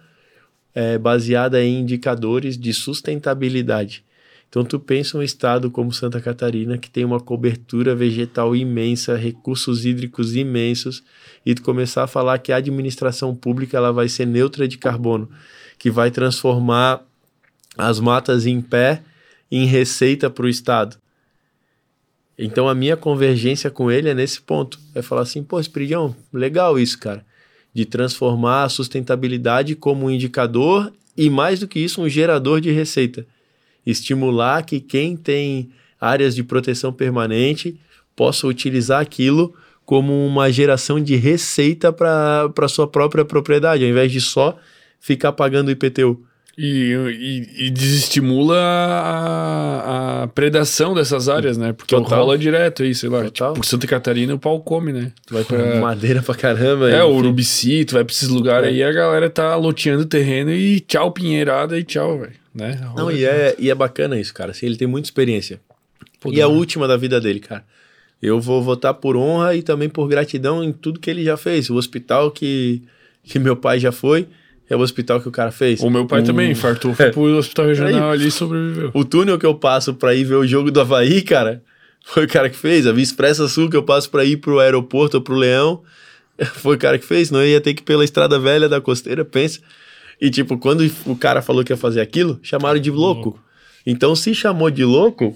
é, 0.75 0.97
baseada 0.97 1.63
em 1.63 1.79
indicadores 1.79 2.57
de 2.57 2.73
sustentabilidade. 2.73 4.03
Então, 4.49 4.65
tu 4.65 4.77
pensa 4.77 5.17
um 5.17 5.23
estado 5.23 5.71
como 5.71 5.93
Santa 5.93 6.19
Catarina, 6.19 6.77
que 6.77 6.89
tem 6.89 7.05
uma 7.05 7.21
cobertura 7.21 7.95
vegetal 7.95 8.53
imensa, 8.53 9.15
recursos 9.15 9.85
hídricos 9.85 10.35
imensos, 10.35 11.01
e 11.45 11.55
tu 11.55 11.61
começar 11.61 12.03
a 12.03 12.07
falar 12.07 12.37
que 12.39 12.51
a 12.51 12.57
administração 12.57 13.33
pública 13.33 13.77
ela 13.77 13.93
vai 13.93 14.09
ser 14.09 14.25
neutra 14.27 14.67
de 14.67 14.77
carbono, 14.77 15.29
que 15.79 15.89
vai 15.89 16.11
transformar 16.11 17.01
as 17.77 18.01
matas 18.01 18.45
em 18.45 18.59
pé 18.59 19.01
em 19.49 19.65
receita 19.65 20.29
para 20.29 20.45
o 20.45 20.49
Estado. 20.49 21.00
Então, 22.43 22.67
a 22.67 22.73
minha 22.73 22.97
convergência 22.97 23.69
com 23.69 23.91
ele 23.91 24.09
é 24.09 24.15
nesse 24.15 24.41
ponto. 24.41 24.79
É 24.95 25.01
falar 25.03 25.21
assim, 25.21 25.43
pô, 25.43 25.59
Espridão, 25.59 26.15
legal 26.33 26.79
isso, 26.79 26.97
cara. 26.97 27.23
De 27.71 27.85
transformar 27.85 28.63
a 28.63 28.69
sustentabilidade 28.69 29.75
como 29.75 30.07
um 30.07 30.11
indicador 30.11 30.91
e, 31.15 31.29
mais 31.29 31.59
do 31.59 31.67
que 31.67 31.79
isso, 31.79 32.01
um 32.01 32.09
gerador 32.09 32.59
de 32.59 32.71
receita 32.71 33.25
estimular 33.85 34.63
que 34.63 34.79
quem 34.79 35.15
tem 35.15 35.71
áreas 35.99 36.35
de 36.35 36.43
proteção 36.43 36.91
permanente 36.91 37.79
possa 38.15 38.47
utilizar 38.47 39.01
aquilo 39.01 39.53
como 39.85 40.25
uma 40.25 40.51
geração 40.51 40.99
de 41.01 41.15
receita 41.15 41.91
para 41.91 42.67
sua 42.67 42.87
própria 42.87 43.25
propriedade, 43.25 43.83
ao 43.83 43.89
invés 43.89 44.11
de 44.11 44.21
só 44.21 44.57
ficar 44.99 45.31
pagando 45.31 45.71
IPTU. 45.71 46.23
E, 46.63 46.93
e, 46.93 47.65
e, 47.65 47.69
desestimula 47.71 48.55
a, 48.55 50.23
a, 50.23 50.27
predação 50.27 50.93
dessas 50.93 51.27
áreas, 51.27 51.57
né? 51.57 51.73
Porque 51.73 51.95
Total. 51.95 52.19
rola 52.19 52.37
direto 52.37 52.83
aí, 52.83 52.93
sei 52.93 53.09
lá. 53.09 53.23
Tipo, 53.29 53.53
por 53.53 53.65
Santa 53.65 53.87
Catarina 53.87 54.35
o 54.35 54.39
pau 54.39 54.59
come, 54.61 54.93
né? 54.93 55.11
Tu 55.25 55.33
vai 55.33 55.43
pra... 55.43 55.75
Madeira 55.81 56.21
pra 56.21 56.35
caramba. 56.35 56.91
É, 56.91 57.03
o 57.03 57.15
Urubici, 57.15 57.83
tu 57.85 57.95
vai 57.95 58.03
pra 58.03 58.13
esses 58.13 58.27
lugares 58.27 58.67
é. 58.67 58.71
aí, 58.71 58.83
a 58.83 58.91
galera 58.91 59.29
tá 59.29 59.55
loteando 59.55 60.05
terreno 60.05 60.51
e 60.51 60.79
tchau 60.81 61.11
pinheirada 61.11 61.79
e 61.79 61.83
tchau, 61.83 62.19
velho 62.19 62.41
né? 62.53 62.79
Não, 62.95 63.09
e 63.09 63.23
é, 63.23 63.55
e 63.57 63.69
é 63.69 63.75
bacana 63.75 64.19
isso, 64.19 64.33
cara. 64.33 64.51
Assim, 64.51 64.65
ele 64.65 64.77
tem 64.77 64.87
muita 64.87 65.07
experiência. 65.07 65.59
e 66.25 66.39
é 66.39 66.43
a 66.43 66.47
última 66.47 66.87
da 66.87 66.97
vida 66.97 67.19
dele, 67.19 67.39
cara. 67.39 67.63
Eu 68.21 68.39
vou 68.39 68.61
votar 68.61 68.93
por 68.93 69.17
honra 69.17 69.55
e 69.55 69.63
também 69.63 69.89
por 69.89 70.07
gratidão 70.07 70.63
em 70.63 70.71
tudo 70.71 70.99
que 70.99 71.09
ele 71.09 71.23
já 71.23 71.37
fez. 71.37 71.69
O 71.69 71.75
hospital 71.75 72.29
que, 72.29 72.83
que 73.23 73.39
meu 73.39 73.55
pai 73.55 73.79
já 73.79 73.91
foi 73.91 74.27
é 74.71 74.75
o 74.75 74.79
hospital 74.79 75.19
que 75.19 75.27
o 75.27 75.31
cara 75.31 75.51
fez. 75.51 75.81
O 75.81 75.89
meu 75.89 76.05
pai 76.05 76.23
também 76.23 76.49
infartou, 76.49 76.93
foi 76.95 77.11
pro 77.11 77.23
hospital 77.37 77.65
regional 77.65 78.11
ali 78.11 78.27
e 78.27 78.31
sobreviveu. 78.31 78.89
O 78.93 79.03
túnel 79.03 79.37
que 79.37 79.45
eu 79.45 79.53
passo 79.53 79.93
pra 79.93 80.15
ir 80.15 80.23
ver 80.23 80.35
o 80.35 80.47
jogo 80.47 80.71
do 80.71 80.79
Havaí, 80.79 81.21
cara, 81.21 81.61
foi 82.05 82.23
o 82.23 82.27
cara 82.27 82.49
que 82.49 82.55
fez. 82.55 82.87
A 82.87 82.93
Via 82.93 83.03
Expressa 83.03 83.49
Sul 83.49 83.69
que 83.69 83.75
eu 83.75 83.83
passo 83.83 84.09
pra 84.09 84.23
ir 84.23 84.37
pro 84.37 84.59
aeroporto 84.59 85.17
ou 85.17 85.23
pro 85.23 85.35
Leão, 85.35 85.81
foi 86.55 86.77
o 86.77 86.79
cara 86.79 86.97
que 86.97 87.05
fez. 87.05 87.29
Não 87.29 87.43
ia 87.43 87.59
ter 87.59 87.73
que 87.73 87.81
ir 87.81 87.83
pela 87.83 88.05
estrada 88.05 88.39
velha 88.39 88.69
da 88.69 88.79
costeira, 88.79 89.25
pensa. 89.25 89.59
E, 90.21 90.29
tipo, 90.29 90.57
quando 90.57 90.89
o 91.05 91.15
cara 91.17 91.41
falou 91.41 91.65
que 91.65 91.73
ia 91.73 91.77
fazer 91.77 91.99
aquilo, 91.99 92.39
chamaram 92.41 92.79
de 92.79 92.89
louco. 92.89 93.31
louco. 93.31 93.39
Então, 93.85 94.15
se 94.15 94.33
chamou 94.33 94.71
de 94.71 94.85
louco, 94.85 95.35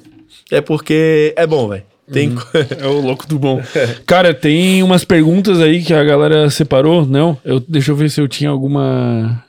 é 0.49 0.61
porque 0.61 1.33
é 1.35 1.45
bom, 1.45 1.67
velho. 1.67 1.83
Tem... 2.11 2.29
Uhum. 2.29 2.37
é 2.79 2.87
o 2.87 3.01
louco 3.01 3.27
do 3.27 3.39
bom. 3.39 3.61
Cara, 4.05 4.33
tem 4.33 4.83
umas 4.83 5.03
perguntas 5.03 5.59
aí 5.59 5.83
que 5.83 5.93
a 5.93 6.03
galera 6.03 6.49
separou, 6.49 7.05
não? 7.05 7.37
Eu, 7.43 7.59
deixa 7.59 7.91
eu 7.91 7.95
ver 7.95 8.09
se 8.09 8.21
eu 8.21 8.27
tinha 8.27 8.49
alguma 8.49 9.43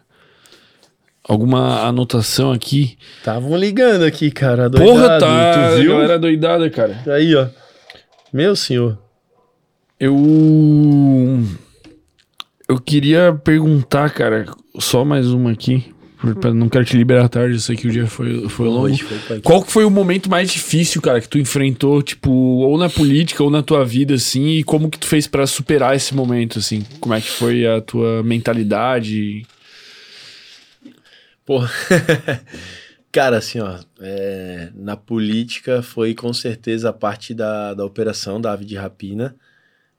alguma 1.28 1.86
anotação 1.86 2.52
aqui. 2.52 2.96
Estavam 3.18 3.56
ligando 3.56 4.04
aqui, 4.04 4.30
cara. 4.30 4.70
Doidado, 4.70 4.92
Porra, 4.92 5.18
tá. 5.18 5.70
Tu 5.70 5.82
viu? 5.82 5.92
A 5.92 5.94
galera 5.96 6.18
doidada, 6.18 6.70
cara. 6.70 7.02
Aí, 7.08 7.34
ó. 7.34 7.48
Meu 8.32 8.54
senhor. 8.54 8.96
Eu 9.98 10.14
eu 12.68 12.78
queria 12.78 13.38
perguntar, 13.44 14.10
cara, 14.10 14.46
só 14.78 15.04
mais 15.04 15.30
uma 15.30 15.52
aqui. 15.52 15.92
Não 16.54 16.68
quero 16.68 16.84
te 16.84 16.96
liberar 16.96 17.28
tarde, 17.28 17.54
eu 17.54 17.60
sei 17.60 17.76
que 17.76 17.86
o 17.86 17.90
dia 17.90 18.06
foi, 18.06 18.48
foi 18.48 18.66
longo. 18.66 18.96
Foi, 18.96 19.40
Qual 19.40 19.62
que 19.62 19.70
foi 19.70 19.84
o 19.84 19.90
momento 19.90 20.30
mais 20.30 20.50
difícil, 20.50 21.02
cara, 21.02 21.20
que 21.20 21.28
tu 21.28 21.38
enfrentou, 21.38 22.02
tipo, 22.02 22.30
ou 22.30 22.78
na 22.78 22.88
política 22.88 23.44
ou 23.44 23.50
na 23.50 23.62
tua 23.62 23.84
vida, 23.84 24.14
assim, 24.14 24.46
e 24.56 24.64
como 24.64 24.90
que 24.90 24.98
tu 24.98 25.06
fez 25.06 25.26
para 25.26 25.46
superar 25.46 25.94
esse 25.94 26.14
momento, 26.14 26.58
assim? 26.58 26.82
Como 27.00 27.14
é 27.14 27.20
que 27.20 27.28
foi 27.28 27.66
a 27.66 27.82
tua 27.82 28.22
mentalidade? 28.22 29.46
Porra. 31.44 31.70
cara, 33.12 33.36
assim, 33.36 33.60
ó, 33.60 33.78
é, 34.00 34.70
na 34.74 34.96
política 34.96 35.82
foi 35.82 36.14
com 36.14 36.32
certeza 36.32 36.88
a 36.88 36.94
parte 36.94 37.34
da, 37.34 37.74
da 37.74 37.84
operação 37.84 38.40
da 38.40 38.52
ave 38.52 38.64
de 38.64 38.74
rapina 38.74 39.36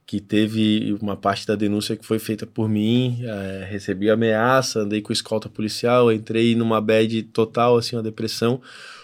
que 0.07 0.21
teve 0.21 0.97
uma 1.01 1.17
parte 1.17 1.45
da 1.45 1.53
denúncia 1.53 1.97
que 1.97 2.05
foi 2.05 2.17
feita 2.17 2.47
por 2.47 2.69
mim, 2.69 3.19
é, 3.23 3.67
recebi 3.69 4.09
ameaça, 4.09 4.79
andei 4.79 5.01
com 5.01 5.11
escolta 5.11 5.49
policial, 5.49 6.09
entrei 6.13 6.55
numa 6.55 6.79
bad 6.79 7.23
total, 7.23 7.75
assim, 7.75 7.97
uma 7.97 8.01
depressão, 8.01 8.61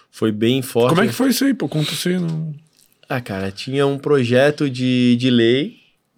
foi 0.10 0.32
bem 0.32 0.62
forte. 0.62 0.96
Como 0.96 1.02
é 1.02 1.08
que 1.08 1.14
foi 1.14 1.32
isso 1.32 1.44
aí, 1.44 1.54
pô? 1.54 1.68
Conta 1.68 1.92
isso 1.92 2.08
aí. 2.08 2.18
Não... 2.18 2.56
Ah, 3.10 3.20
cara, 3.20 3.52
tinha 3.52 3.86
um 3.86 3.98
projeto 3.98 4.70
de, 4.70 5.18
de 5.18 5.30
lei 5.30 5.76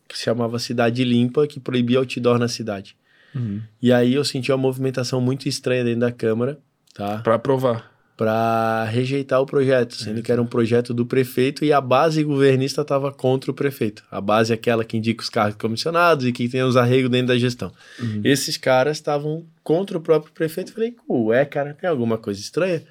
que 0.08 0.16
se 0.16 0.24
chamava 0.24 0.60
Cidade 0.60 1.04
Limpa, 1.04 1.48
que 1.48 1.60
proibia 1.60 1.98
outdoor 1.98 2.38
na 2.38 2.48
cidade. 2.48 2.96
Uhum. 3.34 3.62
E 3.82 3.92
aí 3.92 4.14
eu 4.14 4.24
senti 4.24 4.52
uma 4.52 4.58
movimentação 4.60 5.20
muito 5.20 5.50
estranha 5.50 5.84
dentro 5.84 6.02
da 6.02 6.12
Câmara, 6.12 6.60
tá? 6.94 7.18
Pra 7.24 7.34
aprovar 7.34 7.95
para 8.18 8.86
rejeitar 8.86 9.42
o 9.42 9.46
projeto, 9.46 9.96
sendo 9.96 10.22
que 10.22 10.32
era 10.32 10.42
um 10.42 10.46
projeto 10.46 10.94
do 10.94 11.06
prefeito 11.06 11.66
e 11.66 11.74
a 11.74 11.82
base 11.82 12.24
governista 12.24 12.82
estava 12.82 13.12
contra 13.12 13.52
o 13.52 13.54
prefeito. 13.54 14.04
A 14.10 14.22
base 14.22 14.54
é 14.54 14.56
aquela 14.56 14.86
que 14.86 14.96
indica 14.96 15.22
os 15.22 15.30
cargos 15.30 15.58
comissionados 15.58 16.26
e 16.26 16.32
que 16.32 16.48
tem 16.48 16.64
os 16.64 16.78
arregos 16.78 17.12
dentro 17.12 17.28
da 17.28 17.38
gestão. 17.38 17.74
Uhum. 18.00 18.22
Esses 18.24 18.56
caras 18.56 18.98
estavam 18.98 19.46
contra 19.64 19.98
o 19.98 20.02
próprio 20.02 20.32
prefeito. 20.34 20.72
Falei, 20.72 20.96
ué, 21.10 21.44
cara, 21.44 21.74
tem 21.74 21.90
alguma 21.90 22.18
coisa 22.18 22.40
estranha? 22.40 22.84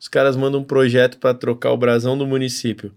Os 0.00 0.08
caras 0.08 0.36
mandam 0.36 0.60
um 0.60 0.64
projeto 0.64 1.18
para 1.18 1.34
trocar 1.34 1.70
o 1.72 1.76
brasão 1.76 2.16
do 2.16 2.26
município 2.26 2.92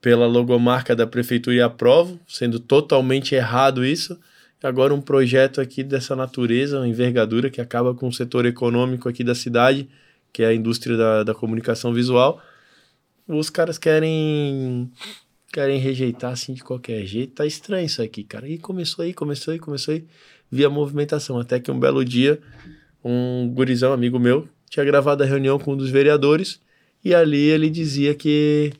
pela 0.00 0.26
logomarca 0.26 0.96
da 0.96 1.06
prefeitura 1.06 1.56
e 1.56 1.60
aprovam, 1.60 2.18
sendo 2.26 2.58
totalmente 2.58 3.34
errado 3.36 3.84
isso. 3.84 4.18
Agora 4.62 4.92
um 4.92 5.00
projeto 5.00 5.60
aqui 5.60 5.84
dessa 5.84 6.16
natureza, 6.16 6.78
uma 6.78 6.88
envergadura 6.88 7.50
que 7.50 7.60
acaba 7.60 7.94
com 7.94 8.08
o 8.08 8.12
setor 8.12 8.46
econômico 8.46 9.08
aqui 9.08 9.22
da 9.22 9.34
cidade 9.34 9.88
que 10.32 10.42
é 10.42 10.46
a 10.46 10.54
indústria 10.54 10.96
da, 10.96 11.24
da 11.24 11.34
comunicação 11.34 11.92
visual, 11.92 12.42
os 13.26 13.50
caras 13.50 13.78
querem 13.78 14.90
querem 15.52 15.78
rejeitar 15.78 16.32
assim 16.32 16.54
de 16.54 16.62
qualquer 16.62 17.04
jeito. 17.04 17.34
Tá 17.34 17.46
estranho 17.46 17.86
isso 17.86 18.02
aqui, 18.02 18.22
cara. 18.24 18.48
E 18.48 18.58
começou 18.58 19.04
aí, 19.04 19.12
começou 19.12 19.52
aí, 19.52 19.58
começou 19.58 19.94
aí, 19.94 20.04
via 20.50 20.70
movimentação. 20.70 21.38
Até 21.38 21.58
que 21.58 21.70
um 21.70 21.78
belo 21.78 22.04
dia, 22.04 22.40
um 23.04 23.48
gurizão, 23.52 23.92
amigo 23.92 24.18
meu, 24.18 24.48
tinha 24.68 24.84
gravado 24.84 25.22
a 25.22 25.26
reunião 25.26 25.58
com 25.58 25.72
um 25.72 25.76
dos 25.76 25.90
vereadores 25.90 26.60
e 27.04 27.14
ali 27.14 27.42
ele 27.48 27.68
dizia 27.68 28.14
que 28.14 28.72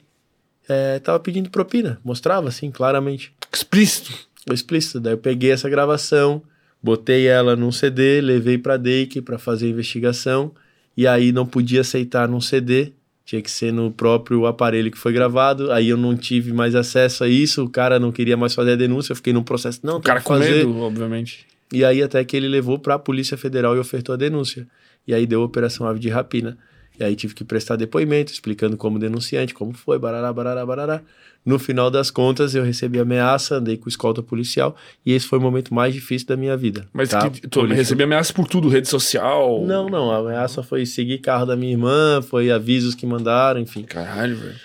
é, 0.69 0.99
tava 1.01 1.19
pedindo 1.19 1.51
propina. 1.51 2.01
Mostrava, 2.05 2.49
assim, 2.49 2.71
claramente. 2.71 3.33
Explícito. 3.53 4.13
Explícito. 4.53 5.01
Daí 5.01 5.15
eu 5.15 5.19
peguei 5.19 5.51
essa 5.51 5.69
gravação, 5.69 6.43
botei 6.83 7.27
ela 7.27 7.57
num 7.57 7.73
CD, 7.73 8.21
levei 8.21 8.57
pra 8.57 8.77
DEIC 8.77 9.23
para 9.23 9.39
fazer 9.39 9.67
a 9.67 9.71
investigação 9.71 10.55
e 10.97 11.07
aí 11.07 11.33
não 11.33 11.47
podia 11.47 11.81
aceitar 11.81 12.29
num 12.29 12.41
CD, 12.41 12.93
tinha 13.25 13.41
que 13.41 13.51
ser 13.51 13.73
no 13.73 13.91
próprio 13.93 14.45
aparelho 14.47 14.91
que 14.91 14.99
foi 14.99 15.13
gravado. 15.13 15.71
Aí 15.71 15.89
eu 15.89 15.97
não 15.97 16.17
tive 16.17 16.53
mais 16.53 16.75
acesso 16.75 17.23
a 17.23 17.29
isso, 17.29 17.65
o 17.65 17.71
cara 17.71 18.01
não 18.01 18.11
queria 18.11 18.37
mais 18.37 18.55
fazer 18.55 18.73
a 18.73 18.77
denúncia, 18.77 19.13
eu 19.13 19.17
fiquei 19.17 19.33
num 19.33 19.43
processo, 19.43 19.81
não, 19.85 19.99
o 19.99 20.03
cara 20.03 20.21
com 20.21 20.35
fazer. 20.35 20.67
medo, 20.67 20.77
obviamente. 20.79 21.47
E 21.73 21.85
aí 21.85 22.03
até 22.03 22.25
que 22.25 22.37
ele 22.37 22.49
levou 22.49 22.79
para 22.79 22.95
a 22.95 22.99
Polícia 22.99 23.37
Federal 23.37 23.77
e 23.77 23.79
ofertou 23.79 24.15
a 24.15 24.17
denúncia. 24.17 24.67
E 25.07 25.15
aí 25.15 25.27
deu 25.27 25.43
a 25.43 25.45
operação 25.45 25.87
Ave 25.87 26.01
de 26.01 26.09
Rapina. 26.09 26.59
E 27.01 27.05
aí 27.05 27.17
tive 27.17 27.35
que 27.35 27.43
prestar 27.43 27.77
depoimento, 27.77 28.31
explicando 28.31 28.77
como 28.77 28.99
denunciante, 28.99 29.55
como 29.55 29.73
foi, 29.73 29.99
barará, 29.99 30.31
barará, 30.31 30.67
barará. 30.67 31.03
No 31.45 31.59
final 31.59 31.91
das 31.91 32.11
contas, 32.11 32.55
eu 32.55 32.63
recebi 32.63 32.99
ameaça, 33.01 33.57
andei 33.57 33.79
com 33.79 33.89
escolta 33.89 34.23
policial, 34.23 34.77
e 35.07 35.13
esse 35.15 35.27
foi 35.27 35.39
o 35.39 35.43
momento 35.43 35.73
mais 35.73 35.95
difícil 35.95 36.29
da 36.29 36.37
minha 36.37 36.55
vida. 36.55 36.87
Mas 36.93 37.09
tá? 37.09 37.31
que, 37.31 37.41
recebi 37.73 38.03
ameaça 38.03 38.35
por 38.35 38.47
tudo, 38.47 38.69
rede 38.69 38.87
social? 38.87 39.65
Não, 39.65 39.89
não, 39.89 40.11
a 40.11 40.19
ameaça 40.19 40.63
foi 40.63 40.85
seguir 40.85 41.19
carro 41.19 41.47
da 41.47 41.57
minha 41.57 41.73
irmã, 41.73 42.21
foi 42.21 42.51
avisos 42.51 42.95
que 42.95 43.07
mandaram, 43.07 43.59
enfim. 43.59 43.83
Caralho, 43.85 44.37
velho. 44.37 44.61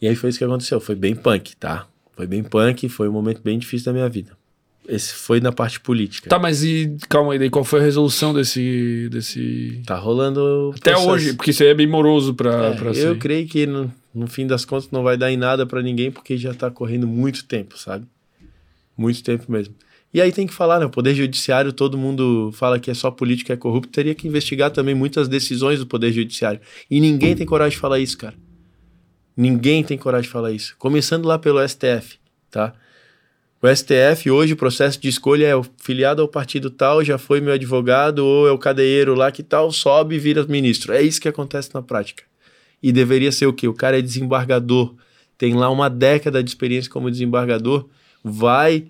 E 0.00 0.06
aí 0.06 0.14
foi 0.14 0.30
isso 0.30 0.38
que 0.38 0.44
aconteceu, 0.44 0.80
foi 0.80 0.94
bem 0.94 1.16
punk, 1.16 1.56
tá? 1.56 1.88
Foi 2.14 2.28
bem 2.28 2.44
punk, 2.44 2.88
foi 2.88 3.08
um 3.08 3.12
momento 3.12 3.42
bem 3.42 3.58
difícil 3.58 3.86
da 3.86 3.92
minha 3.92 4.08
vida. 4.08 4.39
Esse 4.88 5.14
foi 5.14 5.40
na 5.40 5.52
parte 5.52 5.78
política. 5.78 6.28
Tá, 6.28 6.38
mas 6.38 6.64
e 6.64 6.96
calma 7.08 7.32
aí, 7.32 7.38
daí 7.38 7.50
qual 7.50 7.64
foi 7.64 7.80
a 7.80 7.82
resolução 7.82 8.34
desse. 8.34 9.08
desse... 9.10 9.82
Tá 9.86 9.96
rolando. 9.96 10.72
Até 10.76 10.92
processo. 10.92 11.10
hoje, 11.10 11.34
porque 11.34 11.50
isso 11.50 11.62
aí 11.62 11.68
é 11.68 11.74
bem 11.74 11.86
moroso 11.86 12.34
pra, 12.34 12.66
é, 12.66 12.74
pra 12.74 12.90
Eu 12.92 13.16
creio 13.16 13.46
que 13.46 13.66
no, 13.66 13.92
no 14.14 14.26
fim 14.26 14.46
das 14.46 14.64
contas 14.64 14.90
não 14.90 15.02
vai 15.02 15.16
dar 15.16 15.30
em 15.30 15.36
nada 15.36 15.64
para 15.64 15.82
ninguém, 15.82 16.10
porque 16.10 16.36
já 16.36 16.52
tá 16.52 16.70
correndo 16.70 17.06
muito 17.06 17.44
tempo, 17.44 17.78
sabe? 17.78 18.06
Muito 18.96 19.22
tempo 19.22 19.50
mesmo. 19.50 19.74
E 20.12 20.20
aí 20.20 20.32
tem 20.32 20.46
que 20.46 20.52
falar, 20.52 20.80
né? 20.80 20.86
O 20.86 20.90
Poder 20.90 21.14
Judiciário, 21.14 21.72
todo 21.72 21.96
mundo 21.96 22.50
fala 22.52 22.80
que 22.80 22.90
é 22.90 22.94
só 22.94 23.10
político, 23.10 23.46
que 23.46 23.52
é 23.52 23.56
corrupto, 23.56 23.92
teria 23.92 24.14
que 24.14 24.26
investigar 24.26 24.70
também 24.70 24.94
muitas 24.94 25.28
decisões 25.28 25.78
do 25.78 25.86
Poder 25.86 26.12
Judiciário. 26.12 26.60
E 26.90 27.00
ninguém 27.00 27.36
tem 27.36 27.46
coragem 27.46 27.76
de 27.76 27.80
falar 27.80 28.00
isso, 28.00 28.18
cara. 28.18 28.34
Ninguém 29.36 29.84
tem 29.84 29.96
coragem 29.96 30.24
de 30.24 30.32
falar 30.32 30.50
isso. 30.50 30.74
Começando 30.78 31.26
lá 31.26 31.38
pelo 31.38 31.66
STF, 31.66 32.18
tá? 32.50 32.74
O 33.62 33.68
STF, 33.68 34.30
hoje, 34.30 34.54
o 34.54 34.56
processo 34.56 34.98
de 34.98 35.06
escolha 35.06 35.46
é 35.46 35.54
o 35.54 35.62
filiado 35.76 36.22
ao 36.22 36.28
partido 36.28 36.70
tal, 36.70 37.04
já 37.04 37.18
foi 37.18 37.42
meu 37.42 37.52
advogado, 37.52 38.20
ou 38.20 38.48
é 38.48 38.50
o 38.50 38.56
cadeieiro 38.56 39.14
lá 39.14 39.30
que 39.30 39.42
tal, 39.42 39.70
sobe 39.70 40.14
e 40.14 40.18
vira 40.18 40.42
ministro. 40.46 40.94
É 40.94 41.02
isso 41.02 41.20
que 41.20 41.28
acontece 41.28 41.68
na 41.74 41.82
prática. 41.82 42.22
E 42.82 42.90
deveria 42.90 43.30
ser 43.30 43.44
o 43.44 43.52
quê? 43.52 43.68
O 43.68 43.74
cara 43.74 43.98
é 43.98 44.02
desembargador, 44.02 44.94
tem 45.36 45.52
lá 45.52 45.68
uma 45.68 45.90
década 45.90 46.42
de 46.42 46.48
experiência 46.48 46.90
como 46.90 47.10
desembargador, 47.10 47.86
vai, 48.24 48.86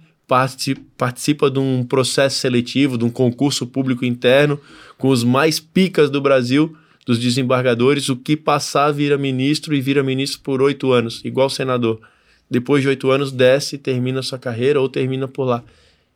participa, 0.96 1.50
de 1.50 1.58
um 1.58 1.82
processo 1.82 2.38
seletivo, 2.38 2.96
de 2.96 3.04
um 3.04 3.10
concurso 3.10 3.66
público 3.66 4.04
interno, 4.04 4.56
com 4.96 5.08
os 5.08 5.24
mais 5.24 5.58
picas 5.58 6.08
do 6.08 6.20
Brasil, 6.20 6.76
dos 7.04 7.18
desembargadores, 7.18 8.08
o 8.08 8.14
que 8.14 8.36
passar 8.36 8.92
vira 8.92 9.18
ministro 9.18 9.74
e 9.74 9.80
vira 9.80 10.00
ministro 10.00 10.40
por 10.42 10.62
oito 10.62 10.92
anos, 10.92 11.20
igual 11.24 11.50
senador 11.50 12.00
depois 12.50 12.82
de 12.82 12.88
oito 12.88 13.10
anos 13.10 13.30
desce, 13.30 13.78
termina 13.78 14.22
sua 14.22 14.38
carreira 14.38 14.80
ou 14.80 14.88
termina 14.88 15.28
por 15.28 15.44
lá. 15.44 15.62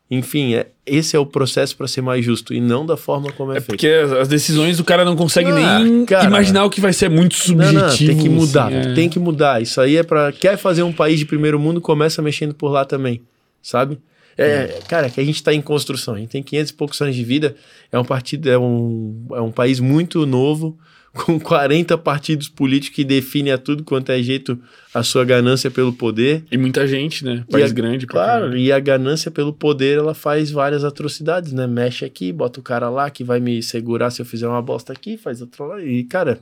Enfim, 0.09 0.53
é, 0.53 0.67
esse 0.85 1.15
é 1.15 1.19
o 1.19 1.25
processo 1.25 1.75
para 1.75 1.87
ser 1.87 2.01
mais 2.01 2.23
justo 2.23 2.53
e 2.53 2.61
não 2.61 2.85
da 2.85 2.95
forma 2.95 3.31
como 3.31 3.53
é, 3.53 3.57
é 3.57 3.59
feito. 3.59 3.69
Porque 3.69 3.87
as 3.87 4.27
decisões 4.27 4.79
o 4.79 4.83
cara 4.83 5.03
não 5.03 5.15
consegue 5.15 5.49
ah, 5.49 5.79
nem 5.79 6.05
cara, 6.05 6.25
imaginar 6.25 6.63
o 6.63 6.69
que 6.69 6.79
vai 6.79 6.93
ser 6.93 7.09
muito 7.09 7.35
subjetivo. 7.35 7.79
Não, 7.79 7.87
não, 7.89 7.97
tem 7.97 8.17
que 8.17 8.29
mudar, 8.29 8.67
assim, 8.67 8.91
é. 8.91 8.93
tem 8.93 9.09
que 9.09 9.17
mudar. 9.17 9.61
Isso 9.61 9.81
aí 9.81 9.97
é 9.97 10.03
para 10.03 10.31
quer 10.31 10.57
fazer 10.57 10.83
um 10.83 10.93
país 10.93 11.17
de 11.17 11.25
primeiro 11.25 11.59
mundo, 11.59 11.81
começa 11.81 12.21
mexendo 12.21 12.53
por 12.53 12.69
lá 12.69 12.85
também, 12.85 13.21
sabe? 13.63 13.97
É, 14.37 14.45
é. 14.45 14.79
cara, 14.87 15.09
que 15.09 15.19
a 15.19 15.23
gente 15.23 15.37
está 15.37 15.53
em 15.53 15.61
construção, 15.61 16.13
a 16.13 16.19
gente 16.19 16.29
tem 16.29 16.43
500 16.43 16.69
e 16.69 16.73
poucos 16.75 17.01
anos 17.01 17.15
de 17.15 17.23
vida, 17.23 17.55
é 17.91 17.97
um 17.97 18.05
partido, 18.05 18.47
é 18.47 18.59
um, 18.59 19.25
é 19.33 19.41
um 19.41 19.51
país 19.51 19.79
muito 19.79 20.23
novo, 20.27 20.77
com 21.15 21.39
40 21.39 21.97
partidos 21.97 22.49
políticos 22.49 22.97
que 22.97 23.05
definem 23.05 23.53
a 23.53 23.57
tudo 23.57 23.85
quanto 23.85 24.11
é 24.11 24.21
jeito 24.21 24.59
a 24.93 25.01
sua 25.01 25.23
ganância 25.23 25.71
pelo 25.71 25.93
poder. 25.93 26.43
E 26.51 26.57
muita 26.57 26.85
gente, 26.85 27.23
né? 27.23 27.45
País 27.49 27.71
a, 27.71 27.73
grande. 27.73 28.05
Claro, 28.05 28.57
e 28.57 28.69
a 28.69 28.79
ganância 28.79 29.31
pelo 29.31 29.53
poder, 29.53 29.97
ela 29.97 30.13
faz 30.13 30.51
várias 30.51 30.83
atrocidades, 30.83 31.53
né? 31.53 31.65
Mexe 31.65 32.03
aqui, 32.03 32.33
bota 32.33 32.59
o 32.59 32.63
cara 32.63 32.89
lá 32.89 33.09
que 33.09 33.23
vai 33.23 33.39
me 33.39 33.63
segurar 33.63 34.11
se 34.11 34.21
eu 34.21 34.25
fizer 34.25 34.47
uma 34.47 34.61
bosta 34.61 34.91
aqui, 34.91 35.15
faz 35.15 35.39
outro 35.39 35.65
lá. 35.65 35.81
E, 35.81 36.03
cara, 36.03 36.41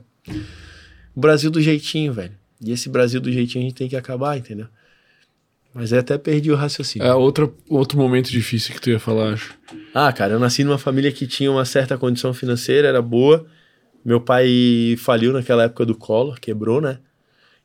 o 1.14 1.20
Brasil 1.20 1.52
do 1.52 1.60
jeitinho, 1.60 2.12
velho. 2.12 2.32
E 2.60 2.72
esse 2.72 2.88
Brasil 2.88 3.20
do 3.20 3.30
jeitinho 3.30 3.64
a 3.64 3.68
gente 3.68 3.76
tem 3.76 3.88
que 3.88 3.96
acabar, 3.96 4.36
entendeu? 4.36 4.66
Mas 5.72 5.92
aí 5.92 6.00
até 6.00 6.18
perdi 6.18 6.50
o 6.50 6.56
raciocínio. 6.56 7.06
É 7.06 7.14
outro, 7.14 7.56
outro 7.68 7.96
momento 7.96 8.30
difícil 8.30 8.74
que 8.74 8.80
tu 8.80 8.90
ia 8.90 8.98
falar, 8.98 9.34
acho. 9.34 9.54
Ah, 9.92 10.12
cara, 10.12 10.34
eu 10.34 10.40
nasci 10.40 10.64
numa 10.64 10.78
família 10.78 11.12
que 11.12 11.26
tinha 11.26 11.50
uma 11.50 11.64
certa 11.64 11.96
condição 11.96 12.34
financeira, 12.34 12.88
era 12.88 13.02
boa 13.02 13.46
meu 14.04 14.20
pai 14.20 14.96
faliu 14.98 15.32
naquela 15.32 15.64
época 15.64 15.86
do 15.86 15.94
Collor, 15.94 16.38
quebrou, 16.38 16.80
né? 16.80 16.98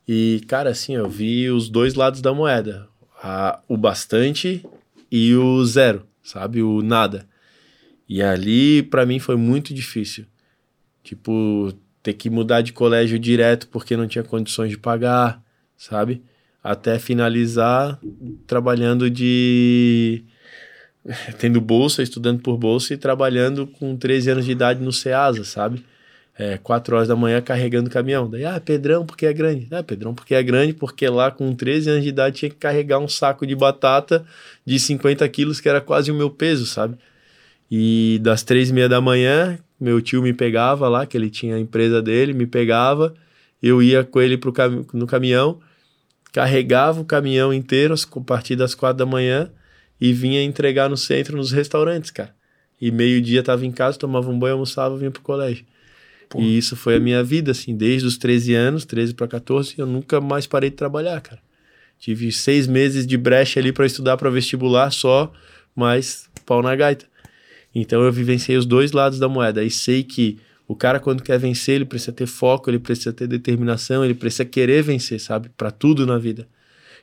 E, 0.07 0.41
cara, 0.47 0.69
assim, 0.69 0.95
eu 0.95 1.09
vi 1.09 1.49
os 1.49 1.69
dois 1.69 1.93
lados 1.93 2.21
da 2.21 2.33
moeda. 2.33 2.87
A, 3.21 3.61
o 3.67 3.75
bastante 3.75 4.65
e 5.11 5.35
o 5.35 5.63
zero, 5.65 6.07
sabe? 6.23 6.63
O 6.63 6.81
nada. 6.81 7.27
E 8.07 8.21
ali, 8.21 8.81
para 8.81 9.05
mim, 9.05 9.19
foi 9.19 9.35
muito 9.35 9.73
difícil. 9.73 10.25
Tipo, 11.03 11.73
ter 12.01 12.13
que 12.13 12.29
mudar 12.29 12.61
de 12.61 12.73
colégio 12.73 13.19
direto 13.19 13.67
porque 13.67 13.97
não 13.97 14.07
tinha 14.07 14.23
condições 14.23 14.69
de 14.69 14.77
pagar, 14.77 15.43
sabe? 15.77 16.23
Até 16.63 16.97
finalizar 16.97 17.99
trabalhando 18.47 19.09
de. 19.09 20.23
tendo 21.37 21.61
bolsa, 21.61 22.01
estudando 22.01 22.41
por 22.41 22.57
bolsa 22.57 22.93
e 22.93 22.97
trabalhando 22.97 23.67
com 23.67 23.95
13 23.95 24.31
anos 24.31 24.45
de 24.45 24.51
idade 24.51 24.81
no 24.81 24.91
SEASA, 24.91 25.43
sabe? 25.43 25.83
É, 26.39 26.57
4 26.57 26.95
horas 26.95 27.09
da 27.09 27.17
manhã 27.17 27.41
carregando 27.41 27.89
caminhão. 27.89 28.29
Daí, 28.29 28.45
ah, 28.45 28.61
Pedrão, 28.61 29.05
porque 29.05 29.25
é 29.25 29.33
grande. 29.33 29.67
Ah, 29.71 29.83
Pedrão, 29.83 30.15
porque 30.15 30.33
é 30.33 30.41
grande, 30.41 30.71
porque 30.71 31.07
lá 31.09 31.29
com 31.29 31.53
13 31.53 31.89
anos 31.89 32.03
de 32.03 32.09
idade 32.09 32.37
tinha 32.37 32.49
que 32.49 32.55
carregar 32.55 32.97
um 32.97 33.09
saco 33.09 33.45
de 33.45 33.53
batata 33.53 34.25
de 34.65 34.79
50 34.79 35.27
quilos, 35.27 35.59
que 35.59 35.67
era 35.67 35.81
quase 35.81 36.09
o 36.09 36.15
meu 36.15 36.29
peso, 36.29 36.65
sabe? 36.65 36.97
E 37.69 38.19
das 38.23 38.41
três 38.41 38.69
e 38.69 38.73
meia 38.73 38.87
da 38.87 39.01
manhã, 39.01 39.59
meu 39.77 40.01
tio 40.01 40.21
me 40.21 40.33
pegava 40.33 40.87
lá, 40.87 41.05
que 41.05 41.17
ele 41.17 41.29
tinha 41.29 41.55
a 41.55 41.59
empresa 41.59 42.01
dele, 42.01 42.33
me 42.33 42.47
pegava, 42.47 43.13
eu 43.61 43.83
ia 43.83 44.05
com 44.05 44.21
ele 44.21 44.37
pro 44.37 44.53
cam 44.53 44.85
no 44.93 45.05
caminhão, 45.05 45.59
carregava 46.31 47.01
o 47.01 47.05
caminhão 47.05 47.53
inteiro 47.53 47.93
a 47.93 48.21
partir 48.21 48.55
das 48.55 48.73
quatro 48.73 48.99
da 48.99 49.05
manhã 49.05 49.51
e 49.99 50.13
vinha 50.13 50.41
entregar 50.41 50.89
no 50.89 50.95
centro, 50.95 51.35
nos 51.35 51.51
restaurantes, 51.51 52.11
cara. 52.11 52.33
E 52.79 52.91
meio-dia 52.91 53.43
tava 53.43 53.65
em 53.65 53.71
casa, 53.71 53.99
tomava 53.99 54.29
um 54.31 54.39
banho, 54.39 54.53
almoçava, 54.53 54.97
vinha 54.97 55.11
pro 55.11 55.21
colégio. 55.21 55.65
E 56.37 56.57
isso 56.57 56.75
foi 56.75 56.95
a 56.95 56.99
minha 56.99 57.23
vida, 57.23 57.51
assim, 57.51 57.75
desde 57.75 58.07
os 58.07 58.17
13 58.17 58.53
anos, 58.53 58.85
13 58.85 59.15
para 59.15 59.27
14, 59.27 59.75
eu 59.77 59.85
nunca 59.87 60.21
mais 60.21 60.45
parei 60.45 60.69
de 60.69 60.75
trabalhar, 60.75 61.19
cara. 61.21 61.41
Tive 61.97 62.31
seis 62.31 62.67
meses 62.67 63.05
de 63.05 63.17
brecha 63.17 63.59
ali 63.59 63.71
para 63.71 63.85
estudar 63.85 64.15
para 64.15 64.29
vestibular 64.29 64.91
só, 64.91 65.31
mas 65.75 66.29
pau 66.45 66.61
na 66.61 66.75
gaita. 66.75 67.05
Então 67.73 68.01
eu 68.03 68.11
vivenciei 68.11 68.57
os 68.57 68.65
dois 68.65 68.91
lados 68.91 69.19
da 69.19 69.27
moeda 69.27 69.63
e 69.63 69.69
sei 69.69 70.03
que 70.03 70.37
o 70.67 70.75
cara 70.75 70.99
quando 70.99 71.23
quer 71.23 71.39
vencer, 71.39 71.75
ele 71.75 71.85
precisa 71.85 72.11
ter 72.11 72.27
foco, 72.27 72.69
ele 72.69 72.79
precisa 72.79 73.11
ter 73.11 73.27
determinação, 73.27 74.05
ele 74.05 74.13
precisa 74.13 74.45
querer 74.45 74.83
vencer, 74.83 75.19
sabe? 75.19 75.49
Para 75.57 75.71
tudo 75.71 76.05
na 76.05 76.17
vida. 76.17 76.47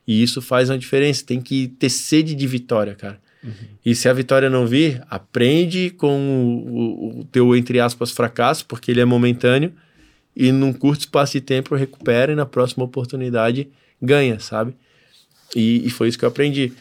E 0.06 0.22
isso 0.22 0.40
faz 0.40 0.70
uma 0.70 0.78
diferença, 0.78 1.24
tem 1.26 1.40
que 1.40 1.66
ter 1.66 1.90
sede 1.90 2.34
de 2.34 2.46
vitória, 2.46 2.94
cara. 2.94 3.20
Uhum. 3.46 3.52
E 3.84 3.94
se 3.94 4.08
a 4.08 4.12
vitória 4.12 4.50
não 4.50 4.66
vir, 4.66 5.00
aprende 5.08 5.90
com 5.90 6.64
o, 6.66 7.20
o, 7.20 7.24
teu, 7.24 7.54
entre 7.54 7.78
aspas, 7.78 8.10
fracasso, 8.10 8.66
porque 8.66 8.90
ele 8.90 9.00
é 9.00 9.04
momentâneo, 9.04 9.72
e 10.34 10.50
num 10.50 10.72
curto 10.72 11.00
espaço 11.00 11.34
de 11.34 11.40
tempo 11.40 11.74
recupera 11.74 12.32
e 12.32 12.34
na 12.34 12.44
próxima 12.44 12.84
oportunidade 12.84 13.68
ganha, 14.02 14.40
sabe? 14.40 14.74
E, 15.54 15.86
e 15.86 15.90
foi 15.90 16.08
isso 16.08 16.18
que 16.18 16.24
eu 16.24 16.28
aprendi. 16.28 16.72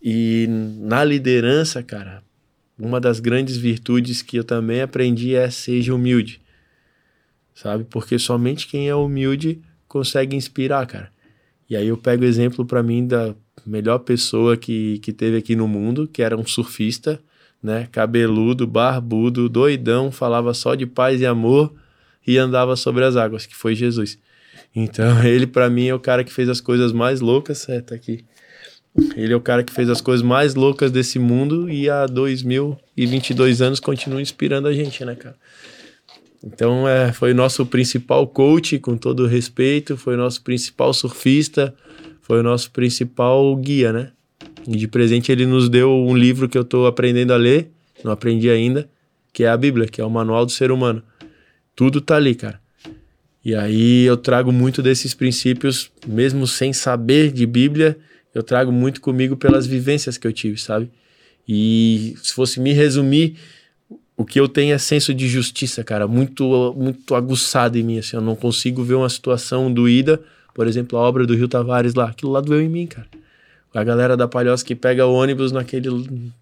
E 0.00 0.46
na 0.48 1.04
liderança, 1.04 1.82
cara, 1.82 2.22
uma 2.78 3.00
das 3.00 3.20
grandes 3.20 3.56
virtudes 3.56 4.22
que 4.22 4.36
eu 4.38 4.44
também 4.44 4.80
aprendi 4.80 5.34
é 5.34 5.50
seja 5.50 5.94
humilde, 5.94 6.40
sabe? 7.54 7.84
Porque 7.84 8.18
somente 8.18 8.66
quem 8.66 8.88
é 8.88 8.94
humilde 8.94 9.60
consegue 9.86 10.34
inspirar, 10.36 10.86
cara. 10.86 11.10
E 11.68 11.76
aí 11.76 11.88
eu 11.88 11.96
pego 11.96 12.22
o 12.22 12.26
exemplo 12.26 12.64
para 12.64 12.82
mim 12.82 13.06
da 13.06 13.34
melhor 13.66 13.98
pessoa 14.00 14.56
que, 14.56 14.98
que 14.98 15.12
teve 15.12 15.36
aqui 15.36 15.54
no 15.54 15.68
mundo, 15.68 16.08
que 16.08 16.22
era 16.22 16.36
um 16.36 16.46
surfista, 16.46 17.20
né? 17.62 17.88
Cabeludo, 17.92 18.66
barbudo, 18.66 19.48
doidão, 19.48 20.10
falava 20.10 20.52
só 20.52 20.74
de 20.74 20.86
paz 20.86 21.20
e 21.20 21.26
amor 21.26 21.72
e 22.26 22.38
andava 22.38 22.76
sobre 22.76 23.04
as 23.04 23.16
águas, 23.16 23.46
que 23.46 23.54
foi 23.54 23.74
Jesus. 23.74 24.18
Então, 24.74 25.22
ele 25.26 25.46
para 25.46 25.70
mim 25.70 25.86
é 25.86 25.94
o 25.94 26.00
cara 26.00 26.24
que 26.24 26.32
fez 26.32 26.48
as 26.48 26.60
coisas 26.60 26.92
mais 26.92 27.20
loucas, 27.20 27.68
é, 27.68 27.80
tá 27.80 27.94
aqui. 27.94 28.24
Ele 29.16 29.32
é 29.32 29.36
o 29.36 29.40
cara 29.40 29.62
que 29.62 29.72
fez 29.72 29.88
as 29.88 30.02
coisas 30.02 30.22
mais 30.24 30.54
loucas 30.54 30.90
desse 30.90 31.18
mundo 31.18 31.70
e 31.70 31.88
há 31.88 32.04
2022 32.06 33.62
anos 33.62 33.80
continua 33.80 34.20
inspirando 34.20 34.68
a 34.68 34.72
gente, 34.72 35.02
né, 35.04 35.14
cara? 35.14 35.36
Então, 36.44 36.86
é, 36.86 37.12
foi 37.12 37.32
nosso 37.32 37.64
principal 37.64 38.26
coach, 38.26 38.78
com 38.78 38.96
todo 38.96 39.26
respeito, 39.26 39.96
foi 39.96 40.16
nosso 40.16 40.42
principal 40.42 40.92
surfista, 40.92 41.74
foi 42.32 42.40
o 42.40 42.42
nosso 42.42 42.70
principal 42.70 43.54
guia, 43.56 43.92
né? 43.92 44.10
E 44.66 44.74
de 44.74 44.88
presente 44.88 45.30
ele 45.30 45.44
nos 45.44 45.68
deu 45.68 45.90
um 45.92 46.16
livro 46.16 46.48
que 46.48 46.56
eu 46.56 46.62
estou 46.62 46.86
aprendendo 46.86 47.30
a 47.30 47.36
ler, 47.36 47.70
não 48.02 48.10
aprendi 48.10 48.48
ainda, 48.48 48.88
que 49.34 49.44
é 49.44 49.50
a 49.50 49.56
Bíblia, 49.56 49.86
que 49.86 50.00
é 50.00 50.04
o 50.04 50.08
Manual 50.08 50.46
do 50.46 50.50
Ser 50.50 50.70
Humano. 50.70 51.02
Tudo 51.76 52.00
tá 52.00 52.16
ali, 52.16 52.34
cara. 52.34 52.58
E 53.44 53.54
aí 53.54 54.04
eu 54.04 54.16
trago 54.16 54.50
muito 54.50 54.80
desses 54.80 55.12
princípios, 55.12 55.90
mesmo 56.06 56.46
sem 56.46 56.72
saber 56.72 57.30
de 57.30 57.44
Bíblia, 57.44 57.98
eu 58.34 58.42
trago 58.42 58.72
muito 58.72 59.02
comigo 59.02 59.36
pelas 59.36 59.66
vivências 59.66 60.16
que 60.16 60.26
eu 60.26 60.32
tive, 60.32 60.58
sabe? 60.58 60.90
E 61.46 62.14
se 62.22 62.32
fosse 62.32 62.58
me 62.58 62.72
resumir, 62.72 63.36
o 64.16 64.24
que 64.24 64.40
eu 64.40 64.48
tenho 64.48 64.72
é 64.72 64.78
senso 64.78 65.12
de 65.12 65.28
justiça, 65.28 65.84
cara, 65.84 66.08
muito 66.08 66.74
muito 66.78 67.14
aguçado 67.14 67.76
em 67.76 67.82
mim, 67.82 67.98
assim, 67.98 68.16
eu 68.16 68.22
não 68.22 68.34
consigo 68.34 68.82
ver 68.82 68.94
uma 68.94 69.10
situação 69.10 69.70
doída 69.70 70.18
por 70.54 70.66
exemplo, 70.66 70.98
a 70.98 71.02
obra 71.02 71.26
do 71.26 71.34
Rio 71.34 71.48
Tavares 71.48 71.94
lá, 71.94 72.06
aquilo 72.06 72.32
lá 72.32 72.40
doeu 72.40 72.60
em 72.60 72.68
mim, 72.68 72.86
cara. 72.86 73.08
A 73.74 73.82
galera 73.82 74.16
da 74.16 74.28
Palhoça 74.28 74.64
que 74.64 74.74
pega 74.74 75.06
o 75.06 75.14
ônibus 75.14 75.50
naquele 75.50 75.88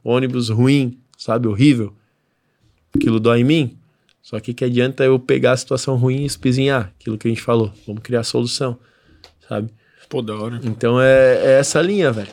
ônibus 0.03 0.49
ruim, 0.49 0.99
sabe, 1.17 1.47
horrível. 1.47 1.95
Aquilo 2.95 3.21
dói 3.21 3.41
em 3.41 3.45
mim. 3.45 3.79
Só 4.21 4.39
que 4.41 4.53
que 4.53 4.65
adianta 4.65 5.05
eu 5.05 5.19
pegar 5.19 5.53
a 5.53 5.57
situação 5.57 5.97
ruim 5.97 6.23
e 6.23 6.27
espizinhar, 6.27 6.93
aquilo 6.99 7.17
que 7.17 7.29
a 7.29 7.31
gente 7.31 7.41
falou. 7.41 7.73
Vamos 7.87 8.03
criar 8.03 8.25
solução, 8.25 8.77
sabe? 9.49 9.71
Pô, 10.09 10.21
da 10.21 10.35
hora. 10.35 10.61
Então 10.65 11.01
é, 11.01 11.37
é 11.37 11.59
essa 11.61 11.81
linha, 11.81 12.11
velho. 12.11 12.33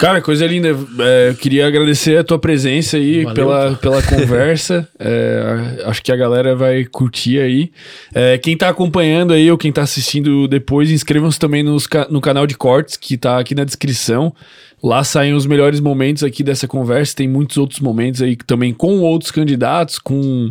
Cara, 0.00 0.22
coisa 0.22 0.46
linda. 0.46 0.68
É, 0.98 1.28
eu 1.28 1.34
queria 1.34 1.66
agradecer 1.66 2.16
a 2.16 2.24
tua 2.24 2.38
presença 2.38 2.96
aí 2.96 3.22
Valeu, 3.22 3.34
pela, 3.34 3.74
pela 3.76 4.00
conversa. 4.08 4.88
É, 4.98 5.82
acho 5.84 6.02
que 6.02 6.10
a 6.10 6.16
galera 6.16 6.56
vai 6.56 6.86
curtir 6.86 7.38
aí. 7.38 7.70
É, 8.14 8.38
quem 8.38 8.56
tá 8.56 8.70
acompanhando 8.70 9.34
aí 9.34 9.50
ou 9.50 9.58
quem 9.58 9.70
tá 9.70 9.82
assistindo 9.82 10.48
depois, 10.48 10.90
inscrevam-se 10.90 11.38
também 11.38 11.62
nos, 11.62 11.86
no 12.08 12.18
canal 12.18 12.46
de 12.46 12.56
cortes 12.56 12.96
que 12.96 13.18
tá 13.18 13.38
aqui 13.38 13.54
na 13.54 13.62
descrição. 13.62 14.34
Lá 14.82 15.04
saem 15.04 15.34
os 15.34 15.44
melhores 15.44 15.80
momentos 15.80 16.24
aqui 16.24 16.42
dessa 16.42 16.66
conversa. 16.66 17.16
Tem 17.16 17.28
muitos 17.28 17.58
outros 17.58 17.80
momentos 17.80 18.22
aí 18.22 18.36
também 18.36 18.72
com 18.72 19.00
outros 19.00 19.30
candidatos, 19.30 19.98
com 19.98 20.50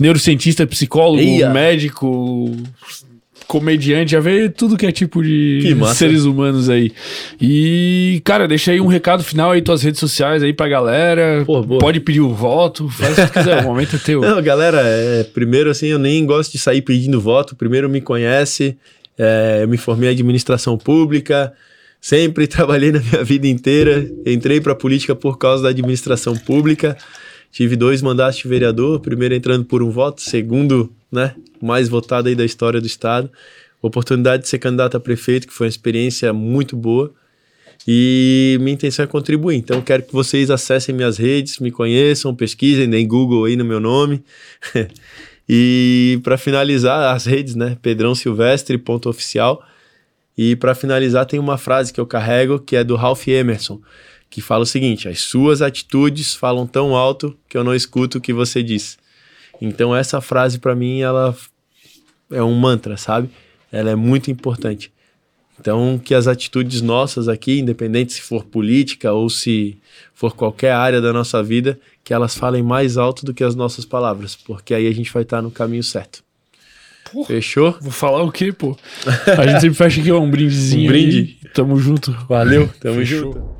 neurocientista, 0.00 0.66
psicólogo, 0.66 1.22
Eia. 1.22 1.50
médico, 1.50 2.50
comediante, 3.48 4.12
já 4.12 4.20
veio 4.20 4.50
tudo 4.52 4.76
que 4.76 4.84
é 4.84 4.92
tipo 4.92 5.22
de 5.22 5.74
seres 5.94 6.24
humanos 6.24 6.68
aí. 6.68 6.92
E, 7.40 8.20
cara, 8.22 8.46
deixa 8.46 8.72
aí 8.72 8.80
um 8.80 8.86
recado 8.86 9.24
final 9.24 9.52
aí, 9.52 9.62
tuas 9.62 9.82
redes 9.82 9.98
sociais 9.98 10.42
aí 10.42 10.52
pra 10.52 10.68
galera. 10.68 11.42
Pô. 11.46 11.64
Pode 11.78 11.98
pedir 12.00 12.20
o 12.20 12.34
voto, 12.34 12.90
faz 12.90 13.18
o 13.18 13.26
que 13.26 13.32
quiser, 13.32 13.64
o 13.64 13.68
momento 13.68 13.96
é 13.96 13.98
teu. 13.98 14.20
Não, 14.28 14.42
galera, 14.42 14.82
é, 14.84 15.24
primeiro 15.24 15.70
assim, 15.70 15.86
eu 15.86 15.98
nem 15.98 16.26
gosto 16.26 16.52
de 16.52 16.58
sair 16.58 16.82
pedindo 16.82 17.18
voto. 17.18 17.56
Primeiro 17.56 17.88
me 17.88 18.02
conhece, 18.02 18.76
é, 19.16 19.60
eu 19.62 19.68
me 19.68 19.78
formei 19.78 20.10
em 20.10 20.12
administração 20.12 20.76
pública, 20.76 21.50
sempre 21.98 22.46
trabalhei 22.46 22.92
na 22.92 23.00
minha 23.00 23.24
vida 23.24 23.48
inteira. 23.48 24.10
Entrei 24.26 24.60
para 24.60 24.74
política 24.74 25.16
por 25.16 25.38
causa 25.38 25.62
da 25.62 25.70
administração 25.70 26.36
pública. 26.36 26.98
Tive 27.50 27.76
dois 27.76 28.02
mandatos 28.02 28.38
de 28.40 28.46
vereador, 28.46 29.00
primeiro 29.00 29.34
entrando 29.34 29.64
por 29.64 29.82
um 29.82 29.90
voto, 29.90 30.20
segundo, 30.20 30.92
né, 31.10 31.34
mais 31.60 31.88
votado 31.88 32.28
aí 32.28 32.34
da 32.34 32.44
história 32.44 32.80
do 32.80 32.86
estado. 32.86 33.30
Oportunidade 33.80 34.42
de 34.42 34.48
ser 34.48 34.58
candidato 34.58 34.96
a 34.96 35.00
prefeito, 35.00 35.46
que 35.46 35.52
foi 35.52 35.66
uma 35.66 35.70
experiência 35.70 36.32
muito 36.32 36.76
boa. 36.76 37.12
E 37.86 38.58
minha 38.60 38.74
intenção 38.74 39.04
é 39.04 39.08
contribuir. 39.08 39.56
Então, 39.56 39.80
quero 39.80 40.02
que 40.02 40.12
vocês 40.12 40.50
acessem 40.50 40.94
minhas 40.94 41.16
redes, 41.16 41.58
me 41.58 41.70
conheçam, 41.70 42.34
pesquisem, 42.34 42.90
deem 42.90 43.06
Google 43.06 43.44
aí 43.44 43.56
no 43.56 43.64
meu 43.64 43.80
nome. 43.80 44.22
e 45.48 46.20
para 46.22 46.36
finalizar, 46.36 47.14
as 47.14 47.24
redes, 47.24 47.54
né? 47.54 47.78
Pedrão 47.80 48.14
Silvestre, 48.14 48.76
ponto 48.76 49.08
oficial. 49.08 49.64
E 50.36 50.54
para 50.54 50.74
finalizar, 50.74 51.24
tem 51.24 51.38
uma 51.38 51.56
frase 51.56 51.92
que 51.92 52.00
eu 52.00 52.06
carrego 52.06 52.58
que 52.58 52.76
é 52.76 52.84
do 52.84 52.94
Ralph 52.94 53.26
Emerson, 53.26 53.80
que 54.28 54.40
fala 54.40 54.64
o 54.64 54.66
seguinte: 54.66 55.08
As 55.08 55.20
suas 55.20 55.62
atitudes 55.62 56.34
falam 56.34 56.66
tão 56.66 56.94
alto 56.94 57.36
que 57.48 57.56
eu 57.56 57.64
não 57.64 57.74
escuto 57.74 58.18
o 58.18 58.20
que 58.20 58.32
você 58.32 58.62
diz. 58.62 58.98
Então, 59.60 59.94
essa 59.94 60.20
frase 60.20 60.58
para 60.58 60.74
mim, 60.74 61.00
ela 61.00 61.34
é 62.30 62.42
um 62.42 62.54
mantra, 62.54 62.96
sabe? 62.96 63.30
Ela 63.72 63.90
é 63.90 63.94
muito 63.94 64.30
importante. 64.30 64.92
Então, 65.60 66.00
que 66.02 66.14
as 66.14 66.28
atitudes 66.28 66.80
nossas 66.80 67.28
aqui, 67.28 67.58
independente 67.58 68.12
se 68.12 68.22
for 68.22 68.44
política 68.44 69.12
ou 69.12 69.28
se 69.28 69.76
for 70.14 70.34
qualquer 70.34 70.72
área 70.72 71.00
da 71.00 71.12
nossa 71.12 71.42
vida, 71.42 71.78
que 72.04 72.14
elas 72.14 72.36
falem 72.36 72.62
mais 72.62 72.96
alto 72.96 73.26
do 73.26 73.34
que 73.34 73.42
as 73.42 73.54
nossas 73.54 73.84
palavras, 73.84 74.36
porque 74.36 74.72
aí 74.72 74.86
a 74.86 74.94
gente 74.94 75.12
vai 75.12 75.22
estar 75.22 75.42
no 75.42 75.50
caminho 75.50 75.82
certo. 75.82 76.22
Fechou? 77.26 77.76
Vou 77.80 77.90
falar 77.90 78.22
o 78.22 78.30
quê, 78.30 78.52
pô? 78.52 78.76
A 79.38 79.46
gente 79.46 79.60
sempre 79.62 79.74
fecha 79.74 80.00
aqui 80.00 80.12
ó, 80.12 80.20
um 80.20 80.30
brindezinho. 80.30 80.84
Um 80.84 80.92
brinde. 80.92 81.38
aí. 81.42 81.50
Tamo 81.50 81.78
junto. 81.78 82.12
Valeu, 82.28 82.68
tamo 82.80 82.96
Fechou. 82.96 83.32
junto. 83.32 83.58